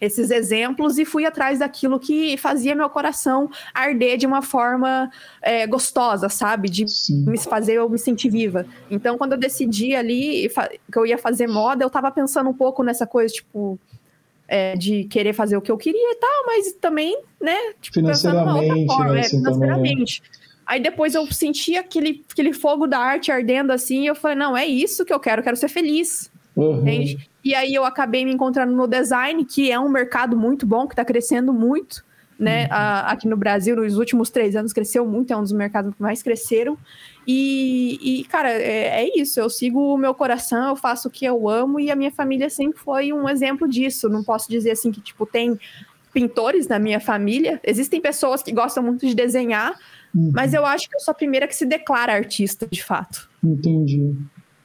esses 0.01 0.31
exemplos 0.31 0.99
e 0.99 1.05
fui 1.05 1.25
atrás 1.27 1.59
daquilo 1.59 1.99
que 1.99 2.37
fazia 2.37 2.75
meu 2.75 2.89
coração 2.89 3.51
arder 3.75 4.17
de 4.17 4.27
uma 4.27 4.43
forma 4.43 5.11
é, 5.43 5.67
gostosa, 5.67 6.29
sabe? 6.29 6.69
De 6.69 6.87
Sim. 6.89 7.25
me 7.27 7.39
fazer 7.39 7.75
eu 7.75 7.89
me 7.89 7.99
sentir 7.99 8.29
viva. 8.29 8.65
Então, 8.91 9.19
quando 9.19 9.33
eu 9.33 9.39
decidi 9.39 9.95
ali 9.95 10.49
que 10.91 10.99
eu 10.99 11.05
ia 11.05 11.19
fazer 11.19 11.49
moda, 11.49 11.85
eu 11.85 11.91
tava 11.91 12.11
pensando 12.11 12.49
um 12.49 12.55
pouco 12.55 12.85
nessa 12.85 13.07
coisa, 13.07 13.33
tipo, 13.35 13.79
é, 14.47 14.77
de 14.77 15.05
querer 15.05 15.33
fazer 15.33 15.57
o 15.57 15.61
que 15.61 15.71
eu 15.71 15.77
queria 15.77 16.13
e 16.13 16.17
tal, 16.17 16.47
mas 16.47 16.73
também, 16.75 17.21
né? 17.41 17.57
Tipo, 17.81 17.95
financeiramente, 17.95 18.87
forma, 18.87 19.13
né, 19.13 19.19
é, 19.19 19.21
assim, 19.21 19.39
financeiramente. 19.39 20.23
Também. 20.23 20.48
Aí 20.69 20.81
depois 20.81 21.15
eu 21.15 21.27
senti 21.33 21.79
aquele, 21.79 22.23
aquele 22.31 22.53
fogo 22.53 22.87
da 22.87 22.99
arte 22.99 23.33
ardendo 23.33 23.73
assim, 23.73 24.03
e 24.03 24.07
eu 24.07 24.15
falei, 24.15 24.37
não, 24.37 24.55
é 24.55 24.67
isso 24.67 25.03
que 25.03 25.13
eu 25.13 25.19
quero, 25.19 25.41
eu 25.41 25.45
quero 25.45 25.57
ser 25.57 25.69
feliz. 25.69 26.31
Uhum. 26.55 26.83
Entende? 26.83 27.31
E 27.43 27.55
aí 27.55 27.73
eu 27.73 27.87
acabei 27.87 28.23
me 28.23 28.35
encontrando 28.35 28.75
no 28.75 28.87
design, 28.87 29.43
que 29.47 29.73
é 29.73 29.81
um 29.81 29.89
mercado 29.89 30.37
muito 30.37 30.67
bom, 30.67 30.87
que 30.87 30.93
está 30.93 31.07
crescendo 31.07 31.55
muito, 31.55 32.05
né? 32.39 32.65
Uhum. 32.65 32.69
A, 32.73 33.13
aqui 33.13 33.27
no 33.27 33.37
Brasil, 33.37 33.77
nos 33.77 33.97
últimos 33.97 34.29
três 34.29 34.55
anos, 34.55 34.75
cresceu 34.75 35.07
muito, 35.07 35.33
é 35.33 35.37
um 35.37 35.43
dos 35.43 35.53
mercados 35.53 35.95
que 35.95 36.03
mais 36.03 36.23
cresceram. 36.23 36.77
E, 37.27 37.99
e 38.03 38.25
cara, 38.25 38.51
é, 38.51 39.05
é, 39.05 39.19
isso. 39.19 39.41
Eu 39.41 39.49
sigo 39.49 39.95
o 39.95 39.97
meu 39.97 40.13
coração, 40.13 40.69
eu 40.69 40.77
faço 40.77 41.09
o 41.09 41.11
que 41.11 41.25
eu 41.25 41.49
amo, 41.49 41.81
e 41.81 41.91
a 41.91 41.97
minha 41.97 42.11
família 42.11 42.51
sempre 42.51 42.79
foi 42.79 43.11
um 43.11 43.27
exemplo 43.27 43.67
disso. 43.67 44.11
Não 44.11 44.23
posso 44.23 44.51
dizer 44.51 44.73
assim 44.73 44.91
que, 44.91 45.01
tipo, 45.01 45.25
tem 45.25 45.59
pintores 46.13 46.69
na 46.69 46.79
minha 46.79 47.01
família. 47.01 47.59
Existem 47.65 48.01
pessoas 48.01 48.43
que 48.43 48.53
gostam 48.53 48.83
muito 48.83 49.07
de 49.07 49.15
desenhar, 49.15 49.75
uhum. 50.15 50.33
mas 50.35 50.55
eu 50.55 50.65
acho 50.65 50.89
que 50.89 50.97
eu 50.97 51.01
sou 51.01 51.13
a 51.13 51.15
primeira 51.15 51.47
que 51.47 51.55
se 51.55 51.67
declara 51.67 52.13
artista, 52.13 52.67
de 52.71 52.83
fato. 52.83 53.29
Entendi. 53.43 54.15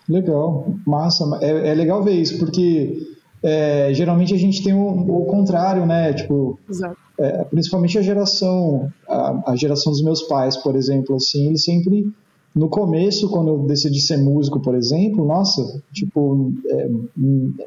Legal, 0.08 0.76
massa. 0.86 1.24
É, 1.42 1.70
é 1.70 1.74
legal 1.74 2.04
ver 2.04 2.14
isso, 2.14 2.38
porque 2.38 3.08
é, 3.42 3.94
geralmente 3.94 4.34
a 4.34 4.38
gente 4.38 4.64
tem 4.64 4.74
o, 4.74 4.88
o 4.88 5.26
contrário, 5.26 5.86
né? 5.86 6.14
Tipo, 6.14 6.60
é, 7.20 7.44
principalmente 7.46 7.98
a 7.98 8.02
geração, 8.02 8.90
a, 9.08 9.52
a, 9.52 9.56
geração 9.56 9.92
dos 9.92 10.04
meus 10.04 10.24
pais, 10.24 10.58
por 10.58 10.76
exemplo, 10.76 11.16
assim, 11.16 11.48
eles 11.48 11.64
sempre 11.64 12.12
no 12.56 12.70
começo, 12.70 13.30
quando 13.30 13.48
eu 13.48 13.58
decidi 13.60 14.00
ser 14.00 14.18
músico, 14.18 14.62
por 14.62 14.76
exemplo, 14.76 15.26
nossa, 15.26 15.82
tipo, 15.92 16.54
é, 16.70 16.88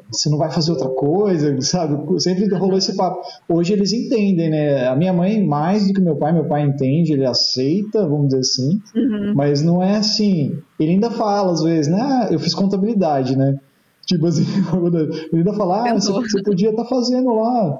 você 0.09 0.29
não 0.29 0.37
vai 0.37 0.49
fazer 0.49 0.71
outra 0.71 0.87
coisa, 0.87 1.59
sabe? 1.61 1.97
Sempre 2.21 2.47
rolou 2.55 2.77
esse 2.77 2.95
papo. 2.95 3.21
Hoje 3.49 3.73
eles 3.73 3.91
entendem, 3.91 4.49
né? 4.49 4.87
A 4.87 4.95
minha 4.95 5.11
mãe, 5.11 5.45
mais 5.45 5.87
do 5.87 5.93
que 5.93 5.99
meu 5.99 6.15
pai, 6.15 6.31
meu 6.31 6.45
pai 6.45 6.65
entende, 6.65 7.11
ele 7.11 7.25
aceita, 7.25 8.07
vamos 8.07 8.27
dizer 8.27 8.39
assim, 8.39 8.81
uhum. 8.95 9.33
mas 9.35 9.61
não 9.61 9.83
é 9.83 9.97
assim. 9.97 10.57
Ele 10.79 10.91
ainda 10.91 11.11
fala, 11.11 11.51
às 11.51 11.61
vezes, 11.61 11.91
né? 11.91 11.99
Ah, 11.99 12.29
eu 12.31 12.39
fiz 12.39 12.55
contabilidade, 12.55 13.35
né? 13.35 13.59
Tipo 14.05 14.27
assim, 14.27 14.45
ele 15.33 15.39
ainda 15.39 15.53
fala, 15.53 15.91
ah, 15.91 15.93
você, 15.95 16.13
você 16.13 16.41
podia 16.41 16.69
estar 16.69 16.83
tá 16.83 16.89
fazendo 16.89 17.33
lá 17.33 17.77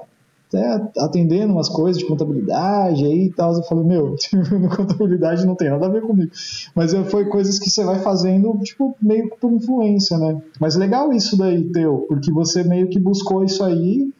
até 0.48 0.90
atendendo 0.98 1.52
umas 1.52 1.68
coisas 1.68 2.00
de 2.00 2.08
contabilidade 2.08 3.04
aí 3.04 3.26
e 3.26 3.32
tal. 3.32 3.54
Eu 3.54 3.62
falei, 3.62 3.84
meu, 3.84 4.16
contabilidade 4.74 5.46
não 5.46 5.54
tem 5.54 5.70
nada 5.70 5.86
a 5.86 5.90
ver 5.90 6.02
comigo. 6.02 6.30
Mas 6.74 6.92
foi 7.10 7.26
coisas 7.26 7.58
que 7.58 7.70
você 7.70 7.84
vai 7.84 7.98
fazendo, 8.00 8.58
tipo, 8.60 8.96
meio 9.00 9.30
por 9.36 9.52
influência, 9.52 10.16
né? 10.16 10.40
Mas 10.58 10.74
legal 10.74 11.12
isso 11.12 11.36
daí, 11.36 11.64
teu, 11.64 12.06
porque 12.08 12.32
você 12.32 12.64
meio 12.64 12.88
que 12.88 12.98
buscou 12.98 13.44
isso 13.44 13.62
aí, 13.62 14.10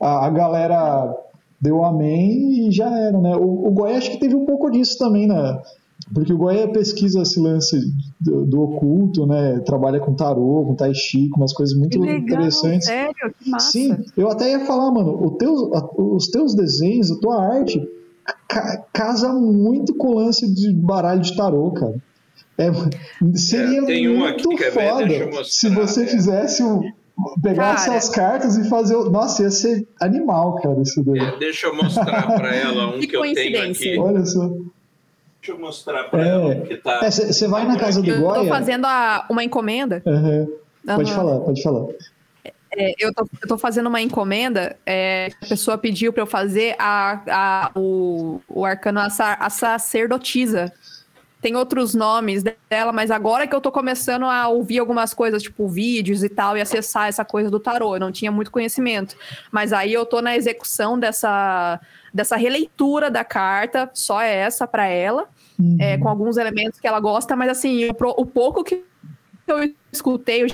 a, 0.00 0.26
a 0.26 0.30
galera 0.30 1.14
deu 1.60 1.84
amém 1.84 2.68
e 2.68 2.72
já 2.72 2.90
era, 2.90 3.18
né? 3.20 3.36
O, 3.36 3.66
o 3.66 3.70
Goiás 3.70 4.08
que 4.08 4.18
teve 4.18 4.34
um 4.34 4.46
pouco 4.46 4.70
disso 4.70 4.98
também, 4.98 5.26
né? 5.26 5.60
Porque 6.14 6.32
o 6.32 6.36
Goiás 6.36 6.70
pesquisa 6.72 7.22
esse 7.22 7.40
lance 7.40 7.76
do, 8.20 8.44
do, 8.44 8.60
oculto, 8.60 9.26
né? 9.26 9.60
Trabalha 9.60 9.98
com 9.98 10.14
tarô, 10.14 10.64
com 10.66 10.74
tai 10.74 10.94
chi, 10.94 11.28
com 11.30 11.40
umas 11.40 11.52
coisas 11.52 11.76
muito 11.76 11.98
legal, 11.98 12.18
interessantes. 12.18 12.86
Sério, 12.86 13.14
que 13.38 13.50
massa. 13.50 13.70
Sim, 13.70 13.96
eu 14.16 14.30
até 14.30 14.50
ia 14.50 14.66
falar, 14.66 14.90
mano, 14.90 15.30
teu, 15.38 15.70
os 15.96 16.28
teus 16.28 16.54
desenhos, 16.54 17.10
a 17.10 17.18
tua 17.18 17.42
arte 17.42 17.80
ca 18.48 18.84
casa 18.92 19.32
muito 19.32 19.94
com 19.94 20.08
o 20.08 20.14
lance 20.14 20.52
de 20.52 20.72
baralho 20.74 21.20
de 21.20 21.34
tarô, 21.36 21.70
cara. 21.70 21.94
É, 22.58 22.70
seria 23.34 23.80
é, 23.80 24.08
muito 24.08 24.50
foda 24.72 25.44
se 25.44 25.70
você 25.70 26.04
é. 26.04 26.06
fizesse 26.06 26.62
um, 26.62 26.82
pegasse 27.42 27.86
cara, 27.86 27.98
as 27.98 28.08
cartas 28.10 28.56
e 28.58 28.68
fazer. 28.68 28.94
Nossa, 29.10 29.42
ia 29.42 29.50
ser 29.50 29.86
animal, 30.00 30.56
cara, 30.56 30.80
isso 30.82 31.02
daí. 31.02 31.20
É, 31.20 31.38
deixa 31.38 31.68
eu 31.68 31.74
mostrar 31.74 32.26
para 32.36 32.54
ela 32.54 32.94
um 32.94 33.00
que, 33.00 33.06
que 33.06 33.16
eu 33.16 33.22
tenho 33.34 33.70
aqui. 33.70 33.98
Olha 33.98 34.24
só. 34.24 34.50
Deixa 35.42 35.58
eu 35.58 35.58
mostrar 35.58 36.04
para 36.04 36.24
é. 36.24 36.28
ela 36.28 36.54
que 36.60 36.76
tá. 36.76 37.10
Você 37.10 37.44
é, 37.44 37.48
vai 37.48 37.66
na 37.66 37.76
casa 37.76 38.00
do 38.00 38.06
Goya. 38.06 38.38
Eu 38.38 38.42
tô 38.44 38.48
fazendo 38.48 38.86
a, 38.86 39.26
uma 39.28 39.42
encomenda. 39.42 40.00
Uhum. 40.06 40.56
Pode 40.86 41.10
uhum. 41.10 41.16
falar, 41.16 41.40
pode 41.40 41.62
falar. 41.62 41.88
É, 42.70 42.94
eu, 42.96 43.12
tô, 43.12 43.28
eu 43.42 43.48
tô 43.48 43.58
fazendo 43.58 43.88
uma 43.88 44.00
encomenda, 44.00 44.76
é, 44.86 45.30
a 45.42 45.46
pessoa 45.46 45.76
pediu 45.76 46.12
para 46.12 46.22
eu 46.22 46.26
fazer 46.26 46.76
a, 46.78 47.20
a, 47.28 47.70
o, 47.74 48.40
o 48.48 48.64
arcano 48.64 49.00
a, 49.00 49.08
a 49.08 49.50
sacerdotisa. 49.50 50.72
Tem 51.40 51.56
outros 51.56 51.92
nomes 51.92 52.44
dela, 52.70 52.92
mas 52.92 53.10
agora 53.10 53.48
que 53.48 53.54
eu 53.54 53.60
tô 53.60 53.72
começando 53.72 54.26
a 54.26 54.46
ouvir 54.46 54.78
algumas 54.78 55.12
coisas, 55.12 55.42
tipo 55.42 55.66
vídeos 55.66 56.22
e 56.22 56.28
tal, 56.28 56.56
e 56.56 56.60
acessar 56.60 57.08
essa 57.08 57.24
coisa 57.24 57.50
do 57.50 57.58
tarô, 57.58 57.96
eu 57.96 58.00
não 58.00 58.12
tinha 58.12 58.30
muito 58.30 58.52
conhecimento. 58.52 59.16
Mas 59.50 59.72
aí 59.72 59.92
eu 59.92 60.06
tô 60.06 60.22
na 60.22 60.36
execução 60.36 60.96
dessa, 60.96 61.80
dessa 62.12 62.36
releitura 62.36 63.10
da 63.10 63.24
carta, 63.24 63.90
só 63.94 64.20
essa 64.20 64.66
para 64.66 64.86
ela, 64.86 65.28
uhum. 65.58 65.76
é, 65.80 65.96
com 65.98 66.08
alguns 66.08 66.36
elementos 66.36 66.78
que 66.78 66.86
ela 66.86 67.00
gosta, 67.00 67.34
mas 67.34 67.50
assim, 67.50 67.88
o, 67.88 67.94
o 68.16 68.26
pouco 68.26 68.62
que 68.62 68.84
eu 69.46 69.72
escutei, 69.90 70.44
eu 70.44 70.48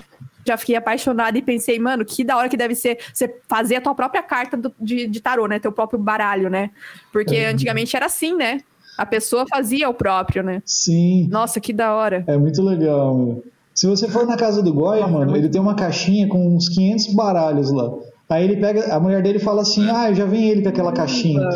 já 0.47 0.57
fiquei 0.57 0.77
apaixonada 0.77 1.37
e 1.37 1.43
pensei, 1.43 1.79
mano, 1.79 2.05
que 2.05 2.25
da 2.25 2.37
hora 2.37 2.49
que 2.49 2.57
deve 2.57 2.75
ser 2.75 2.99
você 3.13 3.37
fazer 3.49 3.77
a 3.77 3.81
tua 3.81 3.95
própria 3.95 4.23
carta 4.23 4.57
do, 4.57 4.73
de, 4.81 5.07
de 5.07 5.21
tarô, 5.21 5.47
né? 5.47 5.59
Teu 5.59 5.71
próprio 5.71 5.99
baralho, 5.99 6.49
né? 6.49 6.71
Porque 7.13 7.45
uhum. 7.45 7.51
antigamente 7.51 7.95
era 7.97 8.07
assim, 8.07 8.35
né? 8.35 8.61
A 8.97 9.07
pessoa 9.07 9.45
fazia 9.49 9.89
o 9.89 9.95
próprio, 9.95 10.43
né? 10.43 10.63
Sim. 10.65 11.29
Nossa, 11.31 11.61
que 11.61 11.73
da 11.73 11.95
hora. 11.95 12.25
É 12.27 12.37
muito 12.37 12.63
legal, 12.63 13.17
meu. 13.17 13.45
Se 13.75 13.87
você 13.87 14.09
for 14.09 14.27
na 14.27 14.37
casa 14.37 14.61
do 14.61 14.75
Goya, 14.75 15.07
mano, 15.07 15.37
ele 15.37 15.49
tem 15.49 15.61
uma 15.61 15.77
caixinha 15.77 16.27
com 16.27 16.57
uns 16.57 16.69
500 16.69 17.15
baralhos 17.15 17.71
lá. 17.71 17.93
Aí 18.31 18.45
ele 18.45 18.57
pega, 18.57 18.95
a 18.95 19.01
mulher 19.01 19.23
dele 19.23 19.39
fala 19.39 19.63
assim: 19.63 19.89
Ah, 19.91 20.11
eu 20.11 20.15
já 20.15 20.27
vi 20.27 20.51
ele 20.51 20.63
com 20.63 20.69
aquela 20.69 20.93
caixinha. 20.93 21.49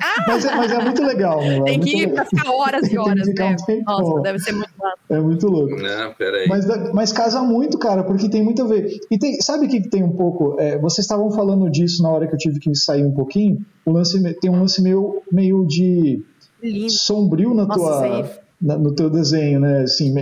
Ah! 0.00 0.24
mas, 0.26 0.44
é, 0.44 0.54
mas, 0.54 0.72
é, 0.72 0.82
muito 0.82 1.02
legal, 1.02 1.42
meu. 1.42 1.64
Tem 1.64 1.76
é 1.76 1.78
que 1.78 2.02
ir 2.02 2.12
pra 2.12 2.24
ficar 2.24 2.50
horas 2.50 2.90
e 2.90 2.96
horas, 2.96 3.28
né? 3.28 3.56
Um 3.68 3.82
Nossa, 3.84 4.22
deve 4.22 4.38
ser 4.38 4.52
muito 4.52 4.70
massa. 4.78 4.96
É 5.10 5.20
muito 5.20 5.46
louco. 5.48 5.76
Não, 5.76 6.14
peraí. 6.14 6.48
Mas, 6.48 6.66
mas 6.94 7.12
casa 7.12 7.42
muito, 7.42 7.78
cara, 7.78 8.04
porque 8.04 8.30
tem 8.30 8.42
muito 8.42 8.62
a 8.62 8.66
ver. 8.66 8.88
E 9.10 9.18
tem, 9.18 9.34
sabe 9.40 9.66
o 9.66 9.68
que, 9.68 9.86
tem 9.88 10.02
um 10.02 10.12
pouco? 10.12 10.56
É, 10.58 10.78
vocês 10.78 11.04
estavam 11.04 11.30
falando 11.30 11.68
disso 11.70 12.02
na 12.02 12.10
hora 12.10 12.26
que 12.26 12.34
eu 12.34 12.38
tive 12.38 12.58
que 12.58 12.74
sair 12.74 13.04
um 13.04 13.12
pouquinho. 13.12 13.58
O 13.84 13.92
lance, 13.92 14.18
tem 14.40 14.50
um 14.50 14.58
lance 14.60 14.82
meio, 14.82 15.22
meio 15.30 15.66
de 15.66 16.22
Lindo. 16.62 16.90
sombrio 16.90 17.52
na 17.54 17.66
Nossa, 17.66 17.80
tua. 17.80 18.30
Na, 18.60 18.78
no 18.78 18.94
teu 18.94 19.10
desenho, 19.10 19.60
né? 19.60 19.82
Assim, 19.82 20.14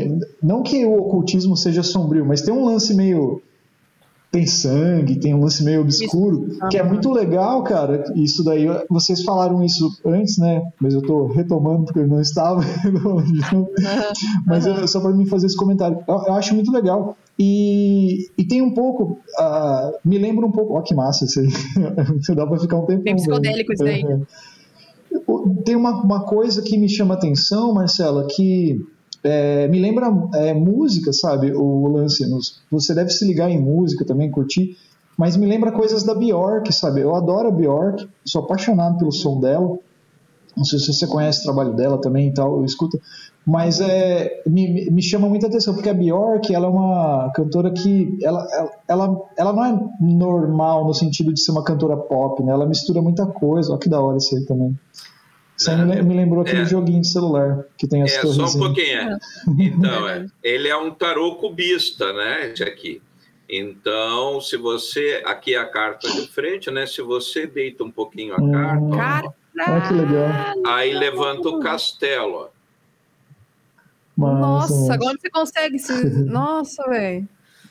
não 0.43 0.65
que 0.65 0.85
o 0.85 0.95
ocultismo 0.99 1.57
seja 1.57 1.85
sombrio, 1.85 2.27
mas 2.27 2.43
tem 2.43 2.53
um 2.53 2.65
lance 2.65 2.93
meio 2.93 3.41
tem 4.35 4.49
sangue, 4.49 5.21
tem 5.21 5.33
um 5.33 5.41
lance 5.41 5.63
meio 5.63 5.83
obscuro, 5.83 6.49
que 6.69 6.77
é 6.77 6.83
muito 6.83 7.13
legal, 7.13 7.63
cara. 7.63 8.03
Isso 8.17 8.43
daí, 8.43 8.67
vocês 8.91 9.23
falaram 9.23 9.63
isso 9.63 9.89
antes, 10.05 10.39
né? 10.39 10.61
Mas 10.81 10.93
eu 10.93 11.03
tô 11.03 11.29
retomando 11.29 11.85
porque 11.85 12.01
eu 12.01 12.09
não 12.09 12.21
estava. 12.21 12.61
Mas 14.45 14.67
é 14.67 14.89
só 14.89 14.99
para 15.01 15.13
mim 15.13 15.25
fazer 15.27 15.47
esse 15.47 15.57
comentário. 15.57 16.03
Eu, 16.09 16.15
eu, 16.27 16.35
acho 16.35 16.53
muito 16.53 16.73
legal. 16.73 17.17
E, 17.39 18.27
e 18.37 18.45
tem 18.45 18.61
um 18.61 18.75
pouco, 18.75 19.21
uh, 19.39 19.93
me 20.05 20.19
lembra 20.19 20.45
um 20.45 20.51
pouco, 20.51 20.75
ó 20.75 20.83
que 20.83 20.97
massa 20.97 21.27
isso 21.27 21.39
aí. 21.39 21.49
Dá 22.35 22.45
para 22.45 22.59
ficar 22.59 22.79
um 22.79 22.87
tempo. 22.87 23.05
Bem 23.05 23.15
psicodélico 23.15 23.73
isso 23.73 23.85
daí. 23.85 24.05
Tem 25.65 25.77
uma, 25.77 26.03
uma 26.03 26.25
coisa 26.25 26.61
que 26.61 26.77
me 26.77 26.89
chama 26.89 27.15
atenção, 27.15 27.73
Marcela, 27.73 28.27
que 28.29 28.85
é, 29.25 29.67
me 29.69 29.81
lembra 29.81 30.13
é, 30.35 30.53
música, 30.53 31.13
sabe? 31.13 31.53
O 31.53 31.89
lance. 31.89 32.25
Você 32.71 32.95
deve 32.95 33.11
se 33.11 33.27
ligar 33.27 33.51
em 33.51 33.61
música 33.61 34.05
também, 34.05 34.31
curtir. 34.31 34.77
Mas 35.17 35.37
me 35.37 35.47
lembra 35.47 35.73
coisas 35.73 36.03
da 36.03 36.15
Bjork, 36.15 36.71
sabe? 36.73 37.01
Eu 37.01 37.15
adoro 37.15 37.49
a 37.49 37.53
Bjork, 37.53 38.07
sou 38.25 38.43
apaixonado 38.43 38.99
pelo 38.99 39.13
som 39.13 39.41
dela. 39.41 39.79
Não 40.57 40.65
sei 40.65 40.79
se 40.79 40.93
você 40.93 41.07
conhece 41.07 41.41
o 41.41 41.45
trabalho 41.45 41.73
dela 41.75 42.01
também 42.01 42.29
e 42.29 42.35
tal, 42.35 42.59
eu 42.59 42.65
escuto. 42.65 43.01
Mas 43.47 43.81
é, 43.81 44.43
me, 44.47 44.91
me 44.91 45.03
chama 45.03 45.29
muita 45.29 45.47
atenção, 45.47 45.75
porque 45.75 45.89
a 45.89 45.95
Bjork 45.95 46.55
ela 46.55 46.67
é 46.67 46.71
uma 46.71 47.31
cantora 47.35 47.71
que. 47.71 48.19
Ela, 48.23 48.47
ela, 48.87 49.23
ela 49.37 49.53
não 49.53 49.65
é 49.65 49.89
normal 50.01 50.85
no 50.85 50.95
sentido 50.95 51.33
de 51.33 51.41
ser 51.41 51.53
uma 51.53 51.65
cantora 51.65 51.97
pop, 51.97 52.43
né? 52.43 52.53
Ela 52.53 52.67
mistura 52.67 53.01
muita 53.01 53.27
coisa. 53.27 53.71
Olha 53.71 53.81
que 53.81 53.89
da 53.89 54.01
hora 54.01 54.19
isso 54.19 54.37
aí 54.37 54.45
também. 54.45 54.79
Isso 55.57 55.77
me, 55.77 56.03
me 56.03 56.15
lembrou 56.15 56.43
aquele 56.43 56.63
é. 56.63 56.65
joguinho 56.65 57.01
de 57.01 57.07
celular 57.07 57.65
que 57.79 57.87
tem 57.87 58.03
as 58.03 58.13
É, 58.13 58.23
só 58.23 58.47
um 58.47 58.59
pouquinho. 58.59 58.99
É. 58.99 59.19
Então, 59.59 60.09
é, 60.09 60.27
ele 60.43 60.69
é 60.69 60.77
um 60.77 60.91
tarô 60.91 61.37
cubista, 61.37 62.13
né? 62.13 62.51
Esse 62.51 62.65
aqui. 62.65 63.01
Então, 63.49 64.41
se 64.41 64.57
você. 64.57 65.23
Aqui 65.25 65.55
é 65.55 65.59
a 65.59 65.67
carta 65.67 66.11
de 66.11 66.27
frente, 66.27 66.71
né? 66.71 66.87
Se 66.87 67.03
você 67.03 67.47
deita 67.47 67.85
um 67.85 67.91
pouquinho 67.91 68.35
a 68.35 68.41
hum. 68.41 68.91
carta. 68.91 69.35
Ó, 69.61 69.81
que 69.87 69.95
legal. 69.95 70.55
Aí 70.67 70.93
levanta 70.93 71.49
o 71.49 71.61
castelo, 71.61 72.35
ó. 72.35 72.49
Nossa, 74.17 74.75
Nossa, 74.75 74.95
agora 74.95 75.17
você 75.21 75.31
consegue. 75.31 75.79
Se... 75.79 76.05
Nossa, 76.25 76.83
velho. 76.89 77.29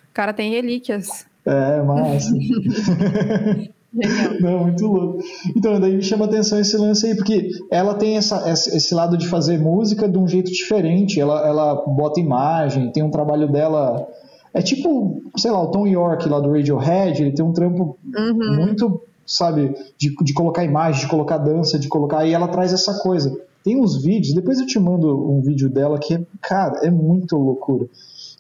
O 0.09 0.13
cara 0.13 0.33
tem 0.33 0.51
relíquias. 0.51 1.25
É, 1.45 1.81
massa. 1.81 2.31
Não, 4.41 4.63
muito 4.63 4.87
louco. 4.87 5.19
Então, 5.55 5.79
daí 5.79 5.95
me 5.95 6.01
chama 6.01 6.25
atenção 6.25 6.59
esse 6.59 6.75
lance 6.77 7.05
aí, 7.05 7.15
porque 7.15 7.49
ela 7.69 7.93
tem 7.93 8.17
essa, 8.17 8.49
esse 8.49 8.93
lado 8.93 9.17
de 9.17 9.27
fazer 9.27 9.59
música 9.59 10.09
de 10.09 10.17
um 10.17 10.27
jeito 10.27 10.51
diferente. 10.51 11.19
Ela, 11.19 11.47
ela 11.47 11.75
bota 11.75 12.19
imagem, 12.19 12.91
tem 12.91 13.03
um 13.03 13.11
trabalho 13.11 13.51
dela. 13.51 14.07
É 14.53 14.61
tipo, 14.61 15.21
sei 15.37 15.51
lá, 15.51 15.61
o 15.61 15.71
Tom 15.71 15.87
York 15.87 16.27
lá 16.27 16.39
do 16.39 16.51
Radiohead, 16.51 17.21
ele 17.21 17.31
tem 17.33 17.45
um 17.45 17.53
trampo 17.53 17.97
uhum. 18.15 18.55
muito, 18.55 19.01
sabe, 19.25 19.75
de, 19.97 20.15
de 20.15 20.33
colocar 20.33 20.63
imagem, 20.63 21.01
de 21.01 21.07
colocar 21.07 21.37
dança, 21.37 21.77
de 21.77 21.87
colocar. 21.87 22.25
E 22.25 22.33
ela 22.33 22.47
traz 22.47 22.73
essa 22.73 22.99
coisa. 22.99 23.35
Tem 23.63 23.79
uns 23.79 24.03
vídeos, 24.03 24.33
depois 24.33 24.59
eu 24.59 24.65
te 24.65 24.79
mando 24.79 25.31
um 25.31 25.41
vídeo 25.41 25.69
dela 25.69 25.99
que, 25.99 26.15
é, 26.15 26.21
cara, 26.41 26.79
é 26.83 26.91
muito 26.91 27.37
loucura. 27.37 27.87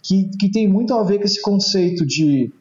Que, 0.01 0.29
que 0.37 0.51
tem 0.51 0.67
muito 0.67 0.93
a 0.93 1.03
ver 1.03 1.19
com 1.19 1.25
esse 1.25 1.41
conceito 1.41 2.05
de 2.05 2.51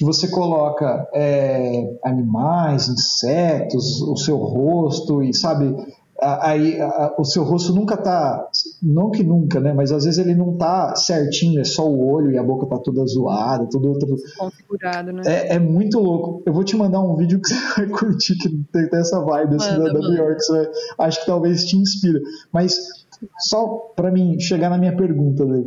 que 0.00 0.04
você 0.06 0.28
coloca 0.28 1.06
é, 1.12 1.94
animais, 2.02 2.88
insetos, 2.88 4.00
o 4.00 4.16
seu 4.16 4.38
rosto 4.38 5.22
e 5.22 5.34
sabe 5.34 5.76
aí 6.18 6.78
o 7.18 7.24
seu 7.24 7.44
rosto 7.44 7.74
nunca 7.74 7.98
tá, 7.98 8.48
não 8.82 9.10
que 9.10 9.22
nunca, 9.22 9.60
né, 9.60 9.74
mas 9.74 9.92
às 9.92 10.04
vezes 10.04 10.18
ele 10.18 10.34
não 10.34 10.56
tá 10.56 10.96
certinho, 10.96 11.60
é 11.60 11.64
só 11.64 11.86
o 11.86 12.10
olho 12.10 12.30
e 12.30 12.38
a 12.38 12.42
boca 12.42 12.64
tá 12.64 12.78
toda 12.78 13.04
zoada, 13.04 13.68
tudo 13.70 13.90
outro. 13.90 14.16
Configurado, 14.38 15.12
né? 15.12 15.22
É, 15.26 15.56
é 15.56 15.58
muito 15.58 15.98
louco. 15.98 16.42
Eu 16.46 16.54
vou 16.54 16.64
te 16.64 16.76
mandar 16.76 17.00
um 17.00 17.14
vídeo 17.14 17.38
que 17.38 17.48
você 17.48 17.54
vai 17.76 17.88
curtir, 17.90 18.38
que 18.38 18.48
tem 18.72 18.88
essa 18.94 19.20
vibe 19.20 19.56
assim, 19.56 19.72
manda, 19.72 19.92
da, 19.92 19.92
da 19.92 20.08
New 20.08 20.16
York, 20.16 20.42
você 20.42 20.52
vai, 20.52 21.08
acho 21.08 21.20
que 21.20 21.26
talvez 21.26 21.66
te 21.66 21.76
inspira. 21.76 22.20
Mas 22.50 22.74
só 23.38 23.92
para 23.94 24.10
mim 24.10 24.40
chegar 24.40 24.70
na 24.70 24.78
minha 24.78 24.96
pergunta, 24.96 25.44
Lê, 25.44 25.62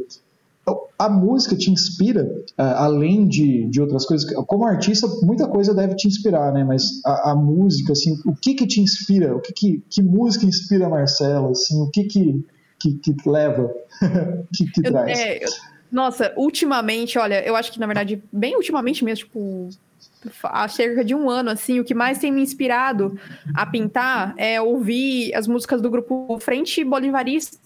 a 0.98 1.10
música 1.10 1.56
te 1.56 1.70
inspira, 1.70 2.30
além 2.58 3.28
de, 3.28 3.68
de 3.68 3.82
outras 3.82 4.06
coisas. 4.06 4.32
Como 4.48 4.66
artista, 4.66 5.08
muita 5.22 5.48
coisa 5.48 5.74
deve 5.74 5.96
te 5.96 6.08
inspirar, 6.08 6.54
né? 6.54 6.64
Mas 6.64 6.84
a, 7.06 7.32
a 7.32 7.36
música, 7.36 7.92
assim, 7.92 8.18
o 8.26 8.34
que 8.36 8.54
que 8.54 8.66
te 8.66 8.80
inspira? 8.80 9.36
O 9.36 9.42
que 9.42 9.52
que, 9.52 9.84
que 9.90 10.02
música 10.02 10.46
inspira 10.46 10.86
a 10.86 10.90
Marcela? 10.90 11.52
Assim, 11.52 11.82
o 11.82 11.90
que 11.90 12.06
que, 12.06 12.46
que, 12.80 12.94
que 12.94 13.30
leva? 13.30 13.74
que, 14.56 14.72
que 14.72 14.82
traz? 14.82 15.20
É, 15.20 15.44
eu, 15.44 15.50
nossa, 15.92 16.34
ultimamente, 16.38 17.20
olha, 17.20 17.46
eu 17.46 17.56
acho 17.56 17.72
que 17.72 17.80
na 17.80 17.86
verdade, 17.86 18.24
bem 18.32 18.56
ultimamente 18.56 19.04
mesmo, 19.04 19.26
tipo, 19.26 19.70
há 20.44 20.68
cerca 20.68 21.04
de 21.04 21.14
um 21.14 21.30
ano, 21.30 21.50
assim, 21.50 21.80
o 21.80 21.84
que 21.84 21.94
mais 21.94 22.18
tem 22.18 22.32
me 22.32 22.42
inspirado 22.42 23.20
a 23.54 23.66
pintar 23.66 24.34
é 24.38 24.62
ouvir 24.62 25.36
as 25.36 25.48
músicas 25.48 25.82
do 25.82 25.90
grupo 25.90 26.40
Frente 26.40 26.84
Bolivarista. 26.84 27.58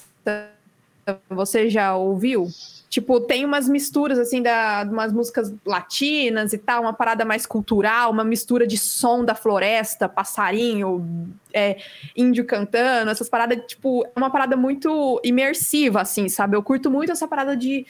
Você 1.30 1.70
já 1.70 1.96
ouviu? 1.96 2.50
Tipo, 2.90 3.20
tem 3.20 3.44
umas 3.44 3.68
misturas, 3.68 4.18
assim, 4.18 4.42
da, 4.42 4.88
umas 4.90 5.12
músicas 5.12 5.54
latinas 5.66 6.54
e 6.54 6.58
tal, 6.58 6.82
uma 6.82 6.94
parada 6.94 7.26
mais 7.26 7.46
cultural, 7.46 8.12
uma 8.12 8.24
mistura 8.24 8.66
de 8.66 8.78
som 8.78 9.26
da 9.26 9.36
floresta, 9.36 10.08
passarinho, 10.08 11.30
é, 11.54 11.78
índio 12.16 12.46
cantando, 12.46 13.12
essas 13.12 13.28
paradas, 13.28 13.60
tipo, 13.68 14.06
é 14.06 14.18
uma 14.18 14.30
parada 14.30 14.56
muito 14.56 15.20
imersiva, 15.22 16.02
assim, 16.02 16.30
sabe? 16.30 16.56
Eu 16.56 16.64
curto 16.64 16.90
muito 16.90 17.12
essa 17.12 17.28
parada 17.28 17.58
de 17.58 17.86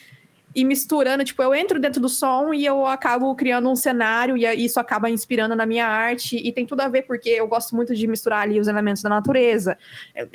ir 0.54 0.64
misturando, 0.64 1.24
tipo, 1.24 1.42
eu 1.42 1.54
entro 1.54 1.78
dentro 1.78 2.00
do 2.00 2.08
som 2.08 2.52
e 2.52 2.66
eu 2.66 2.84
acabo 2.84 3.32
criando 3.36 3.70
um 3.70 3.76
cenário 3.76 4.36
e 4.36 4.44
isso 4.64 4.80
acaba 4.80 5.08
inspirando 5.08 5.54
na 5.54 5.64
minha 5.64 5.86
arte 5.86 6.36
e 6.36 6.52
tem 6.52 6.66
tudo 6.66 6.80
a 6.80 6.88
ver 6.88 7.02
porque 7.02 7.28
eu 7.28 7.46
gosto 7.46 7.76
muito 7.76 7.94
de 7.94 8.06
misturar 8.08 8.42
ali 8.42 8.58
os 8.58 8.66
elementos 8.66 9.02
da 9.02 9.08
natureza, 9.08 9.78
é, 10.14 10.26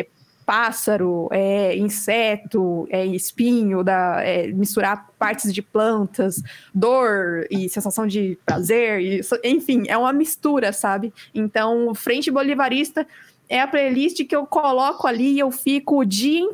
é 0.00 0.06
pássaro, 0.44 1.28
é, 1.30 1.76
inseto, 1.76 2.86
é, 2.90 3.04
espinho, 3.06 3.82
da, 3.82 4.22
é, 4.22 4.48
misturar 4.48 5.08
partes 5.18 5.52
de 5.52 5.62
plantas, 5.62 6.42
dor 6.74 7.46
e 7.50 7.68
sensação 7.68 8.06
de 8.06 8.38
prazer, 8.44 9.00
e, 9.00 9.20
enfim, 9.44 9.84
é 9.88 9.96
uma 9.96 10.12
mistura, 10.12 10.72
sabe? 10.72 11.12
Então, 11.34 11.94
Frente 11.94 12.30
Bolivarista 12.30 13.06
é 13.48 13.60
a 13.60 13.66
playlist 13.66 14.24
que 14.24 14.34
eu 14.34 14.46
coloco 14.46 15.06
ali 15.06 15.34
e 15.34 15.38
eu 15.38 15.50
fico 15.50 16.00
o 16.00 16.04
dia 16.04 16.48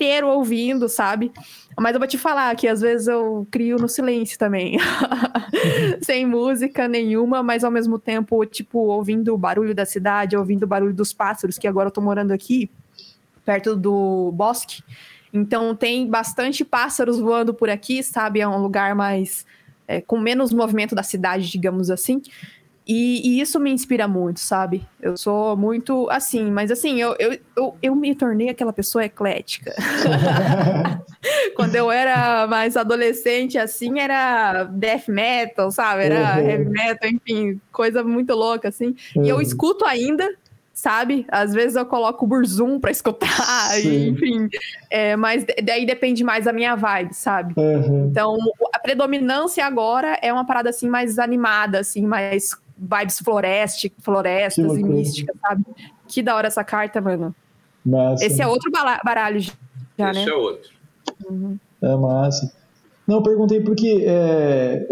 inteiro 0.00 0.28
ouvindo, 0.28 0.88
sabe? 0.88 1.30
Mas 1.78 1.92
eu 1.92 2.00
vou 2.00 2.08
te 2.08 2.16
falar 2.16 2.54
que 2.56 2.66
às 2.66 2.80
vezes 2.80 3.06
eu 3.06 3.46
crio 3.50 3.76
no 3.76 3.88
silêncio 3.88 4.38
também. 4.38 4.78
Sem 6.02 6.24
música 6.24 6.88
nenhuma, 6.88 7.42
mas 7.42 7.62
ao 7.62 7.70
mesmo 7.70 7.98
tempo, 7.98 8.44
tipo, 8.46 8.78
ouvindo 8.78 9.34
o 9.34 9.38
barulho 9.38 9.74
da 9.74 9.84
cidade, 9.84 10.36
ouvindo 10.36 10.62
o 10.62 10.66
barulho 10.66 10.94
dos 10.94 11.12
pássaros, 11.12 11.58
que 11.58 11.68
agora 11.68 11.88
eu 11.88 11.92
tô 11.92 12.00
morando 12.00 12.32
aqui 12.32 12.70
perto 13.50 13.74
do 13.74 14.30
bosque. 14.32 14.80
Então 15.32 15.74
tem 15.74 16.06
bastante 16.06 16.64
pássaros 16.64 17.18
voando 17.18 17.52
por 17.52 17.68
aqui, 17.68 18.00
sabe? 18.00 18.40
É 18.40 18.46
um 18.46 18.62
lugar 18.62 18.94
mais 18.94 19.44
é, 19.88 20.00
com 20.00 20.20
menos 20.20 20.52
movimento 20.52 20.94
da 20.94 21.02
cidade, 21.02 21.50
digamos 21.50 21.90
assim. 21.90 22.22
E, 22.86 23.28
e, 23.28 23.40
isso 23.40 23.58
me 23.58 23.70
inspira 23.70 24.06
muito, 24.06 24.38
sabe? 24.38 24.86
Eu 25.00 25.16
sou 25.16 25.56
muito 25.56 26.08
assim, 26.10 26.50
mas 26.50 26.70
assim, 26.70 27.00
eu, 27.00 27.16
eu, 27.18 27.38
eu, 27.56 27.76
eu 27.82 27.94
me 27.94 28.14
tornei 28.14 28.48
aquela 28.48 28.72
pessoa 28.72 29.04
eclética. 29.04 29.74
Quando 31.54 31.74
eu 31.74 31.90
era 31.90 32.46
mais 32.46 32.76
adolescente, 32.76 33.58
assim, 33.58 33.98
era 33.98 34.64
death 34.64 35.08
metal, 35.08 35.72
sabe? 35.72 36.04
Era 36.04 36.40
uhum. 36.40 36.48
heavy 36.48 36.70
metal, 36.70 37.10
enfim, 37.10 37.60
coisa 37.72 38.02
muito 38.04 38.32
louca, 38.32 38.68
assim. 38.68 38.94
Uhum. 39.14 39.24
E 39.24 39.28
eu 39.28 39.36
uhum. 39.36 39.42
escuto 39.42 39.84
ainda, 39.84 40.28
sabe? 40.80 41.26
Às 41.28 41.52
vezes 41.52 41.76
eu 41.76 41.84
coloco 41.84 42.24
o 42.24 42.28
Burzum 42.28 42.80
pra 42.80 42.90
escutar, 42.90 43.28
e, 43.84 44.08
enfim. 44.08 44.48
É, 44.88 45.14
mas 45.14 45.44
daí 45.62 45.84
depende 45.84 46.24
mais 46.24 46.46
da 46.46 46.52
minha 46.54 46.74
vibe, 46.74 47.12
sabe? 47.12 47.52
Uhum. 47.56 48.06
Então, 48.10 48.36
a 48.72 48.78
predominância 48.78 49.64
agora 49.66 50.18
é 50.22 50.32
uma 50.32 50.46
parada 50.46 50.70
assim 50.70 50.88
mais 50.88 51.18
animada, 51.18 51.80
assim, 51.80 52.06
mais 52.06 52.56
vibes 52.78 53.18
floreste, 53.18 53.92
florestas 53.98 54.78
e 54.78 54.82
místicas, 54.82 55.36
sabe? 55.38 55.64
Que 56.08 56.22
da 56.22 56.34
hora 56.34 56.46
essa 56.46 56.64
carta, 56.64 56.98
mano. 56.98 57.34
Massa. 57.84 58.24
Esse 58.24 58.40
é 58.40 58.46
outro 58.46 58.70
baralho 59.04 59.40
já, 59.40 59.52
Esse 59.98 60.02
né? 60.02 60.20
Esse 60.22 60.30
é 60.30 60.34
outro. 60.34 60.70
Uhum. 61.28 61.58
É 61.82 61.96
massa. 61.96 62.52
Não, 63.06 63.16
eu 63.16 63.22
perguntei 63.22 63.60
porque 63.60 64.02
é, 64.06 64.86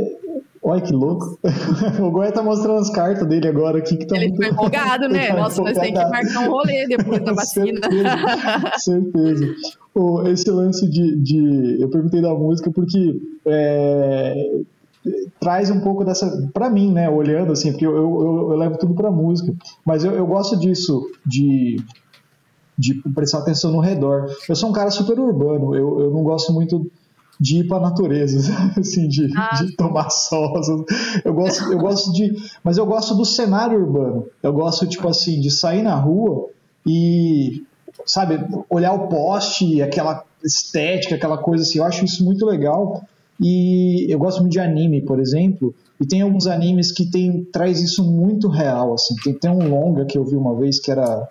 Olha 0.69 0.83
que 0.83 0.93
louco. 0.93 1.39
o 1.99 2.11
Goiás 2.11 2.35
tá 2.35 2.43
mostrando 2.43 2.81
as 2.81 2.91
cartas 2.91 3.27
dele 3.27 3.49
agora 3.49 3.79
aqui. 3.79 3.97
Que 3.97 4.07
tá 4.07 4.16
Ele 4.16 4.29
muito... 4.29 4.43
foi 4.43 4.53
empolgado, 4.53 5.09
né? 5.09 5.33
Nossa, 5.33 5.62
nós 5.62 5.79
temos 5.79 5.99
que 5.99 6.11
marcar 6.11 6.41
um 6.41 6.51
rolê 6.51 6.87
depois 6.87 7.25
da 7.25 7.33
vacina. 7.33 7.81
certeza. 8.77 9.14
certeza. 9.16 9.55
Oh, 9.95 10.23
esse 10.29 10.51
lance 10.51 10.87
de, 10.87 11.16
de, 11.16 11.81
Eu 11.81 11.89
perguntei 11.89 12.21
da 12.21 12.35
música 12.35 12.71
porque. 12.71 13.19
É, 13.47 14.61
traz 15.41 15.71
um 15.71 15.81
pouco 15.81 16.05
dessa. 16.05 16.51
para 16.53 16.69
mim, 16.69 16.93
né? 16.93 17.09
Olhando 17.09 17.53
assim, 17.53 17.71
porque 17.71 17.87
eu, 17.87 17.97
eu, 17.97 18.51
eu 18.51 18.57
levo 18.59 18.77
tudo 18.77 18.93
pra 18.93 19.11
música. 19.11 19.55
Mas 19.87 20.05
eu, 20.05 20.12
eu 20.12 20.27
gosto 20.27 20.59
disso, 20.59 21.03
de 21.25 21.77
de 22.79 22.95
prestar 23.12 23.39
atenção 23.39 23.73
no 23.73 23.81
redor. 23.81 24.27
Eu 24.49 24.55
sou 24.55 24.71
um 24.71 24.73
cara 24.73 24.89
super 24.91 25.19
urbano, 25.19 25.75
eu, 25.75 26.01
eu 26.01 26.11
não 26.12 26.23
gosto 26.23 26.53
muito 26.53 26.89
de 27.41 27.59
ir 27.59 27.68
para 27.68 27.78
a 27.78 27.80
natureza, 27.80 28.53
assim, 28.76 29.07
de, 29.07 29.30
ah, 29.36 29.55
de 29.55 29.76
tomar 29.76 30.11
sol. 30.11 30.61
Eu 31.24 31.32
gosto, 31.34 31.72
eu 31.72 31.78
gosto 31.78 32.12
de. 32.12 32.34
Mas 32.64 32.76
eu 32.76 32.86
gosto 32.86 33.14
do 33.14 33.24
cenário 33.24 33.78
urbano. 33.78 34.26
Eu 34.43 34.53
gosto, 34.53 34.86
tipo 34.86 35.09
assim, 35.09 35.41
de 35.41 35.51
sair 35.51 35.82
na 35.82 35.95
rua 35.95 36.49
e, 36.86 37.62
sabe, 38.05 38.45
olhar 38.68 38.93
o 38.93 39.09
poste, 39.09 39.80
aquela 39.80 40.24
estética, 40.45 41.14
aquela 41.14 41.39
coisa 41.39 41.62
assim. 41.62 41.78
Eu 41.78 41.84
acho 41.84 42.05
isso 42.05 42.24
muito 42.24 42.45
legal. 42.45 43.03
E 43.41 44.07
eu 44.12 44.18
gosto 44.18 44.41
muito 44.41 44.53
de 44.53 44.61
anime, 44.61 45.01
por 45.01 45.20
exemplo. 45.20 45.72
E 46.01 46.07
tem 46.07 46.22
alguns 46.22 46.47
animes 46.49 46.91
que 46.91 47.07
tem, 47.07 47.45
traz 47.45 47.80
isso 47.80 48.03
muito 48.03 48.49
real, 48.49 48.95
assim. 48.95 49.14
Tem, 49.22 49.34
tem 49.34 49.51
um 49.51 49.68
longa 49.68 50.05
que 50.05 50.18
eu 50.18 50.24
vi 50.24 50.34
uma 50.34 50.55
vez 50.57 50.80
que 50.80 50.91
era 50.91 51.28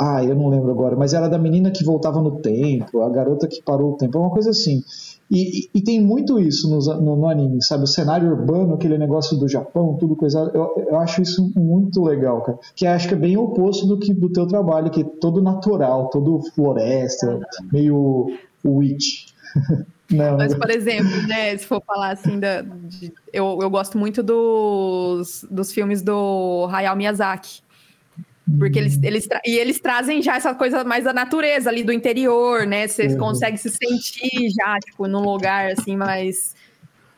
ah, 0.00 0.22
eu 0.22 0.36
não 0.36 0.48
lembro 0.48 0.70
agora, 0.70 0.94
mas 0.94 1.12
era 1.12 1.28
da 1.28 1.38
menina 1.38 1.72
que 1.72 1.82
voltava 1.82 2.22
no 2.22 2.38
tempo, 2.38 3.02
a 3.02 3.10
garota 3.10 3.48
que 3.48 3.60
parou 3.60 3.94
o 3.94 3.96
tempo, 3.96 4.16
é 4.16 4.20
uma 4.20 4.30
coisa 4.30 4.50
assim. 4.50 4.84
E, 5.30 5.68
e, 5.74 5.82
tem 5.82 6.00
muito 6.00 6.38
isso 6.38 6.70
no, 6.70 6.78
no, 7.00 7.16
no, 7.16 7.28
anime, 7.28 7.62
sabe? 7.62 7.84
O 7.84 7.86
cenário 7.86 8.30
urbano, 8.30 8.74
aquele 8.74 8.96
negócio 8.96 9.36
do 9.36 9.46
Japão, 9.46 9.96
tudo 10.00 10.16
coisa. 10.16 10.50
Eu, 10.54 10.86
eu 10.88 10.98
acho 10.98 11.20
isso 11.20 11.52
muito 11.54 12.02
legal, 12.02 12.40
cara. 12.42 12.58
Que 12.74 12.86
acho 12.86 13.08
que 13.08 13.14
é 13.14 13.18
bem 13.18 13.36
oposto 13.36 13.86
do 13.86 13.98
que 13.98 14.14
do 14.14 14.30
teu 14.30 14.46
trabalho, 14.46 14.90
que 14.90 15.02
é 15.02 15.04
todo 15.04 15.42
natural, 15.42 16.08
todo 16.08 16.40
floresta, 16.54 17.40
meio 17.70 18.26
witch. 18.64 19.26
Não, 20.10 20.38
Mas, 20.38 20.54
por 20.54 20.70
exemplo, 20.70 21.10
né, 21.26 21.54
se 21.58 21.66
for 21.66 21.82
falar 21.86 22.12
assim, 22.12 22.40
da, 22.40 22.62
de, 22.62 23.12
eu, 23.30 23.58
eu 23.60 23.68
gosto 23.68 23.98
muito 23.98 24.22
dos, 24.22 25.44
dos 25.50 25.70
filmes 25.70 26.00
do 26.00 26.66
Hayao 26.72 26.96
Miyazaki. 26.96 27.60
Porque 28.56 28.78
eles, 28.78 28.98
eles 29.02 29.28
e 29.44 29.58
eles 29.58 29.80
trazem 29.80 30.22
já 30.22 30.36
essa 30.36 30.54
coisa 30.54 30.84
mais 30.84 31.04
da 31.04 31.12
natureza 31.12 31.68
ali 31.68 31.82
do 31.82 31.92
interior, 31.92 32.66
né? 32.66 32.86
Você 32.86 33.08
uhum. 33.08 33.18
consegue 33.18 33.58
se 33.58 33.68
sentir 33.68 34.50
já, 34.50 34.78
tipo, 34.78 35.06
num 35.06 35.20
lugar 35.20 35.72
assim, 35.72 35.96
mais, 35.96 36.54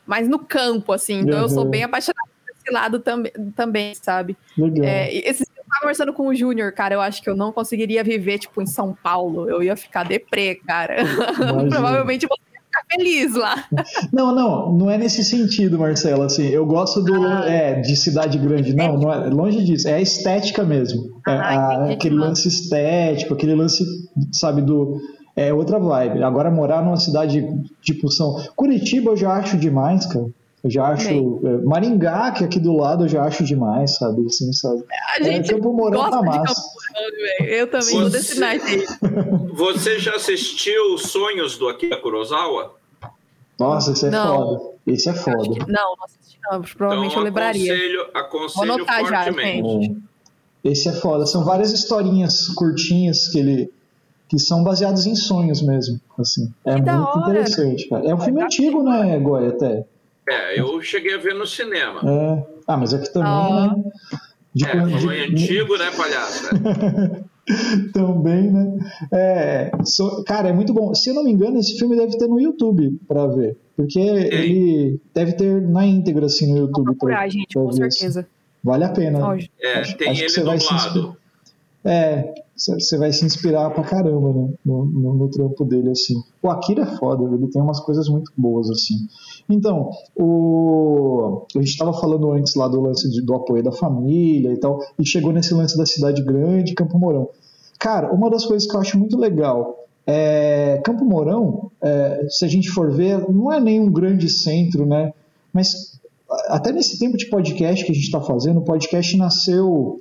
mais 0.07 0.28
no 0.28 0.39
campo, 0.39 0.93
assim. 0.93 1.20
Então 1.20 1.39
uhum. 1.39 1.45
eu 1.45 1.49
sou 1.49 1.64
bem 1.64 1.85
apaixonada 1.85 2.28
por 2.45 2.53
esse 2.53 2.72
lado 2.72 2.99
tam, 2.99 3.22
também, 3.55 3.95
sabe? 3.95 4.37
Legal. 4.59 4.85
É, 4.85 5.14
esse, 5.14 5.43
eu 5.43 5.64
tava 5.64 5.81
conversando 5.83 6.12
com 6.12 6.26
o 6.26 6.35
Júnior, 6.35 6.72
cara, 6.72 6.95
eu 6.95 7.01
acho 7.01 7.22
que 7.22 7.31
eu 7.31 7.37
não 7.37 7.53
conseguiria 7.53 8.03
viver, 8.03 8.39
tipo, 8.39 8.61
em 8.61 8.66
São 8.66 8.97
Paulo. 9.01 9.49
Eu 9.49 9.62
ia 9.62 9.76
ficar 9.76 10.05
deprê, 10.05 10.57
cara. 10.57 10.97
Provavelmente 11.70 12.26
você 12.26 12.50
feliz 12.91 13.34
lá. 13.34 13.64
Não, 14.12 14.34
não, 14.34 14.72
não 14.72 14.91
é 14.91 14.99
nesse 14.99 15.24
sentido, 15.24 15.78
Marcelo. 15.78 16.22
Assim, 16.22 16.49
eu 16.49 16.66
gosto 16.66 17.03
do 17.03 17.14
ah. 17.24 17.45
é, 17.49 17.80
de 17.80 17.97
cidade 17.97 18.38
grande. 18.38 18.74
Não, 18.74 18.99
não 18.99 19.12
é 19.12 19.28
longe 19.28 19.62
disso. 19.64 19.88
É 19.88 19.95
a 19.95 20.01
estética 20.01 20.64
mesmo. 20.64 21.11
É, 21.26 21.32
ah, 21.32 21.59
a, 21.59 21.93
aquele 21.93 22.16
lance 22.16 22.49
estético, 22.49 23.34
aquele 23.34 23.55
lance, 23.55 23.84
sabe, 24.32 24.62
do 24.62 24.99
é 25.36 25.53
outra 25.53 25.78
vibe. 25.78 26.22
Agora 26.22 26.51
morar 26.51 26.82
numa 26.82 26.97
cidade 26.97 27.47
tipo 27.80 28.11
São 28.11 28.34
Curitiba 28.57 29.12
eu 29.12 29.16
já 29.16 29.32
acho 29.32 29.57
demais, 29.57 30.07
cara. 30.07 30.26
Eu 30.62 30.70
já 30.70 30.88
acho. 30.88 31.09
É, 31.09 31.64
Maringá, 31.64 32.30
que 32.32 32.45
é 32.45 32.47
aqui 32.47 32.61
do 32.61 32.76
lado, 32.76 33.05
eu 33.05 33.09
já 33.09 33.22
acho 33.22 33.43
demais, 33.45 33.97
sabe? 33.97 34.26
Assim, 34.26 34.53
sabe? 34.53 34.84
A 35.18 35.22
gente 35.22 35.51
é, 35.51 35.55
Campo 35.55 35.72
Mourão 35.72 36.11
tá 36.11 36.22
massa. 36.22 36.61
Mourão, 36.61 37.47
eu 37.49 37.66
também 37.66 37.99
vou 37.99 38.11
desse 38.11 38.38
Você 39.55 39.99
já 39.99 40.16
assistiu 40.16 40.99
Sonhos 40.99 41.57
do 41.57 41.68
Akira 41.68 41.97
Kurosawa? 41.97 42.74
Nossa, 43.61 43.93
esse 43.93 44.07
é 44.07 44.11
não. 44.11 44.37
foda. 44.37 44.71
Esse 44.87 45.09
é 45.11 45.13
foda. 45.13 45.67
não, 45.69 45.97
não 45.97 46.05
assisti 46.05 46.39
não. 46.51 46.63
Provavelmente 46.63 47.13
então, 47.13 47.21
eu 47.21 47.25
lembraria. 47.25 47.75
Aconselho, 47.75 48.11
aconselho 48.15 48.87
Vou 48.87 49.07
fortemente. 49.07 49.87
Já, 49.87 50.01
esse 50.65 50.89
é 50.89 50.93
foda. 50.93 51.27
São 51.27 51.45
várias 51.45 51.71
historinhas 51.73 52.49
curtinhas 52.49 53.29
que 53.29 53.39
ele 53.39 53.73
que 54.29 54.39
são 54.39 54.63
baseadas 54.63 55.07
em 55.07 55.17
sonhos 55.17 55.61
mesmo, 55.61 56.01
assim. 56.17 56.55
É 56.65 56.75
que 56.77 56.89
muito 56.89 57.19
interessante, 57.19 57.89
cara. 57.89 58.09
É 58.09 58.15
um 58.15 58.21
filme 58.21 58.41
antigo, 58.41 58.81
né, 58.85 59.19
Goya, 59.19 59.49
até. 59.49 59.85
É, 60.29 60.61
eu 60.61 60.81
cheguei 60.81 61.15
a 61.15 61.19
ver 61.19 61.35
no 61.35 61.45
cinema. 61.45 62.01
É. 62.09 62.47
Ah, 62.65 62.77
mas 62.77 62.95
aqui 62.95 63.13
também, 63.13 63.29
oh. 63.29 63.67
né? 63.67 63.85
De, 64.55 64.65
é, 64.65 64.77
de, 64.77 64.99
de... 64.99 65.33
antigo, 65.33 65.77
né, 65.77 65.91
palhaço? 65.91 66.49
também, 67.93 68.51
né? 68.51 68.78
É, 69.12 69.70
so, 69.84 70.22
cara, 70.24 70.49
é 70.49 70.53
muito 70.53 70.72
bom. 70.72 70.95
Se 70.95 71.11
eu 71.11 71.14
não 71.14 71.24
me 71.24 71.32
engano, 71.32 71.59
esse 71.59 71.78
filme 71.78 71.97
deve 71.97 72.16
ter 72.16 72.26
no 72.26 72.41
YouTube 72.41 72.99
para 73.07 73.26
ver. 73.26 73.57
Porque 73.76 73.99
ele 73.99 75.01
deve 75.14 75.32
ter 75.32 75.61
na 75.62 75.86
íntegra, 75.86 76.26
assim, 76.26 76.53
no 76.53 76.59
YouTube. 76.59 76.86
Vou 76.86 76.95
procurar, 76.95 77.18
pra, 77.18 77.28
gente, 77.28 77.53
pra 77.53 77.62
com 77.62 77.72
certeza. 77.72 78.26
Vale 78.62 78.84
a 78.84 78.88
pena. 78.91 79.18
É, 79.61 79.78
acho, 79.78 79.97
tem 79.97 80.11
acho 80.11 80.22
ele 80.22 80.32
dublado. 80.32 81.16
É, 81.85 82.35
você 82.55 82.99
vai 82.99 83.12
se 83.12 83.24
inspirar 83.24 83.70
pra 83.70 83.83
caramba, 83.83 84.33
né? 84.33 84.53
No, 84.64 84.85
no, 84.85 85.14
no, 85.14 85.31
trampo 85.31 85.64
dele, 85.64 85.91
assim. 85.91 86.14
O 86.43 86.51
Akira 86.51 86.83
é 86.83 86.97
foda, 86.99 87.24
ele 87.24 87.49
tem 87.49 87.62
umas 87.62 87.81
coisas 87.81 88.09
muito 88.09 88.31
boas, 88.37 88.70
assim. 88.70 88.95
Então, 89.49 89.91
o... 90.14 91.47
a 91.57 91.59
gente 91.59 91.70
estava 91.70 91.93
falando 91.93 92.31
antes 92.33 92.55
lá 92.55 92.68
do 92.68 92.81
lance 92.81 93.11
de, 93.11 93.22
do 93.22 93.35
apoio 93.35 93.62
da 93.62 93.72
família 93.72 94.53
e 94.53 94.59
tal, 94.59 94.78
e 94.99 95.07
chegou 95.07 95.33
nesse 95.33 95.55
lance 95.55 95.76
da 95.76 95.87
cidade 95.87 96.22
grande, 96.22 96.74
Campo 96.74 96.99
Mourão. 96.99 97.28
Cara, 97.78 98.12
uma 98.12 98.28
das 98.28 98.45
coisas 98.45 98.68
que 98.68 98.76
eu 98.76 98.81
acho 98.81 98.99
muito 98.99 99.16
legal 99.16 99.81
é, 100.07 100.81
Campo 100.85 101.05
Mourão, 101.05 101.70
é, 101.81 102.26
se 102.28 102.45
a 102.45 102.49
gente 102.49 102.68
for 102.68 102.91
ver, 102.91 103.28
não 103.31 103.53
é 103.53 103.61
nenhum 103.61 103.91
grande 103.91 104.28
centro, 104.28 104.85
né? 104.85 105.12
Mas 105.53 106.01
até 106.49 106.72
nesse 106.72 106.99
tempo 106.99 107.16
de 107.16 107.26
podcast 107.26 107.85
que 107.85 107.93
a 107.93 107.95
gente 107.95 108.05
está 108.05 108.20
fazendo, 108.20 108.59
o 108.59 108.64
podcast 108.64 109.16
nasceu 109.16 110.01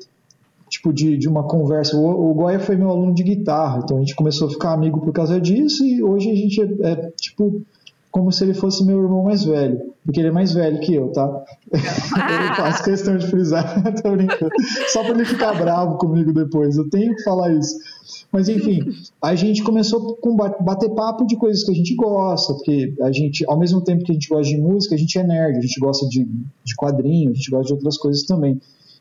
tipo 0.79 0.93
de, 0.93 1.17
de 1.17 1.27
uma 1.27 1.43
conversa. 1.43 1.95
O, 1.97 2.31
o 2.31 2.33
Goya 2.33 2.59
foi 2.59 2.75
meu 2.75 2.89
aluno 2.89 3.13
de 3.13 3.23
guitarra, 3.23 3.81
então 3.83 3.97
a 3.97 3.99
gente 3.99 4.15
começou 4.15 4.47
a 4.47 4.51
ficar 4.51 4.71
amigo 4.71 5.01
por 5.01 5.11
causa 5.11 5.39
disso 5.39 5.85
e 5.85 6.01
hoje 6.01 6.31
a 6.31 6.35
gente 6.35 6.61
é, 6.61 6.91
é 6.91 7.11
tipo 7.11 7.61
como 8.09 8.31
se 8.31 8.43
ele 8.43 8.55
fosse 8.55 8.83
meu 8.83 9.03
irmão 9.03 9.23
mais 9.23 9.43
velho, 9.43 9.93
porque 10.03 10.19
ele 10.19 10.29
é 10.29 10.31
mais 10.31 10.51
velho 10.51 10.79
que 10.79 10.95
eu, 10.95 11.11
tá? 11.11 11.43
eu 11.71 12.55
faço 12.55 12.83
questão 12.83 13.15
de 13.15 13.27
frisar, 13.27 13.83
tô 14.01 14.11
brincando. 14.11 14.51
Só 14.87 15.03
para 15.03 15.13
ele 15.13 15.25
ficar 15.25 15.53
bravo 15.53 15.97
comigo 15.99 16.33
depois, 16.33 16.75
eu 16.75 16.89
tenho 16.89 17.15
que 17.15 17.21
falar 17.21 17.53
isso. 17.53 17.75
Mas 18.31 18.49
enfim, 18.49 18.79
a 19.21 19.35
gente 19.35 19.61
começou 19.63 20.15
com 20.15 20.35
bater 20.35 20.89
papo 20.95 21.27
de 21.27 21.35
coisas 21.35 21.63
que 21.63 21.71
a 21.71 21.75
gente 21.75 21.93
gosta, 21.93 22.55
porque 22.55 22.95
a 23.01 23.11
gente, 23.11 23.45
ao 23.47 23.59
mesmo 23.59 23.81
tempo 23.83 24.03
que 24.03 24.11
a 24.11 24.15
gente 24.15 24.27
gosta 24.27 24.55
de 24.55 24.59
música, 24.59 24.95
a 24.95 24.97
gente 24.97 25.19
é 25.19 25.23
nerd, 25.23 25.57
a 25.59 25.61
gente 25.61 25.79
gosta 25.79 26.07
de, 26.07 26.27
de 26.63 26.75
quadrinhos, 26.75 27.33
a 27.33 27.35
gente 27.35 27.51
gosta 27.51 27.67
de 27.67 27.73
outras 27.73 27.97
coisas 27.97 28.23
também. 28.23 28.59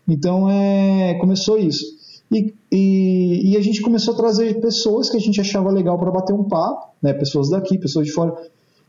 Então, 0.08 0.48
é, 0.48 1.14
começou 1.20 1.58
isso. 1.58 1.84
E, 2.32 2.54
e, 2.72 3.52
e, 3.52 3.56
a 3.56 3.60
gente 3.60 3.80
começou 3.80 4.14
a 4.14 4.16
trazer 4.16 4.60
pessoas 4.60 5.08
que 5.08 5.16
a 5.16 5.20
gente 5.20 5.40
achava 5.40 5.70
legal 5.70 5.98
para 5.98 6.10
bater 6.10 6.34
um 6.34 6.44
papo, 6.44 6.88
né? 7.02 7.12
pessoas 7.12 7.50
daqui, 7.50 7.78
pessoas 7.78 8.06
de 8.06 8.12
fora. 8.12 8.34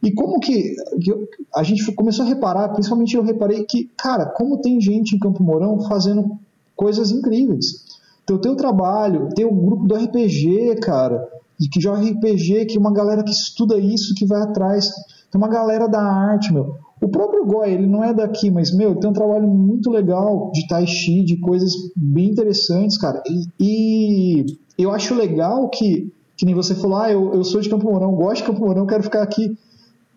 E 0.02 0.12
como 0.12 0.40
que, 0.40 0.76
que 1.02 1.12
eu, 1.12 1.28
a 1.56 1.64
gente 1.64 1.90
começou 1.94 2.26
a 2.26 2.28
reparar, 2.28 2.70
principalmente 2.70 3.16
eu 3.16 3.24
reparei 3.24 3.66
que, 3.66 3.90
cara, 3.98 4.26
como 4.26 4.62
tem 4.62 4.80
gente 4.80 5.16
em 5.16 5.20
Campo 5.20 5.44
Mourão 5.44 5.80
fazendo 5.82 6.38
coisas 6.76 7.12
incríveis. 7.12 7.86
Então, 8.24 8.38
o 8.38 8.40
teu 8.40 8.56
trabalho, 8.56 9.30
tem 9.36 9.46
o 9.46 9.52
grupo 9.52 9.88
do 9.88 9.96
RPG, 9.96 10.76
cara, 10.82 11.28
que 11.72 11.82
joga 11.82 12.00
RPG, 12.00 12.66
que 12.66 12.78
é 12.78 12.80
uma 12.80 12.94
galera 12.94 13.24
que 13.24 13.32
estuda 13.32 13.78
isso, 13.78 14.14
que 14.16 14.26
vai 14.26 14.42
atrás. 14.42 14.90
Tem 15.32 15.40
uma 15.40 15.50
galera 15.50 15.88
da 15.88 16.02
arte, 16.02 16.54
meu. 16.54 16.78
O 17.02 17.08
próprio 17.08 17.46
Goy, 17.46 17.72
ele 17.72 17.88
não 17.88 18.04
é 18.04 18.14
daqui, 18.14 18.52
mas, 18.52 18.76
meu, 18.76 18.96
tem 18.96 19.10
um 19.10 19.14
trabalho 19.14 19.48
muito 19.48 19.90
legal 19.90 20.52
de 20.54 20.68
tai 20.68 20.86
chi, 20.86 21.24
de 21.24 21.38
coisas 21.38 21.72
bem 21.96 22.30
interessantes, 22.30 22.98
cara. 22.98 23.24
E, 23.28 23.46
e 23.60 24.46
eu 24.78 24.92
acho 24.92 25.16
legal 25.16 25.70
que, 25.70 26.12
que 26.36 26.46
nem 26.46 26.54
você 26.54 26.76
falou, 26.76 26.98
ah, 26.98 27.12
eu, 27.12 27.34
eu 27.34 27.44
sou 27.44 27.62
de 27.62 27.70
Campo 27.70 27.90
Mourão, 27.90 28.14
gosto 28.16 28.42
de 28.42 28.48
Campo 28.48 28.66
Mourão, 28.66 28.86
quero 28.86 29.04
ficar 29.04 29.24
aqui. 29.24 29.58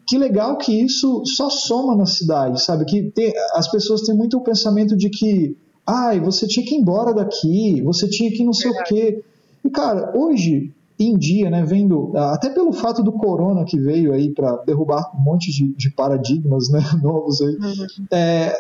Que 0.07 0.19
legal 0.19 0.59
que 0.59 0.73
isso 0.73 1.23
só 1.25 1.49
soma 1.49 1.95
na 1.95 2.07
cidade, 2.07 2.63
sabe? 2.63 2.85
Que 2.85 3.11
tem, 3.13 3.33
as 3.55 3.71
pessoas 3.71 4.03
têm 4.03 4.17
muito 4.17 4.37
o 4.37 4.41
pensamento 4.43 4.97
de 4.97 5.09
que, 5.09 5.57
ai, 5.87 6.19
ah, 6.19 6.21
você 6.21 6.49
tinha 6.49 6.67
que 6.67 6.75
ir 6.75 6.79
embora 6.79 7.15
daqui, 7.15 7.81
você 7.83 8.09
tinha 8.09 8.31
que 8.33 8.45
não 8.45 8.53
sei 8.53 8.73
o 8.73 8.83
quê. 8.83 9.23
E, 9.65 9.71
cara, 9.71 10.13
hoje 10.17 10.75
em 10.99 11.17
dia, 11.17 11.51
né, 11.51 11.65
vendo, 11.65 12.17
até 12.17 12.51
pelo 12.51 12.73
fato 12.73 13.03
do 13.03 13.13
corona 13.13 13.65
que 13.65 13.79
veio 13.79 14.13
aí 14.13 14.31
para 14.31 14.57
derrubar 14.65 15.11
um 15.17 15.23
monte 15.23 15.51
de, 15.51 15.75
de 15.75 15.91
paradigmas 15.91 16.71
né, 16.71 16.81
novos 17.03 17.41
aí, 17.41 17.55
uhum. 17.55 18.07
é, 18.11 18.57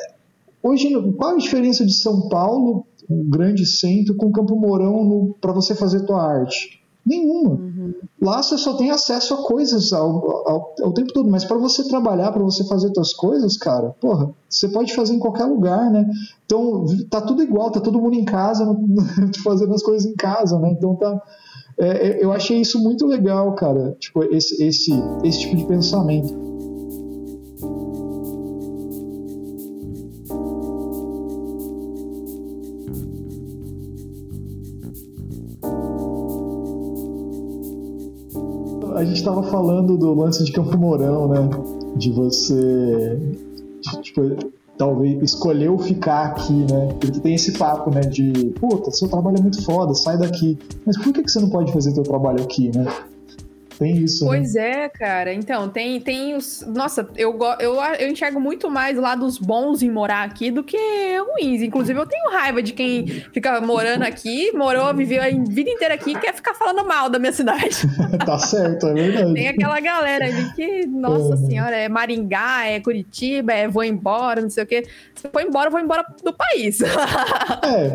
hoje, 0.62 0.91
qual 1.16 1.35
a 1.35 1.39
diferença 1.39 1.85
de 1.85 1.95
São 1.95 2.28
Paulo, 2.28 2.87
um 3.09 3.28
grande 3.28 3.66
centro, 3.66 4.16
com 4.16 4.33
Campo 4.33 4.57
Mourão 4.57 5.35
para 5.41 5.53
você 5.53 5.74
fazer 5.74 6.07
tua 6.07 6.22
arte? 6.22 6.83
Nenhuma. 7.05 7.51
Uhum. 7.51 7.95
Lá 8.20 8.41
você 8.41 8.57
só 8.57 8.74
tem 8.74 8.91
acesso 8.91 9.35
a 9.35 9.39
coisas 9.39 9.93
ao, 9.93 10.49
ao, 10.49 10.74
ao 10.83 10.93
tempo 10.93 11.12
todo, 11.12 11.28
mas 11.28 11.45
para 11.45 11.59
você 11.59 11.87
trabalhar, 11.89 12.30
para 12.30 12.45
você 12.45 12.64
fazer 12.64 12.93
suas 12.95 13.12
coisas, 13.12 13.57
cara, 13.57 13.91
porra, 14.01 14.30
você 14.49 14.68
pode 14.68 14.95
fazer 14.95 15.14
em 15.14 15.18
qualquer 15.18 15.47
lugar, 15.47 15.91
né? 15.91 16.09
Então 16.47 16.87
tá 17.11 17.20
tudo 17.20 17.43
igual, 17.43 17.72
tá 17.72 17.80
todo 17.80 18.01
mundo 18.01 18.14
em 18.14 18.24
casa, 18.24 18.64
fazendo 19.43 19.74
as 19.74 19.83
coisas 19.83 20.09
em 20.09 20.14
casa, 20.14 20.61
né? 20.61 20.70
Então 20.70 20.95
tá 20.95 21.20
é, 21.83 21.89
é, 21.89 22.24
eu 22.24 22.33
achei 22.33 22.61
isso 22.61 22.80
muito 22.80 23.07
legal, 23.07 23.55
cara. 23.57 23.97
Tipo, 23.99 24.22
esse, 24.24 24.62
esse, 24.62 24.93
esse 25.24 25.41
tipo 25.41 25.57
de 25.57 25.66
pensamento. 25.66 26.33
A 38.95 39.05
gente 39.05 39.16
estava 39.16 39.43
falando 39.43 39.99
do 39.99 40.14
lance 40.14 40.45
de 40.45 40.53
Campo 40.53 40.78
Mourão, 40.78 41.26
né? 41.26 41.51
De 41.97 42.12
você. 42.12 43.18
Tipo, 44.03 44.22
talvez 44.83 45.22
escolheu 45.22 45.78
ficar 45.78 46.24
aqui, 46.24 46.53
né? 46.53 46.89
Porque 46.99 47.20
tem 47.20 47.37
esse 47.37 47.53
papo, 47.53 47.89
né? 47.95 48.01
De, 48.01 48.33
puta, 48.59 48.91
seu 48.91 49.09
trabalho 49.09 49.39
é 49.39 49.41
muito 49.41 49.62
foda, 49.62 49.95
sai 49.95 50.18
daqui. 50.18 50.59
Mas 50.85 50.99
por 50.99 51.12
que, 51.12 51.22
que 51.22 51.30
você 51.30 51.39
não 51.39 51.49
pode 51.49 51.72
fazer 51.72 51.93
teu 51.93 52.03
trabalho 52.03 52.43
aqui, 52.43 52.76
né? 52.76 52.85
Tem 53.83 53.97
isso. 54.05 54.24
Né? 54.24 54.30
Pois 54.30 54.55
né? 54.55 54.85
é, 54.85 54.89
cara. 54.89 55.33
Então, 55.33 55.68
tem, 55.68 56.01
tem 56.01 56.37
os. 56.37 56.64
Nossa, 56.66 57.09
eu, 57.16 57.37
eu, 57.59 57.74
eu 57.99 58.09
enxergo 58.09 58.41
muito 58.41 58.70
mais 58.70 58.97
lá 58.97 59.14
dos 59.14 59.39
bons 59.39 59.83
em 59.83 59.91
morar 59.91 60.22
aqui 60.22 60.51
do 60.51 60.62
que 60.62 60.78
ruins. 61.18 61.62
Inclusive, 61.62 61.99
eu 61.99 62.07
tenho 62.07 62.30
raiva 62.30 62.62
de 62.62 62.72
quem 62.72 63.07
fica 63.07 63.61
morando 63.61 64.03
aqui, 64.03 64.53
morou, 64.53 64.95
viveu 64.95 65.22
a 65.22 65.28
vida 65.28 65.70
inteira 65.70 65.95
aqui 65.95 66.12
e 66.12 66.18
quer 66.18 66.33
ficar 66.33 66.55
falando 66.55 66.87
mal 66.87 67.11
da 67.11 67.18
minha 67.18 67.33
cidade. 67.33 67.76
tá 68.24 68.39
certo, 68.39 68.87
é 68.87 68.95
verdade. 68.95 69.35
Tem 69.35 69.49
aquela 69.49 69.80
galera 69.80 70.26
ali 70.26 70.53
que, 70.55 70.87
nossa 70.87 71.35
uhum. 71.35 71.47
senhora, 71.49 71.76
é 71.76 71.89
Maringá, 71.89 72.66
é 72.66 72.80
Curitiba, 72.80 73.53
é 73.53 73.66
vou 73.66 73.83
embora, 73.83 74.41
não 74.41 74.51
sei 74.51 74.62
o 74.62 74.66
quê. 74.66 74.85
Se 75.14 75.28
for 75.28 75.43
embora, 75.43 75.68
eu 75.68 75.72
vou 75.72 75.80
embora 75.80 76.05
do 76.22 76.33
país. 76.33 76.78
É. 77.62 77.91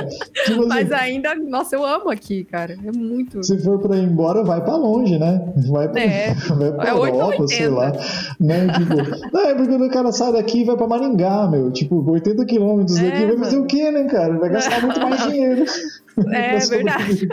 Tipo 0.45 0.67
Mas 0.67 0.91
assim, 0.91 1.03
ainda, 1.03 1.35
nossa, 1.35 1.75
eu 1.75 1.85
amo 1.85 2.09
aqui, 2.09 2.43
cara. 2.45 2.73
É 2.85 2.91
muito. 2.91 3.43
Se 3.43 3.57
for 3.59 3.79
pra 3.79 3.95
ir 3.97 4.03
embora, 4.03 4.43
vai 4.43 4.63
pra 4.63 4.75
longe, 4.75 5.17
né? 5.19 5.53
Vai 5.77 5.89
pra, 5.89 6.01
é. 6.01 6.33
vai 6.49 6.71
pra 6.71 6.87
é 6.87 6.91
Europa, 6.91 7.47
sei 7.47 7.67
lá. 7.67 7.91
Né? 8.39 8.67
Tipo, 8.73 9.33
não, 9.33 9.41
é 9.41 9.55
porque 9.55 9.75
o 9.75 9.89
cara 9.89 10.11
sai 10.11 10.33
daqui 10.33 10.61
e 10.61 10.65
vai 10.65 10.75
pra 10.75 10.87
Maringá, 10.87 11.47
meu. 11.47 11.71
Tipo, 11.71 12.03
80 12.11 12.45
quilômetros 12.45 12.97
é, 12.97 13.09
daqui, 13.09 13.25
vai 13.25 13.37
fazer 13.37 13.57
o 13.57 13.65
quê, 13.65 13.91
né, 13.91 14.03
cara? 14.05 14.37
Vai 14.37 14.49
gastar 14.49 14.81
muito 14.81 14.99
mais 14.99 15.23
dinheiro. 15.23 15.65
É 16.33 16.57
verdade. 16.65 17.27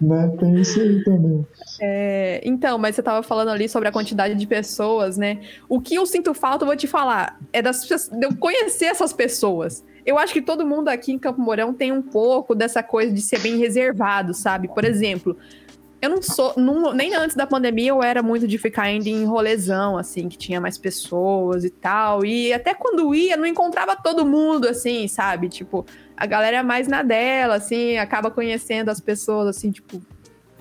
né? 0.00 0.32
Tem 0.38 0.60
isso 0.60 0.80
aí 0.80 1.02
também. 1.02 1.44
É, 1.80 2.40
então, 2.44 2.78
mas 2.78 2.94
você 2.94 3.00
estava 3.00 3.20
falando 3.22 3.48
ali 3.48 3.68
sobre 3.68 3.88
a 3.88 3.92
quantidade 3.92 4.36
de 4.36 4.46
pessoas, 4.46 5.16
né? 5.18 5.40
O 5.68 5.80
que 5.80 5.96
eu 5.96 6.06
sinto 6.06 6.32
falta, 6.32 6.62
eu 6.62 6.66
vou 6.68 6.76
te 6.76 6.86
falar, 6.86 7.38
é 7.52 7.60
das, 7.60 7.82
de 7.82 8.26
eu 8.26 8.36
conhecer 8.36 8.86
essas 8.86 9.12
pessoas. 9.12 9.84
Eu 10.04 10.18
acho 10.18 10.32
que 10.32 10.40
todo 10.40 10.66
mundo 10.66 10.88
aqui 10.88 11.12
em 11.12 11.18
Campo 11.18 11.40
Mourão 11.40 11.74
tem 11.74 11.92
um 11.92 12.02
pouco 12.02 12.54
dessa 12.54 12.82
coisa 12.82 13.12
de 13.12 13.20
ser 13.20 13.38
bem 13.40 13.58
reservado, 13.58 14.32
sabe? 14.32 14.68
Por 14.68 14.84
exemplo, 14.84 15.36
eu 16.00 16.08
não 16.08 16.22
sou. 16.22 16.54
Não, 16.56 16.94
nem 16.94 17.14
antes 17.14 17.36
da 17.36 17.46
pandemia 17.46 17.90
eu 17.90 18.02
era 18.02 18.22
muito 18.22 18.48
de 18.48 18.56
ficar 18.56 18.90
indo 18.90 19.06
em 19.06 19.24
rolezão, 19.24 19.98
assim, 19.98 20.28
que 20.28 20.38
tinha 20.38 20.60
mais 20.60 20.78
pessoas 20.78 21.64
e 21.64 21.70
tal. 21.70 22.24
E 22.24 22.52
até 22.52 22.72
quando 22.74 23.14
ia, 23.14 23.36
não 23.36 23.46
encontrava 23.46 23.94
todo 23.94 24.24
mundo, 24.24 24.66
assim, 24.66 25.06
sabe? 25.08 25.48
Tipo, 25.48 25.84
a 26.16 26.24
galera 26.26 26.58
é 26.58 26.62
mais 26.62 26.88
na 26.88 27.02
dela, 27.02 27.56
assim, 27.56 27.98
acaba 27.98 28.30
conhecendo 28.30 28.88
as 28.88 29.00
pessoas, 29.00 29.48
assim, 29.48 29.70
tipo, 29.70 30.00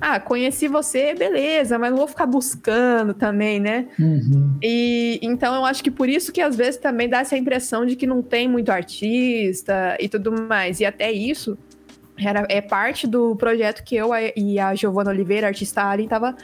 ah, 0.01 0.19
conheci 0.19 0.67
você, 0.67 1.13
beleza, 1.13 1.77
mas 1.77 1.91
não 1.91 1.97
vou 1.97 2.07
ficar 2.07 2.25
buscando 2.25 3.13
também, 3.13 3.59
né? 3.59 3.87
Uhum. 3.99 4.57
E 4.61 5.19
então 5.21 5.53
eu 5.55 5.65
acho 5.65 5.83
que 5.83 5.91
por 5.91 6.07
isso 6.07 6.31
que 6.31 6.41
às 6.41 6.55
vezes 6.55 6.77
também 6.77 7.09
dá 7.09 7.19
essa 7.19 7.37
impressão 7.37 7.85
de 7.85 7.95
que 7.95 8.07
não 8.07 8.21
tem 8.21 8.47
muito 8.47 8.69
artista 8.69 9.97
e 9.99 10.07
tudo 10.07 10.31
mais. 10.31 10.79
E 10.79 10.85
até 10.85 11.11
isso 11.11 11.57
era, 12.19 12.45
é 12.49 12.61
parte 12.61 13.07
do 13.07 13.35
projeto 13.35 13.83
que 13.83 13.95
eu 13.95 14.11
e 14.35 14.59
a 14.59 14.75
Giovana 14.75 15.11
Oliveira, 15.11 15.47
artista 15.47 15.83
Alien, 15.83 16.09
tava 16.09 16.35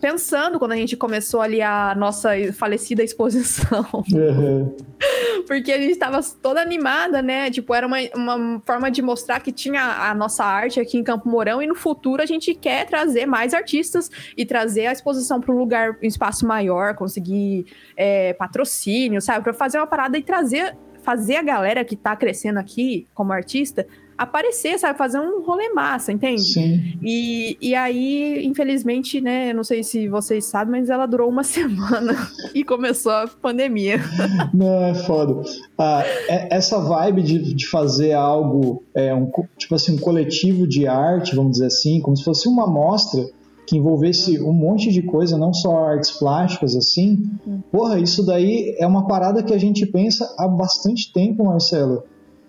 pensando 0.00 0.58
quando 0.58 0.72
a 0.72 0.76
gente 0.76 0.96
começou 0.96 1.40
ali 1.40 1.62
a 1.62 1.94
nossa 1.94 2.30
falecida 2.52 3.02
exposição. 3.02 3.86
Uhum. 4.12 4.76
Porque 5.46 5.72
a 5.72 5.78
gente 5.78 5.92
estava 5.92 6.20
toda 6.40 6.60
animada, 6.60 7.20
né? 7.20 7.50
Tipo, 7.50 7.74
era 7.74 7.86
uma, 7.86 7.98
uma 8.14 8.62
forma 8.64 8.90
de 8.90 9.02
mostrar 9.02 9.40
que 9.40 9.52
tinha 9.52 9.82
a 9.82 10.14
nossa 10.14 10.44
arte 10.44 10.80
aqui 10.80 10.98
em 10.98 11.04
Campo 11.04 11.28
Mourão 11.28 11.62
e 11.62 11.66
no 11.66 11.74
futuro 11.74 12.22
a 12.22 12.26
gente 12.26 12.54
quer 12.54 12.86
trazer 12.86 13.26
mais 13.26 13.52
artistas 13.52 14.10
e 14.36 14.44
trazer 14.44 14.86
a 14.86 14.92
exposição 14.92 15.40
para 15.40 15.54
um 15.54 15.58
lugar, 15.58 15.98
um 16.02 16.06
espaço 16.06 16.46
maior, 16.46 16.94
conseguir 16.94 17.66
é, 17.96 18.32
patrocínio, 18.34 19.20
sabe? 19.20 19.42
Para 19.44 19.52
fazer 19.52 19.78
uma 19.78 19.86
parada 19.86 20.16
e 20.16 20.22
trazer 20.22 20.76
fazer 21.02 21.34
a 21.34 21.42
galera 21.42 21.84
que 21.84 21.94
está 21.94 22.14
crescendo 22.14 22.58
aqui 22.58 23.08
como 23.12 23.32
artista 23.32 23.84
aparecer, 24.22 24.78
sabe? 24.78 24.98
Fazer 24.98 25.18
um 25.18 25.42
rolê 25.42 25.68
massa, 25.70 26.12
entende? 26.12 26.42
Sim. 26.42 26.98
E, 27.02 27.56
e 27.60 27.74
aí, 27.74 28.44
infelizmente, 28.44 29.20
né? 29.20 29.52
Não 29.52 29.64
sei 29.64 29.82
se 29.82 30.08
vocês 30.08 30.44
sabem, 30.44 30.80
mas 30.80 30.90
ela 30.90 31.06
durou 31.06 31.28
uma 31.28 31.44
semana 31.44 32.14
e 32.54 32.64
começou 32.64 33.12
a 33.12 33.26
pandemia. 33.26 34.00
Não, 34.54 34.84
é 34.84 34.94
foda. 34.94 35.42
Ah, 35.78 36.02
é, 36.28 36.56
essa 36.56 36.78
vibe 36.78 37.22
de, 37.22 37.54
de 37.54 37.66
fazer 37.66 38.12
algo, 38.12 38.82
é, 38.94 39.14
um, 39.14 39.30
tipo 39.56 39.74
assim, 39.74 39.94
um 39.94 39.98
coletivo 39.98 40.66
de 40.66 40.86
arte, 40.86 41.34
vamos 41.34 41.52
dizer 41.52 41.66
assim, 41.66 42.00
como 42.00 42.16
se 42.16 42.24
fosse 42.24 42.48
uma 42.48 42.66
mostra 42.66 43.24
que 43.66 43.76
envolvesse 43.76 44.40
um 44.40 44.52
monte 44.52 44.90
de 44.90 45.02
coisa, 45.02 45.38
não 45.38 45.54
só 45.54 45.86
artes 45.86 46.10
plásticas 46.10 46.74
assim. 46.74 47.30
Hum. 47.46 47.60
Porra, 47.70 47.98
isso 47.98 48.24
daí 48.24 48.76
é 48.78 48.86
uma 48.86 49.06
parada 49.06 49.42
que 49.42 49.54
a 49.54 49.58
gente 49.58 49.86
pensa 49.86 50.34
há 50.38 50.48
bastante 50.48 51.12
tempo, 51.12 51.44
Marcelo 51.44 52.02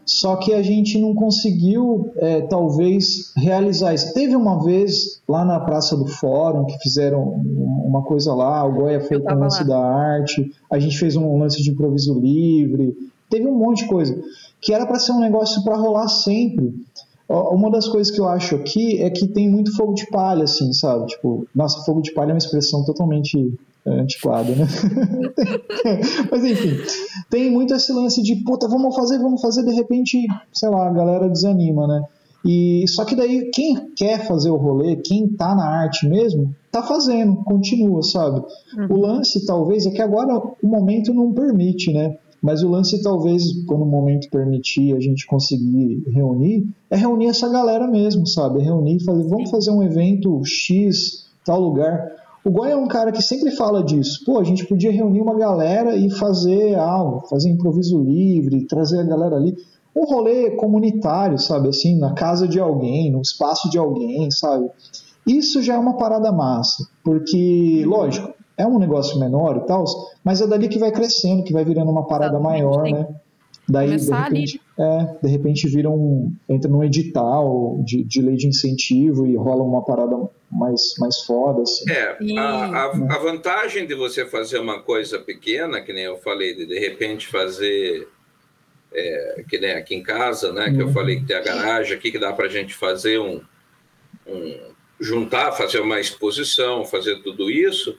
só 0.05 0.35
que 0.35 0.53
a 0.53 0.61
gente 0.61 0.99
não 0.99 1.13
conseguiu, 1.15 2.11
é, 2.17 2.41
talvez, 2.41 3.33
realizar 3.37 3.93
isso. 3.93 4.13
Teve 4.13 4.35
uma 4.35 4.63
vez 4.63 5.21
lá 5.27 5.45
na 5.45 5.59
Praça 5.59 5.95
do 5.95 6.05
Fórum 6.05 6.65
que 6.65 6.77
fizeram 6.79 7.21
uma 7.85 8.01
coisa 8.03 8.33
lá, 8.33 8.65
o 8.65 8.73
Goya 8.73 9.01
fez 9.01 9.21
um 9.21 9.35
lance 9.35 9.63
lá. 9.63 9.67
da 9.67 9.79
arte, 9.79 10.51
a 10.69 10.79
gente 10.79 10.97
fez 10.97 11.15
um 11.15 11.37
lance 11.37 11.61
de 11.61 11.71
improviso 11.71 12.19
livre, 12.19 12.95
teve 13.29 13.47
um 13.47 13.57
monte 13.57 13.83
de 13.83 13.87
coisa 13.87 14.21
que 14.63 14.73
era 14.73 14.85
para 14.85 14.97
ser 14.97 15.11
um 15.11 15.19
negócio 15.19 15.61
para 15.63 15.75
rolar 15.75 16.07
sempre. 16.07 16.73
Uma 17.27 17.71
das 17.71 17.87
coisas 17.87 18.13
que 18.13 18.19
eu 18.19 18.27
acho 18.27 18.55
aqui 18.55 19.01
é 19.01 19.09
que 19.09 19.27
tem 19.27 19.49
muito 19.49 19.75
fogo 19.75 19.93
de 19.93 20.05
palha, 20.07 20.43
assim, 20.43 20.71
sabe? 20.73 21.07
Tipo, 21.07 21.47
nossa, 21.55 21.83
fogo 21.83 22.01
de 22.01 22.13
palha 22.13 22.31
é 22.31 22.33
uma 22.33 22.37
expressão 22.37 22.83
totalmente 22.83 23.53
é, 23.85 23.99
antiquado, 24.01 24.51
né? 24.55 24.67
Mas 26.29 26.43
enfim, 26.43 26.77
tem 27.29 27.49
muito 27.49 27.73
esse 27.73 27.91
lance 27.91 28.21
de, 28.21 28.35
puta, 28.37 28.67
vamos 28.67 28.95
fazer, 28.95 29.19
vamos 29.19 29.41
fazer, 29.41 29.63
de 29.63 29.73
repente, 29.73 30.25
sei 30.51 30.69
lá, 30.69 30.87
a 30.87 30.93
galera 30.93 31.29
desanima, 31.29 31.87
né? 31.87 32.03
E 32.45 32.85
só 32.89 33.05
que 33.05 33.15
daí 33.15 33.49
quem 33.53 33.91
quer 33.95 34.27
fazer 34.27 34.49
o 34.49 34.57
rolê, 34.57 34.97
quem 34.97 35.29
tá 35.29 35.55
na 35.55 35.65
arte 35.65 36.07
mesmo, 36.07 36.53
tá 36.69 36.83
fazendo, 36.83 37.37
continua, 37.37 38.03
sabe? 38.03 38.43
Uhum. 38.77 38.87
O 38.89 38.99
lance 38.99 39.45
talvez 39.45 39.85
é 39.85 39.91
que 39.91 40.01
agora 40.01 40.37
o 40.61 40.67
momento 40.67 41.13
não 41.13 41.33
permite, 41.33 41.93
né? 41.93 42.17
Mas 42.43 42.61
o 42.61 42.69
lance 42.69 43.01
talvez 43.01 43.41
quando 43.65 43.83
o 43.83 43.89
momento 43.89 44.29
permitir 44.29 44.93
a 44.93 44.99
gente 44.99 45.25
conseguir 45.25 46.03
reunir, 46.11 46.67
é 46.89 46.97
reunir 46.97 47.27
essa 47.27 47.47
galera 47.47 47.87
mesmo, 47.87 48.27
sabe? 48.27 48.59
É 48.59 48.63
reunir, 48.65 49.01
fazer, 49.05 49.23
vamos 49.29 49.49
fazer 49.49 49.71
um 49.71 49.81
evento 49.81 50.41
X, 50.43 51.25
tal 51.45 51.61
lugar. 51.61 52.11
O 52.43 52.51
Goya 52.51 52.73
é 52.73 52.75
um 52.75 52.89
cara 52.89 53.13
que 53.13 53.21
sempre 53.21 53.49
fala 53.51 53.81
disso. 53.81 54.25
Pô, 54.25 54.37
a 54.37 54.43
gente 54.43 54.65
podia 54.67 54.91
reunir 54.91 55.21
uma 55.21 55.35
galera 55.35 55.95
e 55.95 56.09
fazer 56.09 56.75
algo, 56.75 57.25
fazer 57.29 57.49
improviso 57.49 58.03
livre, 58.03 58.67
trazer 58.67 58.99
a 58.99 59.03
galera 59.03 59.37
ali. 59.37 59.55
Um 59.95 60.03
rolê 60.03 60.51
comunitário, 60.57 61.39
sabe? 61.39 61.69
Assim, 61.69 61.97
na 61.97 62.11
casa 62.11 62.45
de 62.45 62.59
alguém, 62.59 63.09
no 63.09 63.21
espaço 63.21 63.69
de 63.69 63.77
alguém, 63.77 64.29
sabe? 64.31 64.69
Isso 65.25 65.63
já 65.63 65.75
é 65.75 65.77
uma 65.77 65.93
parada 65.93 66.29
massa, 66.33 66.85
porque, 67.05 67.85
lógico, 67.85 68.33
é 68.57 68.65
um 68.65 68.79
negócio 68.79 69.19
menor 69.19 69.57
e 69.57 69.67
tal, 69.67 69.83
mas 70.23 70.41
é 70.41 70.47
dali 70.47 70.67
que 70.67 70.79
vai 70.79 70.91
crescendo, 70.91 71.43
que 71.43 71.53
vai 71.53 71.65
virando 71.65 71.91
uma 71.91 72.05
parada 72.05 72.39
maior, 72.39 72.83
né? 72.83 73.07
Daí, 73.67 73.95
de 73.95 74.11
repente, 74.11 74.61
é, 74.77 75.17
de 75.23 75.29
repente 75.29 75.67
vira 75.69 75.89
um, 75.89 76.33
entra 76.49 76.69
num 76.69 76.83
edital 76.83 77.81
de, 77.85 78.03
de 78.03 78.21
lei 78.21 78.35
de 78.35 78.47
incentivo 78.47 79.25
e 79.25 79.37
rola 79.37 79.63
uma 79.63 79.83
parada 79.85 80.17
mais, 80.51 80.95
mais 80.99 81.19
foda. 81.21 81.61
Assim. 81.61 81.89
É, 81.89 82.17
a, 82.37 82.65
a, 82.65 82.85
a, 82.89 83.19
vantagem 83.19 83.87
de 83.87 83.95
você 83.95 84.25
fazer 84.25 84.59
uma 84.59 84.81
coisa 84.81 85.17
pequena, 85.17 85.81
que 85.81 85.93
nem 85.93 86.03
eu 86.03 86.17
falei, 86.17 86.53
de 86.53 86.65
de 86.65 86.77
repente 86.77 87.25
fazer, 87.27 88.07
é, 88.93 89.45
que 89.47 89.57
nem 89.57 89.71
aqui 89.71 89.95
em 89.95 90.03
casa, 90.03 90.51
né, 90.51 90.65
que 90.65 90.81
uhum. 90.81 90.89
eu 90.89 90.93
falei 90.93 91.21
que 91.21 91.25
tem 91.25 91.37
a 91.37 91.41
garagem 91.41 91.95
aqui, 91.95 92.11
que 92.11 92.19
dá 92.19 92.33
para 92.33 92.47
a 92.47 92.49
gente 92.49 92.75
fazer 92.75 93.17
um, 93.17 93.41
um, 94.27 94.59
juntar, 94.99 95.53
fazer 95.53 95.79
uma 95.79 96.01
exposição, 96.01 96.83
fazer 96.83 97.21
tudo 97.23 97.49
isso, 97.49 97.97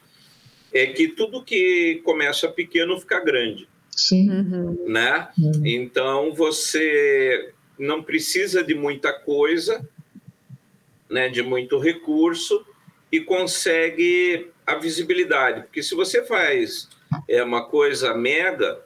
é 0.75 0.87
que 0.87 1.09
tudo 1.09 1.45
que 1.45 2.03
começa 2.05 2.49
pequeno 2.49 2.99
fica 2.99 3.20
grande. 3.20 3.68
Sim. 3.91 4.29
Uhum. 4.29 4.85
Né? 4.89 5.29
Uhum. 5.39 5.62
Então 5.64 6.35
você 6.35 7.53
não 7.79 8.03
precisa 8.03 8.62
de 8.62 8.75
muita 8.75 9.12
coisa, 9.12 9.89
né, 11.09 11.29
de 11.29 11.43
muito 11.43 11.79
recurso 11.79 12.66
e 13.11 13.20
consegue 13.20 14.51
a 14.66 14.75
visibilidade. 14.75 15.62
Porque 15.62 15.83
se 15.83 15.95
você 15.95 16.25
faz 16.25 16.89
é, 17.29 17.43
uma 17.43 17.66
coisa 17.66 18.14
mega, 18.14 18.81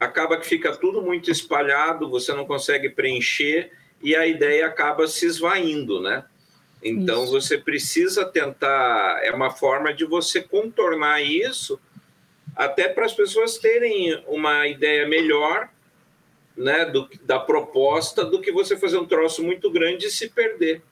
acaba 0.00 0.38
que 0.38 0.46
fica 0.46 0.74
tudo 0.74 1.02
muito 1.02 1.30
espalhado, 1.30 2.08
você 2.08 2.32
não 2.32 2.46
consegue 2.46 2.88
preencher 2.88 3.72
e 4.02 4.14
a 4.14 4.26
ideia 4.26 4.66
acaba 4.66 5.06
se 5.06 5.26
esvaindo, 5.26 6.00
né? 6.00 6.24
Então 6.82 7.24
isso. 7.24 7.32
você 7.32 7.58
precisa 7.58 8.24
tentar, 8.24 9.20
é 9.22 9.30
uma 9.32 9.50
forma 9.50 9.92
de 9.92 10.04
você 10.04 10.40
contornar 10.40 11.22
isso 11.22 11.80
até 12.54 12.88
para 12.88 13.04
as 13.04 13.12
pessoas 13.12 13.58
terem 13.58 14.22
uma 14.26 14.66
ideia 14.66 15.06
melhor 15.06 15.68
né, 16.56 16.86
do, 16.86 17.08
da 17.22 17.38
proposta 17.38 18.24
do 18.24 18.40
que 18.40 18.50
você 18.50 18.76
fazer 18.76 18.98
um 18.98 19.06
troço 19.06 19.42
muito 19.42 19.70
grande 19.70 20.06
e 20.06 20.10
se 20.10 20.30
perder. 20.30 20.82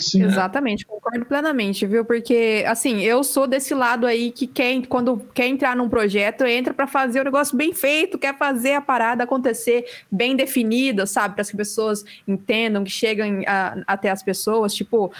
Sim, 0.00 0.24
Exatamente, 0.24 0.84
concordo 0.84 1.24
plenamente, 1.24 1.86
viu? 1.86 2.04
Porque, 2.04 2.64
assim, 2.66 3.00
eu 3.02 3.22
sou 3.22 3.46
desse 3.46 3.74
lado 3.74 4.06
aí 4.06 4.32
que 4.32 4.46
quer, 4.46 4.84
quando 4.86 5.18
quer 5.32 5.46
entrar 5.46 5.76
num 5.76 5.88
projeto, 5.88 6.44
entra 6.44 6.74
para 6.74 6.86
fazer 6.86 7.20
o 7.20 7.24
negócio 7.24 7.56
bem 7.56 7.72
feito, 7.72 8.18
quer 8.18 8.36
fazer 8.36 8.74
a 8.74 8.80
parada 8.80 9.22
acontecer 9.22 9.84
bem 10.10 10.34
definida, 10.34 11.06
sabe? 11.06 11.34
Para 11.34 11.42
as 11.42 11.52
pessoas 11.52 12.04
entendam, 12.26 12.82
que 12.82 12.90
cheguem 12.90 13.46
a, 13.46 13.82
até 13.86 14.10
as 14.10 14.22
pessoas. 14.22 14.74
Tipo, 14.74 15.12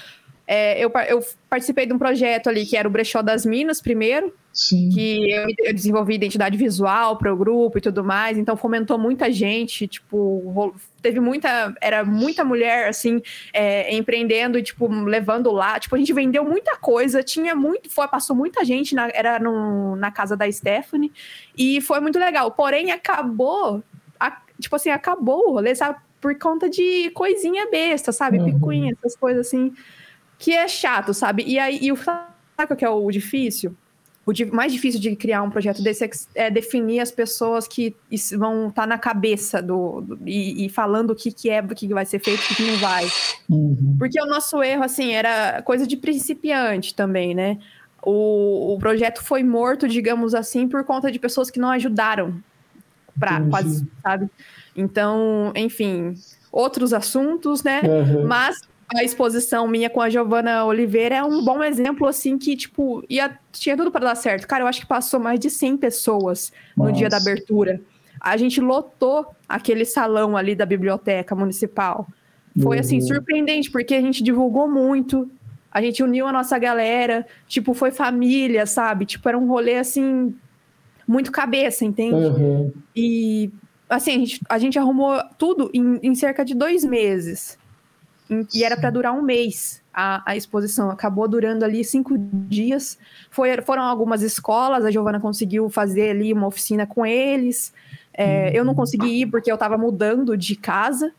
é, 0.47 0.85
eu, 0.85 0.91
eu 1.09 1.25
participei 1.49 1.87
de 1.87 1.93
um 1.93 1.99
projeto 1.99 2.49
ali 2.49 2.67
que 2.67 2.77
era 2.77 2.89
o 2.89 2.91
Brechó 2.91 3.23
das 3.23 3.47
Minas, 3.47 3.81
primeiro, 3.81 4.35
Sim. 4.55 4.89
que 4.91 5.33
eu, 5.33 5.47
eu, 5.65 5.75
desenvolvi 5.75 6.15
identidade 6.15 6.57
visual 6.57 7.19
para 7.19 7.35
o 7.35 7.37
grupo 7.37 7.77
e 7.77 7.81
tudo 7.81 8.05
mais, 8.05 8.39
então 8.39 8.57
fomentou 8.57 8.97
muita 8.97 9.31
gente, 9.33 9.89
tipo, 9.89 10.73
teve 11.03 11.19
muita, 11.19 11.75
era 11.81 12.05
muita 12.05 12.45
mulher, 12.45 12.89
assim, 12.89 13.21
é, 13.53 13.93
empreendendo 13.93 14.57
e, 14.57 14.63
tipo, 14.63 14.87
levando 14.87 15.51
lá, 15.51 15.81
tipo, 15.81 15.97
a 15.97 15.99
gente 15.99 16.13
vendeu 16.13 16.45
muita 16.45 16.77
coisa, 16.77 17.21
tinha 17.21 17.53
muito, 17.57 17.91
foi, 17.91 18.07
passou 18.07 18.37
muita 18.37 18.65
gente, 18.65 18.95
na, 18.95 19.09
era 19.13 19.41
no, 19.41 19.97
na 19.97 20.13
casa 20.13 20.37
da 20.37 20.51
Stephanie, 20.51 21.13
e 21.59 21.81
foi 21.81 21.99
muito 21.99 22.19
legal, 22.19 22.53
porém 22.53 22.93
acabou, 22.93 23.83
a, 24.21 24.41
tipo 24.61 24.77
assim, 24.77 24.91
acabou 24.91 25.49
o 25.49 25.53
rolê, 25.55 25.75
sabe, 25.75 25.99
por 26.21 26.39
conta 26.39 26.71
de 26.71 27.11
coisinha 27.11 27.69
besta, 27.69 28.13
sabe, 28.13 28.39
uhum. 28.39 28.55
picuinha, 28.55 28.93
essas 28.93 29.17
coisas 29.17 29.49
assim, 29.49 29.75
que 30.39 30.53
é 30.53 30.69
chato, 30.69 31.13
sabe, 31.13 31.43
e 31.45 31.59
aí, 31.59 31.81
e 31.83 31.91
o, 31.91 31.97
sabe 31.97 32.23
o 32.71 32.77
que 32.77 32.85
é 32.85 32.89
o 32.89 33.11
difícil? 33.11 33.77
O 34.27 34.33
mais 34.57 34.73
difícil 34.73 35.01
de 35.01 35.15
criar 35.15 35.43
um 35.43 35.51
projeto 35.51 35.83
desse 35.83 36.05
é, 36.05 36.11
é 36.35 36.51
definir 36.51 37.01
as 37.01 37.11
pessoas 37.11 37.69
que 37.69 37.95
vão 38.37 38.69
estar 38.69 38.83
tá 38.83 38.87
na 38.87 38.99
cabeça 38.99 39.61
do, 39.61 40.01
do 40.01 40.19
e, 40.27 40.65
e, 40.65 40.69
falando 40.69 41.11
o 41.11 41.15
que, 41.15 41.31
que 41.31 41.51
é, 41.51 41.61
o 41.61 41.69
que 41.69 41.93
vai 41.93 42.07
ser 42.07 42.19
feito, 42.21 42.41
o 42.41 42.57
que 42.57 42.63
não 42.63 42.79
vai. 42.79 43.07
Uhum. 43.49 43.97
Porque 43.99 44.21
o 44.21 44.27
nosso 44.27 44.63
erro, 44.63 44.83
assim, 44.83 45.13
era 45.13 45.61
coisa 45.63 45.87
de 45.87 45.97
principiante 45.97 46.95
também, 46.95 47.35
né? 47.35 47.59
O, 48.03 48.75
o 48.75 48.79
projeto 48.79 49.23
foi 49.23 49.43
morto, 49.43 49.87
digamos 49.87 50.35
assim, 50.35 50.69
por 50.69 50.85
conta 50.85 51.11
de 51.11 51.19
pessoas 51.19 51.51
que 51.51 51.59
não 51.59 51.71
ajudaram 51.71 52.35
para 53.19 53.41
quase, 53.43 53.87
sabe? 54.03 54.29
Então, 54.77 55.53
enfim, 55.55 56.15
outros 56.51 56.93
assuntos, 56.93 57.63
né? 57.63 57.83
Uhum. 57.83 58.27
Mas 58.27 58.61
a 58.95 59.03
exposição 59.03 59.67
minha 59.69 59.89
com 59.89 60.01
a 60.01 60.11
Giovana 60.11 60.65
Oliveira 60.65 61.17
é 61.17 61.25
um 61.25 61.45
bom 61.45 61.63
exemplo, 61.63 62.07
assim, 62.07 62.37
que, 62.37 62.57
tipo, 62.57 63.05
ia, 63.09 63.39
tinha 63.53 63.77
tudo 63.77 63.91
para 63.91 64.07
dar 64.07 64.15
certo. 64.15 64.47
Cara, 64.47 64.65
eu 64.65 64.69
acho 64.69 64.81
que 64.81 64.87
passou 64.87 65.21
mais 65.21 65.39
de 65.39 65.51
100 65.51 65.77
pessoas 65.77 66.53
Nossa. 66.77 66.91
no 66.91 66.97
dia 66.97 67.09
da 67.09 67.17
abertura. 67.17 67.81
A 68.21 68.37
gente 68.37 68.61
lotou 68.61 69.27
aquele 69.49 69.85
salão 69.85 70.37
ali 70.37 70.55
da 70.55 70.67
biblioteca 70.67 71.35
municipal. 71.35 72.07
Foi, 72.61 72.79
assim, 72.79 72.97
uhum. 72.97 73.07
surpreendente, 73.09 73.71
porque 73.71 73.95
a 73.95 74.01
gente 74.01 74.23
divulgou 74.23 74.69
muito, 74.69 75.29
a 75.73 75.83
gente 75.83 76.03
uniu 76.03 76.27
a 76.27 76.33
nossa 76.33 76.57
galera, 76.57 77.27
tipo, 77.49 77.75
foi 77.75 77.91
família, 77.91 78.65
sabe? 78.65 79.05
Tipo, 79.05 79.29
era 79.29 79.37
um 79.37 79.49
rolê 79.49 79.77
assim, 79.77 80.35
muito 81.07 81.33
cabeça, 81.33 81.85
entende? 81.85 82.15
Uhum. 82.15 82.73
E 82.95 83.51
assim, 83.89 84.13
a 84.13 84.19
gente, 84.19 84.41
a 84.49 84.59
gente 84.59 84.79
arrumou 84.79 85.21
tudo 85.37 85.71
em, 85.75 85.99
em 86.03 86.15
cerca 86.15 86.45
de 86.45 86.55
dois 86.55 86.85
meses. 86.85 87.59
E 88.53 88.65
era 88.65 88.77
para 88.77 88.91
durar 88.91 89.13
um 89.13 89.23
mês 89.23 89.83
a, 89.93 90.23
a, 90.25 90.37
exposição. 90.37 90.91
Acabou 90.91 91.29
durando 91.29 91.65
ali 91.65 91.85
cinco 91.85 92.17
dias. 92.19 92.99
Foi, 93.31 93.61
foram 93.63 93.83
algumas 93.83 94.23
escolas, 94.23 94.85
a 94.85 94.91
Giovana 94.91 95.21
conseguiu 95.21 95.69
fazer 95.69 96.11
ali 96.11 96.33
uma 96.33 96.47
oficina 96.47 96.87
com 96.87 97.05
eles. 97.05 97.73
É, 98.13 98.57
Eu 98.57 98.65
não 98.65 98.73
uhum. 98.73 98.77
consegui 98.77 99.23
ir 99.23 99.27
porque 99.27 99.51
eu 99.51 99.55
estava 99.55 99.77
mudando 99.77 100.37
de 100.37 100.57
casa. 100.57 101.13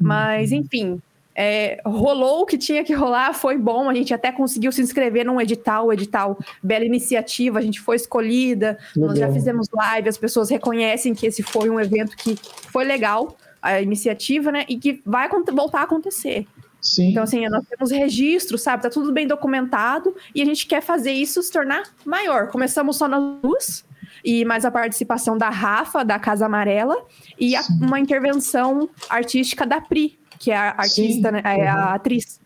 Mas, 0.00 0.52
uhum. 0.52 0.58
enfim, 0.58 1.02
é, 1.40 1.80
rolou 1.86 2.42
o 2.42 2.46
que 2.46 2.58
tinha 2.58 2.82
que 2.82 2.92
rolar, 2.92 3.32
foi 3.32 3.56
bom. 3.56 3.88
A 3.88 3.94
gente 3.94 4.12
até 4.12 4.32
conseguiu 4.32 4.72
se 4.72 4.82
inscrever 4.82 5.24
num 5.24 5.40
edital, 5.40 5.92
edital 5.92 6.36
Bela 6.60 6.84
Iniciativa, 6.84 7.60
a 7.60 7.62
gente 7.62 7.80
foi 7.80 7.94
escolhida, 7.94 8.76
legal. 8.96 9.10
nós 9.10 9.18
já 9.20 9.32
fizemos 9.32 9.68
live, 9.72 10.08
as 10.08 10.18
pessoas 10.18 10.50
reconhecem 10.50 11.14
que 11.14 11.28
esse 11.28 11.44
foi 11.44 11.70
um 11.70 11.78
evento 11.78 12.16
que 12.16 12.36
foi 12.72 12.84
legal, 12.84 13.36
a 13.68 13.82
iniciativa, 13.82 14.52
né? 14.52 14.64
E 14.68 14.76
que 14.78 15.00
vai 15.04 15.28
voltar 15.52 15.80
a 15.80 15.84
acontecer. 15.84 16.46
Sim. 16.80 17.10
Então, 17.10 17.22
assim, 17.24 17.48
nós 17.48 17.64
temos 17.66 17.90
registro, 17.90 18.56
sabe? 18.56 18.82
Tá 18.82 18.90
tudo 18.90 19.12
bem 19.12 19.26
documentado 19.26 20.14
e 20.34 20.40
a 20.40 20.44
gente 20.44 20.66
quer 20.66 20.80
fazer 20.80 21.12
isso 21.12 21.42
se 21.42 21.50
tornar 21.50 21.82
maior. 22.04 22.48
Começamos 22.48 22.96
só 22.96 23.08
na 23.08 23.18
luz, 23.18 23.84
e 24.24 24.44
mais 24.44 24.64
a 24.64 24.70
participação 24.70 25.36
da 25.36 25.48
Rafa, 25.48 26.04
da 26.04 26.18
Casa 26.18 26.46
Amarela, 26.46 26.96
e 27.38 27.56
a, 27.56 27.62
uma 27.80 28.00
intervenção 28.00 28.88
artística 29.08 29.66
da 29.66 29.80
Pri, 29.80 30.18
que 30.38 30.50
é 30.50 30.56
a 30.56 30.74
artista, 30.76 31.32
né, 31.32 31.42
é 31.44 31.68
a 31.68 31.94
atriz. 31.94 32.40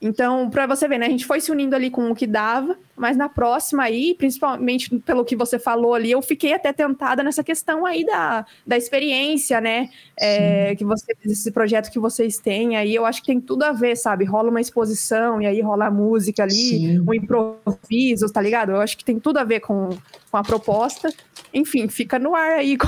Então, 0.00 0.50
para 0.50 0.66
você 0.66 0.86
ver, 0.86 0.98
né, 0.98 1.06
a 1.06 1.10
gente 1.10 1.24
foi 1.24 1.40
se 1.40 1.50
unindo 1.50 1.74
ali 1.74 1.90
com 1.90 2.10
o 2.10 2.14
que 2.14 2.26
dava, 2.26 2.76
mas 2.96 3.16
na 3.16 3.28
próxima 3.28 3.84
aí, 3.84 4.14
principalmente 4.14 4.96
pelo 5.00 5.24
que 5.24 5.34
você 5.34 5.58
falou 5.58 5.94
ali, 5.94 6.10
eu 6.10 6.22
fiquei 6.22 6.52
até 6.52 6.72
tentada 6.72 7.22
nessa 7.22 7.42
questão 7.42 7.84
aí 7.84 8.04
da, 8.04 8.46
da 8.66 8.76
experiência, 8.76 9.60
né, 9.60 9.90
é, 10.18 10.74
que 10.76 10.84
você 10.84 11.14
esse 11.24 11.50
projeto 11.50 11.90
que 11.90 11.98
vocês 11.98 12.38
têm 12.38 12.76
aí, 12.76 12.94
eu 12.94 13.04
acho 13.04 13.20
que 13.20 13.26
tem 13.26 13.40
tudo 13.40 13.64
a 13.64 13.72
ver, 13.72 13.96
sabe? 13.96 14.24
Rola 14.24 14.50
uma 14.50 14.60
exposição 14.60 15.40
e 15.40 15.46
aí 15.46 15.60
rola 15.60 15.86
a 15.86 15.90
música 15.90 16.42
ali, 16.42 16.52
Sim. 16.52 17.00
um 17.00 17.14
improviso, 17.14 18.32
tá 18.32 18.40
ligado? 18.40 18.72
Eu 18.72 18.80
acho 18.80 18.96
que 18.96 19.04
tem 19.04 19.18
tudo 19.18 19.38
a 19.38 19.44
ver 19.44 19.60
com, 19.60 19.90
com 20.30 20.36
a 20.36 20.42
proposta. 20.42 21.12
Enfim, 21.52 21.88
fica 21.88 22.18
no 22.18 22.34
ar 22.34 22.52
aí. 22.58 22.76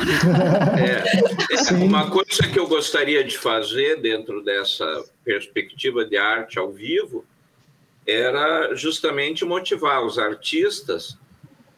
É, 0.76 1.74
uma 1.74 2.10
coisa 2.10 2.42
que 2.52 2.58
eu 2.58 2.66
gostaria 2.66 3.24
de 3.24 3.38
fazer 3.38 4.00
dentro 4.00 4.42
dessa 4.42 5.04
perspectiva 5.24 6.04
de 6.04 6.16
arte 6.16 6.58
ao 6.58 6.70
vivo 6.70 7.24
era 8.06 8.74
justamente 8.74 9.44
motivar 9.44 10.04
os 10.04 10.18
artistas 10.18 11.18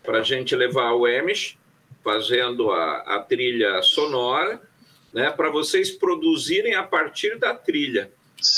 para 0.03 0.19
a 0.19 0.23
gente 0.23 0.55
levar 0.55 0.93
o 0.93 1.07
Emish 1.07 1.57
fazendo 2.05 2.71
a, 2.71 2.99
a 3.17 3.21
trilha 3.21 3.83
sonora, 3.83 4.61
né, 5.13 5.31
para 5.31 5.51
vocês 5.51 5.91
produzirem 5.91 6.75
a 6.75 6.83
partir 6.83 7.39
da 7.39 7.55
trilha. 7.55 8.11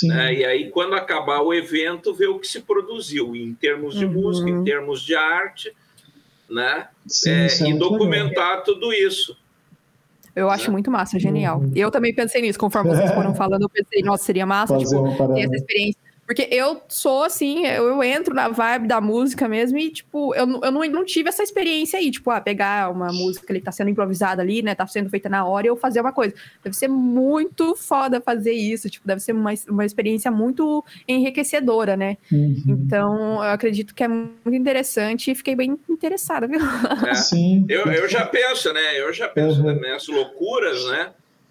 Né? 0.02 0.34
E 0.34 0.44
aí, 0.44 0.70
quando 0.70 0.94
acabar 0.94 1.40
o 1.40 1.54
evento, 1.54 2.12
ver 2.12 2.28
o 2.28 2.38
que 2.38 2.46
se 2.46 2.60
produziu 2.60 3.34
em 3.34 3.54
termos 3.54 3.94
de 3.94 4.04
uhum. 4.04 4.12
música, 4.12 4.50
em 4.50 4.62
termos 4.62 5.02
de 5.02 5.14
arte, 5.14 5.74
né? 6.48 6.88
Sim, 7.06 7.30
é, 7.30 7.46
é 7.46 7.70
e 7.70 7.78
documentar 7.78 8.62
tudo 8.62 8.92
isso. 8.92 9.36
Eu 10.36 10.50
acho 10.50 10.66
né? 10.66 10.72
muito 10.72 10.90
massa, 10.90 11.18
genial. 11.18 11.60
Uhum. 11.60 11.72
Eu 11.74 11.90
também 11.90 12.14
pensei 12.14 12.42
nisso, 12.42 12.58
conforme 12.58 12.94
vocês 12.94 13.10
foram 13.12 13.34
falando, 13.34 13.62
eu 13.62 13.70
pensei, 13.70 14.02
nossa, 14.02 14.22
seria 14.22 14.44
massa, 14.44 14.74
Fazer 14.74 14.96
tipo, 14.96 15.34
ter 15.34 15.40
essa 15.40 15.54
experiência 15.54 16.09
porque 16.30 16.46
eu 16.48 16.80
sou 16.86 17.24
assim, 17.24 17.66
eu, 17.66 17.88
eu, 17.88 18.04
entro 18.04 18.32
na 18.32 18.46
vibe 18.48 18.86
da 18.86 19.00
música 19.00 19.48
mesmo 19.48 19.76
e, 19.78 19.90
tipo, 19.90 20.32
eu, 20.36 20.60
eu 20.62 20.70
não, 20.70 20.80
não 20.88 21.04
tive 21.04 21.28
essa 21.28 21.42
experiência 21.42 21.98
aí, 21.98 22.08
tipo, 22.08 22.30
ah, 22.30 22.40
pegar 22.40 22.88
uma 22.88 23.08
música 23.08 23.52
que 23.52 23.60
tá 23.60 23.72
sendo 23.72 23.90
improvisada 23.90 24.40
ali, 24.40 24.62
né, 24.62 24.72
tá 24.76 24.86
sendo 24.86 25.10
feita 25.10 25.28
na 25.28 25.44
hora 25.44 25.66
e 25.66 25.70
eu 25.70 25.76
fazer 25.76 26.00
uma 26.00 26.12
coisa. 26.12 26.32
Deve 26.62 26.76
ser 26.76 26.86
muito 26.86 27.74
foda 27.74 28.20
fazer 28.20 28.52
isso, 28.52 28.88
tipo, 28.88 29.08
deve 29.08 29.20
ser 29.20 29.32
uma, 29.32 29.50
uma 29.68 29.84
experiência 29.84 30.30
muito 30.30 30.84
enriquecedora, 31.08 31.96
né? 31.96 32.16
Uhum. 32.30 32.62
Então, 32.86 33.42
eu 33.42 33.50
acredito 33.50 33.92
que 33.92 34.04
é 34.04 34.08
muito 34.08 34.54
interessante 34.54 35.32
e 35.32 35.34
fiquei 35.34 35.56
bem 35.56 35.76
interessada, 35.88 36.46
viu? 36.46 36.60
É. 37.08 37.14
Sim. 37.14 37.66
Eu, 37.68 37.86
eu 37.86 38.08
já 38.08 38.24
penso, 38.24 38.72
né, 38.72 39.00
eu 39.00 39.12
já 39.12 39.26
penso 39.26 39.66
uhum. 39.66 39.80
nessas 39.80 40.06
loucuras, 40.06 40.86
né? 40.92 41.10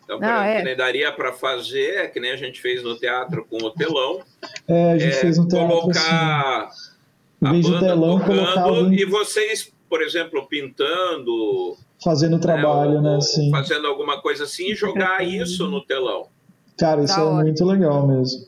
Então, 0.09 0.19
Não, 0.19 0.41
é. 0.41 0.57
que 0.57 0.63
nem 0.63 0.75
daria 0.75 1.11
para 1.11 1.31
fazer, 1.31 2.11
que 2.11 2.19
nem 2.19 2.31
a 2.31 2.35
gente 2.35 2.59
fez 2.59 2.81
no 2.81 2.97
teatro 2.97 3.45
com 3.47 3.57
o 3.57 3.69
telão. 3.69 4.21
É, 4.67 4.93
a 4.93 4.97
gente 4.97 5.15
é, 5.15 5.21
fez 5.21 5.37
no 5.37 5.47
teatro. 5.47 5.67
Colocar 5.67 6.67
assim. 6.67 7.45
a 7.45 7.53
banda 7.53 7.79
telão, 7.79 8.19
tocando 8.19 8.91
e 8.91 9.05
vocês, 9.05 9.71
por 9.87 10.01
exemplo, 10.01 10.47
pintando. 10.47 11.77
Fazendo 12.03 12.37
né, 12.37 12.41
trabalho, 12.41 13.01
né? 13.01 13.17
Assim. 13.17 13.51
Fazendo 13.51 13.85
alguma 13.85 14.19
coisa 14.19 14.45
assim 14.45 14.71
e 14.71 14.75
jogar 14.75 15.23
isso 15.23 15.67
no 15.67 15.85
telão. 15.85 16.25
Cara, 16.75 17.03
isso 17.03 17.19
é 17.19 17.43
muito 17.43 17.63
legal 17.63 18.07
mesmo. 18.07 18.47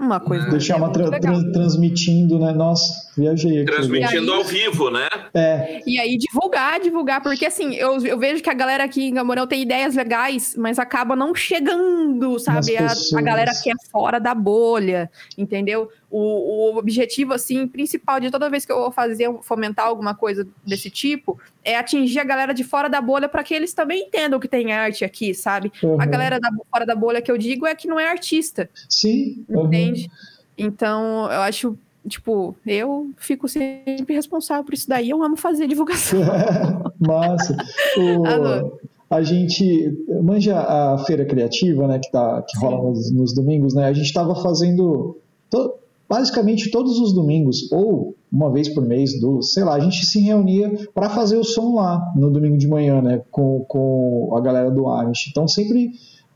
Uma 0.00 0.18
coisa. 0.18 0.48
Deixar 0.48 0.78
uma 0.78 0.90
tra 0.90 1.10
tra 1.10 1.52
transmitindo, 1.52 2.38
né? 2.38 2.52
Nossa, 2.52 3.12
viajei 3.14 3.60
aqui. 3.60 3.70
Transmitindo 3.70 4.32
aí, 4.32 4.38
ao 4.38 4.44
vivo, 4.44 4.90
né? 4.90 5.06
É. 5.34 5.82
E 5.86 6.00
aí 6.00 6.16
divulgar, 6.16 6.80
divulgar, 6.80 7.22
porque 7.22 7.44
assim, 7.44 7.74
eu, 7.74 7.98
eu 8.06 8.18
vejo 8.18 8.42
que 8.42 8.48
a 8.48 8.54
galera 8.54 8.84
aqui 8.84 9.08
em 9.08 9.12
Gamorão 9.12 9.46
tem 9.46 9.60
ideias 9.60 9.94
legais, 9.94 10.54
mas 10.56 10.78
acaba 10.78 11.14
não 11.14 11.34
chegando, 11.34 12.38
sabe? 12.38 12.78
A, 12.78 12.86
a, 12.86 13.20
galera 13.20 13.52
que 13.62 13.70
é 13.70 13.74
fora 13.92 14.18
da 14.18 14.34
bolha, 14.34 15.10
entendeu? 15.36 15.90
O, 16.10 16.72
o 16.72 16.76
objetivo, 16.76 17.32
assim, 17.32 17.68
principal 17.68 18.18
de 18.18 18.30
toda 18.30 18.50
vez 18.50 18.66
que 18.66 18.72
eu 18.72 18.80
vou 18.80 18.90
fazer, 18.90 19.30
fomentar 19.42 19.86
alguma 19.86 20.14
coisa 20.14 20.46
desse 20.66 20.90
tipo, 20.90 21.38
é 21.64 21.76
atingir 21.76 22.18
a 22.18 22.24
galera 22.24 22.52
de 22.52 22.64
fora 22.64 22.88
da 22.88 23.00
bolha 23.00 23.28
para 23.28 23.44
que 23.44 23.54
eles 23.54 23.72
também 23.72 24.02
entendam 24.02 24.40
que 24.40 24.48
tem 24.48 24.72
arte 24.72 25.04
aqui, 25.04 25.32
sabe? 25.32 25.70
Uhum. 25.82 26.00
A 26.00 26.06
galera 26.06 26.40
da, 26.40 26.50
fora 26.70 26.84
da 26.84 26.96
bolha 26.96 27.22
que 27.22 27.30
eu 27.30 27.38
digo 27.38 27.66
é 27.66 27.74
que 27.74 27.86
não 27.86 27.98
é 28.00 28.08
artista. 28.08 28.68
Sim. 28.88 29.44
Entende? 29.48 30.02
Uhum. 30.02 30.66
Então, 30.66 31.30
eu 31.30 31.40
acho 31.42 31.78
tipo, 32.08 32.56
eu 32.66 33.10
fico 33.16 33.46
sempre 33.46 34.14
responsável 34.14 34.64
por 34.64 34.74
isso 34.74 34.88
daí, 34.88 35.10
eu 35.10 35.22
amo 35.22 35.36
fazer 35.36 35.66
divulgação. 35.66 36.20
Massa. 36.98 37.56
O, 37.96 38.80
a 39.10 39.22
gente 39.22 39.92
manja 40.22 40.58
a 40.58 40.98
feira 40.98 41.24
criativa, 41.24 41.86
né, 41.88 41.98
que, 41.98 42.10
tá, 42.12 42.42
que 42.42 42.56
rola 42.58 42.90
nos, 42.90 43.10
nos, 43.10 43.34
domingos, 43.34 43.74
né? 43.74 43.86
A 43.86 43.92
gente 43.92 44.06
estava 44.06 44.36
fazendo 44.36 45.18
to, 45.50 45.74
basicamente 46.10 46.72
todos 46.72 46.98
os 46.98 47.14
domingos, 47.14 47.70
ou 47.70 48.16
uma 48.32 48.50
vez 48.50 48.68
por 48.68 48.84
mês, 48.84 49.20
do, 49.20 49.40
sei 49.42 49.62
lá, 49.62 49.74
a 49.74 49.80
gente 49.80 50.04
se 50.04 50.20
reunia 50.20 50.72
para 50.92 51.08
fazer 51.08 51.36
o 51.36 51.44
som 51.44 51.76
lá 51.76 52.12
no 52.16 52.30
domingo 52.30 52.58
de 52.58 52.66
manhã, 52.66 53.00
né, 53.00 53.22
com, 53.30 53.64
com 53.68 54.34
a 54.36 54.40
galera 54.40 54.72
do 54.72 54.88
Amish. 54.88 55.28
Então 55.30 55.46
sempre 55.46 55.92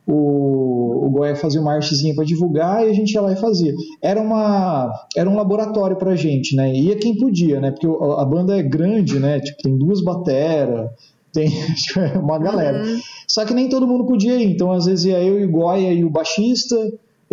o, 0.07 1.07
o 1.07 1.11
Goiás 1.11 1.41
fazia 1.41 1.61
uma 1.61 1.75
artezinha 1.75 2.15
para 2.15 2.25
divulgar 2.25 2.87
e 2.87 2.91
a 2.91 2.93
gente 2.93 3.13
ia 3.13 3.21
lá 3.21 3.33
e 3.33 3.37
fazia. 3.37 3.75
Era, 4.01 4.21
uma, 4.21 4.93
era 5.17 5.29
um 5.29 5.35
laboratório 5.35 5.97
para 5.97 6.13
a 6.13 6.17
gente, 6.17 6.55
né? 6.55 6.73
Ia 6.73 6.97
quem 6.97 7.17
podia, 7.17 7.61
né? 7.61 7.73
Porque 7.73 7.87
a 7.87 8.25
banda 8.25 8.57
é 8.57 8.63
grande, 8.63 9.19
né? 9.19 9.41
Tipo, 9.41 9.63
tem 9.63 9.77
duas 9.77 10.03
bateras, 10.05 10.89
tem 11.33 11.51
uma 12.21 12.39
galera. 12.39 12.85
Uhum. 12.85 13.01
Só 13.27 13.45
que 13.45 13.53
nem 13.53 13.69
todo 13.69 13.89
mundo 13.89 14.05
podia 14.05 14.37
ir, 14.37 14.53
então 14.53 14.71
às 14.71 14.87
vezes 14.87 15.07
ia 15.07 15.21
eu 15.21 15.41
e 15.41 15.47
o 15.47 15.51
Goya 15.51 15.93
e 15.93 16.05
o 16.05 16.11
baixista, 16.11 16.77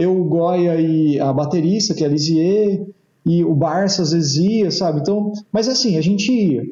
eu, 0.01 0.19
o 0.19 0.25
Goya 0.25 0.79
e 0.79 1.19
a 1.19 1.31
baterista, 1.31 1.93
que 1.93 2.03
é 2.03 2.07
a 2.07 2.09
Lisier, 2.09 2.85
e 3.25 3.43
o 3.43 3.53
Barça 3.53 4.01
às 4.01 4.11
vezes 4.11 4.37
ia, 4.37 4.71
sabe? 4.71 4.99
Então, 5.01 5.31
mas 5.51 5.67
assim, 5.67 5.97
a 5.97 6.01
gente 6.01 6.31
ia. 6.31 6.63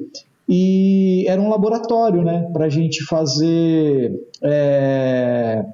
E 0.48 1.26
era 1.28 1.40
um 1.40 1.50
laboratório, 1.50 2.24
né? 2.24 2.50
Pra 2.52 2.70
gente 2.70 3.04
fazer. 3.06 4.12
É 4.42 5.66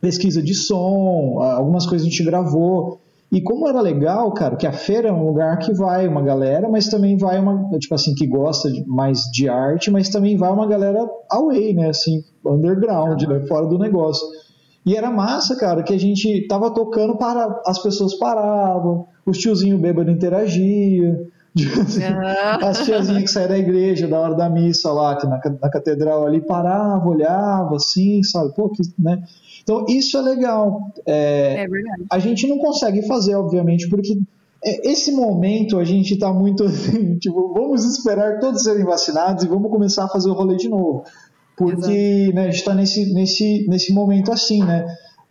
pesquisa 0.00 0.42
de 0.42 0.54
som, 0.54 1.40
algumas 1.40 1.86
coisas 1.86 2.06
a 2.06 2.10
gente 2.10 2.24
gravou. 2.24 3.00
E 3.32 3.40
como 3.40 3.68
era 3.68 3.80
legal, 3.80 4.30
cara, 4.32 4.54
que 4.54 4.66
a 4.66 4.72
feira 4.72 5.08
é 5.08 5.12
um 5.12 5.26
lugar 5.26 5.58
que 5.58 5.72
vai 5.72 6.06
uma 6.06 6.22
galera, 6.22 6.68
mas 6.68 6.88
também 6.88 7.16
vai 7.16 7.40
uma, 7.40 7.68
tipo 7.78 7.94
assim, 7.94 8.14
que 8.14 8.24
gosta 8.24 8.70
de, 8.70 8.86
mais 8.86 9.22
de 9.32 9.48
arte, 9.48 9.90
mas 9.90 10.08
também 10.08 10.36
vai 10.36 10.50
uma 10.50 10.66
galera 10.66 11.04
away, 11.30 11.74
né, 11.74 11.88
assim, 11.88 12.22
underground, 12.44 13.20
né, 13.22 13.40
fora 13.48 13.66
do 13.66 13.78
negócio. 13.78 14.24
E 14.86 14.96
era 14.96 15.10
massa, 15.10 15.56
cara, 15.56 15.82
que 15.82 15.92
a 15.92 15.98
gente 15.98 16.46
tava 16.46 16.72
tocando, 16.72 17.16
para 17.16 17.60
as 17.66 17.82
pessoas 17.82 18.14
paravam, 18.14 19.08
os 19.26 19.36
tiozinhos 19.36 19.80
bêbados 19.80 20.14
interagiam, 20.14 21.26
as 22.62 22.84
tiazinhas 22.84 23.22
que 23.22 23.30
saíram 23.30 23.54
da 23.54 23.58
igreja, 23.58 24.06
da 24.06 24.20
hora 24.20 24.34
da 24.34 24.48
missa 24.48 24.92
lá, 24.92 25.16
que 25.16 25.26
na, 25.26 25.40
na 25.60 25.70
catedral 25.70 26.24
ali, 26.24 26.40
parava, 26.40 27.08
olhava, 27.08 27.74
assim, 27.76 28.22
sabe, 28.22 28.54
pô, 28.54 28.68
que, 28.68 28.82
né, 28.98 29.22
então, 29.66 29.84
isso 29.88 30.16
é 30.16 30.22
legal. 30.22 30.92
É, 31.04 31.64
é 31.64 31.68
verdade. 31.68 32.04
A 32.08 32.20
gente 32.20 32.46
não 32.46 32.58
consegue 32.58 33.04
fazer, 33.08 33.34
obviamente, 33.34 33.88
porque 33.88 34.16
é, 34.64 34.88
esse 34.88 35.10
momento 35.10 35.76
a 35.76 35.84
gente 35.84 36.14
está 36.14 36.32
muito 36.32 36.62
assim, 36.64 37.18
tipo, 37.18 37.52
vamos 37.52 37.84
esperar 37.84 38.38
todos 38.38 38.62
serem 38.62 38.84
vacinados 38.84 39.42
e 39.42 39.48
vamos 39.48 39.68
começar 39.68 40.04
a 40.04 40.08
fazer 40.08 40.30
o 40.30 40.34
rolê 40.34 40.54
de 40.56 40.68
novo. 40.68 41.02
Porque 41.56 42.32
né, 42.34 42.42
a 42.42 42.50
gente 42.50 42.56
está 42.56 42.74
nesse, 42.74 43.12
nesse, 43.14 43.66
nesse 43.68 43.92
momento 43.92 44.30
assim, 44.30 44.62
né? 44.62 44.84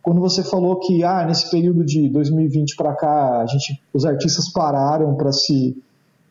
quando 0.06 0.22
você 0.22 0.44
falou 0.44 0.76
que 0.76 1.04
ah, 1.04 1.26
nesse 1.26 1.50
período 1.50 1.84
de 1.84 2.08
2020 2.10 2.76
para 2.76 2.94
cá, 2.94 3.42
a 3.42 3.46
gente, 3.48 3.82
os 3.92 4.06
artistas 4.06 4.52
pararam 4.54 5.16
para 5.16 5.32
se 5.32 5.76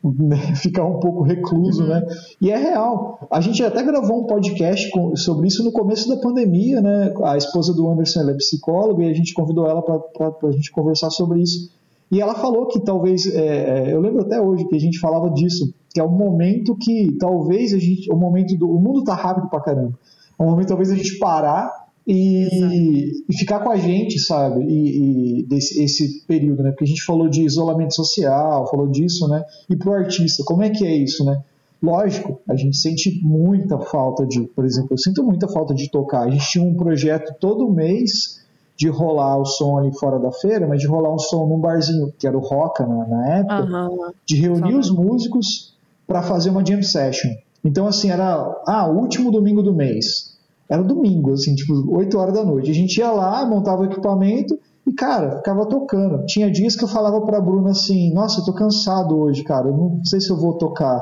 né, 0.01 0.37
ficar 0.55 0.85
um 0.85 0.97
pouco 0.97 1.23
recluso, 1.23 1.83
uhum. 1.83 1.89
né? 1.89 2.07
E 2.39 2.49
é 2.49 2.57
real. 2.57 3.27
A 3.29 3.41
gente 3.41 3.61
até 3.61 3.83
gravou 3.83 4.21
um 4.21 4.27
podcast 4.27 4.89
com, 4.91 5.13
sobre 5.17 5.49
isso 5.49 5.61
no 5.61 5.73
começo 5.73 6.07
da 6.07 6.15
pandemia, 6.15 6.79
né? 6.79 7.13
A 7.25 7.35
esposa 7.35 7.73
do 7.73 7.89
Anderson 7.89 8.21
ela 8.21 8.31
é 8.31 8.35
psicóloga 8.35 9.03
e 9.03 9.09
a 9.09 9.13
gente 9.13 9.33
convidou 9.33 9.67
ela 9.67 9.81
para 9.81 10.47
a 10.47 10.51
gente 10.51 10.71
conversar 10.71 11.09
sobre 11.09 11.41
isso. 11.41 11.69
E 12.09 12.21
ela 12.21 12.35
falou 12.35 12.67
que 12.67 12.79
talvez, 12.79 13.25
é, 13.27 13.89
é, 13.89 13.93
eu 13.93 13.99
lembro 13.99 14.21
até 14.21 14.39
hoje 14.39 14.65
que 14.69 14.75
a 14.75 14.79
gente 14.79 14.99
falava 14.99 15.29
disso, 15.31 15.73
que 15.95 16.01
é 16.01 16.03
um 16.03 16.11
momento 16.11 16.75
que 16.75 17.15
talvez 17.17 17.73
a 17.73 17.79
gente, 17.79 18.11
o 18.11 18.17
momento 18.17 18.53
do, 18.57 18.69
o 18.69 18.77
mundo 18.77 19.01
tá 19.05 19.15
rápido 19.15 19.47
pra 19.47 19.61
caramba. 19.61 19.97
É 20.37 20.43
um 20.43 20.47
momento 20.47 20.67
talvez 20.67 20.91
a 20.91 20.95
gente 20.95 21.17
parar 21.17 21.71
e, 22.05 23.13
e, 23.29 23.37
ficar 23.37 23.61
com 23.61 23.71
a 23.71 23.77
gente, 23.77 24.19
sabe? 24.19 24.61
E, 24.65 25.39
e 25.39 25.43
desse, 25.43 25.81
esse 25.81 26.25
período, 26.27 26.63
né? 26.63 26.71
Porque 26.71 26.83
a 26.83 26.87
gente 26.87 27.01
falou 27.01 27.29
de 27.29 27.43
isolamento 27.43 27.95
social, 27.95 28.69
falou 28.69 28.87
disso, 28.89 29.25
né? 29.29 29.41
E 29.69 29.77
pro 29.77 29.93
artista, 29.93 30.43
como 30.45 30.63
é 30.63 30.69
que 30.69 30.85
é 30.85 30.93
isso, 30.93 31.23
né? 31.23 31.41
Lógico, 31.81 32.41
a 32.45 32.57
gente 32.57 32.75
sente 32.75 33.21
muita 33.23 33.79
falta 33.79 34.25
de, 34.25 34.41
por 34.47 34.65
exemplo, 34.65 34.89
eu 34.91 34.97
sinto 34.97 35.23
muita 35.23 35.47
falta 35.47 35.73
de 35.73 35.89
tocar. 35.89 36.23
A 36.23 36.29
gente 36.29 36.45
tinha 36.45 36.63
um 36.65 36.75
projeto 36.75 37.33
todo 37.39 37.71
mês 37.71 38.43
de 38.75 38.89
rolar 38.89 39.37
o 39.37 39.45
som 39.45 39.77
ali 39.77 39.97
fora 39.97 40.19
da 40.19 40.33
feira, 40.33 40.67
mas 40.67 40.81
de 40.81 40.87
rolar 40.87 41.13
um 41.13 41.19
som 41.19 41.47
num 41.47 41.57
barzinho, 41.57 42.11
que 42.19 42.27
era 42.27 42.37
o 42.37 42.41
Roca 42.41 42.85
na, 42.85 43.07
na 43.07 43.37
época, 43.37 43.63
uhum. 43.63 44.11
de 44.25 44.35
reunir 44.35 44.75
os 44.75 44.91
músicos 44.91 45.73
para 46.07 46.21
fazer 46.21 46.49
uma 46.49 46.65
jam 46.65 46.81
session. 46.81 47.31
Então, 47.63 47.87
assim, 47.87 48.11
era 48.11 48.61
ah, 48.67 48.87
o 48.87 48.97
último 48.99 49.31
domingo 49.31 49.63
do 49.63 49.73
mês. 49.73 50.35
Era 50.69 50.83
domingo, 50.83 51.33
assim, 51.33 51.55
tipo, 51.55 51.73
8 51.95 52.17
horas 52.17 52.33
da 52.33 52.43
noite. 52.43 52.71
A 52.71 52.73
gente 52.73 52.97
ia 52.97 53.11
lá, 53.11 53.45
montava 53.45 53.81
o 53.81 53.85
equipamento 53.85 54.57
e, 54.85 54.93
cara, 54.93 55.37
ficava 55.37 55.65
tocando. 55.65 56.25
Tinha 56.25 56.49
dias 56.49 56.75
que 56.75 56.83
eu 56.83 56.87
falava 56.87 57.21
pra 57.21 57.41
Bruna 57.41 57.71
assim: 57.71 58.13
Nossa, 58.13 58.41
eu 58.41 58.45
tô 58.45 58.53
cansado 58.53 59.17
hoje, 59.17 59.43
cara, 59.43 59.67
eu 59.67 59.73
não 59.75 60.01
sei 60.03 60.19
se 60.19 60.29
eu 60.29 60.37
vou 60.37 60.53
tocar. 60.53 61.01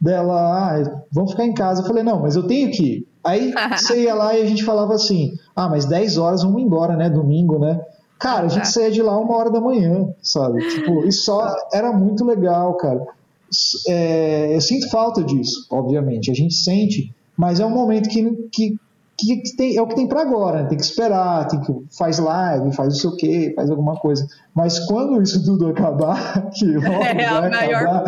Dela, 0.00 0.34
ah, 0.34 1.02
vamos 1.12 1.32
ficar 1.32 1.44
em 1.44 1.52
casa. 1.52 1.82
Eu 1.82 1.86
falei: 1.86 2.02
Não, 2.02 2.20
mas 2.20 2.34
eu 2.34 2.44
tenho 2.44 2.70
que 2.70 2.82
ir. 2.82 3.08
Aí 3.22 3.52
você 3.76 4.04
ia 4.04 4.14
lá 4.14 4.36
e 4.36 4.42
a 4.42 4.46
gente 4.46 4.64
falava 4.64 4.94
assim: 4.94 5.32
Ah, 5.54 5.68
mas 5.68 5.84
10 5.84 6.18
horas 6.18 6.42
vamos 6.42 6.62
embora, 6.62 6.96
né? 6.96 7.08
Domingo, 7.08 7.58
né? 7.58 7.80
Cara, 8.18 8.46
a 8.46 8.48
gente 8.48 8.66
é. 8.66 8.70
saía 8.70 8.90
de 8.90 9.02
lá 9.02 9.16
uma 9.18 9.34
hora 9.34 9.50
da 9.50 9.60
manhã, 9.60 10.08
sabe? 10.22 10.60
Tipo, 10.68 11.06
e 11.06 11.12
só 11.12 11.54
era 11.72 11.90
muito 11.92 12.24
legal, 12.24 12.74
cara. 12.76 13.06
É, 13.88 14.54
eu 14.54 14.60
sinto 14.60 14.88
falta 14.90 15.22
disso, 15.22 15.66
obviamente. 15.70 16.30
A 16.30 16.34
gente 16.34 16.54
sente, 16.54 17.12
mas 17.36 17.60
é 17.60 17.66
um 17.66 17.70
momento 17.70 18.08
que, 18.08 18.22
que 18.52 18.76
que, 19.20 19.56
tem, 19.56 19.76
é 19.76 19.82
o 19.82 19.86
que 19.86 19.94
tem 19.94 20.06
para 20.06 20.22
agora, 20.22 20.62
né? 20.62 20.68
tem 20.68 20.78
que 20.78 20.84
esperar, 20.84 21.46
tem 21.46 21.60
que 21.60 21.72
faz 21.96 22.18
live, 22.18 22.74
faz 22.74 22.88
não 22.88 23.00
sei 23.00 23.10
o 23.10 23.16
que, 23.16 23.54
faz 23.54 23.70
alguma 23.70 23.96
coisa. 23.96 24.26
Mas 24.54 24.78
quando 24.86 25.20
isso 25.22 25.44
tudo 25.44 25.68
acabar, 25.68 26.50
que 26.56 26.64
logo 26.78 27.04
é, 27.04 27.14
vai 27.14 27.50
maior... 27.50 28.04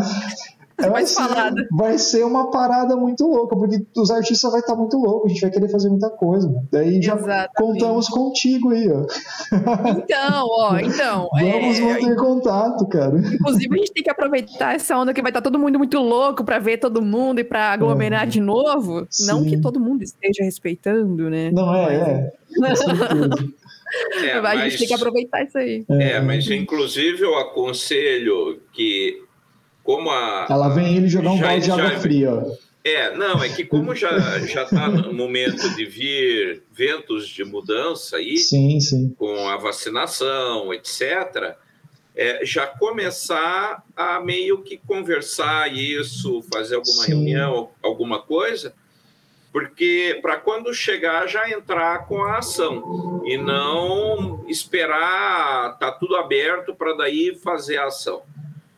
acabar, 0.78 0.92
vai 0.92 1.06
ser, 1.06 1.68
vai 1.70 1.98
ser 1.98 2.24
uma 2.24 2.50
parada 2.50 2.96
muito 2.96 3.26
louca, 3.26 3.56
porque 3.56 3.84
os 3.96 4.10
artistas 4.10 4.50
vão 4.50 4.60
estar 4.60 4.76
muito 4.76 4.96
loucos, 4.96 5.26
a 5.26 5.34
gente 5.34 5.40
vai 5.42 5.50
querer 5.50 5.68
fazer 5.68 5.88
muita 5.88 6.10
coisa. 6.10 6.52
Daí 6.70 7.00
já 7.02 7.14
Exatamente. 7.14 7.50
contamos 7.56 8.08
contigo 8.08 8.70
aí, 8.70 8.88
ó. 8.90 9.06
Então, 9.90 10.46
ó, 10.50 10.78
então. 10.78 11.28
Vamos 11.34 11.78
é... 11.78 11.80
manter 11.80 12.16
contato, 12.16 12.86
cara. 12.86 13.18
Inclusive, 13.18 13.74
a 13.74 13.78
gente 13.78 13.92
tem 13.92 14.02
que 14.02 14.10
aproveitar 14.10 14.74
essa 14.74 14.96
onda 14.96 15.14
que 15.14 15.22
vai 15.22 15.30
estar 15.30 15.42
todo 15.42 15.58
mundo 15.58 15.78
muito 15.78 15.98
louco 15.98 16.44
para 16.44 16.58
ver 16.58 16.78
todo 16.78 17.02
mundo 17.02 17.40
e 17.40 17.44
para 17.44 17.72
aglomerar 17.72 18.24
é. 18.24 18.26
de 18.26 18.40
novo. 18.40 19.06
Sim. 19.10 19.26
Não 19.26 19.44
que 19.44 19.60
todo 19.60 19.80
mundo 19.80 20.02
esteja 20.02 20.44
respeitando, 20.44 21.28
né? 21.30 21.50
Não, 21.52 21.74
é, 21.74 21.94
é. 21.94 22.32
É, 24.22 24.38
a 24.38 24.68
gente 24.68 24.78
tem 24.78 24.88
que 24.88 24.94
aproveitar 24.94 25.44
isso 25.44 25.58
aí. 25.58 25.84
É, 25.90 26.20
mas 26.20 26.50
inclusive 26.50 27.22
eu 27.22 27.36
aconselho 27.38 28.60
que 28.72 29.22
como 29.82 30.10
a. 30.10 30.46
Ela 30.48 30.68
vem 30.68 30.96
ele 30.96 31.08
jogar 31.08 31.32
um 31.32 31.38
já, 31.38 31.46
balde 31.46 31.64
de 31.64 31.70
água 31.70 31.90
fria. 32.00 32.44
É, 32.84 33.16
não, 33.16 33.42
é 33.42 33.48
que 33.48 33.64
como 33.64 33.94
já 33.94 34.40
já 34.40 34.64
está 34.64 34.88
no 34.90 35.12
momento 35.12 35.68
de 35.76 35.84
vir 35.84 36.62
ventos 36.72 37.28
de 37.28 37.44
mudança 37.44 38.16
aí, 38.16 38.38
sim, 38.38 38.80
sim. 38.80 39.14
com 39.16 39.48
a 39.48 39.56
vacinação, 39.56 40.72
etc., 40.74 41.56
é, 42.14 42.44
já 42.44 42.66
começar 42.66 43.82
a 43.96 44.20
meio 44.20 44.62
que 44.62 44.76
conversar 44.76 45.72
isso, 45.72 46.42
fazer 46.52 46.74
alguma 46.74 47.04
sim. 47.04 47.12
reunião, 47.12 47.70
alguma 47.82 48.20
coisa, 48.20 48.74
porque 49.50 50.18
para 50.20 50.36
quando 50.36 50.74
chegar 50.74 51.26
já 51.26 51.48
entrar 51.48 52.06
com 52.06 52.22
a 52.22 52.38
ação 52.38 53.22
e 53.24 53.38
não 53.38 54.44
esperar 54.46 55.78
tá 55.78 55.90
tudo 55.90 56.16
aberto 56.16 56.74
para 56.74 56.94
daí 56.94 57.34
fazer 57.34 57.78
a 57.78 57.86
ação 57.86 58.22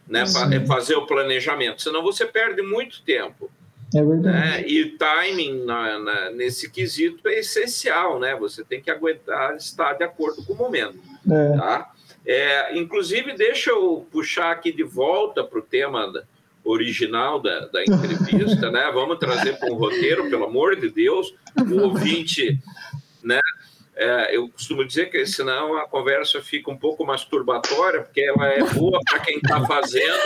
né? 0.09 0.26
Sim. 0.26 0.66
Fazer 0.66 0.94
o 0.94 1.07
planejamento, 1.07 1.82
senão 1.82 2.02
você 2.02 2.26
perde 2.26 2.62
muito 2.62 3.02
tempo. 3.02 3.50
É 3.94 4.02
verdade. 4.02 4.36
Né? 4.36 4.64
E 4.66 4.96
timing 4.98 5.64
na, 5.64 5.98
na, 5.98 6.30
nesse 6.30 6.68
quesito 6.68 7.28
é 7.28 7.38
essencial, 7.38 8.18
né? 8.18 8.34
Você 8.36 8.64
tem 8.64 8.80
que 8.80 8.90
aguentar 8.90 9.57
estar 9.57 9.92
de 9.92 10.02
acordo 10.02 10.44
com 10.44 10.52
o 10.52 10.57
momento. 10.57 10.98
É. 11.30 11.57
Tá? 11.57 11.92
É, 12.26 12.78
inclusive, 12.78 13.36
deixa 13.36 13.70
eu 13.70 14.07
puxar 14.11 14.50
aqui 14.50 14.72
de 14.72 14.82
volta 14.82 15.44
para 15.44 15.59
o 15.59 15.62
tema 15.62 16.11
da, 16.11 16.24
original 16.64 17.40
da, 17.40 17.66
da 17.66 17.82
entrevista, 17.82 18.70
né? 18.70 18.90
Vamos 18.92 19.18
trazer 19.18 19.59
para 19.59 19.70
um 19.70 19.76
roteiro, 19.76 20.28
pelo 20.30 20.44
amor 20.44 20.74
de 20.74 20.88
Deus, 20.88 21.34
o 21.57 21.82
ouvinte? 21.82 22.59
É, 23.97 24.36
eu 24.36 24.49
costumo 24.49 24.84
dizer 24.84 25.09
que 25.09 25.24
senão 25.24 25.76
a 25.76 25.86
conversa 25.86 26.42
fica 26.42 26.70
um 26.70 26.76
pouco 26.76 27.05
masturbatória, 27.05 28.03
porque 28.03 28.22
ela 28.22 28.49
é 28.49 28.62
boa 28.74 28.99
para 29.09 29.20
quem 29.20 29.36
está 29.36 29.64
fazendo 29.66 30.18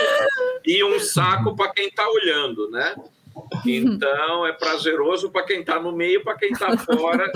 e 0.65 0.83
um 0.83 0.99
saco 0.99 1.55
para 1.55 1.71
quem 1.73 1.89
está 1.89 2.09
olhando, 2.09 2.71
né? 2.71 2.95
Então 3.67 4.47
é 4.47 4.53
prazeroso 4.53 5.31
para 5.31 5.45
quem 5.45 5.61
está 5.61 5.81
no 5.81 5.93
meio, 5.93 6.25
para 6.25 6.37
quem 6.37 6.51
está 6.51 6.77
fora 6.79 7.31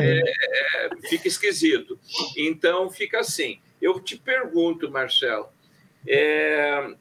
é, 0.00 0.20
é, 0.20 0.90
fica 1.08 1.28
esquisito. 1.28 1.98
Então 2.36 2.88
fica 2.88 3.20
assim. 3.20 3.58
Eu 3.80 3.98
te 4.00 4.16
pergunto, 4.16 4.90
Marcelo, 4.90 5.48
é, 6.06 6.94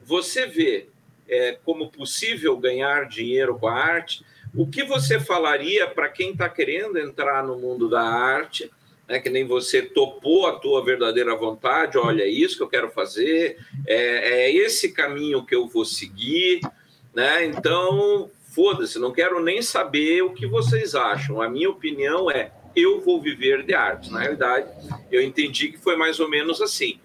você 0.00 0.46
vê 0.46 0.88
é, 1.28 1.58
como 1.64 1.90
possível 1.90 2.56
ganhar 2.56 3.06
dinheiro 3.06 3.58
com 3.58 3.68
a 3.68 3.74
arte? 3.74 4.24
O 4.56 4.66
que 4.66 4.84
você 4.84 5.18
falaria 5.18 5.86
para 5.88 6.08
quem 6.08 6.30
está 6.30 6.48
querendo 6.48 6.98
entrar 6.98 7.42
no 7.44 7.58
mundo 7.58 7.88
da 7.88 8.02
arte, 8.02 8.70
né, 9.08 9.18
que 9.18 9.28
nem 9.28 9.44
você 9.44 9.82
topou 9.82 10.46
a 10.46 10.58
tua 10.58 10.84
verdadeira 10.84 11.34
vontade, 11.34 11.98
olha, 11.98 12.22
é 12.22 12.28
isso 12.28 12.56
que 12.56 12.62
eu 12.62 12.68
quero 12.68 12.90
fazer, 12.90 13.58
é, 13.86 14.44
é 14.44 14.54
esse 14.54 14.92
caminho 14.92 15.44
que 15.44 15.54
eu 15.54 15.66
vou 15.66 15.84
seguir, 15.84 16.60
né? 17.12 17.44
Então, 17.44 18.30
foda-se, 18.54 18.98
não 18.98 19.12
quero 19.12 19.42
nem 19.42 19.60
saber 19.60 20.22
o 20.22 20.32
que 20.32 20.46
vocês 20.46 20.94
acham. 20.94 21.42
A 21.42 21.48
minha 21.48 21.68
opinião 21.68 22.30
é, 22.30 22.52
eu 22.74 23.00
vou 23.00 23.20
viver 23.20 23.64
de 23.64 23.74
arte. 23.74 24.10
Na 24.10 24.20
realidade, 24.20 24.68
eu 25.10 25.20
entendi 25.20 25.68
que 25.68 25.78
foi 25.78 25.96
mais 25.96 26.20
ou 26.20 26.28
menos 26.28 26.62
assim, 26.62 26.98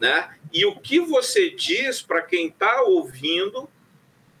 né? 0.00 0.28
E 0.52 0.64
o 0.64 0.76
que 0.76 1.00
você 1.00 1.50
diz 1.50 2.00
para 2.00 2.22
quem 2.22 2.46
está 2.46 2.82
ouvindo 2.82 3.68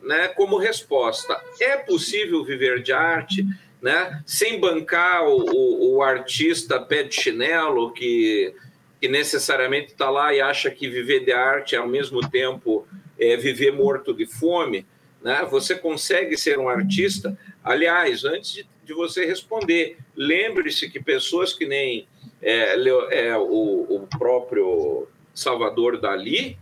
né, 0.02 0.28
como 0.28 0.58
resposta. 0.58 1.40
É 1.60 1.76
possível 1.76 2.44
viver 2.44 2.82
de 2.82 2.92
arte, 2.92 3.44
né, 3.80 4.22
sem 4.26 4.60
bancar 4.60 5.24
o, 5.26 5.36
o, 5.36 5.96
o 5.96 6.02
artista 6.02 6.80
pé 6.80 7.02
de 7.02 7.14
chinelo 7.14 7.92
que, 7.92 8.54
que 9.00 9.08
necessariamente 9.08 9.92
está 9.92 10.10
lá 10.10 10.32
e 10.34 10.40
acha 10.40 10.70
que 10.70 10.88
viver 10.88 11.24
de 11.24 11.32
arte 11.32 11.74
é 11.74 11.78
ao 11.78 11.88
mesmo 11.88 12.28
tempo 12.28 12.86
é, 13.18 13.36
viver 13.36 13.72
morto 13.72 14.14
de 14.14 14.26
fome. 14.26 14.86
Né? 15.22 15.46
Você 15.50 15.74
consegue 15.74 16.36
ser 16.36 16.58
um 16.58 16.68
artista. 16.68 17.36
Aliás, 17.62 18.24
antes 18.24 18.52
de, 18.52 18.66
de 18.84 18.92
você 18.92 19.24
responder, 19.24 19.96
lembre-se 20.16 20.90
que 20.90 21.00
pessoas 21.00 21.52
que 21.52 21.66
nem 21.66 22.06
é, 22.40 22.74
é, 23.10 23.36
o, 23.36 23.86
o 23.88 24.08
próprio 24.18 25.08
Salvador 25.34 26.00
Dali, 26.00 26.58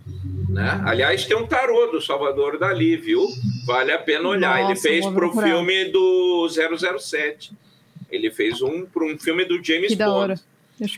né? 0.48 0.82
Aliás, 0.84 1.24
tem 1.24 1.36
um 1.36 1.46
tarô 1.46 1.86
do 1.86 2.00
Salvador 2.00 2.58
Dali, 2.58 2.96
viu? 2.96 3.26
Vale 3.66 3.92
a 3.92 3.98
pena 3.98 4.28
olhar. 4.28 4.58
Nossa, 4.58 4.70
Ele 4.70 4.80
fez 4.80 5.06
para 5.06 5.26
o 5.26 5.32
filme 5.32 5.84
do 5.86 6.48
007. 6.48 7.52
Ele 8.10 8.30
fez 8.30 8.60
um 8.60 8.84
para 8.84 9.04
um 9.04 9.18
filme 9.18 9.44
do 9.44 9.62
James 9.62 9.88
que 9.88 9.96
Bond. 9.96 10.40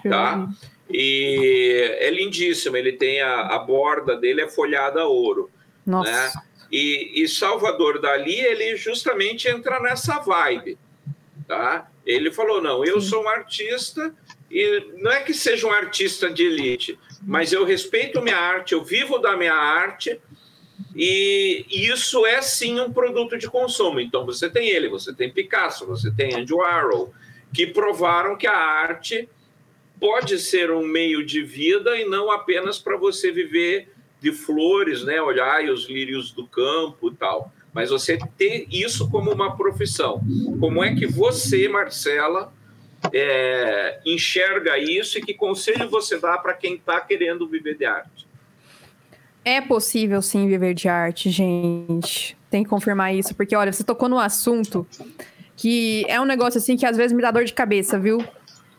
Tá? 0.09 0.49
E 0.91 1.97
é 1.99 2.11
lindíssimo. 2.11 2.77
Ele 2.77 2.93
tem 2.93 3.21
a, 3.21 3.49
a 3.49 3.59
borda 3.59 4.17
dele 4.17 4.43
é 4.43 4.49
folhada 4.49 5.03
a 5.03 5.07
ouro. 5.07 5.51
Nossa. 5.85 6.11
Né? 6.11 6.33
E, 6.71 7.23
e 7.23 7.29
Salvador 7.29 8.01
Dali, 8.01 8.41
ele 8.41 8.77
justamente 8.77 9.49
entra 9.49 9.79
nessa 9.81 10.19
vibe. 10.19 10.79
Tá? 11.47 11.91
Ele 12.07 12.33
falou: 12.33 12.63
não, 12.63 12.85
eu 12.85 13.01
Sim. 13.01 13.09
sou 13.09 13.25
um 13.25 13.29
artista 13.29 14.15
e 14.51 14.93
não 14.99 15.11
é 15.11 15.21
que 15.21 15.35
seja 15.35 15.67
um 15.67 15.73
artista 15.73 16.31
de 16.31 16.45
elite, 16.45 16.99
mas 17.25 17.53
eu 17.53 17.65
respeito 17.65 18.21
minha 18.21 18.37
arte, 18.37 18.73
eu 18.73 18.85
vivo 18.85 19.19
da 19.19 19.37
minha 19.37 19.55
arte, 19.55 20.21
e 20.95 21.65
isso 21.71 22.27
é 22.27 22.43
sim 22.43 22.81
um 22.81 22.93
produto 22.93 23.39
de 23.39 23.49
consumo. 23.49 24.01
Então 24.01 24.27
você 24.27 24.51
tem 24.51 24.69
ele, 24.69 24.89
você 24.89 25.15
tem 25.15 25.31
Picasso, 25.31 25.87
você 25.87 26.11
tem 26.11 26.35
Andy 26.35 26.53
Warhol, 26.53 27.13
que 27.53 27.67
provaram 27.67 28.37
que 28.37 28.47
a 28.47 28.57
arte 28.57 29.29
pode 30.01 30.39
ser 30.39 30.71
um 30.71 30.85
meio 30.85 31.25
de 31.25 31.43
vida 31.43 31.97
e 31.97 32.05
não 32.05 32.31
apenas 32.31 32.79
para 32.79 32.97
você 32.97 33.31
viver 33.31 33.93
de 34.21 34.33
flores, 34.33 35.05
né? 35.05 35.21
Olhar 35.23 35.65
os 35.65 35.89
lírios 35.89 36.33
do 36.33 36.47
campo 36.47 37.09
e 37.09 37.15
tal. 37.15 37.53
Mas 37.73 37.91
você 37.91 38.19
ter 38.37 38.67
isso 38.71 39.11
como 39.11 39.33
uma 39.33 39.57
profissão. 39.57 40.21
Como 40.61 40.83
é 40.83 40.95
que 40.95 41.07
você, 41.07 41.69
Marcela, 41.69 42.53
é, 43.13 44.01
enxerga 44.05 44.79
isso 44.79 45.19
e 45.19 45.23
que 45.23 45.35
conselho 45.35 45.89
você 45.89 46.19
dá 46.19 46.39
para 46.39 46.55
quem 46.55 46.75
está 46.75 47.01
querendo 47.01 47.49
viver 47.49 47.77
de 47.77 47.85
arte? 47.85 48.27
É 49.45 49.61
possível 49.61 50.23
sim 50.23 50.47
viver 50.47 50.75
de 50.75 50.89
arte, 50.89 51.31
gente. 51.31 52.37
Tem 52.49 52.63
que 52.63 52.71
confirmar 52.71 53.15
isso, 53.15 53.35
porque 53.35 53.57
olha, 53.57 53.73
você 53.73 53.83
tocou 53.83 54.09
no 54.09 54.19
assunto 54.19 54.87
que 55.57 56.05
é 56.09 56.21
um 56.21 56.25
negócio 56.25 56.59
assim 56.59 56.77
que 56.77 56.87
às 56.87 56.97
vezes 56.97 57.13
me 57.13 57.23
dá 57.23 57.31
dor 57.31 57.45
de 57.45 57.53
cabeça, 57.53 57.99
viu? 57.99 58.25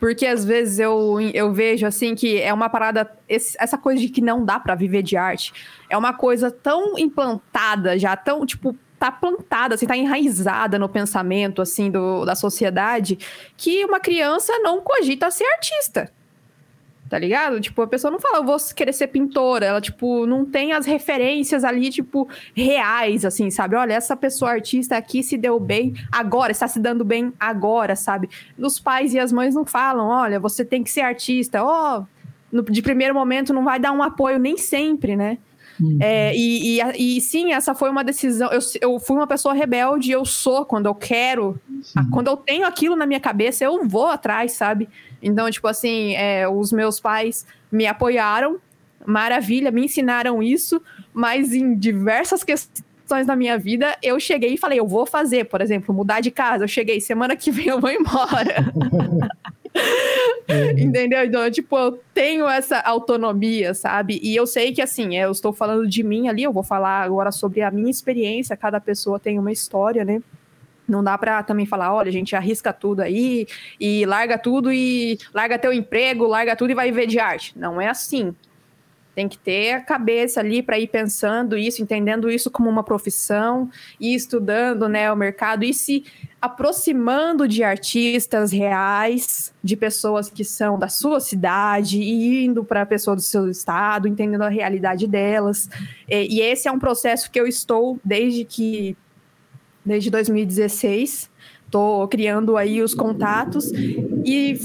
Porque 0.00 0.26
às 0.26 0.44
vezes 0.44 0.78
eu, 0.78 1.18
eu 1.32 1.52
vejo 1.52 1.86
assim 1.86 2.14
que 2.14 2.40
é 2.40 2.52
uma 2.52 2.68
parada. 2.68 3.10
Esse, 3.28 3.56
essa 3.58 3.78
coisa 3.78 4.00
de 4.00 4.08
que 4.08 4.20
não 4.20 4.44
dá 4.44 4.60
para 4.60 4.74
viver 4.74 5.02
de 5.02 5.16
arte 5.16 5.52
é 5.88 5.96
uma 5.96 6.12
coisa 6.12 6.50
tão 6.50 6.98
implantada 6.98 7.98
já, 7.98 8.16
tão, 8.16 8.44
tipo, 8.44 8.76
tá 9.04 9.12
plantada, 9.12 9.74
assim, 9.74 9.86
tá 9.86 9.94
enraizada 9.94 10.78
no 10.78 10.88
pensamento, 10.88 11.60
assim, 11.60 11.90
do, 11.90 12.24
da 12.24 12.34
sociedade, 12.34 13.18
que 13.54 13.84
uma 13.84 14.00
criança 14.00 14.58
não 14.60 14.80
cogita 14.80 15.30
ser 15.30 15.44
artista. 15.44 16.10
Tá 17.10 17.18
ligado? 17.18 17.60
Tipo, 17.60 17.82
a 17.82 17.86
pessoa 17.86 18.10
não 18.10 18.18
fala, 18.18 18.38
eu 18.38 18.44
vou 18.44 18.56
querer 18.74 18.94
ser 18.94 19.08
pintora. 19.08 19.66
Ela, 19.66 19.80
tipo, 19.80 20.24
não 20.24 20.46
tem 20.46 20.72
as 20.72 20.86
referências 20.86 21.64
ali, 21.64 21.90
tipo, 21.90 22.26
reais, 22.56 23.26
assim, 23.26 23.50
sabe? 23.50 23.76
Olha, 23.76 23.92
essa 23.92 24.16
pessoa 24.16 24.52
artista 24.52 24.96
aqui 24.96 25.22
se 25.22 25.36
deu 25.36 25.60
bem 25.60 25.94
agora, 26.10 26.50
está 26.50 26.66
se 26.66 26.80
dando 26.80 27.04
bem 27.04 27.30
agora, 27.38 27.94
sabe? 27.94 28.30
Os 28.58 28.80
pais 28.80 29.12
e 29.12 29.18
as 29.18 29.30
mães 29.30 29.54
não 29.54 29.66
falam, 29.66 30.08
olha, 30.08 30.40
você 30.40 30.64
tem 30.64 30.82
que 30.82 30.90
ser 30.90 31.02
artista. 31.02 31.62
Ó, 31.62 32.04
oh, 32.52 32.62
de 32.62 32.80
primeiro 32.80 33.14
momento 33.14 33.52
não 33.52 33.64
vai 33.64 33.78
dar 33.78 33.92
um 33.92 34.02
apoio 34.02 34.38
nem 34.38 34.56
sempre, 34.56 35.14
né? 35.14 35.36
Uhum. 35.80 35.98
É, 36.00 36.34
e, 36.34 36.80
e, 36.80 37.16
e, 37.16 37.20
sim, 37.20 37.52
essa 37.52 37.74
foi 37.74 37.90
uma 37.90 38.04
decisão. 38.04 38.50
Eu, 38.50 38.60
eu 38.80 39.00
fui 39.00 39.16
uma 39.16 39.26
pessoa 39.26 39.54
rebelde, 39.54 40.10
eu 40.10 40.24
sou 40.24 40.64
quando 40.64 40.86
eu 40.86 40.94
quero, 40.94 41.60
quando 42.12 42.28
eu 42.28 42.36
tenho 42.36 42.66
aquilo 42.66 42.96
na 42.96 43.06
minha 43.06 43.20
cabeça, 43.20 43.64
eu 43.64 43.86
vou 43.86 44.06
atrás, 44.06 44.52
sabe? 44.52 44.88
Então, 45.22 45.50
tipo 45.50 45.66
assim, 45.66 46.14
é, 46.14 46.48
os 46.48 46.72
meus 46.72 47.00
pais 47.00 47.46
me 47.70 47.86
apoiaram, 47.86 48.58
maravilha, 49.04 49.70
me 49.70 49.84
ensinaram 49.84 50.42
isso, 50.42 50.80
mas 51.12 51.52
em 51.52 51.74
diversas 51.74 52.44
questões 52.44 53.26
da 53.26 53.36
minha 53.36 53.58
vida, 53.58 53.96
eu 54.02 54.18
cheguei 54.20 54.54
e 54.54 54.58
falei, 54.58 54.78
eu 54.78 54.86
vou 54.86 55.04
fazer, 55.04 55.44
por 55.44 55.60
exemplo, 55.60 55.94
mudar 55.94 56.20
de 56.20 56.30
casa. 56.30 56.64
Eu 56.64 56.68
cheguei, 56.68 57.00
semana 57.00 57.36
que 57.36 57.50
vem 57.50 57.66
eu 57.66 57.80
vou 57.80 57.90
embora. 57.90 58.72
Entendeu? 60.78 61.24
Então, 61.24 61.50
tipo, 61.50 61.76
eu 61.76 62.00
tenho 62.12 62.48
essa 62.48 62.78
autonomia, 62.80 63.74
sabe? 63.74 64.20
E 64.22 64.36
eu 64.36 64.46
sei 64.46 64.72
que, 64.72 64.82
assim, 64.82 65.16
eu 65.16 65.30
estou 65.30 65.52
falando 65.52 65.86
de 65.86 66.02
mim 66.02 66.28
ali, 66.28 66.42
eu 66.42 66.52
vou 66.52 66.62
falar 66.62 67.02
agora 67.02 67.32
sobre 67.32 67.62
a 67.62 67.70
minha 67.70 67.90
experiência, 67.90 68.56
cada 68.56 68.80
pessoa 68.80 69.18
tem 69.18 69.38
uma 69.38 69.52
história, 69.52 70.04
né? 70.04 70.22
Não 70.86 71.02
dá 71.02 71.16
para 71.16 71.42
também 71.42 71.64
falar, 71.64 71.94
olha, 71.94 72.10
a 72.10 72.12
gente 72.12 72.36
arrisca 72.36 72.72
tudo 72.72 73.00
aí 73.00 73.46
e 73.80 74.04
larga 74.04 74.36
tudo 74.36 74.70
e 74.70 75.18
larga 75.32 75.58
teu 75.58 75.72
emprego, 75.72 76.26
larga 76.26 76.54
tudo 76.54 76.70
e 76.70 76.74
vai 76.74 76.90
viver 76.90 77.06
de 77.06 77.18
arte. 77.18 77.58
Não 77.58 77.80
é 77.80 77.88
assim. 77.88 78.34
Tem 79.14 79.28
que 79.28 79.38
ter 79.38 79.72
a 79.72 79.80
cabeça 79.80 80.40
ali 80.40 80.62
para 80.62 80.78
ir 80.78 80.88
pensando 80.88 81.56
isso, 81.56 81.80
entendendo 81.80 82.30
isso 82.30 82.50
como 82.50 82.68
uma 82.68 82.82
profissão 82.82 83.70
e 84.00 84.14
estudando 84.14 84.88
né, 84.88 85.10
o 85.12 85.16
mercado 85.16 85.64
e 85.64 85.72
se 85.72 86.04
aproximando 86.40 87.46
de 87.46 87.62
artistas 87.62 88.52
reais, 88.52 89.54
de 89.62 89.76
pessoas 89.76 90.28
que 90.28 90.44
são 90.44 90.78
da 90.78 90.88
sua 90.88 91.20
cidade 91.20 92.00
e 92.00 92.44
indo 92.44 92.64
para 92.64 92.82
a 92.82 92.86
pessoa 92.86 93.14
do 93.14 93.22
seu 93.22 93.48
estado, 93.48 94.08
entendendo 94.08 94.42
a 94.42 94.48
realidade 94.48 95.06
delas. 95.06 95.70
E, 96.08 96.36
e 96.36 96.40
esse 96.40 96.66
é 96.66 96.72
um 96.72 96.78
processo 96.78 97.30
que 97.30 97.40
eu 97.40 97.46
estou 97.46 97.98
desde 98.04 98.44
que 98.44 98.96
desde 99.84 100.10
2016. 100.10 101.30
Estou 101.66 102.06
criando 102.06 102.56
aí 102.56 102.82
os 102.82 102.94
contatos 102.94 103.70
e 104.24 104.58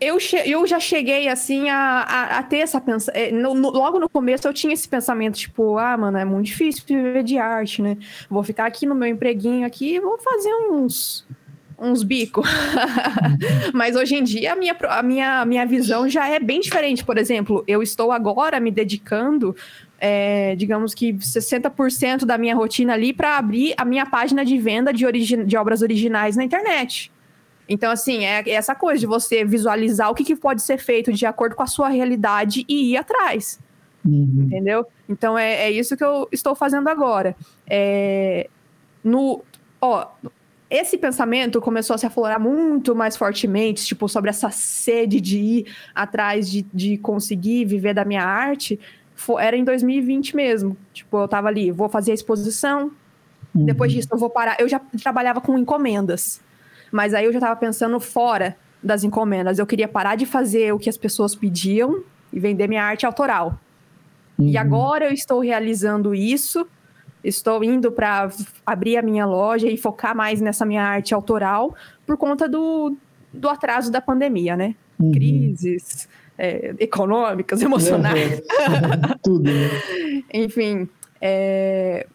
eu, 0.00 0.18
eu 0.44 0.66
já 0.66 0.78
cheguei 0.78 1.28
assim 1.28 1.68
a, 1.68 1.76
a, 1.76 2.38
a 2.38 2.42
ter 2.42 2.58
essa 2.58 2.80
pensa 2.80 3.12
no, 3.32 3.52
logo 3.54 3.98
no 3.98 4.08
começo 4.08 4.46
eu 4.46 4.52
tinha 4.52 4.72
esse 4.72 4.88
pensamento 4.88 5.38
tipo 5.38 5.78
ah 5.78 5.96
mano 5.96 6.18
é 6.18 6.24
muito 6.24 6.46
difícil 6.46 6.84
viver 6.86 7.22
de 7.22 7.38
arte 7.38 7.80
né? 7.80 7.96
Vou 8.28 8.42
ficar 8.42 8.66
aqui 8.66 8.84
no 8.86 8.94
meu 8.94 9.08
empreguinho 9.08 9.66
aqui 9.66 9.94
e 9.94 10.00
vou 10.00 10.18
fazer 10.18 10.54
uns 10.70 11.26
uns 11.78 12.02
bicos 12.02 12.48
mas 13.72 13.96
hoje 13.96 14.16
em 14.16 14.24
dia 14.24 14.54
a 14.54 14.56
minha, 14.56 14.74
a 14.88 15.02
minha, 15.02 15.44
minha 15.44 15.66
visão 15.66 16.08
já 16.08 16.28
é 16.28 16.38
bem 16.38 16.60
diferente. 16.60 17.04
Por 17.04 17.16
exemplo 17.16 17.64
eu 17.66 17.82
estou 17.82 18.12
agora 18.12 18.60
me 18.60 18.70
dedicando 18.70 19.56
é, 19.98 20.54
digamos 20.56 20.94
que 20.94 21.14
60% 21.14 22.26
da 22.26 22.36
minha 22.36 22.54
rotina 22.54 22.92
ali 22.92 23.14
para 23.14 23.38
abrir 23.38 23.74
a 23.78 23.84
minha 23.84 24.04
página 24.04 24.44
de 24.44 24.58
venda 24.58 24.92
de, 24.92 25.06
origi 25.06 25.42
de 25.44 25.56
obras 25.56 25.80
originais 25.80 26.36
na 26.36 26.44
internet. 26.44 27.10
Então, 27.68 27.90
assim, 27.90 28.24
é, 28.24 28.48
essa 28.50 28.74
coisa 28.74 29.00
de 29.00 29.06
você 29.06 29.44
visualizar 29.44 30.10
o 30.10 30.14
que, 30.14 30.24
que, 30.24 30.36
pode 30.36 30.62
ser 30.62 30.78
feito 30.78 31.12
de 31.12 31.26
acordo 31.26 31.56
com 31.56 31.62
a 31.62 31.66
sua 31.66 31.88
realidade 31.88 32.64
e 32.68 32.92
ir 32.92 32.96
atrás. 32.96 33.58
Uhum. 34.04 34.44
Entendeu? 34.46 34.86
Então, 35.08 35.36
é, 35.36 35.64
é, 35.64 35.70
isso 35.70 35.96
que 35.96 36.04
eu 36.04 36.28
estou 36.30 36.54
fazendo 36.54 36.88
agora. 36.88 37.34
É, 37.66 38.48
no, 39.02 39.42
ó, 39.80 40.06
esse 40.70 40.98
pensamento 40.98 41.60
começou 41.60 41.94
a 41.94 41.98
se 41.98 42.06
aflorar 42.06 42.40
muito 42.40 42.94
mais 42.94 43.16
fortemente, 43.16 43.84
tipo, 43.84 44.08
sobre 44.08 44.30
essa 44.30 44.50
sede 44.50 45.20
de 45.20 45.38
ir 45.38 45.66
atrás 45.94 46.50
de, 46.50 46.66
de 46.72 46.98
conseguir 46.98 47.64
viver 47.64 47.94
da 47.94 48.04
minha 48.04 48.22
arte, 48.22 48.78
era 49.38 49.56
em 49.56 49.64
2020 49.64 50.36
mesmo. 50.36 50.76
Tipo, 50.92 51.18
eu 51.18 51.28
tava 51.28 51.48
ali, 51.48 51.70
vou 51.70 51.88
fazer 51.88 52.10
a 52.10 52.14
exposição, 52.14 52.90
uhum. 53.54 53.64
depois 53.64 53.92
disso 53.92 54.08
eu 54.12 54.18
vou 54.18 54.30
parar. 54.30 54.56
Eu 54.58 54.68
já 54.68 54.80
trabalhava 55.02 55.40
com 55.40 55.56
encomendas, 55.56 56.40
mas 56.90 57.14
aí 57.14 57.24
eu 57.24 57.32
já 57.32 57.40
tava 57.40 57.56
pensando 57.56 57.98
fora 58.00 58.56
das 58.82 59.04
encomendas. 59.04 59.58
Eu 59.58 59.66
queria 59.66 59.88
parar 59.88 60.16
de 60.16 60.26
fazer 60.26 60.72
o 60.72 60.78
que 60.78 60.88
as 60.88 60.96
pessoas 60.96 61.34
pediam 61.34 62.02
e 62.32 62.38
vender 62.38 62.68
minha 62.68 62.84
arte 62.84 63.04
autoral. 63.06 63.58
Uhum. 64.38 64.48
E 64.48 64.56
agora 64.56 65.06
eu 65.06 65.12
estou 65.12 65.40
realizando 65.40 66.14
isso. 66.14 66.66
Estou 67.24 67.64
indo 67.64 67.90
para 67.90 68.28
abrir 68.64 68.96
a 68.96 69.02
minha 69.02 69.26
loja 69.26 69.68
e 69.68 69.76
focar 69.76 70.14
mais 70.14 70.40
nessa 70.40 70.64
minha 70.64 70.84
arte 70.84 71.12
autoral 71.12 71.74
por 72.06 72.16
conta 72.16 72.48
do, 72.48 72.96
do 73.32 73.48
atraso 73.48 73.90
da 73.90 74.00
pandemia, 74.00 74.56
né? 74.56 74.76
Uhum. 75.00 75.10
Crises, 75.10 76.08
é, 76.38 76.74
econômicas, 76.78 77.60
emocionais. 77.62 78.40
Tudo. 79.22 79.50
Né? 79.50 80.22
Enfim, 80.32 80.88
é, 81.20 82.06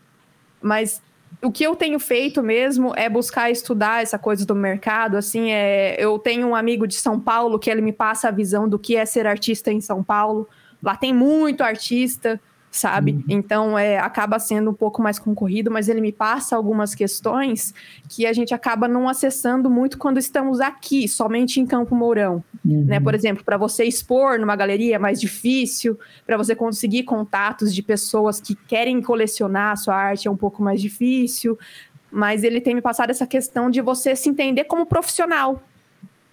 mas 0.61 1.01
o 1.43 1.51
que 1.51 1.63
eu 1.63 1.75
tenho 1.75 1.99
feito 1.99 2.43
mesmo 2.43 2.93
é 2.95 3.09
buscar 3.09 3.49
estudar 3.49 4.03
essa 4.03 4.19
coisa 4.19 4.45
do 4.45 4.55
mercado. 4.55 5.17
Assim, 5.17 5.51
é, 5.51 5.95
eu 5.99 6.19
tenho 6.19 6.47
um 6.47 6.55
amigo 6.55 6.85
de 6.85 6.95
São 6.95 7.19
Paulo 7.19 7.57
que 7.57 7.69
ele 7.69 7.81
me 7.81 7.91
passa 7.91 8.27
a 8.27 8.31
visão 8.31 8.69
do 8.69 8.77
que 8.77 8.95
é 8.95 9.05
ser 9.05 9.25
artista 9.25 9.71
em 9.71 9.81
São 9.81 10.03
Paulo. 10.03 10.47
Lá 10.81 10.95
tem 10.95 11.13
muito 11.13 11.61
artista 11.61 12.39
sabe? 12.71 13.11
Uhum. 13.11 13.23
Então 13.27 13.77
é, 13.77 13.99
acaba 13.99 14.39
sendo 14.39 14.71
um 14.71 14.73
pouco 14.73 15.01
mais 15.01 15.19
concorrido, 15.19 15.69
mas 15.69 15.89
ele 15.89 15.99
me 15.99 16.13
passa 16.13 16.55
algumas 16.55 16.95
questões 16.95 17.73
que 18.07 18.25
a 18.25 18.31
gente 18.31 18.53
acaba 18.53 18.87
não 18.87 19.09
acessando 19.09 19.69
muito 19.69 19.97
quando 19.97 20.17
estamos 20.17 20.61
aqui, 20.61 21.07
somente 21.07 21.59
em 21.59 21.65
Campo 21.65 21.93
Mourão. 21.93 22.41
Uhum. 22.65 22.85
Né? 22.85 22.99
Por 23.01 23.13
exemplo, 23.13 23.43
para 23.43 23.57
você 23.57 23.83
expor 23.83 24.39
numa 24.39 24.55
galeria 24.55 24.95
é 24.95 24.99
mais 24.99 25.19
difícil, 25.19 25.99
para 26.25 26.37
você 26.37 26.55
conseguir 26.55 27.03
contatos 27.03 27.75
de 27.75 27.83
pessoas 27.83 28.39
que 28.39 28.55
querem 28.55 29.01
colecionar 29.01 29.73
a 29.73 29.75
sua 29.75 29.95
arte 29.95 30.29
é 30.29 30.31
um 30.31 30.37
pouco 30.37 30.63
mais 30.63 30.81
difícil. 30.81 31.59
Mas 32.09 32.43
ele 32.43 32.61
tem 32.61 32.73
me 32.73 32.81
passado 32.81 33.09
essa 33.09 33.27
questão 33.27 33.69
de 33.69 33.81
você 33.81 34.15
se 34.15 34.29
entender 34.29 34.63
como 34.65 34.85
profissional. 34.85 35.61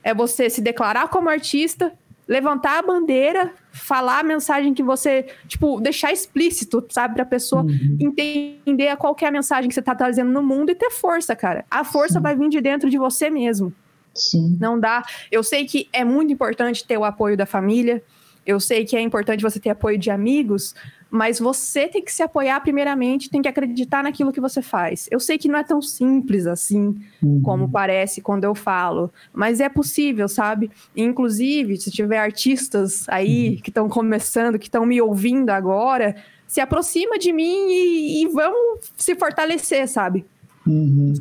É 0.02 0.14
você 0.14 0.48
se 0.48 0.60
declarar 0.60 1.08
como 1.08 1.28
artista 1.28 1.92
levantar 2.28 2.78
a 2.78 2.82
bandeira, 2.82 3.52
falar 3.72 4.20
a 4.20 4.22
mensagem 4.22 4.74
que 4.74 4.82
você, 4.82 5.26
tipo, 5.46 5.80
deixar 5.80 6.12
explícito, 6.12 6.84
sabe, 6.90 7.14
pra 7.14 7.24
pessoa 7.24 7.62
uhum. 7.62 7.96
entender 7.98 8.94
qual 8.96 9.16
é 9.22 9.26
a 9.26 9.30
mensagem 9.30 9.68
que 9.68 9.74
você 9.74 9.80
tá 9.80 9.94
trazendo 9.94 10.30
no 10.30 10.42
mundo 10.42 10.70
e 10.70 10.74
ter 10.74 10.90
força, 10.90 11.34
cara. 11.34 11.64
A 11.70 11.82
força 11.84 12.14
Sim. 12.14 12.20
vai 12.20 12.36
vir 12.36 12.50
de 12.50 12.60
dentro 12.60 12.90
de 12.90 12.98
você 12.98 13.30
mesmo. 13.30 13.72
Sim. 14.14 14.58
Não 14.60 14.78
dá. 14.78 15.02
Eu 15.32 15.42
sei 15.42 15.64
que 15.64 15.88
é 15.92 16.04
muito 16.04 16.30
importante 16.30 16.86
ter 16.86 16.98
o 16.98 17.04
apoio 17.04 17.36
da 17.36 17.46
família. 17.46 18.02
Eu 18.44 18.60
sei 18.60 18.84
que 18.84 18.96
é 18.96 19.00
importante 19.00 19.42
você 19.42 19.58
ter 19.58 19.70
apoio 19.70 19.96
de 19.98 20.10
amigos, 20.10 20.74
mas 21.10 21.38
você 21.38 21.88
tem 21.88 22.02
que 22.02 22.12
se 22.12 22.22
apoiar 22.22 22.60
primeiramente, 22.60 23.30
tem 23.30 23.40
que 23.40 23.48
acreditar 23.48 24.02
naquilo 24.02 24.32
que 24.32 24.40
você 24.40 24.60
faz. 24.60 25.08
Eu 25.10 25.18
sei 25.18 25.38
que 25.38 25.48
não 25.48 25.58
é 25.58 25.64
tão 25.64 25.80
simples 25.80 26.46
assim 26.46 27.00
uhum. 27.22 27.40
como 27.42 27.70
parece 27.70 28.20
quando 28.20 28.44
eu 28.44 28.54
falo, 28.54 29.10
mas 29.32 29.60
é 29.60 29.68
possível, 29.68 30.28
sabe? 30.28 30.70
Inclusive, 30.96 31.76
se 31.76 31.90
tiver 31.90 32.18
artistas 32.18 33.08
aí 33.08 33.50
uhum. 33.50 33.56
que 33.62 33.70
estão 33.70 33.88
começando, 33.88 34.58
que 34.58 34.66
estão 34.66 34.84
me 34.84 35.00
ouvindo 35.00 35.50
agora, 35.50 36.16
se 36.46 36.60
aproxima 36.60 37.18
de 37.18 37.32
mim 37.32 37.68
e, 37.68 38.22
e 38.22 38.28
vamos 38.28 38.90
se 38.96 39.14
fortalecer, 39.14 39.88
sabe? 39.88 40.24
Uhum. 40.66 41.14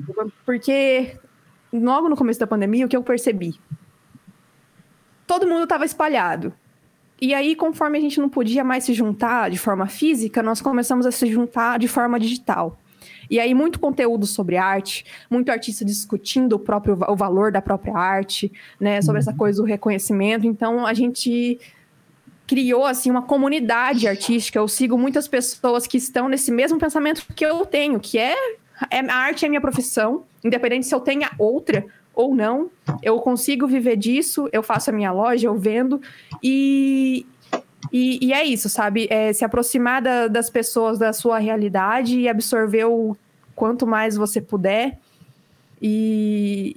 Porque 0.46 1.16
logo 1.72 2.10
no 2.10 2.16
começo 2.16 2.40
da 2.40 2.48
pandemia, 2.48 2.86
o 2.86 2.90
que 2.90 2.98
eu 2.98 3.04
percebi? 3.04 3.56
todo 5.28 5.46
mundo 5.46 5.64
estava 5.64 5.86
espalhado. 5.86 6.54
E 7.20 7.34
aí, 7.34 7.56
conforme 7.56 7.98
a 7.98 8.02
gente 8.02 8.20
não 8.20 8.30
podia 8.30 8.64
mais 8.64 8.84
se 8.84 8.94
juntar 8.94 9.50
de 9.50 9.58
forma 9.58 9.88
física, 9.88 10.44
nós 10.44 10.62
começamos 10.62 11.06
a 11.06 11.12
se 11.12 11.26
juntar 11.28 11.80
de 11.80 11.88
forma 11.88 12.20
digital. 12.20 12.78
E 13.30 13.40
aí, 13.40 13.54
muito 13.54 13.80
conteúdo 13.80 14.26
sobre 14.26 14.56
arte, 14.56 15.06
muito 15.30 15.50
artista 15.50 15.84
discutindo 15.84 16.54
o 16.54 16.60
próprio 16.60 16.98
o 17.08 17.16
valor 17.16 17.52
da 17.52 17.62
própria 17.62 17.98
arte, 17.98 18.52
né? 18.80 19.02
Sobre 19.02 19.20
essa 19.20 19.32
uhum. 19.32 19.38
coisa 19.38 19.62
do 19.62 19.68
reconhecimento. 19.68 20.46
Então, 20.46 20.86
a 20.86 20.94
gente 20.94 21.60
criou 22.46 22.86
assim 22.86 23.12
uma 23.12 23.24
comunidade 23.24 24.08
artística. 24.08 24.58
Eu 24.58 24.68
sigo 24.68 24.98
muitas 24.98 25.28
pessoas 25.28 25.86
que 25.86 25.98
estão 25.98 26.30
nesse 26.30 26.52
mesmo 26.52 26.80
pensamento 26.80 27.26
que 27.36 27.46
eu 27.46 27.66
tenho, 27.66 28.00
que 28.00 28.18
é, 28.18 28.34
é 28.90 29.00
a 29.00 29.16
arte 29.16 29.46
é 29.46 29.50
minha 29.50 29.60
profissão, 29.60 30.24
independente 30.44 30.86
se 30.86 30.96
eu 30.96 31.02
tenha 31.02 31.30
outra 31.38 31.86
ou 32.18 32.34
não, 32.34 32.72
eu 33.04 33.20
consigo 33.20 33.68
viver 33.68 33.96
disso, 33.96 34.50
eu 34.52 34.64
faço 34.64 34.90
a 34.90 34.94
minha 34.94 35.12
loja, 35.12 35.48
eu 35.48 35.56
vendo, 35.56 36.02
e, 36.42 37.28
e, 37.94 38.26
e 38.26 38.34
é 38.34 38.44
isso, 38.44 38.68
sabe? 38.70 39.08
É 39.12 39.32
se 39.32 39.46
aproximar 39.46 40.02
da, 40.02 40.28
das 40.28 40.50
pessoas 40.50 40.98
da 40.98 41.14
sua 41.14 41.38
realidade 41.38 42.20
e 42.20 42.28
absorver 42.28 42.86
o 42.86 43.16
quanto 43.56 43.86
mais 43.86 44.18
você 44.18 44.42
puder. 44.42 44.98
E 45.80 46.76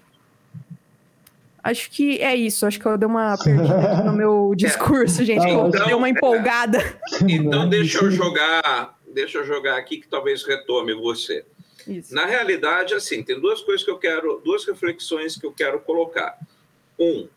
acho 1.65 1.91
que 1.91 2.21
é 2.21 2.37
isso. 2.37 2.67
Acho 2.67 2.79
que 2.79 2.85
eu 2.85 2.99
dei 2.99 3.09
uma 3.09 3.35
perdida 3.43 4.05
no 4.05 4.13
meu 4.13 4.53
discurso, 4.55 5.25
gente. 5.25 5.43
Então, 5.43 5.71
dei 5.71 5.95
uma 5.95 6.11
empolgada. 6.11 6.81
Então 7.27 7.67
deixa 7.67 8.05
eu 8.05 8.11
jogar, 8.11 8.95
deixa 9.15 9.39
eu 9.39 9.47
jogar 9.47 9.79
aqui 9.79 9.97
que 9.97 10.07
talvez 10.07 10.45
retome 10.45 10.93
você. 10.93 11.47
Isso. 11.87 12.15
Na 12.15 12.27
realidade, 12.27 12.95
assim, 12.95 13.23
tem 13.23 13.39
duas 13.41 13.61
coisas 13.61 13.85
que 13.85 13.91
eu 13.91 13.99
quero, 13.99 14.41
duas 14.45 14.65
reflexões 14.65 15.37
que 15.37 15.47
eu 15.47 15.53
quero 15.53 15.81
colocar. 15.81 16.39
Um, 16.99 17.29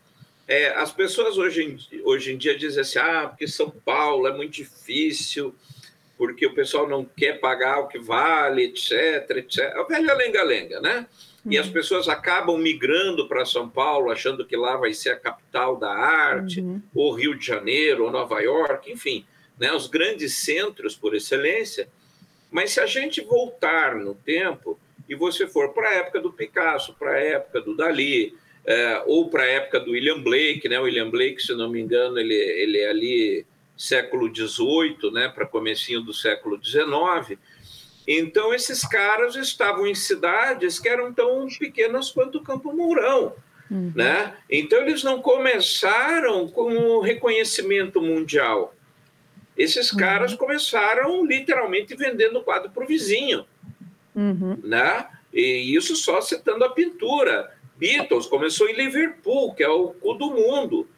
é, 0.46 0.68
as 0.76 0.92
pessoas 0.92 1.38
hoje 1.38 1.62
em, 1.62 2.02
hoje 2.02 2.32
em 2.32 2.36
dia 2.36 2.56
dizem 2.56 2.82
assim, 2.82 2.98
ah, 2.98 3.28
porque 3.28 3.48
São 3.48 3.70
Paulo 3.70 4.26
é 4.26 4.36
muito 4.36 4.52
difícil, 4.52 5.54
porque 6.18 6.46
o 6.46 6.54
pessoal 6.54 6.88
não 6.88 7.04
quer 7.04 7.40
pagar 7.40 7.80
o 7.80 7.88
que 7.88 7.98
vale, 7.98 8.64
etc, 8.64 9.28
etc. 9.36 9.74
A 9.74 9.82
velha 9.84 10.14
lenga-lenga, 10.14 10.80
né? 10.80 11.06
Uhum. 11.44 11.52
E 11.52 11.58
as 11.58 11.68
pessoas 11.68 12.08
acabam 12.08 12.58
migrando 12.58 13.26
para 13.26 13.44
São 13.44 13.68
Paulo, 13.68 14.10
achando 14.10 14.46
que 14.46 14.56
lá 14.56 14.76
vai 14.76 14.94
ser 14.94 15.10
a 15.10 15.16
capital 15.16 15.76
da 15.76 15.90
arte, 15.90 16.60
uhum. 16.60 16.80
ou 16.94 17.14
Rio 17.14 17.36
de 17.36 17.44
Janeiro, 17.44 18.04
ou 18.04 18.10
Nova 18.10 18.40
York, 18.40 18.90
enfim, 18.90 19.26
né? 19.58 19.72
os 19.72 19.86
grandes 19.86 20.34
centros 20.38 20.94
por 20.94 21.14
excelência. 21.14 21.88
Mas 22.54 22.70
se 22.70 22.78
a 22.78 22.86
gente 22.86 23.20
voltar 23.20 23.96
no 23.96 24.14
tempo 24.14 24.78
e 25.08 25.16
você 25.16 25.44
for 25.44 25.74
para 25.74 25.88
a 25.88 25.94
época 25.94 26.20
do 26.20 26.32
Picasso, 26.32 26.94
para 26.94 27.14
a 27.14 27.18
época 27.18 27.60
do 27.60 27.76
Dali, 27.76 28.32
é, 28.64 29.02
ou 29.06 29.28
para 29.28 29.42
a 29.42 29.48
época 29.48 29.80
do 29.80 29.90
William 29.90 30.20
Blake, 30.20 30.68
né? 30.68 30.78
O 30.78 30.84
William 30.84 31.10
Blake, 31.10 31.42
se 31.42 31.52
não 31.52 31.68
me 31.68 31.80
engano, 31.80 32.16
ele, 32.16 32.32
ele 32.32 32.78
é 32.78 32.90
ali 32.90 33.44
século 33.76 34.32
XVIII, 34.32 35.10
né? 35.12 35.28
Para 35.28 35.48
comecinho 35.48 36.00
do 36.00 36.14
século 36.14 36.64
XIX. 36.64 37.40
Então 38.06 38.54
esses 38.54 38.86
caras 38.86 39.34
estavam 39.34 39.84
em 39.84 39.94
cidades 39.96 40.78
que 40.78 40.88
eram 40.88 41.12
tão 41.12 41.48
pequenas 41.58 42.12
quanto 42.12 42.38
o 42.38 42.44
Campo 42.44 42.72
Mourão. 42.72 43.34
Uhum. 43.68 43.90
Né? 43.96 44.32
Então, 44.48 44.82
eles 44.82 45.02
não 45.02 45.20
começaram 45.20 46.46
com 46.46 47.00
reconhecimento 47.00 48.00
mundial. 48.00 48.74
Esses 49.56 49.92
uhum. 49.92 49.98
caras 49.98 50.34
começaram 50.34 51.24
literalmente 51.24 51.94
vendendo 51.94 52.42
quadro 52.42 52.70
para 52.70 52.84
o 52.84 52.86
vizinho. 52.86 53.46
Uhum. 54.14 54.58
Né? 54.62 55.06
E 55.32 55.74
isso 55.74 55.96
só 55.96 56.20
citando 56.20 56.64
a 56.64 56.70
pintura. 56.70 57.52
Beatles 57.76 58.26
começou 58.26 58.68
em 58.68 58.74
Liverpool, 58.74 59.54
que 59.54 59.62
é 59.62 59.68
o 59.68 59.88
cu 59.88 60.14
do 60.14 60.30
mundo. 60.30 60.88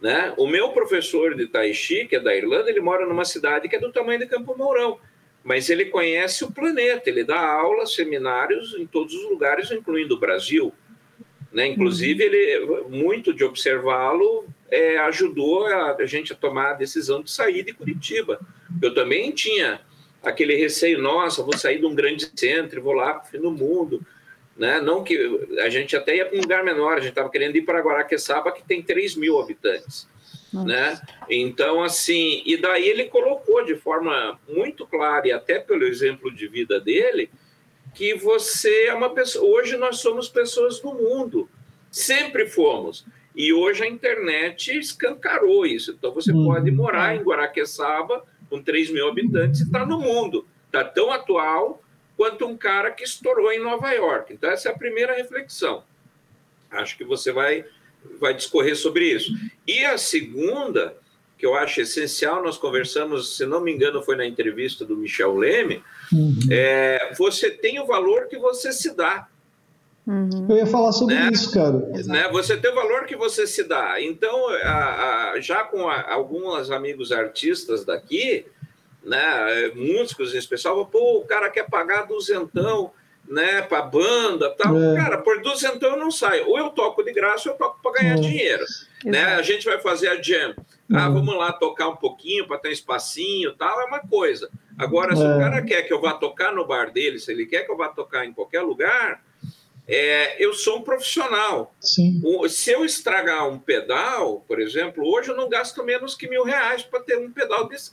Né? 0.00 0.34
O 0.36 0.46
meu 0.46 0.70
professor 0.70 1.34
de 1.34 1.46
Tai 1.46 1.72
Chi, 1.72 2.06
que 2.06 2.16
é 2.16 2.20
da 2.20 2.34
Irlanda, 2.34 2.70
ele 2.70 2.80
mora 2.80 3.06
numa 3.06 3.24
cidade 3.24 3.68
que 3.68 3.76
é 3.76 3.80
do 3.80 3.92
tamanho 3.92 4.18
de 4.18 4.26
Campo 4.26 4.56
Mourão. 4.56 4.98
Mas 5.42 5.68
ele 5.68 5.86
conhece 5.86 6.44
o 6.44 6.50
planeta, 6.50 7.08
ele 7.08 7.22
dá 7.22 7.38
aulas, 7.38 7.94
seminários 7.94 8.74
em 8.74 8.86
todos 8.86 9.14
os 9.14 9.28
lugares, 9.28 9.70
incluindo 9.70 10.14
o 10.14 10.18
Brasil. 10.18 10.72
Né? 11.54 11.68
Inclusive, 11.68 12.26
uhum. 12.26 12.34
ele, 12.34 12.82
muito 12.88 13.32
de 13.32 13.44
observá-lo 13.44 14.44
é, 14.68 14.98
ajudou 14.98 15.64
a, 15.66 15.94
a, 15.94 16.04
gente 16.04 16.32
a 16.32 16.36
tomar 16.36 16.72
a 16.72 16.74
decisão 16.74 17.22
de 17.22 17.30
sair 17.30 17.62
de 17.62 17.72
Curitiba. 17.72 18.40
Eu 18.82 18.92
também 18.92 19.30
tinha 19.30 19.80
aquele 20.20 20.56
receio, 20.56 21.00
nossa, 21.00 21.44
vou 21.44 21.56
sair 21.56 21.78
de 21.78 21.86
um 21.86 21.94
grande 21.94 22.28
centro, 22.34 22.82
vou 22.82 22.92
lá 22.92 23.14
para 23.14 23.28
o 23.28 23.30
fim 23.30 23.38
do 23.38 23.52
mundo. 23.52 24.04
Né? 24.56 24.80
Não 24.80 25.04
que 25.04 25.46
a 25.60 25.68
gente 25.68 25.96
até 25.96 26.16
ia 26.16 26.26
para 26.26 26.36
um 26.36 26.40
lugar 26.40 26.64
menor, 26.64 26.94
a 26.94 27.00
gente 27.00 27.10
estava 27.10 27.30
querendo 27.30 27.54
ir 27.54 27.62
para 27.62 27.80
Guaraqueçaba, 27.80 28.50
que 28.50 28.64
tem 28.64 28.82
3 28.82 29.14
mil 29.14 29.38
habitantes. 29.38 30.08
Né? 30.52 31.00
Então, 31.30 31.82
assim, 31.82 32.42
e 32.44 32.56
daí 32.56 32.88
ele 32.88 33.04
colocou 33.04 33.64
de 33.64 33.76
forma 33.76 34.38
muito 34.48 34.86
clara, 34.86 35.28
e 35.28 35.32
até 35.32 35.60
pelo 35.60 35.84
exemplo 35.84 36.32
de 36.32 36.48
vida 36.48 36.80
dele, 36.80 37.30
que 37.94 38.14
você 38.14 38.86
é 38.86 38.94
uma 38.94 39.10
pessoa. 39.10 39.44
Hoje 39.44 39.76
nós 39.76 39.98
somos 40.00 40.28
pessoas 40.28 40.80
do 40.80 40.92
mundo, 40.92 41.48
sempre 41.90 42.46
fomos. 42.46 43.06
E 43.34 43.52
hoje 43.52 43.82
a 43.82 43.88
internet 43.88 44.76
escancarou 44.78 45.66
isso. 45.66 45.92
Então 45.92 46.12
você 46.12 46.32
uhum. 46.32 46.46
pode 46.46 46.70
morar 46.70 47.16
em 47.16 47.22
Guaraqueçaba, 47.22 48.24
com 48.50 48.62
3 48.62 48.90
mil 48.90 49.08
habitantes, 49.08 49.60
e 49.60 49.64
está 49.64 49.84
no 49.86 49.98
mundo. 49.98 50.46
Está 50.66 50.84
tão 50.84 51.10
atual 51.10 51.82
quanto 52.16 52.46
um 52.46 52.56
cara 52.56 52.90
que 52.90 53.04
estourou 53.04 53.52
em 53.52 53.60
Nova 53.60 53.90
York. 53.90 54.32
Então, 54.32 54.50
essa 54.50 54.68
é 54.68 54.72
a 54.72 54.78
primeira 54.78 55.14
reflexão. 55.14 55.84
Acho 56.70 56.96
que 56.96 57.04
você 57.04 57.32
vai, 57.32 57.64
vai 58.20 58.34
discorrer 58.34 58.76
sobre 58.76 59.06
isso. 59.06 59.32
E 59.66 59.84
a 59.84 59.98
segunda, 59.98 60.96
que 61.44 61.46
eu 61.46 61.54
acho 61.54 61.82
essencial, 61.82 62.42
nós 62.42 62.56
conversamos, 62.56 63.36
se 63.36 63.44
não 63.44 63.60
me 63.60 63.70
engano, 63.70 64.02
foi 64.02 64.16
na 64.16 64.24
entrevista 64.24 64.82
do 64.82 64.96
Michel 64.96 65.36
Leme, 65.36 65.84
uhum. 66.10 66.38
é, 66.50 67.12
você 67.18 67.50
tem 67.50 67.78
o 67.78 67.84
valor 67.84 68.28
que 68.28 68.38
você 68.38 68.72
se 68.72 68.96
dá. 68.96 69.28
Uhum. 70.06 70.46
Eu 70.48 70.56
ia 70.56 70.66
falar 70.66 70.92
sobre 70.92 71.16
né? 71.16 71.28
isso, 71.30 71.52
cara. 71.52 71.72
Né? 72.06 72.30
Você 72.32 72.56
tem 72.56 72.70
o 72.70 72.74
valor 72.74 73.04
que 73.04 73.14
você 73.14 73.46
se 73.46 73.62
dá. 73.64 74.00
Então, 74.00 74.48
a, 74.62 75.32
a, 75.32 75.40
já 75.40 75.64
com 75.64 75.86
a, 75.86 76.10
alguns 76.14 76.70
amigos 76.70 77.12
artistas 77.12 77.84
daqui, 77.84 78.46
né, 79.04 79.70
músicos 79.74 80.34
em 80.34 80.38
especial, 80.38 80.86
pô, 80.86 81.18
o 81.18 81.26
cara 81.26 81.50
quer 81.50 81.68
pagar 81.68 82.06
duzentão 82.06 82.90
né, 83.28 83.60
para 83.60 83.82
banda, 83.82 84.48
tal. 84.56 84.74
É. 84.82 84.96
Cara, 84.96 85.18
por 85.18 85.42
duzentão 85.42 85.90
eu 85.90 85.98
não 85.98 86.10
saio. 86.10 86.48
Ou 86.48 86.58
eu 86.58 86.70
toco 86.70 87.04
de 87.04 87.12
graça 87.12 87.50
ou 87.50 87.54
eu 87.54 87.58
toco 87.58 87.80
para 87.82 88.00
ganhar 88.00 88.16
é. 88.16 88.20
dinheiro. 88.20 88.64
Né? 89.04 89.22
A 89.22 89.42
gente 89.42 89.66
vai 89.66 89.78
fazer 89.78 90.08
a 90.08 90.22
jam. 90.22 90.54
Ah, 90.92 91.08
uhum. 91.08 91.14
vamos 91.14 91.36
lá 91.36 91.52
tocar 91.52 91.88
um 91.88 91.96
pouquinho 91.96 92.46
para 92.46 92.58
ter 92.58 92.68
um 92.68 92.72
espacinho, 92.72 93.54
tal, 93.54 93.80
é 93.80 93.84
uma 93.84 94.00
coisa. 94.00 94.50
Agora, 94.76 95.16
se 95.16 95.22
o 95.22 95.32
é. 95.32 95.38
cara 95.38 95.62
quer 95.62 95.82
que 95.82 95.92
eu 95.92 96.00
vá 96.00 96.12
tocar 96.14 96.52
no 96.52 96.66
bar 96.66 96.92
dele, 96.92 97.18
se 97.18 97.32
ele 97.32 97.46
quer 97.46 97.64
que 97.64 97.72
eu 97.72 97.76
vá 97.76 97.88
tocar 97.88 98.26
em 98.26 98.32
qualquer 98.32 98.60
lugar, 98.60 99.24
é, 99.86 100.42
eu 100.42 100.52
sou 100.52 100.78
um 100.78 100.82
profissional. 100.82 101.74
Sim. 101.80 102.20
se 102.48 102.70
eu 102.70 102.84
estragar 102.84 103.48
um 103.48 103.58
pedal, 103.58 104.44
por 104.46 104.60
exemplo, 104.60 105.06
hoje 105.06 105.30
eu 105.30 105.36
não 105.36 105.48
gasto 105.48 105.82
menos 105.84 106.14
que 106.14 106.28
mil 106.28 106.44
reais 106.44 106.82
para 106.82 107.00
ter 107.00 107.18
um 107.18 107.30
pedal 107.30 107.68
desse, 107.68 107.92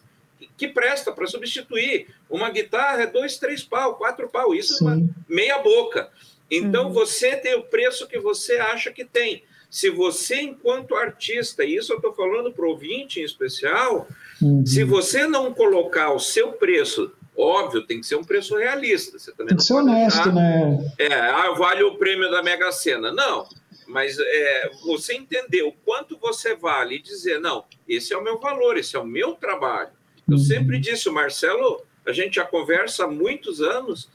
que 0.58 0.68
presta 0.68 1.12
para 1.12 1.28
substituir. 1.28 2.08
Uma 2.30 2.50
guitarra 2.50 3.04
é 3.04 3.08
dois, 3.08 3.38
três 3.38 3.64
pau, 3.64 3.96
quatro 3.96 4.30
pau, 4.30 4.54
isso 4.56 4.76
Sim. 4.76 4.86
é 4.86 4.88
uma 4.88 5.10
meia 5.30 5.60
boca. 5.60 6.10
Então 6.50 6.88
uhum. 6.88 6.94
você 6.94 7.36
tem 7.38 7.56
o 7.56 7.64
preço 7.64 8.08
que 8.08 8.20
você 8.20 8.58
acha 8.58 8.92
que 8.92 9.06
tem. 9.06 9.44
Se 9.72 9.90
você, 9.90 10.42
enquanto 10.42 10.96
artista, 10.96 11.64
e 11.64 11.78
isso 11.78 11.94
eu 11.94 11.96
estou 11.96 12.14
falando 12.14 12.52
para 12.52 12.66
o 12.66 12.70
ouvinte 12.70 13.20
em 13.20 13.24
especial, 13.24 14.08
uhum. 14.42 14.64
se 14.66 14.84
você 14.84 15.26
não 15.26 15.54
colocar 15.54 16.14
o 16.14 16.20
seu 16.20 16.52
preço 16.52 17.12
Óbvio, 17.38 17.82
tem 17.82 18.02
que 18.02 18.06
ser 18.06 18.16
um 18.16 18.24
preço 18.24 18.58
realista. 18.58 19.18
Você 19.18 19.32
também 19.32 19.48
tem 19.48 19.58
que 19.58 19.64
ser 19.64 19.74
honesto, 19.74 20.32
deixar, 20.32 20.34
né? 20.34 20.94
É, 21.00 21.14
ah, 21.14 21.52
vale 21.58 21.82
o 21.82 21.96
prêmio 21.96 22.30
da 22.30 22.44
Mega 22.44 22.72
Sena. 22.72 23.12
Não, 23.12 23.48
mas 23.88 24.18
é, 24.20 24.72
você 24.86 25.14
entender 25.14 25.64
o 25.64 25.72
quanto 25.72 26.18
você 26.18 26.56
vale 26.56 26.96
e 26.96 27.02
dizer, 27.02 27.40
não, 27.40 27.66
esse 27.88 28.14
é 28.14 28.18
o 28.18 28.24
meu 28.24 28.40
valor, 28.40 28.78
esse 28.78 28.96
é 28.96 29.00
o 29.00 29.06
meu 29.06 29.34
trabalho. 29.34 29.90
Eu 30.30 30.38
uhum. 30.38 30.44
sempre 30.44 30.80
disse, 30.80 31.10
o 31.10 31.14
Marcelo, 31.14 31.82
a 32.06 32.12
gente 32.12 32.36
já 32.36 32.46
conversa 32.46 33.06
há 33.06 33.08
muitos 33.08 33.62
anos, 33.62 34.10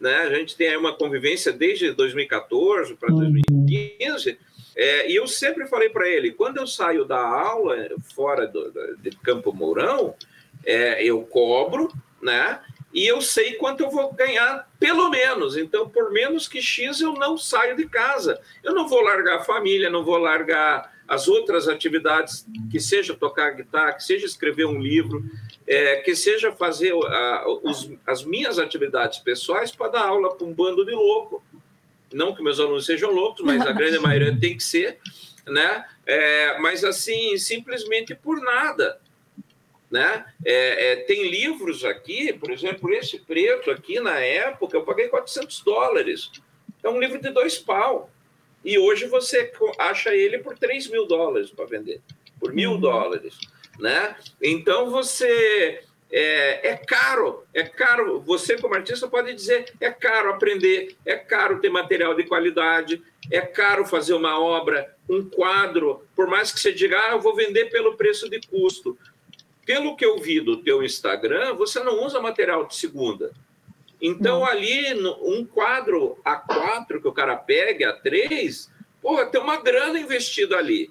né? 0.00 0.14
A 0.20 0.34
gente 0.34 0.56
tem 0.56 0.68
aí 0.68 0.76
uma 0.76 0.94
convivência 0.94 1.52
desde 1.52 1.92
2014 1.92 2.94
para 2.94 3.08
2015, 3.10 4.30
uhum. 4.30 4.36
É, 4.78 5.10
e 5.10 5.16
eu 5.16 5.26
sempre 5.26 5.66
falei 5.66 5.90
para 5.90 6.08
ele, 6.08 6.32
quando 6.32 6.58
eu 6.58 6.66
saio 6.66 7.04
da 7.04 7.20
aula 7.20 7.76
fora 8.14 8.46
do, 8.46 8.96
de 8.98 9.10
Campo 9.18 9.52
Mourão, 9.52 10.14
é, 10.64 11.02
eu 11.04 11.22
cobro 11.22 11.92
né? 12.20 12.60
E 12.92 13.06
eu 13.06 13.20
sei 13.20 13.54
quanto 13.54 13.82
eu 13.82 13.90
vou 13.90 14.12
ganhar, 14.12 14.68
pelo 14.78 15.10
menos. 15.10 15.56
Então, 15.56 15.88
por 15.88 16.10
menos 16.10 16.48
que 16.48 16.60
X, 16.62 17.00
eu 17.00 17.12
não 17.12 17.36
saio 17.36 17.76
de 17.76 17.86
casa. 17.86 18.40
Eu 18.62 18.74
não 18.74 18.88
vou 18.88 19.02
largar 19.02 19.36
a 19.36 19.44
família, 19.44 19.90
não 19.90 20.04
vou 20.04 20.16
largar 20.16 20.96
as 21.06 21.28
outras 21.28 21.68
atividades, 21.68 22.46
que 22.70 22.80
seja 22.80 23.14
tocar 23.14 23.50
guitarra, 23.50 23.92
que 23.92 24.04
seja 24.04 24.26
escrever 24.26 24.66
um 24.66 24.78
livro, 24.78 25.24
é, 25.66 25.96
que 25.96 26.14
seja 26.14 26.52
fazer 26.52 26.92
os, 27.62 27.90
as 28.06 28.24
minhas 28.24 28.58
atividades 28.58 29.18
pessoais 29.18 29.70
para 29.70 29.90
dar 29.90 30.06
aula 30.06 30.34
para 30.34 30.46
um 30.46 30.52
bando 30.52 30.84
de 30.84 30.92
louco. 30.92 31.42
Não 32.12 32.34
que 32.34 32.42
meus 32.42 32.58
alunos 32.58 32.86
sejam 32.86 33.10
loucos, 33.10 33.44
mas 33.44 33.60
a 33.66 33.72
grande 33.72 33.98
maioria 34.00 34.36
tem 34.38 34.56
que 34.56 34.62
ser. 34.62 34.98
né? 35.46 35.84
É, 36.06 36.58
mas 36.58 36.84
assim, 36.84 37.36
simplesmente 37.36 38.14
por 38.14 38.40
nada. 38.40 39.00
Né? 39.90 40.24
É, 40.44 40.92
é, 40.92 40.96
tem 40.96 41.28
livros 41.28 41.84
aqui, 41.84 42.32
por 42.34 42.50
exemplo, 42.50 42.92
esse 42.92 43.18
preto 43.20 43.70
aqui 43.70 43.98
na 44.00 44.18
época 44.18 44.76
eu 44.76 44.84
paguei 44.84 45.08
400 45.08 45.62
dólares. 45.62 46.30
É 46.82 46.88
um 46.88 47.00
livro 47.00 47.20
de 47.20 47.30
dois 47.30 47.58
pau. 47.58 48.10
E 48.64 48.78
hoje 48.78 49.06
você 49.06 49.50
acha 49.78 50.14
ele 50.14 50.38
por 50.38 50.58
3 50.58 50.88
mil 50.88 51.06
dólares 51.06 51.50
para 51.50 51.64
vender, 51.64 52.02
por 52.38 52.52
mil 52.52 52.72
uhum. 52.72 52.80
dólares. 52.80 53.38
Né? 53.78 54.16
Então 54.42 54.90
você 54.90 55.82
é, 56.10 56.70
é, 56.70 56.76
caro, 56.76 57.44
é 57.52 57.62
caro. 57.62 58.20
Você, 58.20 58.56
como 58.56 58.74
artista, 58.74 59.06
pode 59.08 59.34
dizer: 59.34 59.72
é 59.80 59.90
caro 59.90 60.30
aprender, 60.30 60.96
é 61.04 61.16
caro 61.16 61.60
ter 61.60 61.68
material 61.68 62.14
de 62.14 62.24
qualidade, 62.24 63.02
é 63.30 63.40
caro 63.40 63.84
fazer 63.84 64.14
uma 64.14 64.40
obra, 64.40 64.94
um 65.08 65.28
quadro. 65.28 66.02
Por 66.16 66.26
mais 66.26 66.50
que 66.50 66.58
você 66.58 66.72
diga, 66.72 66.98
ah, 66.98 67.10
eu 67.12 67.20
vou 67.20 67.36
vender 67.36 67.66
pelo 67.66 67.96
preço 67.96 68.28
de 68.28 68.40
custo. 68.40 68.96
Pelo 69.66 69.96
que 69.96 70.04
eu 70.04 70.18
vi 70.18 70.40
do 70.40 70.56
teu 70.62 70.82
Instagram, 70.82 71.52
você 71.54 71.80
não 71.80 72.02
usa 72.02 72.20
material 72.20 72.64
de 72.64 72.74
segunda. 72.74 73.32
Então, 74.00 74.46
ali, 74.46 74.94
um 75.22 75.44
quadro 75.44 76.16
A4 76.24 77.02
que 77.02 77.08
o 77.08 77.12
cara 77.12 77.36
pega, 77.36 78.00
A3, 78.02 78.70
porra, 79.02 79.26
tem 79.26 79.40
uma 79.40 79.60
grana 79.60 79.98
investida 79.98 80.56
ali. 80.56 80.90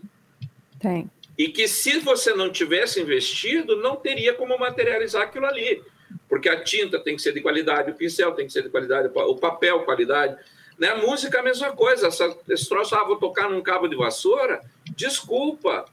Tem. 0.79 1.09
E 1.37 1.49
que 1.49 1.67
se 1.67 1.99
você 1.99 2.33
não 2.33 2.51
tivesse 2.51 2.99
investido, 2.99 3.75
não 3.75 3.95
teria 3.95 4.33
como 4.33 4.57
materializar 4.57 5.23
aquilo 5.23 5.45
ali. 5.45 5.83
Porque 6.27 6.49
a 6.49 6.63
tinta 6.63 6.99
tem 6.99 7.15
que 7.15 7.21
ser 7.21 7.33
de 7.33 7.41
qualidade, 7.41 7.91
o 7.91 7.95
pincel 7.95 8.33
tem 8.33 8.47
que 8.47 8.53
ser 8.53 8.63
de 8.63 8.69
qualidade, 8.69 9.09
o 9.13 9.35
papel, 9.35 9.83
qualidade. 9.83 10.35
Né? 10.77 10.89
A 10.89 10.97
música, 10.97 11.39
a 11.39 11.43
mesma 11.43 11.71
coisa. 11.73 12.07
Essa, 12.07 12.35
esse 12.49 12.67
troço, 12.67 12.95
ah, 12.95 13.03
vou 13.03 13.17
tocar 13.17 13.49
num 13.49 13.61
cabo 13.61 13.87
de 13.87 13.95
vassoura, 13.95 14.61
desculpa. 14.95 15.85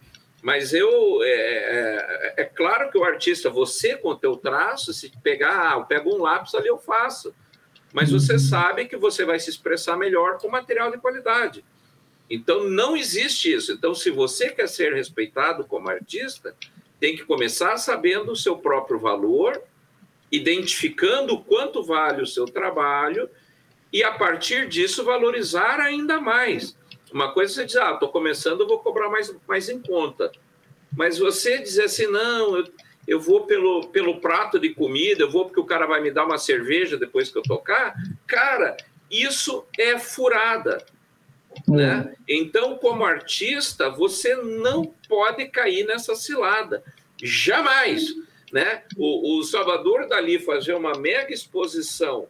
Mas 0.42 0.74
eu, 0.74 1.22
é, 1.22 1.28
é, 1.28 2.34
é 2.38 2.44
claro 2.44 2.90
que 2.90 2.98
o 2.98 3.04
artista, 3.04 3.48
você 3.48 3.96
com 3.96 4.10
o 4.10 4.16
teu 4.16 4.36
traço, 4.36 4.92
se 4.92 5.10
pegar, 5.22 5.72
ah, 5.72 5.78
eu 5.78 5.84
pego 5.84 6.14
um 6.14 6.20
lápis 6.20 6.54
ali, 6.54 6.68
eu 6.68 6.78
faço. 6.78 7.34
Mas 7.94 8.10
você 8.10 8.34
uhum. 8.34 8.38
sabe 8.38 8.86
que 8.86 8.96
você 8.96 9.24
vai 9.24 9.38
se 9.38 9.48
expressar 9.48 9.96
melhor 9.96 10.38
com 10.38 10.48
material 10.48 10.90
de 10.90 10.98
qualidade. 10.98 11.64
Então, 12.28 12.68
não 12.68 12.96
existe 12.96 13.52
isso. 13.52 13.72
Então, 13.72 13.94
se 13.94 14.10
você 14.10 14.50
quer 14.50 14.68
ser 14.68 14.94
respeitado 14.94 15.64
como 15.64 15.88
artista, 15.88 16.54
tem 16.98 17.16
que 17.16 17.24
começar 17.24 17.76
sabendo 17.76 18.32
o 18.32 18.36
seu 18.36 18.56
próprio 18.56 18.98
valor, 18.98 19.62
identificando 20.30 21.38
quanto 21.38 21.82
vale 21.82 22.22
o 22.22 22.26
seu 22.26 22.46
trabalho 22.46 23.28
e, 23.92 24.02
a 24.02 24.12
partir 24.12 24.68
disso, 24.68 25.04
valorizar 25.04 25.80
ainda 25.80 26.20
mais. 26.20 26.76
Uma 27.12 27.32
coisa 27.32 27.52
é 27.52 27.54
você 27.54 27.66
diz, 27.66 27.76
ah, 27.76 27.92
estou 27.92 28.08
começando, 28.08 28.66
vou 28.66 28.80
cobrar 28.80 29.08
mais, 29.08 29.34
mais 29.46 29.68
em 29.68 29.80
conta. 29.80 30.32
Mas 30.96 31.18
você 31.18 31.58
dizer 31.58 31.84
assim, 31.84 32.06
não, 32.06 32.56
eu, 32.56 32.64
eu 33.06 33.20
vou 33.20 33.46
pelo, 33.46 33.88
pelo 33.88 34.20
prato 34.20 34.58
de 34.58 34.70
comida, 34.74 35.22
eu 35.22 35.30
vou 35.30 35.44
porque 35.44 35.60
o 35.60 35.64
cara 35.64 35.86
vai 35.86 36.00
me 36.00 36.10
dar 36.10 36.24
uma 36.24 36.38
cerveja 36.38 36.96
depois 36.96 37.30
que 37.30 37.38
eu 37.38 37.42
tocar, 37.42 37.94
cara, 38.26 38.76
isso 39.10 39.64
é 39.78 39.98
furada. 39.98 40.84
Né? 41.68 42.06
Hum. 42.06 42.14
Então, 42.28 42.76
como 42.76 43.04
artista, 43.04 43.90
você 43.90 44.34
não 44.34 44.84
pode 45.08 45.46
cair 45.46 45.86
nessa 45.86 46.14
cilada. 46.14 46.82
Jamais. 47.22 48.06
Né? 48.52 48.82
O, 48.96 49.38
o 49.38 49.42
Salvador 49.42 50.08
Dali 50.08 50.38
fazer 50.38 50.74
uma 50.74 50.92
mega 50.98 51.32
exposição 51.32 52.26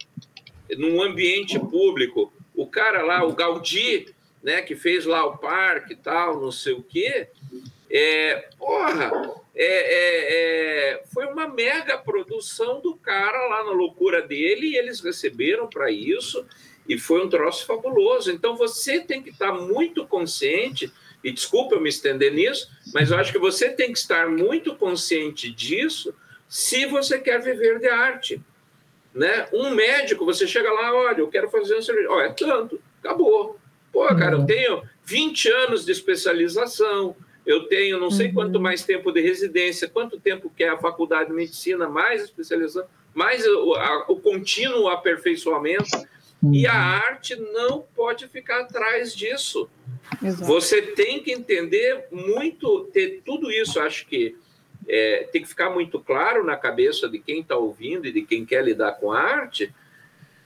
num 0.78 1.02
ambiente 1.02 1.59
público, 1.59 2.32
o 2.55 2.66
cara 2.66 3.02
lá, 3.02 3.24
o 3.24 3.34
Gaudí, 3.34 4.06
né, 4.42 4.62
que 4.62 4.74
fez 4.74 5.05
lá 5.05 5.24
o 5.24 5.38
parque 5.38 5.92
e 5.92 5.96
tal, 5.96 6.40
não 6.40 6.52
sei 6.52 6.74
o 6.74 6.82
quê, 6.82 7.28
é, 7.90 8.48
porra, 8.59 9.10
é, 9.55 9.66
é, 9.66 10.94
é, 10.94 11.02
foi 11.12 11.26
uma 11.26 11.46
mega 11.46 11.96
produção 11.96 12.80
do 12.80 12.96
cara 12.96 13.46
lá 13.48 13.64
na 13.64 13.70
loucura 13.70 14.20
dele 14.20 14.68
e 14.68 14.76
eles 14.76 15.01
receberam 15.01 15.68
para 15.68 15.90
isso 15.90 16.44
e 16.89 16.98
foi 16.98 17.24
um 17.24 17.28
troço 17.28 17.66
fabuloso. 17.66 18.31
Então 18.31 18.56
você 18.56 19.01
tem 19.01 19.23
que 19.23 19.31
estar 19.31 19.52
muito 19.52 20.06
consciente, 20.06 20.93
e 21.23 21.32
desculpa 21.32 21.74
eu 21.74 21.81
me 21.81 21.89
estender 21.89 22.32
nisso, 22.32 22.70
mas 22.93 23.11
eu 23.11 23.16
acho 23.16 23.32
que 23.32 23.39
você 23.39 23.70
tem 23.70 23.93
que 23.93 23.98
estar 23.98 24.28
muito 24.28 24.74
consciente 24.77 25.51
disso 25.51 26.15
se 26.48 26.86
você 26.86 27.19
quer 27.19 27.40
viver 27.40 27.81
de 27.81 27.89
arte. 27.89 28.40
Né? 29.15 29.48
Um 29.52 29.70
médico, 29.70 30.24
você 30.24 30.47
chega 30.47 30.70
lá, 30.70 30.93
olha, 30.93 31.20
eu 31.20 31.28
quero 31.28 31.48
fazer 31.48 31.77
um 31.77 31.82
serviço, 31.82 32.11
olha, 32.11 32.27
é 32.27 32.32
tanto, 32.32 32.81
acabou. 33.02 33.59
Pô, 33.93 34.06
cara, 34.09 34.35
eu 34.35 34.40
uhum. 34.40 34.47
tenho 34.47 34.82
20 35.05 35.48
anos 35.51 35.85
de 35.85 35.93
especialização, 35.93 37.16
eu 37.47 37.65
tenho 37.69 37.98
não 38.01 38.11
sei 38.11 38.32
quanto 38.32 38.56
uhum. 38.56 38.62
mais 38.62 38.82
tempo 38.85 39.12
de 39.12 39.20
residência, 39.20 39.89
quanto 39.89 40.19
tempo 40.19 40.52
que 40.55 40.65
é 40.65 40.69
a 40.69 40.78
faculdade 40.78 41.31
de 41.31 41.36
medicina, 41.36 41.89
mais 41.89 42.24
especialização, 42.24 42.86
mais 43.15 43.47
o, 43.47 43.74
a, 43.74 44.05
o 44.09 44.16
contínuo 44.19 44.89
aperfeiçoamento. 44.89 45.85
E 46.52 46.66
a 46.66 46.72
uhum. 46.72 46.78
arte 46.78 47.36
não 47.36 47.82
pode 47.94 48.28
ficar 48.28 48.60
atrás 48.60 49.14
disso. 49.14 49.68
Exato. 50.22 50.44
Você 50.44 50.82
tem 50.82 51.22
que 51.22 51.32
entender 51.32 52.06
muito, 52.10 52.84
ter 52.92 53.22
tudo 53.24 53.50
isso, 53.50 53.80
acho 53.80 54.06
que 54.06 54.36
é, 54.88 55.28
tem 55.32 55.42
que 55.42 55.48
ficar 55.48 55.70
muito 55.70 55.98
claro 55.98 56.44
na 56.44 56.56
cabeça 56.56 57.08
de 57.08 57.18
quem 57.18 57.40
está 57.40 57.56
ouvindo 57.56 58.06
e 58.06 58.12
de 58.12 58.22
quem 58.22 58.44
quer 58.44 58.64
lidar 58.64 58.92
com 58.92 59.12
a 59.12 59.20
arte, 59.20 59.74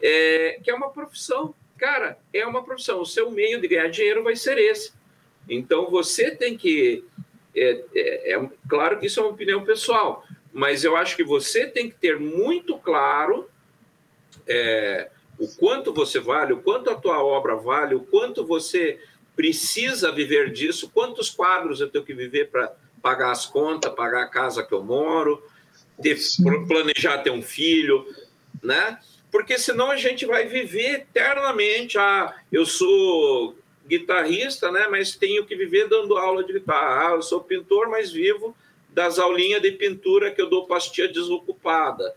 é, 0.00 0.60
que 0.62 0.70
é 0.70 0.74
uma 0.74 0.90
profissão. 0.90 1.54
Cara, 1.76 2.18
é 2.32 2.46
uma 2.46 2.62
profissão. 2.62 3.00
O 3.00 3.06
seu 3.06 3.30
meio 3.30 3.60
de 3.60 3.68
ganhar 3.68 3.88
dinheiro 3.88 4.22
vai 4.22 4.36
ser 4.36 4.58
esse. 4.58 4.92
Então 5.48 5.90
você 5.90 6.30
tem 6.30 6.56
que. 6.56 7.04
É, 7.56 7.84
é, 7.94 8.32
é 8.34 8.48
claro 8.68 8.98
que 8.98 9.06
isso 9.06 9.18
é 9.18 9.22
uma 9.22 9.32
opinião 9.32 9.64
pessoal, 9.64 10.24
mas 10.52 10.84
eu 10.84 10.96
acho 10.96 11.16
que 11.16 11.24
você 11.24 11.66
tem 11.66 11.88
que 11.88 11.96
ter 11.96 12.18
muito 12.18 12.78
claro 12.78 13.48
é, 14.46 15.10
o 15.39 15.48
quanto 15.56 15.93
você 15.93 16.19
vale, 16.19 16.52
o 16.52 16.62
quanto 16.62 16.90
a 16.90 16.94
tua 16.94 17.23
obra 17.23 17.55
vale, 17.55 17.94
o 17.94 18.01
quanto 18.01 18.44
você 18.44 18.98
precisa 19.36 20.10
viver 20.10 20.52
disso, 20.52 20.90
quantos 20.93 21.31
quadros 21.31 21.81
eu 21.81 21.89
tenho 21.89 22.05
que 22.05 22.15
viver 22.15 22.51
para 22.51 22.74
pagar 23.01 23.31
as 23.31 23.47
contas, 23.47 23.94
pagar 23.94 24.23
a 24.23 24.28
casa 24.28 24.65
que 24.65 24.74
eu 24.74 24.82
moro, 24.82 25.43
ter, 26.02 26.19
planejar 26.66 27.19
ter 27.19 27.31
um 27.31 27.43
filho, 27.43 28.05
né? 28.62 28.98
Porque 29.31 29.59
senão 29.59 29.90
a 29.90 29.97
gente 29.97 30.27
vai 30.27 30.47
viver 30.47 31.01
eternamente. 31.01 31.98
Ah, 31.98 32.35
eu 32.51 32.65
sou 32.66 33.56
guitarrista, 33.86 34.73
né? 34.73 34.86
Mas 34.90 35.15
tenho 35.15 35.44
que 35.47 35.55
viver 35.55 35.89
dando 35.89 36.16
aula 36.16 36.43
de 36.43 36.55
guitarra. 36.55 37.09
Ah, 37.09 37.12
eu 37.12 37.23
sou 37.23 37.40
pintor, 37.40 37.89
mas 37.89 38.10
vivo 38.10 38.56
das 38.90 39.19
aulinhas 39.19 39.62
de 39.62 39.73
pintura 39.73 40.32
que 40.32 40.40
eu 40.40 40.48
dou 40.48 40.66
pastia 40.66 41.06
desocupada. 41.06 42.15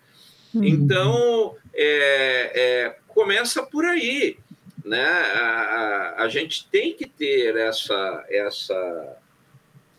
Uhum. 0.54 0.64
Então, 0.64 1.56
é, 1.74 2.52
é, 2.54 2.96
começa 3.08 3.64
por 3.64 3.86
aí. 3.86 4.38
Né? 4.84 5.04
A, 5.04 6.16
a, 6.18 6.24
a, 6.24 6.30
gente 6.30 6.68
tem 6.70 6.94
que 6.94 7.08
ter 7.08 7.56
essa, 7.56 8.26
essa, 8.30 9.18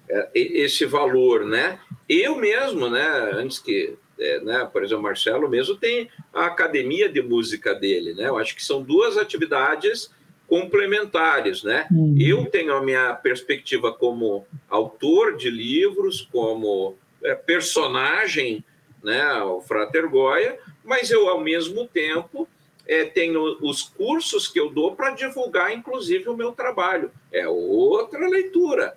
é, 0.08 0.28
esse 0.34 0.84
valor. 0.84 1.44
Né? 1.44 1.78
Eu 2.08 2.36
mesmo, 2.36 2.88
né, 2.88 3.06
antes 3.34 3.58
que. 3.58 3.96
É, 4.18 4.40
né, 4.40 4.68
por 4.70 4.84
exemplo, 4.84 5.02
Marcelo 5.02 5.48
mesmo 5.48 5.74
tem 5.76 6.08
a 6.32 6.46
academia 6.46 7.08
de 7.08 7.20
música 7.22 7.74
dele. 7.74 8.14
Né? 8.14 8.28
Eu 8.28 8.38
acho 8.38 8.54
que 8.54 8.62
são 8.62 8.82
duas 8.82 9.16
atividades 9.16 10.10
complementares, 10.52 11.62
né? 11.62 11.86
Uhum. 11.90 12.14
Eu 12.20 12.44
tenho 12.44 12.74
a 12.74 12.82
minha 12.82 13.14
perspectiva 13.14 13.90
como 13.90 14.46
autor 14.68 15.34
de 15.34 15.48
livros, 15.48 16.28
como 16.30 16.94
é, 17.24 17.34
personagem, 17.34 18.62
né, 19.02 19.34
o 19.42 19.60
Frater 19.60 20.08
Goya, 20.08 20.58
mas 20.84 21.10
eu 21.10 21.28
ao 21.28 21.40
mesmo 21.40 21.86
tempo 21.86 22.48
é, 22.86 23.04
tenho 23.04 23.58
os 23.60 23.82
cursos 23.82 24.48
que 24.48 24.58
eu 24.58 24.70
dou 24.70 24.94
para 24.94 25.10
divulgar, 25.10 25.72
inclusive, 25.72 26.28
o 26.28 26.36
meu 26.36 26.52
trabalho. 26.52 27.10
É 27.30 27.46
outra 27.48 28.28
leitura. 28.28 28.96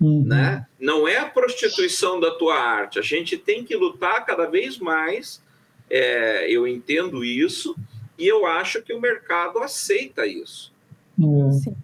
Uhum. 0.00 0.24
Né? 0.24 0.66
Não 0.78 1.06
é 1.06 1.18
a 1.18 1.28
prostituição 1.28 2.18
da 2.18 2.30
tua 2.30 2.54
arte. 2.54 2.98
A 2.98 3.02
gente 3.02 3.36
tem 3.36 3.64
que 3.64 3.76
lutar 3.76 4.24
cada 4.24 4.46
vez 4.46 4.78
mais. 4.78 5.42
É, 5.90 6.50
eu 6.50 6.66
entendo 6.66 7.24
isso 7.24 7.76
e 8.16 8.26
eu 8.26 8.46
acho 8.46 8.82
que 8.82 8.92
o 8.92 9.00
mercado 9.00 9.58
aceita 9.58 10.26
isso. 10.26 10.72
Uhum. 11.18 11.52
Sim. 11.52 11.76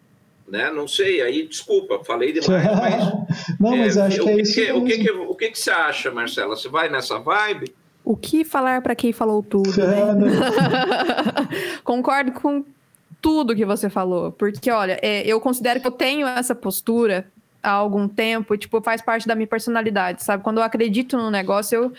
Né? 0.49 0.71
Não 0.71 0.87
sei, 0.87 1.21
aí 1.21 1.47
desculpa, 1.47 2.05
falei 2.05 2.33
demais, 2.33 2.65
mas. 2.81 3.59
Não, 3.59 3.77
mas 3.77 3.97
é, 3.97 4.03
acho 4.03 4.23
que 4.23 4.29
é 4.29 4.41
isso. 4.41 4.55
Que, 4.55 4.73
o, 4.73 4.85
que, 4.85 4.99
que, 4.99 5.11
o 5.11 5.35
que, 5.35 5.51
que 5.51 5.59
você 5.59 5.71
acha, 5.71 6.11
Marcela? 6.11 6.55
Você 6.55 6.69
vai 6.69 6.89
nessa 6.89 7.19
vibe? 7.19 7.75
O 8.05 8.17
que 8.17 8.45
falar 8.45 8.81
para 8.83 8.95
quem 8.95 9.13
falou 9.13 9.43
tudo? 9.43 9.77
Né? 9.77 10.15
Concordo 11.83 12.31
com 12.31 12.65
tudo 13.21 13.57
que 13.57 13.65
você 13.65 13.91
falou, 13.91 14.31
porque 14.31 14.71
olha, 14.71 14.99
é, 15.03 15.27
eu 15.27 15.41
considero 15.41 15.81
que 15.81 15.87
eu 15.89 15.93
tenho 15.93 16.29
essa 16.29 16.55
postura 16.55 17.27
há 17.61 17.71
algum 17.71 18.07
tempo, 18.07 18.57
tipo, 18.57 18.81
faz 18.81 19.03
parte 19.03 19.27
da 19.27 19.35
minha 19.35 19.49
personalidade, 19.49 20.23
sabe? 20.23 20.45
Quando 20.45 20.59
eu 20.59 20.63
acredito 20.63 21.17
no 21.17 21.29
negócio, 21.29 21.77
eu 21.77 21.93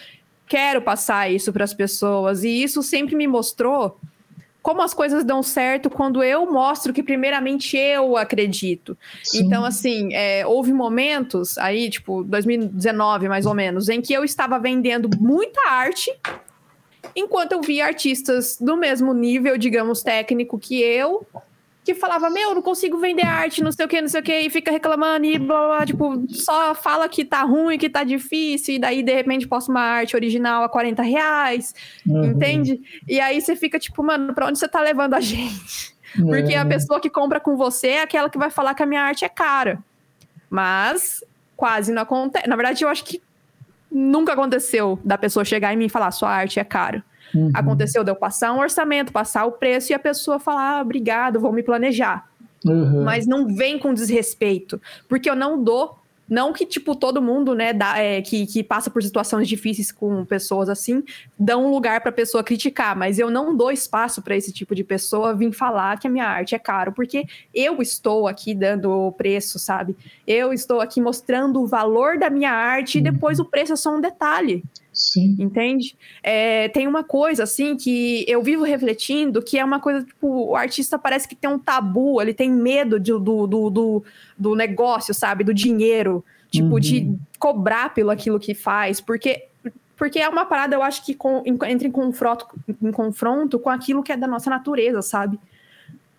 quero 0.47 0.81
passar 0.81 1.29
isso 1.29 1.51
para 1.51 1.65
as 1.65 1.73
pessoas, 1.73 2.45
e 2.45 2.63
isso 2.63 2.81
sempre 2.81 3.15
me 3.15 3.27
mostrou 3.27 3.99
como 4.67 4.81
as 4.81 4.93
coisas 4.93 5.23
dão 5.23 5.41
certo 5.41 5.89
quando 5.89 6.21
eu 6.21 6.51
mostro 6.51 6.91
que 6.91 7.01
primeiramente 7.01 7.77
eu 7.77 8.17
acredito. 8.17 8.97
Sim. 9.23 9.45
Então, 9.45 9.63
assim, 9.63 10.13
é, 10.13 10.45
houve 10.45 10.73
momentos 10.73 11.57
aí, 11.57 11.89
tipo, 11.89 12.21
2019 12.25 13.29
mais 13.29 13.45
ou 13.45 13.53
menos, 13.53 13.87
em 13.87 14.01
que 14.01 14.11
eu 14.11 14.25
estava 14.25 14.59
vendendo 14.59 15.09
muita 15.21 15.69
arte, 15.69 16.13
enquanto 17.15 17.53
eu 17.53 17.61
via 17.61 17.85
artistas 17.85 18.57
do 18.59 18.75
mesmo 18.75 19.13
nível, 19.13 19.57
digamos, 19.57 20.03
técnico 20.03 20.59
que 20.59 20.81
eu, 20.81 21.25
que 21.87 21.95
falava, 21.95 22.29
meu, 22.29 22.53
não 22.53 22.61
consigo 22.61 22.97
vender 22.97 23.25
arte, 23.25 23.63
não 23.63 23.71
sei 23.71 23.85
o 23.85 23.87
que, 23.87 24.01
não 24.01 24.09
sei 24.09 24.19
o 24.19 24.23
que, 24.23 24.37
e 24.37 24.49
fica 24.49 24.69
reclamando 24.69 25.25
e 25.25 25.39
blá, 25.39 25.67
blá, 25.67 25.85
tipo, 25.85 26.21
só 26.27 26.75
fala 26.75 27.07
que 27.07 27.23
tá 27.23 27.43
ruim, 27.43 27.77
que 27.77 27.89
tá 27.89 28.03
difícil, 28.03 28.75
e 28.75 28.79
daí, 28.79 29.01
de 29.01 29.13
repente, 29.13 29.47
posta 29.47 29.71
uma 29.71 29.79
arte 29.79 30.13
original 30.13 30.65
a 30.65 30.69
40 30.69 31.01
reais, 31.01 31.73
uhum. 32.05 32.25
entende? 32.25 32.81
E 33.07 33.21
aí 33.21 33.39
você 33.39 33.55
fica, 33.55 33.79
tipo, 33.79 34.03
mano, 34.03 34.33
pra 34.33 34.47
onde 34.47 34.59
você 34.59 34.67
tá 34.67 34.81
levando 34.81 35.13
a 35.13 35.21
gente? 35.21 35.95
Porque 36.13 36.55
a 36.55 36.65
pessoa 36.65 36.99
que 36.99 37.09
compra 37.09 37.39
com 37.39 37.55
você 37.55 37.87
é 37.87 38.01
aquela 38.01 38.29
que 38.29 38.37
vai 38.37 38.49
falar 38.49 38.73
que 38.73 38.83
a 38.83 38.85
minha 38.85 39.01
arte 39.01 39.23
é 39.23 39.29
cara. 39.29 39.79
Mas 40.49 41.23
quase 41.55 41.93
não 41.93 42.01
acontece. 42.01 42.49
Na 42.49 42.55
verdade, 42.57 42.83
eu 42.83 42.89
acho 42.89 43.05
que 43.05 43.21
nunca 43.89 44.33
aconteceu 44.33 44.99
da 45.05 45.17
pessoa 45.17 45.45
chegar 45.45 45.73
em 45.73 45.77
mim 45.77 45.85
e 45.85 45.89
falar, 45.89 46.11
sua 46.11 46.29
arte 46.29 46.59
é 46.59 46.63
cara. 46.65 47.03
Uhum. 47.33 47.51
Aconteceu 47.53 48.03
de 48.03 48.11
eu 48.11 48.15
passar 48.15 48.53
um 48.53 48.59
orçamento, 48.59 49.11
passar 49.11 49.45
o 49.45 49.51
preço 49.51 49.91
e 49.91 49.95
a 49.95 49.99
pessoa 49.99 50.39
falar, 50.39 50.77
ah, 50.77 50.81
obrigado, 50.81 51.39
vou 51.39 51.51
me 51.51 51.63
planejar. 51.63 52.27
Uhum. 52.65 53.03
Mas 53.03 53.27
não 53.27 53.47
vem 53.47 53.77
com 53.77 53.93
desrespeito, 53.93 54.81
porque 55.07 55.29
eu 55.29 55.35
não 55.35 55.63
dou 55.63 55.97
não 56.29 56.51
que, 56.51 56.65
tipo, 56.65 56.93
todo 56.93 57.21
mundo, 57.21 57.55
né, 57.55 57.71
dá, 57.71 57.97
é, 57.97 58.21
que, 58.21 58.45
que 58.45 58.61
passa 58.61 58.89
por 58.89 59.01
situações 59.01 59.47
difíceis 59.47 59.91
com 59.91 60.25
pessoas 60.25 60.67
assim, 60.67 61.03
dão 61.39 61.65
um 61.65 61.71
lugar 61.71 62.01
para 62.01 62.09
a 62.09 62.13
pessoa 62.13 62.43
criticar, 62.43 62.95
mas 62.95 63.17
eu 63.17 63.29
não 63.29 63.55
dou 63.55 63.71
espaço 63.71 64.21
para 64.21 64.35
esse 64.35 64.51
tipo 64.51 64.75
de 64.75 64.83
pessoa 64.83 65.33
vir 65.33 65.53
falar 65.53 65.97
que 65.97 66.07
a 66.07 66.09
minha 66.09 66.25
arte 66.25 66.53
é 66.53 66.59
caro, 66.59 66.91
porque 66.91 67.25
eu 67.53 67.81
estou 67.81 68.27
aqui 68.27 68.53
dando 68.53 68.91
o 68.91 69.11
preço, 69.11 69.57
sabe? 69.57 69.95
Eu 70.27 70.51
estou 70.51 70.81
aqui 70.81 70.99
mostrando 70.99 71.61
o 71.61 71.67
valor 71.67 72.17
da 72.17 72.29
minha 72.29 72.51
arte 72.51 72.97
e 72.97 73.01
depois 73.01 73.39
o 73.39 73.45
preço 73.45 73.73
é 73.73 73.77
só 73.77 73.95
um 73.95 74.01
detalhe. 74.01 74.63
Sim. 75.11 75.35
Entende? 75.39 75.95
É, 76.21 76.67
tem 76.69 76.87
uma 76.87 77.03
coisa, 77.03 77.43
assim, 77.43 77.77
que 77.77 78.25
eu 78.27 78.41
vivo 78.41 78.63
refletindo, 78.63 79.41
que 79.41 79.57
é 79.57 79.63
uma 79.63 79.79
coisa, 79.79 80.03
tipo, 80.03 80.49
o 80.49 80.55
artista 80.55 80.99
parece 80.99 81.27
que 81.27 81.35
tem 81.35 81.49
um 81.49 81.57
tabu, 81.57 82.21
ele 82.21 82.33
tem 82.33 82.51
medo 82.51 82.99
de, 82.99 83.11
do, 83.11 83.47
do, 83.47 83.69
do, 83.69 84.03
do 84.37 84.55
negócio, 84.55 85.13
sabe? 85.13 85.43
Do 85.43 85.53
dinheiro. 85.53 86.23
Tipo, 86.49 86.75
uhum. 86.75 86.79
de 86.79 87.17
cobrar 87.37 87.93
pelo 87.93 88.09
aquilo 88.09 88.39
que 88.39 88.53
faz, 88.53 89.01
porque 89.01 89.47
porque 89.97 90.19
é 90.19 90.29
uma 90.29 90.45
parada, 90.45 90.75
eu 90.75 90.83
acho 90.83 91.03
que 91.03 91.15
com, 91.15 91.41
entra 91.43 91.87
em 91.87 91.91
confronto, 91.91 92.47
em 92.81 92.91
confronto 92.91 93.57
com 93.57 93.69
aquilo 93.69 94.03
que 94.03 94.11
é 94.11 94.17
da 94.17 94.27
nossa 94.27 94.47
natureza, 94.47 95.01
sabe? 95.01 95.39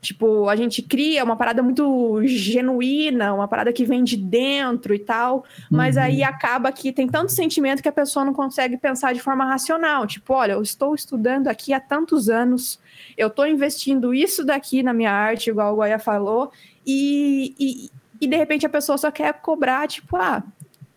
Tipo, 0.01 0.49
a 0.49 0.55
gente 0.55 0.81
cria 0.81 1.25
uma 1.25 1.35
parada 1.37 1.61
muito 1.61 2.21
genuína, 2.25 3.35
uma 3.35 3.49
parada 3.49 3.73
que 3.73 3.85
vem 3.85 4.05
de 4.05 4.17
dentro 4.17 4.95
e 4.95 4.99
tal, 4.99 5.45
mas 5.69 5.97
uhum. 5.97 6.03
aí 6.03 6.23
acaba 6.23 6.71
que 6.71 6.93
tem 6.93 7.09
tanto 7.09 7.33
sentimento 7.33 7.83
que 7.83 7.89
a 7.89 7.93
pessoa 7.93 8.25
não 8.25 8.33
consegue 8.33 8.77
pensar 8.77 9.13
de 9.13 9.21
forma 9.21 9.45
racional. 9.45 10.07
Tipo, 10.07 10.35
olha, 10.35 10.53
eu 10.53 10.63
estou 10.63 10.95
estudando 10.95 11.49
aqui 11.49 11.73
há 11.73 11.81
tantos 11.81 12.29
anos, 12.29 12.79
eu 13.17 13.27
estou 13.27 13.47
investindo 13.47 14.15
isso 14.15 14.45
daqui 14.45 14.85
na 14.85 14.93
minha 14.93 15.11
arte, 15.11 15.51
igual 15.51 15.73
o 15.73 15.77
Goya 15.77 15.99
falou, 15.99 16.53
e, 16.87 17.55
e, 17.59 17.91
e 18.21 18.27
de 18.29 18.37
repente 18.37 18.65
a 18.65 18.71
pessoa 18.71 18.97
só 18.97 19.11
quer 19.11 19.35
cobrar, 19.35 19.89
tipo, 19.89 20.17
ah, 20.17 20.45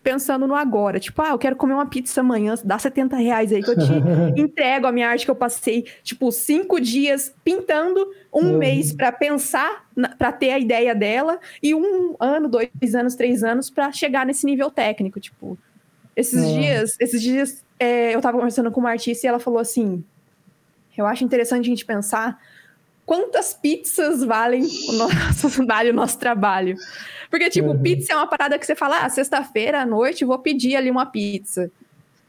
pensando 0.02 0.46
no 0.46 0.54
agora. 0.54 0.98
Tipo, 0.98 1.22
ah, 1.22 1.30
eu 1.30 1.38
quero 1.38 1.56
comer 1.56 1.74
uma 1.74 1.86
pizza 1.86 2.20
amanhã, 2.20 2.54
dá 2.64 2.78
70 2.78 3.16
reais 3.16 3.52
aí 3.52 3.62
que 3.62 3.70
eu 3.70 3.78
te 3.78 3.92
entrego 4.40 4.86
a 4.86 4.92
minha 4.92 5.08
arte 5.08 5.24
que 5.24 5.30
eu 5.30 5.36
passei, 5.36 5.86
tipo, 6.02 6.30
cinco 6.32 6.80
dias 6.80 7.34
pintando, 7.44 8.06
um 8.32 8.52
uhum. 8.52 8.58
mês 8.58 8.92
para 8.92 9.12
pensar, 9.12 9.86
para 10.18 10.32
ter 10.32 10.50
a 10.50 10.58
ideia 10.58 10.94
dela, 10.94 11.38
e 11.62 11.74
um 11.74 12.16
ano, 12.18 12.48
dois 12.48 12.94
anos, 12.94 13.14
três 13.14 13.44
anos 13.44 13.70
para 13.70 13.92
chegar 13.92 14.26
nesse 14.26 14.44
nível 14.44 14.70
técnico. 14.70 15.20
Tipo, 15.20 15.56
esses 16.16 16.42
uhum. 16.42 16.60
dias, 16.60 16.96
esses 16.98 17.22
dias 17.22 17.64
é, 17.78 18.14
eu 18.14 18.20
tava 18.20 18.36
conversando 18.36 18.70
com 18.70 18.80
uma 18.80 18.90
artista 18.90 19.26
e 19.26 19.28
ela 19.28 19.38
falou 19.38 19.58
assim: 19.58 20.04
eu 20.96 21.06
acho 21.06 21.24
interessante 21.24 21.66
a 21.66 21.68
gente 21.68 21.84
pensar 21.84 22.38
quantas 23.12 23.52
pizzas 23.52 24.24
valem 24.24 24.62
o 24.62 24.92
nosso, 24.92 25.48
vale 25.66 25.90
o 25.90 25.92
nosso 25.92 26.18
trabalho. 26.18 26.78
Porque, 27.28 27.50
tipo, 27.50 27.68
uhum. 27.68 27.82
pizza 27.82 28.14
é 28.14 28.16
uma 28.16 28.26
parada 28.26 28.58
que 28.58 28.64
você 28.64 28.74
fala, 28.74 29.04
ah, 29.04 29.08
sexta-feira 29.10 29.82
à 29.82 29.86
noite 29.86 30.24
vou 30.24 30.38
pedir 30.38 30.76
ali 30.76 30.90
uma 30.90 31.04
pizza. 31.04 31.70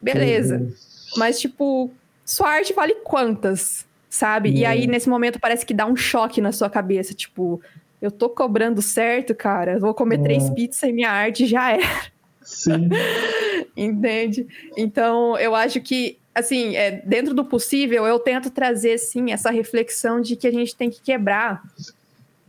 Beleza. 0.01 0.57
Uhum. 0.57 0.73
Mas, 1.15 1.39
tipo, 1.39 1.89
sua 2.25 2.49
arte 2.49 2.73
vale 2.73 2.95
quantas, 2.95 3.85
sabe? 4.09 4.49
Uhum. 4.49 4.55
E 4.55 4.65
aí, 4.65 4.83
uhum. 4.83 4.91
nesse 4.91 5.07
momento, 5.07 5.39
parece 5.39 5.65
que 5.65 5.73
dá 5.73 5.85
um 5.85 5.95
choque 5.95 6.41
na 6.41 6.51
sua 6.51 6.69
cabeça. 6.69 7.13
Tipo, 7.13 7.61
eu 8.01 8.11
tô 8.11 8.29
cobrando 8.29 8.81
certo, 8.81 9.33
cara. 9.33 9.79
Vou 9.79 9.93
comer 9.93 10.21
três 10.21 10.43
uhum. 10.43 10.53
pizzas 10.53 10.83
e 10.83 10.91
minha 10.91 11.11
arte 11.11 11.45
já 11.45 11.71
era. 11.71 12.11
Sim. 12.41 12.89
Entende? 13.75 14.45
Então, 14.75 15.37
eu 15.37 15.55
acho 15.55 15.79
que, 15.79 16.17
assim, 16.33 16.75
é, 16.75 17.01
dentro 17.05 17.33
do 17.33 17.45
possível, 17.45 18.05
eu 18.05 18.19
tento 18.19 18.49
trazer, 18.49 18.97
sim, 18.97 19.31
essa 19.31 19.51
reflexão 19.51 20.19
de 20.19 20.35
que 20.35 20.47
a 20.47 20.51
gente 20.51 20.75
tem 20.75 20.89
que 20.89 21.01
quebrar 21.01 21.63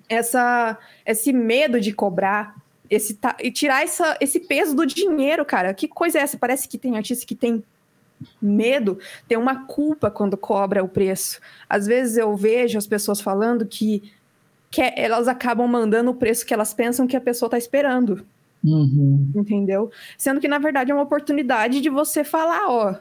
essa, 0.09 0.78
esse 1.05 1.32
medo 1.32 1.81
de 1.81 1.93
cobrar, 1.93 2.56
esse 2.89 3.19
e 3.43 3.51
tirar 3.51 3.82
essa, 3.82 4.16
esse 4.20 4.40
peso 4.40 4.74
do 4.74 4.86
dinheiro, 4.86 5.44
cara. 5.44 5.74
Que 5.74 5.89
coisa 5.89 6.19
é 6.19 6.23
essa? 6.23 6.39
Parece 6.39 6.69
que 6.69 6.78
tem 6.78 6.97
artista 6.97 7.27
que 7.27 7.35
tem 7.35 7.62
medo, 8.40 8.98
tem 9.28 9.36
uma 9.36 9.66
culpa 9.66 10.11
quando 10.11 10.36
cobra 10.36 10.82
o 10.82 10.89
preço. 10.89 11.40
Às 11.69 11.86
vezes 11.86 12.16
eu 12.16 12.35
vejo 12.36 12.78
as 12.78 12.86
pessoas 12.86 13.20
falando 13.20 13.66
que, 13.66 14.12
que 14.70 14.81
elas 14.97 15.28
acabam 15.28 15.69
mandando 15.69 16.11
o 16.11 16.15
preço 16.15 16.47
que 16.47 16.55
elas 16.55 16.73
pensam 16.73 17.06
que 17.06 17.16
a 17.16 17.20
pessoa 17.20 17.48
está 17.48 17.59
esperando. 17.59 18.24
Uhum. 18.64 19.30
Entendeu? 19.36 19.90
Sendo 20.16 20.40
que, 20.40 20.48
na 20.48 20.58
verdade, 20.58 20.90
é 20.90 20.94
uma 20.94 21.04
oportunidade 21.04 21.80
de 21.80 21.90
você 21.90 22.24
falar, 22.24 22.66
ó, 22.68 22.94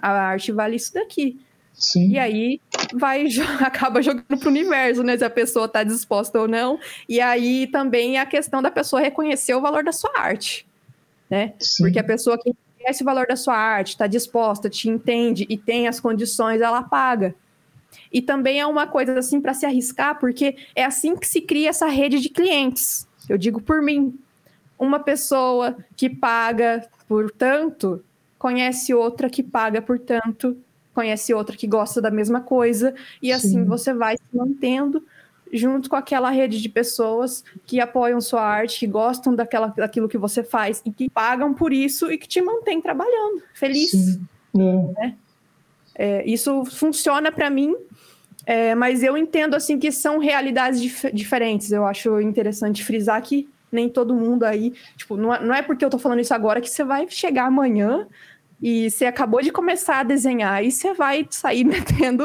a 0.00 0.10
arte 0.10 0.50
vale 0.50 0.76
isso 0.76 0.94
daqui. 0.94 1.38
Sim. 1.74 2.10
E 2.10 2.18
aí 2.18 2.60
vai 2.94 3.26
acaba 3.60 4.02
jogando 4.02 4.38
pro 4.38 4.48
universo, 4.48 5.02
né? 5.02 5.16
Se 5.16 5.24
a 5.24 5.30
pessoa 5.30 5.68
tá 5.68 5.82
disposta 5.82 6.38
ou 6.40 6.48
não. 6.48 6.78
E 7.08 7.20
aí 7.20 7.66
também 7.66 8.18
a 8.18 8.26
questão 8.26 8.62
da 8.62 8.70
pessoa 8.70 9.02
reconhecer 9.02 9.54
o 9.54 9.60
valor 9.60 9.84
da 9.84 9.92
sua 9.92 10.10
arte, 10.18 10.66
né? 11.28 11.54
Sim. 11.58 11.84
Porque 11.84 11.98
a 11.98 12.04
pessoa 12.04 12.38
que 12.38 12.54
reconhece 12.78 13.02
o 13.02 13.06
valor 13.06 13.26
da 13.26 13.36
sua 13.36 13.56
arte, 13.56 13.90
está 13.90 14.06
disposta, 14.06 14.70
te 14.70 14.88
entende 14.88 15.46
e 15.48 15.56
tem 15.56 15.86
as 15.86 16.00
condições, 16.00 16.60
ela 16.60 16.82
paga. 16.82 17.34
E 18.12 18.22
também 18.22 18.60
é 18.60 18.66
uma 18.66 18.86
coisa 18.86 19.18
assim 19.18 19.40
para 19.40 19.54
se 19.54 19.66
arriscar, 19.66 20.18
porque 20.18 20.56
é 20.74 20.84
assim 20.84 21.16
que 21.16 21.26
se 21.26 21.40
cria 21.40 21.70
essa 21.70 21.86
rede 21.86 22.20
de 22.20 22.28
clientes. 22.28 23.06
Eu 23.28 23.38
digo 23.38 23.60
por 23.60 23.82
mim, 23.82 24.18
uma 24.80 24.98
pessoa 24.98 25.76
que 25.94 26.08
paga 26.08 26.88
por 27.06 27.30
tanto 27.30 28.02
conhece 28.38 28.94
outra 28.94 29.28
que 29.28 29.42
paga 29.42 29.82
por 29.82 29.98
tanto 29.98 30.56
conhece 30.94 31.32
outra 31.32 31.56
que 31.56 31.66
gosta 31.66 32.00
da 32.00 32.10
mesma 32.10 32.40
coisa, 32.40 32.94
e 33.22 33.32
assim 33.32 33.60
Sim. 33.60 33.64
você 33.64 33.94
vai 33.94 34.16
se 34.16 34.36
mantendo 34.36 35.04
junto 35.52 35.88
com 35.88 35.96
aquela 35.96 36.30
rede 36.30 36.60
de 36.60 36.68
pessoas 36.68 37.44
que 37.66 37.80
apoiam 37.80 38.20
sua 38.20 38.42
arte, 38.42 38.80
que 38.80 38.86
gostam 38.86 39.34
daquela, 39.34 39.68
daquilo 39.68 40.08
que 40.08 40.18
você 40.18 40.42
faz 40.42 40.82
e 40.84 40.90
que 40.90 41.08
pagam 41.08 41.54
por 41.54 41.72
isso 41.72 42.10
e 42.10 42.18
que 42.18 42.28
te 42.28 42.40
mantém 42.40 42.80
trabalhando, 42.80 43.42
feliz. 43.54 44.18
É. 44.54 44.58
Né? 44.58 45.16
É, 45.94 46.28
isso 46.28 46.64
funciona 46.64 47.30
para 47.30 47.50
mim, 47.50 47.74
é, 48.46 48.74
mas 48.74 49.02
eu 49.02 49.16
entendo 49.16 49.54
assim 49.54 49.78
que 49.78 49.92
são 49.92 50.18
realidades 50.18 50.80
dif 50.80 51.10
diferentes. 51.12 51.70
Eu 51.72 51.86
acho 51.86 52.20
interessante 52.20 52.84
frisar 52.84 53.20
que 53.22 53.48
nem 53.70 53.88
todo 53.88 54.14
mundo 54.14 54.44
aí, 54.44 54.72
tipo, 54.96 55.16
não 55.16 55.34
é, 55.34 55.42
não 55.42 55.54
é 55.54 55.62
porque 55.62 55.84
eu 55.84 55.90
tô 55.90 55.98
falando 55.98 56.20
isso 56.20 56.34
agora 56.34 56.60
que 56.60 56.68
você 56.68 56.84
vai 56.84 57.08
chegar 57.08 57.46
amanhã 57.46 58.06
e 58.62 58.90
você 58.90 59.06
acabou 59.06 59.40
de 59.40 59.50
começar 59.50 60.00
a 60.00 60.02
desenhar 60.02 60.62
e 60.64 60.70
você 60.70 60.92
vai 60.92 61.26
sair 61.30 61.64
metendo 61.64 62.24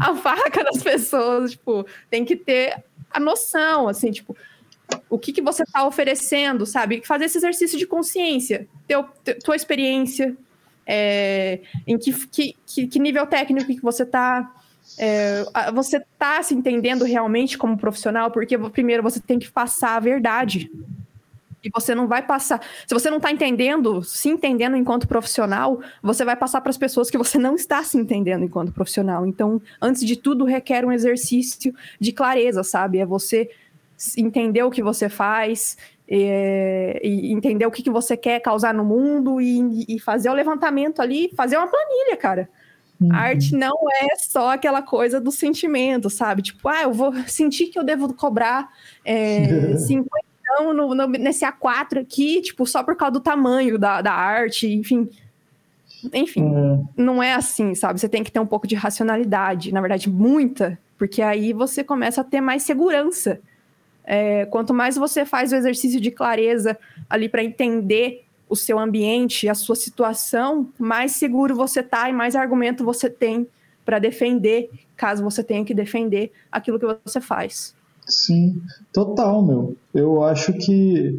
a 0.00 0.14
faca 0.14 0.62
nas 0.62 0.82
pessoas, 0.82 1.52
tipo, 1.52 1.86
tem 2.10 2.24
que 2.24 2.36
ter 2.36 2.82
a 3.10 3.20
noção, 3.20 3.88
assim, 3.88 4.10
tipo, 4.10 4.36
o 5.08 5.18
que, 5.18 5.32
que 5.32 5.40
você 5.40 5.62
está 5.62 5.86
oferecendo, 5.86 6.66
sabe? 6.66 7.02
Fazer 7.04 7.26
esse 7.26 7.38
exercício 7.38 7.78
de 7.78 7.86
consciência, 7.86 8.68
teu, 8.86 9.04
tua 9.42 9.56
experiência, 9.56 10.36
é, 10.86 11.60
em 11.86 11.96
que, 11.98 12.12
que, 12.66 12.86
que, 12.86 12.98
nível 12.98 13.26
técnico 13.26 13.66
que 13.66 13.80
você 13.80 14.02
está, 14.02 14.52
é, 14.98 15.44
você 15.72 15.98
está 15.98 16.42
se 16.42 16.54
entendendo 16.54 17.04
realmente 17.04 17.56
como 17.56 17.76
profissional, 17.76 18.30
porque 18.30 18.58
primeiro 18.58 19.02
você 19.02 19.20
tem 19.20 19.38
que 19.38 19.50
passar 19.50 19.96
a 19.96 20.00
verdade, 20.00 20.70
e 21.64 21.70
você 21.70 21.94
não 21.94 22.08
vai 22.08 22.22
passar. 22.22 22.60
Se 22.86 22.92
você 22.92 23.08
não 23.08 23.18
está 23.18 23.30
entendendo, 23.30 24.02
se 24.02 24.28
entendendo 24.28 24.76
enquanto 24.76 25.06
profissional, 25.06 25.80
você 26.02 26.24
vai 26.24 26.34
passar 26.34 26.60
para 26.60 26.70
as 26.70 26.76
pessoas 26.76 27.08
que 27.08 27.16
você 27.16 27.38
não 27.38 27.54
está 27.54 27.82
se 27.84 27.96
entendendo 27.96 28.44
enquanto 28.44 28.72
profissional. 28.72 29.24
Então, 29.24 29.62
antes 29.80 30.04
de 30.04 30.16
tudo, 30.16 30.44
requer 30.44 30.84
um 30.84 30.92
exercício 30.92 31.72
de 32.00 32.12
clareza, 32.12 32.64
sabe? 32.64 32.98
É 32.98 33.06
você 33.06 33.48
entender 34.16 34.64
o 34.64 34.70
que 34.70 34.82
você 34.82 35.08
faz, 35.08 35.76
é, 36.08 37.00
e 37.02 37.32
entender 37.32 37.64
o 37.64 37.70
que, 37.70 37.82
que 37.82 37.90
você 37.90 38.16
quer 38.16 38.40
causar 38.40 38.74
no 38.74 38.84
mundo 38.84 39.40
e, 39.40 39.84
e 39.88 39.98
fazer 40.00 40.28
o 40.28 40.34
levantamento 40.34 41.00
ali, 41.00 41.30
fazer 41.36 41.56
uma 41.56 41.68
planilha, 41.68 42.16
cara. 42.16 42.48
Uhum. 43.02 43.12
A 43.12 43.16
arte 43.16 43.54
não 43.54 43.76
é 44.00 44.14
só 44.16 44.52
aquela 44.52 44.82
coisa 44.82 45.20
do 45.20 45.32
sentimento, 45.32 46.08
sabe? 46.08 46.42
Tipo, 46.42 46.68
ah, 46.68 46.82
eu 46.82 46.92
vou 46.92 47.12
sentir 47.26 47.66
que 47.66 47.78
eu 47.78 47.84
devo 47.84 48.12
cobrar 48.14 48.68
é, 49.04 49.76
50 49.76 50.08
no, 50.60 50.94
no, 50.94 51.06
nesse 51.06 51.44
A4 51.44 52.00
aqui, 52.00 52.42
tipo, 52.42 52.66
só 52.66 52.82
por 52.82 52.94
causa 52.94 53.12
do 53.12 53.20
tamanho 53.20 53.78
da, 53.78 54.02
da 54.02 54.12
arte, 54.12 54.68
enfim. 54.68 55.08
Enfim, 56.12 56.42
uhum. 56.42 56.86
não 56.96 57.22
é 57.22 57.32
assim, 57.32 57.74
sabe? 57.74 58.00
Você 58.00 58.08
tem 58.08 58.24
que 58.24 58.30
ter 58.30 58.40
um 58.40 58.46
pouco 58.46 58.66
de 58.66 58.74
racionalidade, 58.74 59.72
na 59.72 59.80
verdade, 59.80 60.10
muita, 60.10 60.78
porque 60.98 61.22
aí 61.22 61.52
você 61.52 61.84
começa 61.84 62.20
a 62.20 62.24
ter 62.24 62.40
mais 62.40 62.64
segurança. 62.64 63.40
É, 64.04 64.46
quanto 64.46 64.74
mais 64.74 64.96
você 64.96 65.24
faz 65.24 65.52
o 65.52 65.56
exercício 65.56 66.00
de 66.00 66.10
clareza 66.10 66.76
ali 67.08 67.28
para 67.28 67.44
entender 67.44 68.24
o 68.52 68.56
seu 68.56 68.78
ambiente, 68.78 69.48
a 69.48 69.54
sua 69.54 69.74
situação, 69.74 70.68
mais 70.78 71.12
seguro 71.12 71.56
você 71.56 71.82
tá 71.82 72.10
e 72.10 72.12
mais 72.12 72.36
argumento 72.36 72.84
você 72.84 73.08
tem 73.08 73.48
para 73.82 73.98
defender, 73.98 74.68
caso 74.94 75.24
você 75.24 75.42
tenha 75.42 75.64
que 75.64 75.72
defender 75.72 76.30
aquilo 76.52 76.78
que 76.78 76.86
você 77.02 77.18
faz. 77.18 77.74
Sim, 78.06 78.60
total, 78.92 79.42
meu. 79.42 79.74
Eu 79.94 80.22
acho 80.22 80.52
que 80.52 81.18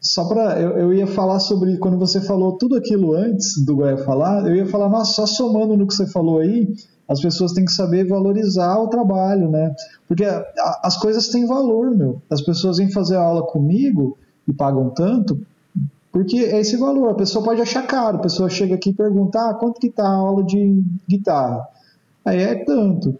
só 0.00 0.26
para 0.26 0.60
eu, 0.60 0.70
eu, 0.76 0.92
ia 0.92 1.06
falar 1.06 1.38
sobre 1.38 1.76
quando 1.78 1.96
você 1.96 2.20
falou 2.20 2.58
tudo 2.58 2.74
aquilo 2.74 3.14
antes 3.14 3.64
do 3.64 3.76
Goiás 3.76 4.04
falar, 4.04 4.44
eu 4.48 4.56
ia 4.56 4.66
falar, 4.66 4.88
nossa, 4.88 5.12
só 5.12 5.24
somando 5.24 5.76
no 5.76 5.86
que 5.86 5.94
você 5.94 6.08
falou 6.08 6.40
aí, 6.40 6.68
as 7.08 7.20
pessoas 7.20 7.52
têm 7.52 7.64
que 7.64 7.70
saber 7.70 8.08
valorizar 8.08 8.76
o 8.78 8.88
trabalho, 8.88 9.48
né? 9.48 9.72
Porque 10.08 10.24
a, 10.24 10.38
a, 10.38 10.80
as 10.82 10.96
coisas 10.96 11.28
têm 11.28 11.46
valor, 11.46 11.96
meu. 11.96 12.20
As 12.28 12.42
pessoas 12.42 12.78
vêm 12.78 12.90
fazer 12.90 13.14
aula 13.14 13.46
comigo 13.46 14.18
e 14.48 14.52
pagam 14.52 14.90
tanto 14.90 15.40
porque 16.12 16.36
é 16.36 16.60
esse 16.60 16.76
valor, 16.76 17.10
a 17.10 17.14
pessoa 17.14 17.42
pode 17.42 17.62
achar 17.62 17.86
caro, 17.86 18.18
a 18.18 18.20
pessoa 18.20 18.50
chega 18.50 18.74
aqui 18.74 18.90
e 18.90 18.94
pergunta, 18.94 19.38
ah, 19.40 19.54
quanto 19.54 19.80
que 19.80 19.88
tá 19.88 20.04
a 20.04 20.12
aula 20.12 20.44
de 20.44 20.82
guitarra? 21.08 21.66
Aí 22.24 22.42
é 22.42 22.54
tanto. 22.54 23.18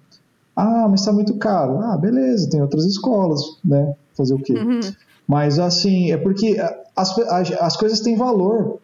Ah, 0.55 0.87
mas 0.89 1.01
está 1.01 1.13
muito 1.13 1.37
caro. 1.39 1.79
Ah, 1.79 1.97
beleza, 1.97 2.51
tem 2.51 2.61
outras 2.61 2.85
escolas, 2.85 3.41
né? 3.65 3.95
Fazer 4.15 4.35
o 4.35 4.39
quê? 4.39 4.53
Uhum. 4.53 4.81
Mas 5.27 5.59
assim, 5.59 6.13
é 6.13 6.19
porque 6.19 6.59
as, 6.95 7.19
as, 7.19 7.53
as 7.53 7.77
coisas 7.77 8.01
têm 8.01 8.15
valor. 8.15 8.79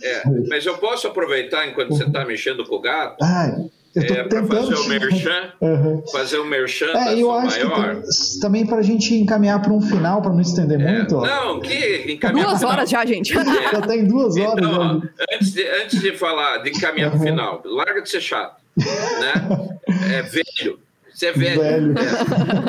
É, 0.00 0.22
mas 0.48 0.64
eu 0.64 0.78
posso 0.78 1.08
aproveitar 1.08 1.68
enquanto 1.68 1.90
uhum. 1.90 1.96
você 1.96 2.04
está 2.04 2.24
mexendo 2.24 2.64
com 2.64 2.76
o 2.76 2.80
gato? 2.80 3.16
Ai 3.20 3.68
é, 3.94 4.24
para 4.24 4.46
fazer 4.46 4.74
o 4.74 4.88
merchan, 4.88 5.52
uhum. 5.60 6.02
fazer 6.10 6.38
o 6.38 6.44
merchan 6.46 6.86
é, 6.86 6.92
da 6.92 7.14
eu 7.14 7.30
acho 7.30 7.68
maior. 7.68 8.00
Que, 8.00 8.40
também 8.40 8.66
para 8.66 8.78
a 8.78 8.82
gente 8.82 9.14
encaminhar 9.14 9.60
para 9.60 9.72
um 9.72 9.82
final, 9.82 10.22
para 10.22 10.32
não 10.32 10.40
estender 10.40 10.80
é, 10.80 10.92
muito. 10.98 11.16
Ó. 11.16 11.26
Não, 11.26 11.60
que 11.60 12.12
encaminhar 12.12 12.48
Duas 12.48 12.62
horas 12.62 12.88
já, 12.88 13.04
gente. 13.04 13.36
É. 13.36 13.44
Já 13.72 13.80
tem 13.82 14.06
duas 14.06 14.36
horas. 14.36 14.64
Então, 14.66 15.02
antes, 15.34 15.52
de, 15.52 15.68
antes 15.68 16.00
de 16.00 16.12
falar, 16.16 16.58
de 16.58 16.70
encaminhar 16.70 17.10
para 17.10 17.20
o 17.20 17.22
final, 17.22 17.62
larga 17.64 18.00
de 18.00 18.08
ser 18.08 18.20
chato. 18.20 18.56
Né? 18.76 19.78
É 20.10 20.22
velho. 20.22 20.78
Você 21.12 21.26
é 21.26 21.32
velho. 21.32 21.60
velho. 21.60 21.94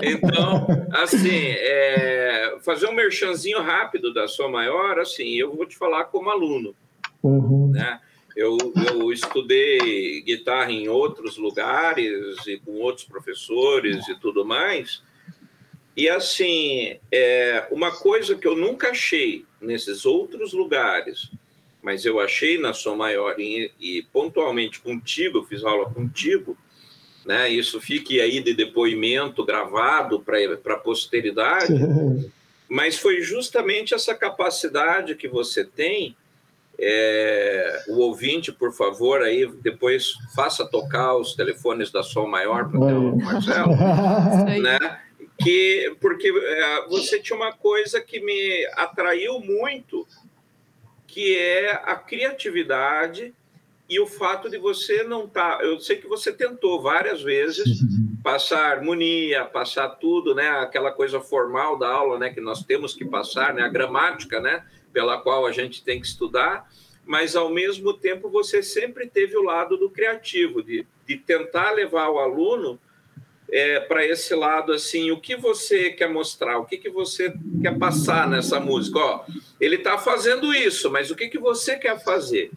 É. 0.01 0.11
Então, 0.11 0.67
assim, 0.91 1.29
é, 1.31 2.57
fazer 2.65 2.87
um 2.87 2.93
merchanzinho 2.93 3.61
rápido 3.61 4.13
da 4.13 4.27
sua 4.27 4.49
maior, 4.49 4.99
assim, 4.99 5.35
eu 5.35 5.55
vou 5.55 5.65
te 5.65 5.77
falar 5.77 6.05
como 6.05 6.29
aluno. 6.29 6.75
Uhum. 7.23 7.71
Né? 7.71 7.99
Eu, 8.35 8.57
eu 8.89 9.11
estudei 9.11 10.21
guitarra 10.21 10.71
em 10.71 10.87
outros 10.87 11.37
lugares 11.37 12.45
e 12.47 12.57
com 12.57 12.71
outros 12.79 13.05
professores 13.05 14.07
e 14.07 14.15
tudo 14.19 14.43
mais. 14.43 15.03
E 15.95 16.09
assim, 16.09 16.97
é, 17.11 17.67
uma 17.69 17.91
coisa 17.91 18.35
que 18.35 18.47
eu 18.47 18.55
nunca 18.55 18.89
achei 18.89 19.45
nesses 19.61 20.05
outros 20.05 20.51
lugares, 20.51 21.29
mas 21.81 22.03
eu 22.05 22.19
achei 22.19 22.57
na 22.57 22.73
sua 22.73 22.95
maior 22.95 23.39
e, 23.39 23.71
e 23.79 24.01
pontualmente 24.11 24.79
contigo, 24.79 25.39
eu 25.39 25.43
fiz 25.43 25.63
aula 25.63 25.89
contigo, 25.91 26.57
né? 27.23 27.49
Isso 27.49 27.79
fique 27.79 28.19
aí 28.19 28.41
de 28.41 28.53
depoimento 28.53 29.45
gravado 29.45 30.19
para 30.19 30.73
a 30.73 30.79
posteridade. 30.79 31.73
Mas 32.67 32.97
foi 32.97 33.21
justamente 33.21 33.93
essa 33.93 34.15
capacidade 34.15 35.15
que 35.15 35.27
você 35.27 35.63
tem 35.63 36.17
é, 36.79 37.83
o 37.87 37.99
ouvinte, 37.99 38.51
por 38.51 38.73
favor, 38.73 39.21
aí 39.21 39.47
depois 39.61 40.13
faça 40.35 40.65
tocar 40.65 41.15
os 41.15 41.35
telefones 41.35 41.91
da 41.91 42.03
Sol 42.03 42.27
Maior 42.27 42.69
para 42.69 42.79
o 42.79 43.17
Marcelo, 43.17 43.75
né? 44.61 44.99
Que, 45.39 45.95
porque 45.99 46.29
é, 46.29 46.87
você 46.87 47.19
tinha 47.19 47.35
uma 47.35 47.53
coisa 47.53 47.99
que 48.01 48.19
me 48.19 48.65
atraiu 48.75 49.39
muito, 49.39 50.07
que 51.07 51.37
é 51.37 51.71
a 51.71 51.95
criatividade 51.95 53.33
e 53.89 53.99
o 53.99 54.07
fato 54.07 54.49
de 54.49 54.57
você 54.57 55.03
não 55.03 55.25
estar. 55.25 55.57
Tá, 55.57 55.63
eu 55.63 55.79
sei 55.79 55.97
que 55.97 56.07
você 56.07 56.31
tentou 56.31 56.81
várias 56.81 57.21
vezes 57.21 57.67
passar 58.23 58.71
harmonia, 58.71 59.45
passar 59.45 59.89
tudo, 59.89 60.33
né? 60.33 60.49
Aquela 60.49 60.91
coisa 60.91 61.19
formal 61.19 61.77
da 61.77 61.89
aula, 61.89 62.17
né? 62.17 62.29
Que 62.29 62.41
nós 62.41 62.63
temos 62.63 62.93
que 62.93 63.05
passar, 63.05 63.53
né? 63.53 63.63
A 63.63 63.67
gramática, 63.67 64.39
né? 64.39 64.65
Pela 64.93 65.17
qual 65.17 65.45
a 65.45 65.51
gente 65.51 65.83
tem 65.83 65.99
que 65.99 66.07
estudar, 66.07 66.71
mas 67.05 67.35
ao 67.35 67.49
mesmo 67.49 67.93
tempo 67.93 68.29
você 68.29 68.61
sempre 68.63 69.07
teve 69.07 69.35
o 69.35 69.43
lado 69.43 69.75
do 69.75 69.89
criativo, 69.89 70.61
de, 70.61 70.85
de 71.05 71.17
tentar 71.17 71.71
levar 71.71 72.09
o 72.09 72.19
aluno 72.19 72.79
é, 73.51 73.79
para 73.81 74.05
esse 74.05 74.33
lado 74.33 74.71
assim, 74.71 75.11
o 75.11 75.19
que 75.19 75.35
você 75.35 75.89
quer 75.89 76.09
mostrar, 76.09 76.57
o 76.57 76.65
que, 76.65 76.77
que 76.77 76.89
você 76.89 77.33
quer 77.61 77.77
passar 77.77 78.29
nessa 78.29 78.59
música? 78.59 78.99
Ó, 78.99 79.25
ele 79.59 79.75
está 79.75 79.97
fazendo 79.97 80.53
isso, 80.53 80.89
mas 80.89 81.11
o 81.11 81.15
que, 81.15 81.27
que 81.27 81.37
você 81.37 81.75
quer 81.75 82.01
fazer? 82.03 82.51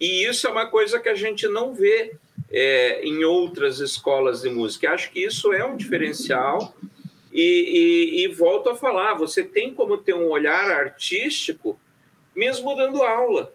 E 0.00 0.26
isso 0.26 0.46
é 0.46 0.50
uma 0.50 0.66
coisa 0.66 0.98
que 0.98 1.08
a 1.08 1.14
gente 1.14 1.46
não 1.48 1.74
vê 1.74 2.16
é, 2.50 3.02
em 3.02 3.24
outras 3.24 3.80
escolas 3.80 4.42
de 4.42 4.50
música. 4.50 4.90
Acho 4.90 5.10
que 5.10 5.20
isso 5.20 5.52
é 5.52 5.64
um 5.64 5.76
diferencial 5.76 6.74
e, 7.36 8.22
e, 8.22 8.24
e, 8.24 8.28
volto 8.28 8.70
a 8.70 8.74
falar, 8.74 9.14
você 9.14 9.42
tem 9.42 9.74
como 9.74 9.98
ter 9.98 10.14
um 10.14 10.30
olhar 10.30 10.70
artístico 10.70 11.78
mesmo 12.34 12.74
dando 12.74 13.02
aula. 13.02 13.52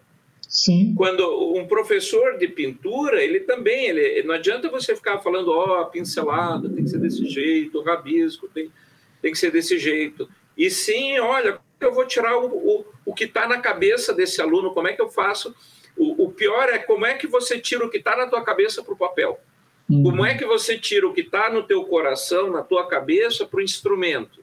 Sim. 0.47 0.93
Quando 0.95 1.55
um 1.55 1.65
professor 1.65 2.37
de 2.37 2.47
pintura, 2.47 3.23
ele 3.23 3.39
também, 3.39 3.87
ele, 3.87 4.21
não 4.23 4.35
adianta 4.35 4.69
você 4.69 4.95
ficar 4.95 5.19
falando, 5.19 5.49
ó, 5.49 5.81
oh, 5.81 5.85
pincelada, 5.85 6.69
tem 6.69 6.83
que 6.83 6.89
ser 6.89 6.99
desse 6.99 7.25
jeito, 7.25 7.81
rabisco, 7.81 8.47
tem, 8.49 8.71
tem 9.21 9.31
que 9.31 9.37
ser 9.37 9.51
desse 9.51 9.79
jeito. 9.79 10.29
E 10.57 10.69
sim, 10.69 11.17
olha, 11.19 11.59
eu 11.79 11.93
vou 11.93 12.05
tirar 12.05 12.37
o, 12.37 12.47
o, 12.47 12.85
o 13.05 13.13
que 13.13 13.23
está 13.23 13.47
na 13.47 13.59
cabeça 13.59 14.13
desse 14.13 14.41
aluno, 14.41 14.73
como 14.73 14.87
é 14.87 14.93
que 14.93 15.01
eu 15.01 15.09
faço? 15.09 15.55
O, 15.97 16.25
o 16.25 16.31
pior 16.31 16.69
é 16.69 16.77
como 16.77 17.05
é 17.05 17.13
que 17.13 17.27
você 17.27 17.59
tira 17.59 17.85
o 17.85 17.89
que 17.89 17.97
está 17.97 18.15
na 18.15 18.27
tua 18.27 18.43
cabeça 18.43 18.83
para 18.83 18.93
o 18.93 18.97
papel. 18.97 19.39
Uhum. 19.91 20.03
Como 20.03 20.25
é 20.25 20.37
que 20.37 20.45
você 20.45 20.77
tira 20.77 21.05
o 21.05 21.13
que 21.13 21.19
está 21.19 21.51
no 21.51 21.63
teu 21.63 21.83
coração, 21.83 22.49
na 22.49 22.63
tua 22.63 22.87
cabeça, 22.87 23.45
para 23.45 23.59
o 23.59 23.63
instrumento? 23.63 24.41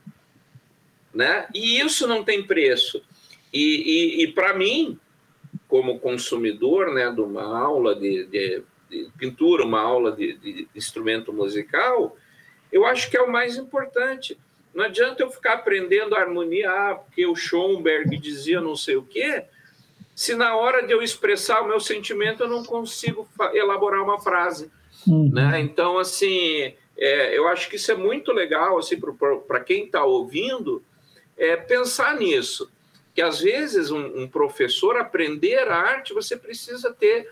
Né? 1.15 1.49
E 1.55 1.81
isso 1.81 2.07
não 2.07 2.23
tem 2.23 2.47
preço. 2.47 3.03
E, 3.51 4.21
e, 4.21 4.25
e 4.25 4.33
para 4.33 4.53
mim, 4.53 4.99
como 5.67 5.99
consumidor 5.99 6.93
né, 6.93 7.11
de 7.11 7.23
uma 7.23 7.45
aula 7.45 7.95
de, 7.95 8.27
de, 8.27 8.63
de 8.91 9.11
pintura, 9.17 9.65
uma 9.65 9.81
aula 9.81 10.13
de, 10.13 10.35
de, 10.35 10.69
instrumento 10.75 11.33
musical, 11.33 12.15
eu 12.71 12.85
acho 12.85 13.11
que 13.11 13.17
é 13.17 13.23
o 13.23 13.33
mais 13.33 13.57
importante. 13.57 14.39
Não 14.75 14.85
adianta 14.85 15.23
eu 15.23 15.31
ficar 15.31 15.55
aprendendo 15.55 16.15
a 16.15 16.21
harmonia, 16.21 16.71
ah, 16.71 16.95
porque 16.97 17.27
o 17.27 17.35
Schoenberg 17.35 18.19
dizia 18.19 18.61
não 18.61 18.77
sei 18.77 18.97
o 18.97 19.03
quê, 19.03 19.45
se 20.15 20.35
na 20.35 20.55
hora 20.57 20.87
de 20.87 20.93
eu 20.93 21.03
expressar 21.03 21.63
o 21.63 21.69
meu 21.69 21.81
sentimento 21.81 22.43
eu 22.43 22.49
não 22.49 22.63
consigo 22.63 23.27
elaborar 23.55 24.03
uma 24.03 24.21
frase. 24.21 24.71
Uhum. 25.07 25.31
Né? 25.33 25.61
Então, 25.61 25.99
assim, 25.99 26.75
é, 26.97 27.37
eu 27.37 27.47
acho 27.47 27.69
que 27.69 27.77
isso 27.77 27.93
é 27.93 27.95
muito 27.95 28.33
legal 28.33 28.79
assim, 28.79 28.99
para 29.47 29.61
quem 29.61 29.85
está 29.85 30.05
ouvindo 30.05 30.83
é, 31.37 31.57
pensar 31.57 32.17
nisso. 32.17 32.71
Que 33.15 33.23
às 33.23 33.41
vezes 33.41 33.91
um, 33.91 34.23
um, 34.23 34.29
professor 34.29 34.97
aprender 34.97 35.69
a 35.69 35.77
arte, 35.77 36.13
você 36.13 36.37
precisa 36.37 36.93
ter 36.93 37.31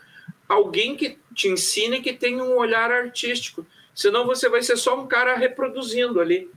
alguém 0.49 0.97
que 0.97 1.19
te 1.35 1.49
ensine 1.49 2.01
que 2.01 2.13
tem 2.13 2.41
um 2.41 2.57
olhar 2.57 2.91
artístico. 2.91 3.67
Senão 3.95 4.27
você 4.27 4.49
vai 4.49 4.63
ser 4.63 4.77
só 4.77 5.01
um 5.01 5.07
cara 5.07 5.37
reproduzindo 5.37 6.21
ali. 6.21 6.51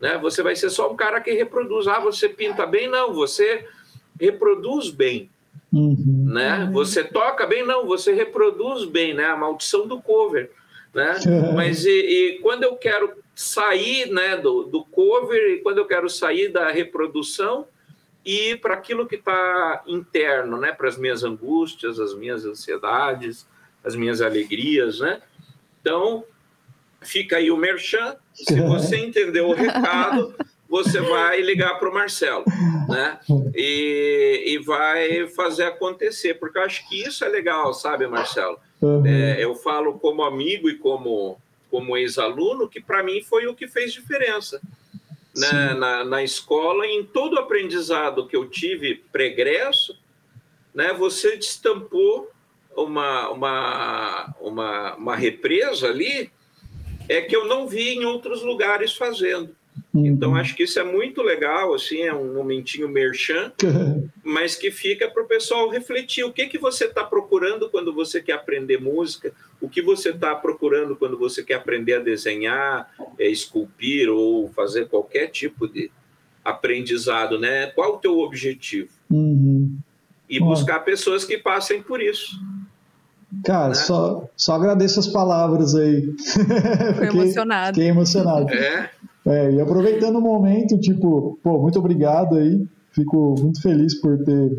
Né? 0.00 0.16
Você 0.18 0.42
vai 0.42 0.56
ser 0.56 0.70
só 0.70 0.90
um 0.90 0.96
cara 0.96 1.20
que 1.20 1.32
reproduz. 1.32 1.86
Ah, 1.86 2.00
você 2.00 2.28
pinta 2.28 2.66
bem? 2.66 2.88
Não, 2.88 3.12
você 3.12 3.66
reproduz 4.18 4.90
bem. 4.90 5.30
Uhum. 5.72 6.24
Né? 6.32 6.68
Você 6.72 7.04
toca 7.04 7.46
bem? 7.46 7.64
Não, 7.64 7.86
você 7.86 8.12
reproduz 8.12 8.84
bem, 8.84 9.14
né? 9.14 9.24
A 9.24 9.36
maldição 9.36 9.86
do 9.86 10.00
cover. 10.00 10.50
Né? 10.92 11.16
Mas 11.54 11.84
e, 11.84 11.90
e, 11.90 12.38
quando 12.40 12.64
eu 12.64 12.76
quero 12.76 13.12
sair 13.34 14.10
né, 14.10 14.36
do, 14.36 14.64
do 14.64 14.84
cover 14.84 15.54
e 15.54 15.58
quando 15.58 15.78
eu 15.78 15.86
quero 15.86 16.08
sair 16.08 16.48
da 16.48 16.70
reprodução 16.70 17.66
e 18.24 18.56
para 18.56 18.74
aquilo 18.74 19.06
que 19.06 19.16
está 19.16 19.82
interno, 19.86 20.58
né? 20.58 20.72
Para 20.72 20.88
as 20.88 20.98
minhas 20.98 21.24
angústias, 21.24 21.98
as 21.98 22.14
minhas 22.14 22.44
ansiedades, 22.44 23.46
as 23.82 23.96
minhas 23.96 24.20
alegrias, 24.20 25.00
né? 25.00 25.22
Então, 25.80 26.24
fica 27.00 27.36
aí 27.36 27.50
o 27.50 27.56
merchan. 27.56 28.16
Se 28.34 28.60
você 28.60 28.98
entendeu 29.00 29.48
o 29.48 29.54
recado, 29.54 30.34
você 30.70 31.00
vai 31.00 31.40
ligar 31.40 31.80
para 31.80 31.90
o 31.90 31.92
Marcelo, 31.92 32.44
né? 32.88 33.18
E, 33.56 34.44
e 34.46 34.58
vai 34.58 35.26
fazer 35.26 35.64
acontecer, 35.64 36.34
porque 36.34 36.58
eu 36.58 36.62
acho 36.62 36.88
que 36.88 37.02
isso 37.02 37.24
é 37.24 37.28
legal, 37.28 37.74
sabe, 37.74 38.06
Marcelo? 38.06 38.56
Uhum. 38.80 39.04
É, 39.04 39.42
eu 39.42 39.56
falo 39.56 39.98
como 39.98 40.22
amigo 40.22 40.70
e 40.70 40.78
como, 40.78 41.36
como 41.68 41.96
ex-aluno, 41.96 42.68
que 42.68 42.80
para 42.80 43.02
mim 43.02 43.20
foi 43.20 43.48
o 43.48 43.54
que 43.54 43.66
fez 43.66 43.92
diferença. 43.92 44.60
Né? 45.36 45.74
Na, 45.74 46.04
na 46.04 46.22
escola, 46.22 46.86
em 46.86 47.04
todo 47.04 47.34
o 47.34 47.40
aprendizado 47.40 48.28
que 48.28 48.36
eu 48.36 48.48
tive 48.48 49.02
pregresso, 49.10 49.98
né, 50.72 50.92
você 50.92 51.36
destampou 51.36 52.30
uma, 52.76 53.28
uma, 53.30 54.34
uma, 54.40 54.94
uma 54.94 55.16
represa 55.16 55.88
ali 55.88 56.30
é 57.08 57.20
que 57.20 57.34
eu 57.34 57.44
não 57.44 57.66
vi 57.66 57.94
em 57.94 58.04
outros 58.04 58.40
lugares 58.40 58.94
fazendo. 58.94 59.56
Uhum. 59.92 60.06
Então, 60.06 60.36
acho 60.36 60.54
que 60.54 60.62
isso 60.62 60.78
é 60.78 60.84
muito 60.84 61.20
legal, 61.20 61.74
assim, 61.74 62.02
é 62.02 62.14
um 62.14 62.34
momentinho 62.34 62.88
merchan, 62.88 63.52
mas 64.22 64.54
que 64.54 64.70
fica 64.70 65.08
para 65.08 65.22
o 65.22 65.26
pessoal 65.26 65.68
refletir 65.68 66.24
o 66.24 66.32
que, 66.32 66.46
que 66.46 66.58
você 66.58 66.84
está 66.84 67.02
procurando 67.02 67.68
quando 67.68 67.92
você 67.92 68.22
quer 68.22 68.34
aprender 68.34 68.80
música, 68.80 69.32
o 69.60 69.68
que 69.68 69.82
você 69.82 70.10
está 70.10 70.34
procurando 70.34 70.94
quando 70.94 71.18
você 71.18 71.42
quer 71.42 71.54
aprender 71.54 71.94
a 71.94 72.00
desenhar, 72.00 72.88
é, 73.18 73.28
esculpir 73.28 74.08
ou 74.08 74.48
fazer 74.50 74.88
qualquer 74.88 75.26
tipo 75.28 75.66
de 75.66 75.90
aprendizado, 76.44 77.38
né? 77.38 77.66
Qual 77.66 77.94
o 77.94 77.98
teu 77.98 78.18
objetivo? 78.20 78.88
Uhum. 79.10 79.76
E 80.28 80.38
buscar 80.38 80.80
pessoas 80.80 81.24
que 81.24 81.36
passem 81.36 81.82
por 81.82 82.00
isso. 82.00 82.38
Cara, 83.44 83.68
né? 83.68 83.74
só, 83.74 84.28
só 84.36 84.54
agradeço 84.54 85.00
as 85.00 85.08
palavras 85.08 85.74
aí. 85.74 86.14
Fiquei 86.94 87.08
emocionado. 87.08 87.74
Fiquei 87.74 87.88
emocionado. 87.88 88.54
É. 88.54 88.90
é. 89.26 89.52
E 89.52 89.60
aproveitando 89.60 90.16
o 90.16 90.20
momento, 90.20 90.78
tipo, 90.78 91.38
pô, 91.42 91.58
muito 91.58 91.78
obrigado 91.78 92.36
aí. 92.36 92.64
Fico 92.92 93.34
muito 93.38 93.60
feliz 93.62 94.00
por 94.00 94.18
ter 94.24 94.58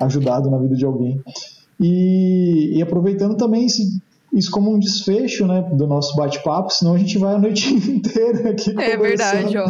ajudado 0.00 0.50
na 0.50 0.58
vida 0.58 0.74
de 0.74 0.84
alguém. 0.84 1.20
E, 1.80 2.78
e 2.78 2.82
aproveitando 2.82 3.36
também 3.36 3.66
esse, 3.66 4.00
isso 4.32 4.50
como 4.50 4.74
um 4.74 4.78
desfecho, 4.78 5.46
né, 5.46 5.62
do 5.72 5.86
nosso 5.86 6.16
bate-papo, 6.16 6.70
senão 6.70 6.94
a 6.94 6.98
gente 6.98 7.18
vai 7.18 7.34
a 7.34 7.38
noite 7.38 7.72
inteira 7.90 8.50
aqui 8.50 8.74
É 8.78 8.96
verdade, 8.96 9.56
ó. 9.56 9.66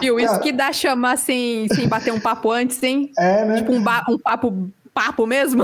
Viu, 0.00 0.20
isso 0.20 0.38
que 0.40 0.52
dá 0.52 0.72
chamar 0.72 1.16
sem, 1.16 1.66
sem 1.68 1.88
bater 1.88 2.12
um 2.12 2.20
papo 2.20 2.50
antes, 2.50 2.82
hein? 2.82 3.10
É, 3.18 3.44
né? 3.44 3.56
Tipo 3.56 3.72
um, 3.72 3.80
um 3.80 4.18
papo 4.18 4.70
papo 4.98 5.28
mesmo. 5.28 5.62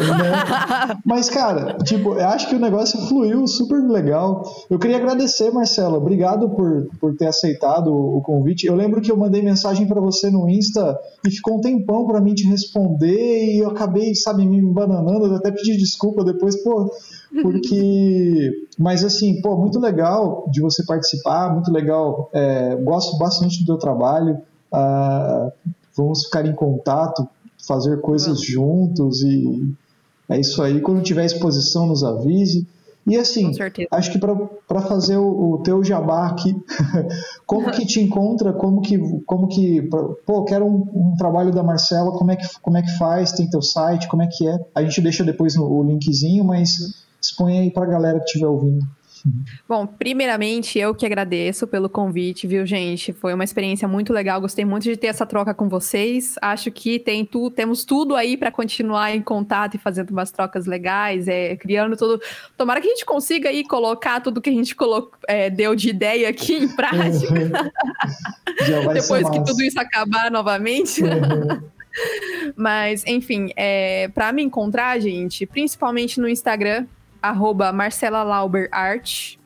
Mas, 1.04 1.28
cara, 1.28 1.76
tipo, 1.78 2.14
eu 2.14 2.28
acho 2.28 2.48
que 2.48 2.54
o 2.54 2.60
negócio 2.60 3.00
fluiu 3.08 3.44
super 3.48 3.82
legal. 3.82 4.44
Eu 4.70 4.78
queria 4.78 4.96
agradecer, 4.96 5.50
Marcelo. 5.50 5.96
Obrigado 5.96 6.48
por, 6.50 6.86
por 7.00 7.16
ter 7.16 7.26
aceitado 7.26 7.92
o 7.92 8.22
convite. 8.22 8.64
Eu 8.64 8.76
lembro 8.76 9.00
que 9.00 9.10
eu 9.10 9.16
mandei 9.16 9.42
mensagem 9.42 9.88
para 9.88 10.00
você 10.00 10.30
no 10.30 10.48
Insta 10.48 10.96
e 11.26 11.30
ficou 11.32 11.56
um 11.56 11.60
tempão 11.60 12.06
para 12.06 12.20
mim 12.20 12.32
te 12.32 12.46
responder 12.46 13.56
e 13.56 13.58
eu 13.58 13.70
acabei, 13.70 14.14
sabe, 14.14 14.46
me 14.46 14.62
bananando. 14.62 15.26
Eu 15.26 15.34
até 15.34 15.50
pedi 15.50 15.76
desculpa 15.76 16.22
depois, 16.24 16.62
pô, 16.62 16.88
porque. 17.42 18.52
Mas, 18.78 19.04
assim, 19.04 19.40
pô, 19.42 19.56
muito 19.56 19.80
legal 19.80 20.48
de 20.50 20.60
você 20.60 20.84
participar, 20.84 21.52
muito 21.52 21.72
legal. 21.72 22.30
É, 22.32 22.76
gosto 22.76 23.18
bastante 23.18 23.60
do 23.60 23.66
teu 23.66 23.78
trabalho. 23.78 24.38
Uh, 24.72 25.52
vamos 25.96 26.24
ficar 26.24 26.44
em 26.44 26.52
contato 26.52 27.28
fazer 27.66 28.00
coisas 28.00 28.38
uhum. 28.38 28.44
juntos 28.44 29.22
e 29.22 29.74
é 30.28 30.40
isso 30.40 30.62
aí. 30.62 30.80
Quando 30.80 31.02
tiver 31.02 31.24
exposição, 31.24 31.86
nos 31.86 32.02
avise. 32.02 32.66
E 33.06 33.18
assim, 33.18 33.52
acho 33.90 34.12
que 34.12 34.18
para 34.18 34.80
fazer 34.80 35.18
o, 35.18 35.52
o, 35.52 35.58
teu 35.62 35.84
jabá 35.84 36.26
aqui, 36.26 36.56
como 37.44 37.70
que 37.70 37.84
te 37.84 38.00
encontra, 38.00 38.50
como 38.54 38.80
que, 38.80 38.98
como 39.26 39.46
que, 39.46 39.82
pô, 40.24 40.42
quero 40.44 40.64
um, 40.64 41.10
um, 41.10 41.14
trabalho 41.18 41.52
da 41.52 41.62
Marcela, 41.62 42.12
como 42.12 42.30
é, 42.30 42.36
que, 42.36 42.46
como 42.62 42.78
é 42.78 42.82
que 42.82 42.96
faz, 42.96 43.32
tem 43.32 43.48
teu 43.48 43.60
site, 43.60 44.08
como 44.08 44.22
é 44.22 44.26
que 44.26 44.48
é? 44.48 44.58
A 44.74 44.82
gente 44.82 45.02
deixa 45.02 45.22
depois 45.22 45.54
no, 45.54 45.70
o 45.70 45.82
linkzinho, 45.82 46.42
mas 46.44 46.94
expõe 47.20 47.58
aí 47.58 47.70
para 47.70 47.84
a 47.84 47.90
galera 47.90 48.18
que 48.20 48.24
estiver 48.24 48.46
ouvindo. 48.46 48.82
Bom, 49.66 49.86
primeiramente, 49.86 50.78
eu 50.78 50.94
que 50.94 51.06
agradeço 51.06 51.66
pelo 51.66 51.88
convite, 51.88 52.46
viu, 52.46 52.66
gente? 52.66 53.12
Foi 53.12 53.32
uma 53.32 53.44
experiência 53.44 53.88
muito 53.88 54.12
legal, 54.12 54.40
gostei 54.40 54.64
muito 54.64 54.84
de 54.84 54.96
ter 54.96 55.06
essa 55.06 55.24
troca 55.24 55.54
com 55.54 55.68
vocês. 55.68 56.36
Acho 56.42 56.70
que 56.70 56.98
tem 56.98 57.24
tu, 57.24 57.50
temos 57.50 57.84
tudo 57.84 58.14
aí 58.14 58.36
para 58.36 58.50
continuar 58.50 59.14
em 59.14 59.22
contato 59.22 59.76
e 59.76 59.78
fazendo 59.78 60.10
umas 60.10 60.30
trocas 60.30 60.66
legais, 60.66 61.26
é, 61.26 61.56
criando 61.56 61.96
tudo. 61.96 62.20
Tomara 62.56 62.80
que 62.82 62.86
a 62.86 62.90
gente 62.90 63.06
consiga 63.06 63.48
aí 63.48 63.64
colocar 63.66 64.20
tudo 64.20 64.42
que 64.42 64.50
a 64.50 64.52
gente 64.54 64.74
colocou, 64.76 65.18
é, 65.26 65.48
deu 65.48 65.74
de 65.74 65.88
ideia 65.88 66.28
aqui 66.28 66.54
em 66.54 66.68
prática. 66.68 67.72
Depois 68.92 69.28
que 69.30 69.44
tudo 69.44 69.62
isso 69.62 69.80
acabar 69.80 70.30
novamente. 70.30 71.02
Uhum. 71.02 71.62
Mas, 72.56 73.04
enfim, 73.06 73.50
é, 73.56 74.08
para 74.08 74.32
me 74.32 74.42
encontrar, 74.42 74.98
gente, 75.00 75.46
principalmente 75.46 76.20
no 76.20 76.28
Instagram, 76.28 76.86
arroba 77.28 77.72
Marcela 77.72 78.22
Lauber 78.22 78.68
Art. 78.70 79.36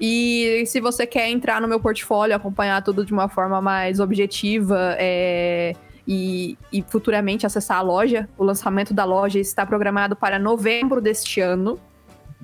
E 0.00 0.64
se 0.66 0.80
você 0.80 1.06
quer 1.06 1.30
entrar 1.30 1.60
no 1.60 1.68
meu 1.68 1.78
portfólio, 1.80 2.36
acompanhar 2.36 2.82
tudo 2.82 3.04
de 3.04 3.12
uma 3.12 3.28
forma 3.28 3.60
mais 3.60 4.00
objetiva 4.00 4.96
é, 4.98 5.74
e, 6.06 6.58
e, 6.72 6.82
futuramente 6.82 7.46
acessar 7.46 7.78
a 7.78 7.82
loja, 7.82 8.28
o 8.36 8.44
lançamento 8.44 8.92
da 8.92 9.04
loja 9.04 9.38
está 9.38 9.64
programado 9.64 10.16
para 10.16 10.38
novembro 10.38 11.00
deste 11.00 11.40
ano. 11.40 11.80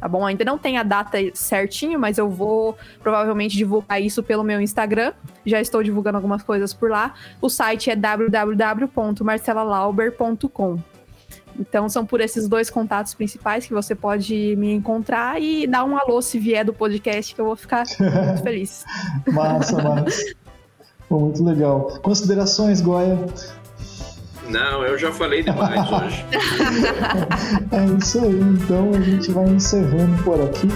Tá 0.01 0.09
bom? 0.09 0.25
Ainda 0.25 0.45
não 0.47 0.57
tem 0.57 0.79
a 0.79 0.83
data 0.83 1.19
certinho, 1.35 1.99
mas 1.99 2.17
eu 2.17 2.31
vou 2.31 2.75
provavelmente 3.03 3.55
divulgar 3.55 4.01
isso 4.01 4.23
pelo 4.23 4.43
meu 4.43 4.59
Instagram. 4.59 5.13
Já 5.45 5.61
estou 5.61 5.83
divulgando 5.83 6.17
algumas 6.17 6.43
coisas 6.43 6.73
por 6.73 6.91
lá. 6.91 7.13
O 7.39 7.51
site 7.51 7.91
é 7.91 7.97
www.marcelalauber.com. 7.97 10.90
Então 11.61 11.89
são 11.89 12.07
por 12.07 12.23
esses 12.23 12.49
dois 12.49 12.71
contatos 12.71 13.13
principais 13.13 13.67
que 13.67 13.75
você 13.75 13.95
pode 13.95 14.57
me 14.57 14.73
encontrar 14.73 15.41
e 15.41 15.67
dar 15.67 15.85
um 15.85 15.97
alô 15.97 16.23
se 16.23 16.39
vier 16.39 16.65
do 16.65 16.73
podcast, 16.73 17.35
que 17.35 17.41
eu 17.41 17.45
vou 17.45 17.57
ficar 17.57 17.85
muito 17.99 18.43
feliz. 18.43 18.85
massa, 19.31 19.77
massa. 19.83 20.35
muito 21.11 21.45
legal. 21.45 21.99
Considerações, 22.03 22.81
Goya? 22.81 23.19
Não, 24.49 24.83
eu 24.85 24.99
já 24.99 25.13
falei 25.13 25.43
demais 25.43 25.79
hoje. 25.93 26.25
é 27.71 27.99
isso 27.99 28.19
aí, 28.25 28.41
então 28.41 28.91
a 28.95 29.01
gente 29.01 29.31
vai 29.31 29.45
encerrando 29.45 30.23
por 30.25 30.41
aqui. 30.43 30.69